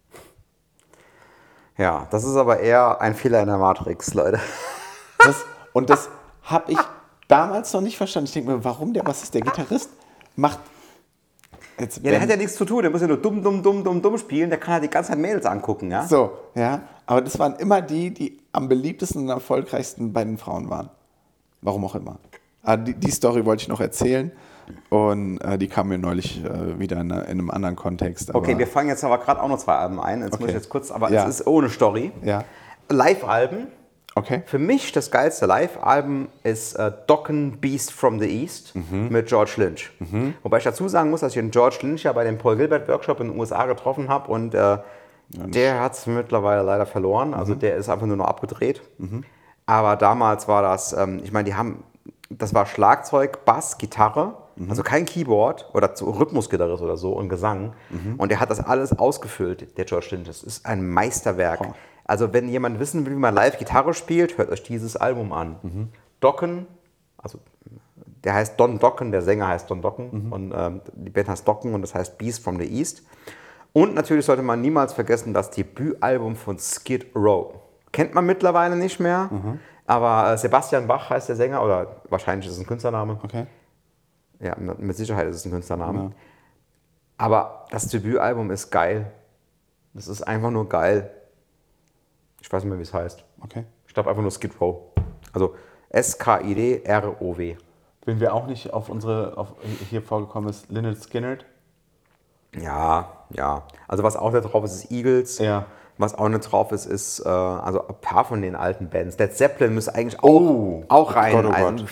Ja, 1.78 2.08
das 2.10 2.24
ist 2.24 2.36
aber 2.36 2.60
eher 2.60 3.00
ein 3.00 3.14
Fehler 3.14 3.40
in 3.40 3.46
der 3.46 3.58
Matrix, 3.58 4.12
Leute. 4.14 4.40
Das, 5.22 5.44
und 5.74 5.90
das 5.90 6.08
habe 6.44 6.72
ich 6.72 6.78
damals 7.28 7.74
noch 7.74 7.82
nicht 7.82 7.98
verstanden. 7.98 8.24
Ich 8.28 8.32
denke 8.32 8.52
mir, 8.52 8.64
warum 8.64 8.94
der 8.94 9.02
Bassist, 9.02 9.34
der 9.34 9.42
Gitarrist, 9.42 9.90
macht 10.34 10.58
Jetzt, 11.80 11.96
Ja, 11.96 12.02
der 12.02 12.12
wenn- 12.12 12.20
hat 12.22 12.28
ja 12.30 12.36
nichts 12.36 12.54
zu 12.56 12.64
tun, 12.64 12.82
der 12.82 12.90
muss 12.90 13.00
ja 13.00 13.06
nur 13.06 13.16
dumm, 13.16 13.42
dumm, 13.42 13.62
dumm, 13.62 13.82
dumm, 13.82 14.02
dumm 14.02 14.18
spielen, 14.18 14.50
der 14.50 14.58
kann 14.60 14.74
halt 14.74 14.84
die 14.84 14.88
ganze 14.90 15.10
Zeit 15.10 15.18
Mädels 15.18 15.46
angucken, 15.46 15.90
ja? 15.90 16.06
So, 16.06 16.32
ja. 16.54 16.82
Aber 17.06 17.22
das 17.22 17.38
waren 17.38 17.56
immer 17.56 17.80
die, 17.80 18.12
die 18.12 18.38
am 18.52 18.68
beliebtesten 18.68 19.22
und 19.22 19.28
erfolgreichsten 19.30 20.12
bei 20.12 20.22
den 20.24 20.36
Frauen 20.38 20.68
waren. 20.70 20.90
Warum 21.62 21.84
auch 21.84 21.94
immer. 21.94 22.18
Aber 22.62 22.76
die, 22.82 22.94
die 22.94 23.10
Story 23.10 23.44
wollte 23.46 23.62
ich 23.62 23.68
noch 23.68 23.80
erzählen. 23.80 24.30
Und 24.88 25.38
äh, 25.40 25.58
die 25.58 25.66
kam 25.66 25.88
mir 25.88 25.98
neulich 25.98 26.44
äh, 26.44 26.78
wieder 26.78 27.00
in, 27.00 27.10
in 27.10 27.12
einem 27.12 27.50
anderen 27.50 27.74
Kontext. 27.74 28.32
Okay, 28.34 28.56
wir 28.56 28.68
fangen 28.68 28.88
jetzt 28.88 29.02
aber 29.02 29.18
gerade 29.18 29.42
auch 29.42 29.48
noch 29.48 29.58
zwei 29.58 29.74
Alben 29.74 29.98
ein. 30.00 30.20
Jetzt 30.20 30.32
muss 30.32 30.40
Okay. 30.42 30.48
ich 30.50 30.54
jetzt 30.54 30.68
kurz, 30.68 30.90
aber 30.92 31.10
Ja. 31.10 31.24
es 31.26 31.40
ist 31.40 31.46
ohne 31.48 31.68
Story. 31.70 32.12
Ja. 32.22 32.44
Live-Alben. 32.88 33.66
Okay. 34.20 34.42
Für 34.46 34.58
mich 34.58 34.92
das 34.92 35.10
geilste 35.10 35.46
Live-Album 35.46 36.28
ist 36.42 36.74
äh, 36.74 36.92
Dokken 37.06 37.58
Beast 37.60 37.92
from 37.92 38.18
the 38.20 38.26
East 38.42 38.74
Mhm. 38.76 39.08
mit 39.10 39.26
George 39.28 39.52
Lynch. 39.56 39.90
Wobei 40.42 40.58
ich 40.58 40.64
dazu 40.64 40.88
sagen 40.88 41.10
muss, 41.10 41.20
dass 41.20 41.32
ich 41.32 41.40
den 41.40 41.50
George 41.50 41.78
Lynch 41.82 42.02
ja 42.04 42.12
bei 42.12 42.24
dem 42.24 42.38
Paul 42.38 42.56
Gilbert 42.56 42.86
Workshop 42.88 43.20
in 43.20 43.28
den 43.30 43.38
USA 43.38 43.66
getroffen 43.66 44.08
habe 44.08 44.30
und 44.30 44.54
äh, 44.54 44.78
der 45.32 45.80
hat 45.80 45.94
es 45.94 46.06
mittlerweile 46.06 46.62
leider 46.62 46.86
verloren. 46.86 47.34
Also 47.34 47.54
Mhm. 47.54 47.58
der 47.60 47.76
ist 47.76 47.88
einfach 47.88 48.06
nur 48.06 48.16
noch 48.16 48.26
abgedreht. 48.26 48.82
Aber 49.66 49.96
damals 49.96 50.48
war 50.48 50.62
das, 50.62 50.92
ähm, 50.92 51.20
ich 51.24 51.32
meine, 51.32 51.44
die 51.44 51.54
haben, 51.54 51.84
das 52.28 52.52
war 52.54 52.66
Schlagzeug, 52.66 53.44
Bass, 53.44 53.78
Gitarre, 53.78 54.34
Mhm. 54.56 54.68
also 54.70 54.82
kein 54.82 55.04
Keyboard 55.06 55.70
oder 55.72 55.90
so 55.94 56.10
Rhythmusgitarrist 56.10 56.82
oder 56.82 56.96
so 56.96 57.12
und 57.12 57.28
Gesang. 57.28 57.72
Mhm. 57.90 58.16
Und 58.18 58.30
der 58.30 58.40
hat 58.40 58.50
das 58.50 58.60
alles 58.60 58.98
ausgefüllt, 58.98 59.78
der 59.78 59.84
George 59.84 60.08
Lynch. 60.10 60.26
Das 60.26 60.42
ist 60.42 60.66
ein 60.66 60.86
Meisterwerk. 60.86 61.60
Boah. 61.60 61.74
Also 62.10 62.32
wenn 62.32 62.48
jemand 62.48 62.80
wissen 62.80 63.06
will, 63.06 63.12
wie 63.12 63.20
man 63.20 63.32
live 63.36 63.56
Gitarre 63.56 63.94
spielt, 63.94 64.36
hört 64.36 64.50
euch 64.50 64.64
dieses 64.64 64.96
Album 64.96 65.32
an. 65.32 65.92
Dokken, 66.18 66.66
also 67.16 67.38
der 68.24 68.34
heißt 68.34 68.58
Don 68.58 68.80
Dokken, 68.80 69.12
der 69.12 69.22
Sänger 69.22 69.46
heißt 69.46 69.70
Don 69.70 69.80
Dokken 69.80 70.32
und 70.32 70.52
ähm, 70.52 70.80
die 70.92 71.10
Band 71.10 71.28
heißt 71.28 71.46
Dokken 71.46 71.72
und 71.72 71.82
das 71.82 71.94
heißt 71.94 72.18
Beast 72.18 72.42
from 72.42 72.58
the 72.58 72.66
East. 72.66 73.04
Und 73.72 73.94
natürlich 73.94 74.24
sollte 74.26 74.42
man 74.42 74.60
niemals 74.60 74.92
vergessen 74.92 75.32
das 75.32 75.52
Debütalbum 75.52 76.34
von 76.34 76.58
Skid 76.58 77.14
Row. 77.14 77.54
Kennt 77.92 78.12
man 78.12 78.26
mittlerweile 78.26 78.74
nicht 78.74 78.98
mehr, 78.98 79.30
aber 79.86 80.32
äh, 80.32 80.36
Sebastian 80.36 80.88
Bach 80.88 81.10
heißt 81.10 81.28
der 81.28 81.36
Sänger 81.36 81.62
oder 81.62 82.02
wahrscheinlich 82.08 82.48
ist 82.48 82.54
es 82.54 82.58
ein 82.58 82.66
Künstlername. 82.66 83.20
Okay. 83.22 83.46
Ja, 84.40 84.56
mit 84.58 84.96
Sicherheit 84.96 85.28
ist 85.28 85.36
es 85.36 85.44
ein 85.44 85.52
Künstlername. 85.52 86.10
Aber 87.18 87.66
das 87.70 87.86
Debütalbum 87.86 88.50
ist 88.50 88.68
geil. 88.72 89.12
Das 89.94 90.08
ist 90.08 90.22
einfach 90.22 90.50
nur 90.50 90.68
geil. 90.68 91.08
Ich 92.50 92.52
weiß 92.52 92.64
nicht 92.64 92.70
mehr, 92.70 92.80
wie 92.80 92.82
es 92.82 92.92
heißt. 92.92 93.22
Okay. 93.44 93.62
Ich 93.86 93.94
glaube 93.94 94.10
einfach 94.10 94.22
nur 94.22 94.32
Skid 94.32 94.60
Row. 94.60 94.78
Also 95.32 95.54
S-K-I-D-R-O-W. 95.90 97.56
Wen 98.06 98.18
wir 98.20 98.34
auch 98.34 98.48
nicht 98.48 98.72
auf 98.72 98.88
unsere, 98.88 99.34
auf 99.38 99.52
hier 99.88 100.02
vorgekommen 100.02 100.50
ist, 100.50 100.68
Lynyrd 100.68 101.00
Skynyrd. 101.00 101.44
Ja, 102.60 103.08
ja. 103.30 103.62
Also 103.86 104.02
was 104.02 104.16
auch 104.16 104.32
nicht 104.32 104.42
drauf 104.42 104.64
ist, 104.64 104.74
ist 104.74 104.90
Eagles. 104.90 105.38
Ja. 105.38 105.66
Was 105.96 106.16
auch 106.16 106.28
nicht 106.28 106.40
drauf 106.50 106.72
ist, 106.72 106.86
ist 106.86 107.20
äh, 107.24 107.28
also 107.28 107.86
ein 107.86 107.94
paar 108.00 108.24
von 108.24 108.42
den 108.42 108.56
alten 108.56 108.90
Bands. 108.90 109.16
Led 109.16 109.36
Zeppelin 109.36 109.72
müsste 109.72 109.94
eigentlich 109.94 110.18
auch, 110.18 110.28
Oh. 110.40 110.84
auch 110.88 111.14
rein. 111.14 111.30
Gott, 111.30 111.44
oh 111.46 111.52
Gott. 111.56 111.84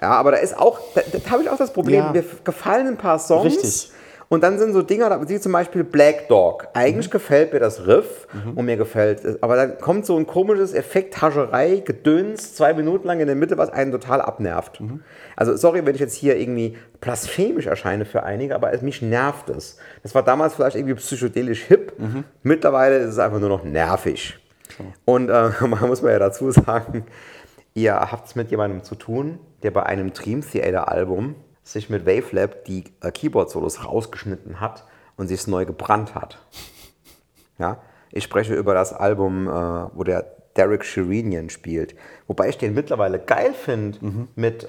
Ja, 0.00 0.10
aber 0.14 0.32
da 0.32 0.38
ist 0.38 0.58
auch, 0.58 0.80
da, 0.96 1.02
da 1.12 1.30
habe 1.30 1.44
ich 1.44 1.48
auch 1.48 1.58
das 1.58 1.72
Problem, 1.72 2.06
Ja. 2.06 2.10
mir 2.10 2.24
gefallen 2.42 2.88
ein 2.88 2.96
paar 2.98 3.20
Songs. 3.20 3.44
Richtig. 3.44 3.92
Und 4.32 4.42
dann 4.42 4.58
sind 4.58 4.72
so 4.72 4.80
Dinger, 4.80 5.10
da- 5.10 5.28
wie 5.28 5.38
zum 5.38 5.52
Beispiel 5.52 5.84
Black 5.84 6.28
Dog. 6.28 6.66
Eigentlich 6.72 7.08
Mhm. 7.08 7.10
gefällt 7.10 7.52
mir 7.52 7.58
das 7.60 7.86
Riff 7.86 8.26
und 8.54 8.64
mir 8.64 8.78
gefällt 8.78 9.22
es. 9.26 9.42
Aber 9.42 9.56
dann 9.56 9.76
kommt 9.76 10.06
so 10.06 10.16
ein 10.16 10.26
komisches 10.26 10.72
Effekt, 10.72 11.20
Hascherei, 11.20 11.82
Gedöns, 11.84 12.54
zwei 12.54 12.72
Minuten 12.72 13.06
lang 13.06 13.20
in 13.20 13.26
der 13.26 13.36
Mitte, 13.36 13.58
was 13.58 13.68
einen 13.68 13.92
total 13.92 14.22
abnervt. 14.22 14.80
Mhm. 14.80 15.00
Also 15.36 15.54
sorry, 15.56 15.84
wenn 15.84 15.94
ich 15.94 16.00
jetzt 16.00 16.14
hier 16.14 16.38
irgendwie 16.38 16.78
blasphemisch 17.02 17.66
erscheine 17.66 18.06
für 18.06 18.22
einige, 18.22 18.54
aber 18.54 18.72
es, 18.72 18.80
mich 18.80 19.02
nervt 19.02 19.50
es. 19.50 19.76
Das 20.02 20.14
war 20.14 20.22
damals 20.22 20.54
vielleicht 20.54 20.76
irgendwie 20.76 20.94
psychedelisch 20.94 21.64
hip. 21.64 21.92
Mhm. 21.98 22.24
Mittlerweile 22.42 22.96
ist 22.96 23.10
es 23.10 23.18
einfach 23.18 23.38
nur 23.38 23.50
noch 23.50 23.64
nervig. 23.64 24.38
Und 25.04 25.28
äh, 25.28 25.50
man 25.60 25.86
muss 25.88 26.00
man 26.00 26.10
ja 26.10 26.18
dazu 26.18 26.50
sagen, 26.50 27.04
ihr 27.74 27.94
habt 27.96 28.28
es 28.28 28.34
mit 28.34 28.50
jemandem 28.50 28.82
zu 28.82 28.94
tun, 28.94 29.38
der 29.62 29.72
bei 29.72 29.82
einem 29.82 30.14
Dream 30.14 30.40
Theater 30.40 30.88
Album 30.90 31.34
sich 31.62 31.90
mit 31.90 32.06
Wavelab 32.06 32.64
die 32.64 32.84
äh, 33.00 33.10
Keyboard-Solos 33.10 33.84
rausgeschnitten 33.84 34.60
hat 34.60 34.84
und 35.16 35.28
sich 35.28 35.40
es 35.40 35.46
neu 35.46 35.64
gebrannt 35.64 36.14
hat. 36.14 36.38
Ja? 37.58 37.80
Ich 38.10 38.24
spreche 38.24 38.54
über 38.54 38.74
das 38.74 38.92
Album, 38.92 39.48
äh, 39.48 39.50
wo 39.50 40.04
der 40.04 40.26
Derek 40.56 40.84
Sherinian 40.84 41.48
spielt. 41.50 41.94
Wobei 42.26 42.48
ich 42.48 42.58
den 42.58 42.74
mittlerweile 42.74 43.18
geil 43.18 43.54
finde 43.54 44.28
mit 44.34 44.64
äh, 44.64 44.68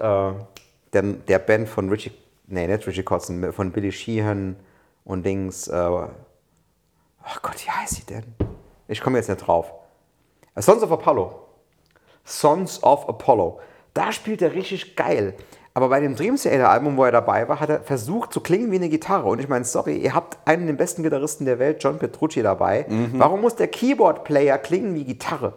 der, 0.93 1.01
der 1.01 1.39
Band 1.39 1.67
von 1.67 1.89
Richie, 1.89 2.11
nee, 2.47 2.67
nicht 2.67 2.87
Richie 2.87 3.03
Kotzen, 3.03 3.51
von 3.51 3.71
Billy 3.71 3.91
Sheehan 3.91 4.55
und 5.03 5.25
Dings. 5.25 5.67
Äh, 5.67 5.75
oh 5.75 6.07
Gott, 7.41 7.65
wie 7.65 7.69
heißt 7.69 7.95
sie 7.95 8.05
denn? 8.05 8.23
Ich 8.87 9.01
komme 9.01 9.17
jetzt 9.17 9.29
nicht 9.29 9.45
drauf. 9.45 9.73
Sons 10.55 10.83
of 10.83 10.91
Apollo. 10.91 11.47
Sons 12.23 12.81
of 12.83 13.09
Apollo. 13.09 13.59
Da 13.93 14.11
spielt 14.11 14.41
er 14.41 14.53
richtig 14.53 14.95
geil. 14.95 15.35
Aber 15.75 15.89
bei 15.89 15.99
dem 15.99 16.15
Dream 16.15 16.35
Theater 16.35 16.69
Album, 16.69 16.97
wo 16.97 17.03
er 17.03 17.11
dabei 17.11 17.47
war, 17.49 17.59
hat 17.59 17.69
er 17.69 17.81
versucht 17.81 18.31
zu 18.31 18.41
klingen 18.41 18.71
wie 18.71 18.75
eine 18.75 18.89
Gitarre. 18.89 19.27
Und 19.27 19.39
ich 19.39 19.47
meine, 19.47 19.65
sorry, 19.65 19.97
ihr 19.97 20.13
habt 20.13 20.37
einen 20.47 20.67
der 20.67 20.73
besten 20.73 21.01
Gitarristen 21.01 21.45
der 21.45 21.57
Welt, 21.57 21.83
John 21.83 21.97
Petrucci, 21.97 22.43
dabei. 22.43 22.85
Warum 23.13 23.41
muss 23.41 23.55
der 23.55 23.67
Keyboard-Player 23.67 24.59
klingen 24.59 24.93
wie 24.93 25.03
Gitarre? 25.03 25.53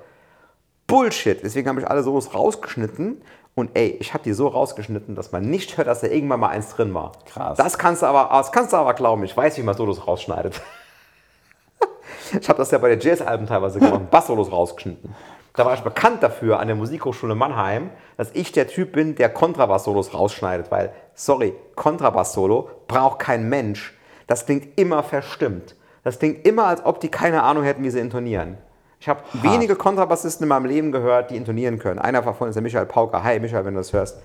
Bullshit. 0.87 1.43
Deswegen 1.43 1.69
habe 1.69 1.81
ich 1.81 1.87
alle 1.87 2.03
Solos 2.03 2.33
rausgeschnitten. 2.33 3.21
Und 3.55 3.71
ey, 3.75 3.97
ich 4.01 4.13
habe 4.13 4.23
die 4.23 4.35
so 4.35 4.49
rausgeschnitten, 4.49 5.15
dass 5.15 5.33
man 5.33 5.49
nicht 5.49 5.79
hört, 5.79 5.87
dass 5.87 6.03
da 6.03 6.09
irgendwann 6.09 6.41
mal 6.41 6.49
eins 6.49 6.71
drin 6.71 6.93
war. 6.93 7.13
Krass. 7.25 7.57
Das 7.57 7.79
kannst 7.79 8.03
du 8.03 8.07
aber, 8.07 8.29
das 8.31 8.53
kannst 8.53 8.75
du 8.75 8.77
aber 8.77 8.93
glauben. 8.93 9.25
Ich 9.25 9.35
weiß, 9.35 9.57
wie 9.57 9.63
man 9.63 9.77
Solos 9.77 10.07
rausschneidet. 10.07 10.61
Ich 12.41 12.49
habe 12.49 12.59
das 12.59 12.73
ja 12.73 12.79
bei 12.79 12.89
den 12.89 12.99
Jazz-Alben 12.99 13.47
teilweise 13.47 13.79
gemacht, 13.79 14.11
Bass-Solos 14.11 14.51
rausgeschnitten. 14.51 15.15
Da 15.57 15.65
war 15.65 15.73
ich 15.73 15.81
bekannt 15.81 16.23
dafür 16.23 16.61
an 16.61 16.67
der 16.67 16.77
Musikhochschule 16.77 17.35
Mannheim, 17.35 17.91
dass 18.19 18.31
ich 18.35 18.53
der 18.53 18.69
Typ 18.69 18.93
bin, 18.93 19.15
der 19.15 19.31
Kontrabass-Solos 19.31 20.13
rausschneidet. 20.13 20.71
Weil, 20.71 20.93
sorry, 21.15 21.55
Kontrabass-Solo 21.75 22.69
braucht 22.87 23.21
kein 23.21 23.49
Mensch. 23.49 23.97
Das 24.27 24.45
klingt 24.45 24.79
immer 24.79 25.03
verstimmt. 25.03 25.75
Das 26.05 26.19
klingt 26.19 26.47
immer, 26.47 26.67
als 26.67 26.85
ob 26.85 27.01
die 27.01 27.09
keine 27.09 27.43
Ahnung 27.43 27.65
hätten, 27.65 27.83
wie 27.83 27.91
sie 27.91 28.01
intonieren. 28.01 28.59
Ich 29.01 29.09
habe 29.09 29.23
wenige 29.33 29.77
Kontrabassisten 29.77 30.45
in 30.45 30.49
meinem 30.49 30.67
Leben 30.67 30.93
gehört, 30.93 31.31
die 31.31 31.37
intonieren 31.37 31.79
können. 31.79 31.99
Einer 31.99 32.23
davon 32.23 32.49
ist 32.49 32.55
der 32.55 32.63
Michael 32.63 32.87
Pauker. 32.87 33.25
Hi, 33.25 33.41
Michael, 33.41 33.65
wenn 33.65 33.75
du 33.75 33.81
das 33.81 33.93
hörst. 33.93 34.21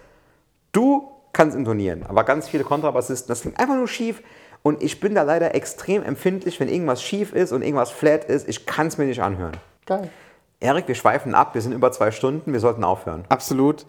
Du 0.73 1.11
kannst 1.33 1.55
intonieren, 1.55 2.05
aber 2.07 2.23
ganz 2.23 2.49
viele 2.49 2.63
Kontrabassisten, 2.63 3.29
das 3.29 3.41
klingt 3.41 3.59
einfach 3.59 3.75
nur 3.75 3.87
schief. 3.87 4.21
Und 4.63 4.83
ich 4.83 4.99
bin 4.99 5.15
da 5.15 5.23
leider 5.23 5.55
extrem 5.55 6.03
empfindlich, 6.03 6.59
wenn 6.59 6.67
irgendwas 6.67 7.01
schief 7.01 7.33
ist 7.33 7.51
und 7.51 7.63
irgendwas 7.63 7.89
flat 7.89 8.25
ist. 8.25 8.47
Ich 8.47 8.65
kann 8.65 8.87
es 8.87 8.97
mir 8.97 9.05
nicht 9.05 9.21
anhören. 9.21 9.53
Geil. 9.85 10.09
Erik, 10.61 10.87
wir 10.87 10.93
schweifen 10.93 11.33
ab. 11.33 11.55
Wir 11.55 11.61
sind 11.61 11.71
über 11.71 11.91
zwei 11.91 12.11
Stunden. 12.11 12.53
Wir 12.53 12.59
sollten 12.59 12.83
aufhören. 12.83 13.25
Absolut. 13.29 13.87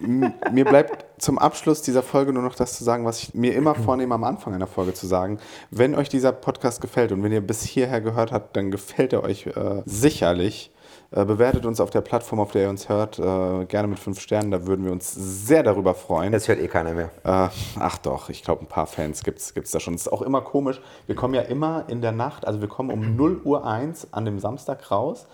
Mir 0.00 0.64
bleibt 0.64 1.22
zum 1.22 1.38
Abschluss 1.38 1.80
dieser 1.80 2.02
Folge 2.02 2.32
nur 2.32 2.42
noch 2.42 2.56
das 2.56 2.76
zu 2.76 2.82
sagen, 2.82 3.04
was 3.04 3.22
ich 3.22 3.34
mir 3.34 3.54
immer 3.54 3.76
vornehme, 3.76 4.16
am 4.16 4.24
Anfang 4.24 4.52
einer 4.52 4.66
Folge 4.66 4.94
zu 4.94 5.06
sagen. 5.06 5.38
Wenn 5.70 5.94
euch 5.94 6.08
dieser 6.08 6.32
Podcast 6.32 6.80
gefällt 6.80 7.12
und 7.12 7.22
wenn 7.22 7.30
ihr 7.30 7.40
bis 7.40 7.62
hierher 7.62 8.00
gehört 8.00 8.32
habt, 8.32 8.56
dann 8.56 8.72
gefällt 8.72 9.12
er 9.12 9.22
euch 9.22 9.46
äh, 9.46 9.82
sicherlich. 9.84 10.72
Äh, 11.12 11.24
bewertet 11.24 11.64
uns 11.64 11.80
auf 11.80 11.90
der 11.90 12.00
Plattform, 12.00 12.40
auf 12.40 12.50
der 12.50 12.62
ihr 12.62 12.68
uns 12.68 12.88
hört, 12.88 13.20
äh, 13.20 13.64
gerne 13.66 13.86
mit 13.86 14.00
fünf 14.00 14.18
Sternen. 14.18 14.50
Da 14.50 14.66
würden 14.66 14.84
wir 14.84 14.90
uns 14.90 15.14
sehr 15.14 15.62
darüber 15.62 15.94
freuen. 15.94 16.32
Das 16.32 16.48
hört 16.48 16.58
eh 16.58 16.66
keiner 16.66 16.94
mehr. 16.94 17.10
Äh, 17.22 17.48
ach 17.78 17.98
doch, 17.98 18.28
ich 18.28 18.42
glaube, 18.42 18.64
ein 18.64 18.68
paar 18.68 18.88
Fans 18.88 19.22
gibt 19.22 19.38
es 19.38 19.70
da 19.70 19.78
schon. 19.78 19.94
Es 19.94 20.02
ist 20.02 20.12
auch 20.12 20.22
immer 20.22 20.40
komisch. 20.40 20.80
Wir 21.06 21.14
kommen 21.14 21.34
ja 21.34 21.42
immer 21.42 21.84
in 21.86 22.02
der 22.02 22.12
Nacht, 22.12 22.44
also 22.44 22.60
wir 22.60 22.68
kommen 22.68 22.90
um 22.90 23.14
0 23.14 23.40
Uhr 23.44 23.64
1 23.64 24.12
an 24.12 24.24
dem 24.24 24.40
Samstag 24.40 24.90
raus. 24.90 25.28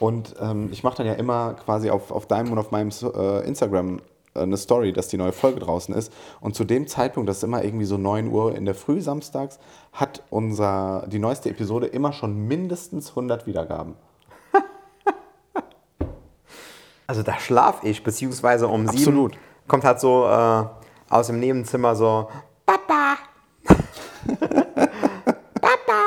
Und 0.00 0.34
ähm, 0.40 0.70
ich 0.72 0.82
mache 0.82 0.96
dann 0.96 1.06
ja 1.06 1.12
immer 1.12 1.54
quasi 1.54 1.90
auf, 1.90 2.10
auf 2.10 2.26
deinem 2.26 2.50
und 2.50 2.58
auf 2.58 2.70
meinem 2.70 2.88
äh, 2.88 3.46
Instagram 3.46 4.00
äh, 4.34 4.40
eine 4.40 4.56
Story, 4.56 4.92
dass 4.92 5.08
die 5.08 5.18
neue 5.18 5.32
Folge 5.32 5.60
draußen 5.60 5.94
ist. 5.94 6.10
Und 6.40 6.54
zu 6.54 6.64
dem 6.64 6.86
Zeitpunkt, 6.86 7.28
das 7.28 7.36
ist 7.36 7.44
immer 7.44 7.62
irgendwie 7.62 7.84
so 7.84 7.98
9 7.98 8.28
Uhr 8.28 8.56
in 8.56 8.64
der 8.64 8.74
Früh 8.74 9.02
samstags, 9.02 9.58
hat 9.92 10.22
unser, 10.30 11.06
die 11.06 11.18
neueste 11.18 11.50
Episode 11.50 11.86
immer 11.86 12.14
schon 12.14 12.48
mindestens 12.48 13.10
100 13.10 13.46
Wiedergaben. 13.46 13.94
Also 17.06 17.24
da 17.24 17.40
schlaf 17.40 17.82
ich, 17.82 18.04
beziehungsweise 18.04 18.68
um 18.68 18.86
sieben 18.86 18.98
Absolut. 18.98 19.36
kommt 19.66 19.82
halt 19.82 19.98
so 19.98 20.26
äh, 20.26 20.64
aus 21.08 21.26
dem 21.26 21.40
Nebenzimmer 21.40 21.96
so 21.96 22.28
Papa, 22.64 23.16
Papa, 25.60 26.02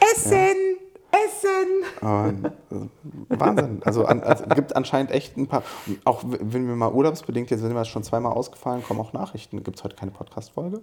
Essen, 0.00 0.78
Essen. 1.26 2.06
Und, 2.08 2.44
äh, 2.46 3.38
Wahnsinn. 3.40 3.80
Also, 3.84 4.04
an, 4.04 4.22
also 4.22 4.44
gibt 4.54 4.74
anscheinend 4.76 5.10
echt 5.12 5.36
ein 5.36 5.46
paar. 5.46 5.62
Auch 6.04 6.22
wenn 6.24 6.66
wir 6.68 6.76
mal 6.76 6.92
urlaubsbedingt, 6.92 7.50
jetzt 7.50 7.60
sind 7.60 7.74
wir 7.74 7.84
schon 7.84 8.02
zweimal 8.02 8.32
ausgefallen, 8.32 8.82
kommen 8.82 9.00
auch 9.00 9.12
Nachrichten. 9.12 9.62
Gibt 9.62 9.78
es 9.78 9.84
heute 9.84 9.96
keine 9.96 10.10
Podcast-Folge? 10.10 10.82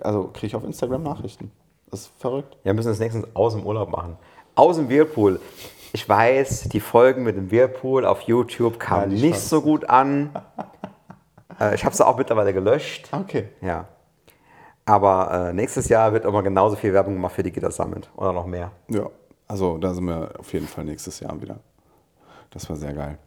Also 0.00 0.24
kriege 0.32 0.46
ich 0.48 0.56
auf 0.56 0.64
Instagram 0.64 1.02
Nachrichten. 1.02 1.50
Das 1.90 2.00
ist 2.02 2.12
verrückt. 2.18 2.54
Ja, 2.60 2.66
wir 2.66 2.74
müssen 2.74 2.88
das 2.88 2.98
nächstens 2.98 3.26
aus 3.34 3.54
dem 3.54 3.64
Urlaub 3.66 3.90
machen. 3.90 4.16
Aus 4.54 4.76
dem 4.76 4.88
Whirlpool. 4.88 5.40
Ich 5.92 6.08
weiß, 6.08 6.68
die 6.70 6.80
Folgen 6.80 7.22
mit 7.22 7.36
dem 7.36 7.50
Whirlpool 7.50 8.06
auf 8.06 8.22
YouTube 8.22 8.74
Ja, 8.74 8.78
kamen 8.78 9.10
die 9.10 9.16
nicht 9.20 9.32
Chance. 9.34 9.48
so 9.48 9.60
gut 9.62 9.88
an. 9.90 10.30
Äh, 11.60 11.74
ich 11.74 11.84
habe 11.84 11.94
sie 11.94 12.06
auch 12.06 12.16
mittlerweile 12.16 12.54
gelöscht. 12.54 13.10
Okay. 13.12 13.48
Ja. 13.60 13.86
Aber 14.86 15.48
äh, 15.50 15.52
nächstes 15.52 15.88
Jahr 15.88 16.12
wird 16.12 16.24
immer 16.24 16.42
genauso 16.42 16.76
viel 16.76 16.92
Werbung 16.92 17.14
gemacht 17.14 17.34
für 17.34 17.42
die 17.42 17.52
Gitter 17.52 17.70
Summit 17.70 18.10
oder 18.16 18.32
noch 18.32 18.46
mehr. 18.46 18.72
Ja, 18.88 19.06
also 19.48 19.78
da 19.78 19.94
sind 19.94 20.04
wir 20.04 20.32
auf 20.38 20.52
jeden 20.52 20.66
Fall 20.66 20.84
nächstes 20.84 21.20
Jahr 21.20 21.40
wieder. 21.40 21.60
Das 22.50 22.68
war 22.68 22.76
sehr 22.76 22.92
geil. 22.92 23.18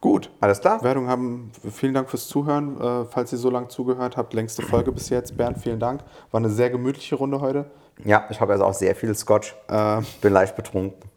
Gut. 0.00 0.30
Alles 0.40 0.60
klar? 0.60 0.82
Wertung 0.82 1.08
haben. 1.08 1.50
Vielen 1.72 1.94
Dank 1.94 2.08
fürs 2.08 2.28
Zuhören. 2.28 2.80
Äh, 2.80 3.04
falls 3.06 3.32
ihr 3.32 3.38
so 3.38 3.50
lange 3.50 3.68
zugehört 3.68 4.16
habt, 4.16 4.32
längste 4.34 4.62
Folge 4.62 4.92
bis 4.92 5.08
jetzt. 5.08 5.36
Bernd, 5.36 5.58
vielen 5.58 5.80
Dank. 5.80 6.02
War 6.30 6.38
eine 6.38 6.50
sehr 6.50 6.70
gemütliche 6.70 7.16
Runde 7.16 7.40
heute. 7.40 7.70
Ja, 8.04 8.26
ich 8.30 8.40
habe 8.40 8.52
also 8.52 8.64
auch 8.64 8.74
sehr 8.74 8.94
viel 8.94 9.14
Scotch. 9.14 9.56
Ähm. 9.68 10.06
Bin 10.20 10.32
leicht 10.32 10.56
betrunken. 10.56 10.98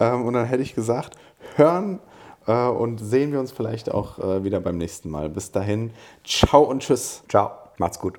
Ähm, 0.00 0.26
und 0.26 0.34
dann 0.34 0.44
hätte 0.46 0.62
ich 0.62 0.74
gesagt, 0.74 1.16
hören 1.56 2.00
äh, 2.46 2.66
und 2.66 2.98
sehen 2.98 3.32
wir 3.32 3.40
uns 3.40 3.52
vielleicht 3.52 3.92
auch 3.92 4.18
äh, 4.18 4.44
wieder 4.44 4.60
beim 4.60 4.76
nächsten 4.76 5.10
Mal. 5.10 5.28
Bis 5.28 5.52
dahin, 5.52 5.92
ciao 6.24 6.62
und 6.62 6.82
tschüss. 6.82 7.22
Ciao, 7.28 7.52
macht's 7.78 7.98
gut. 7.98 8.16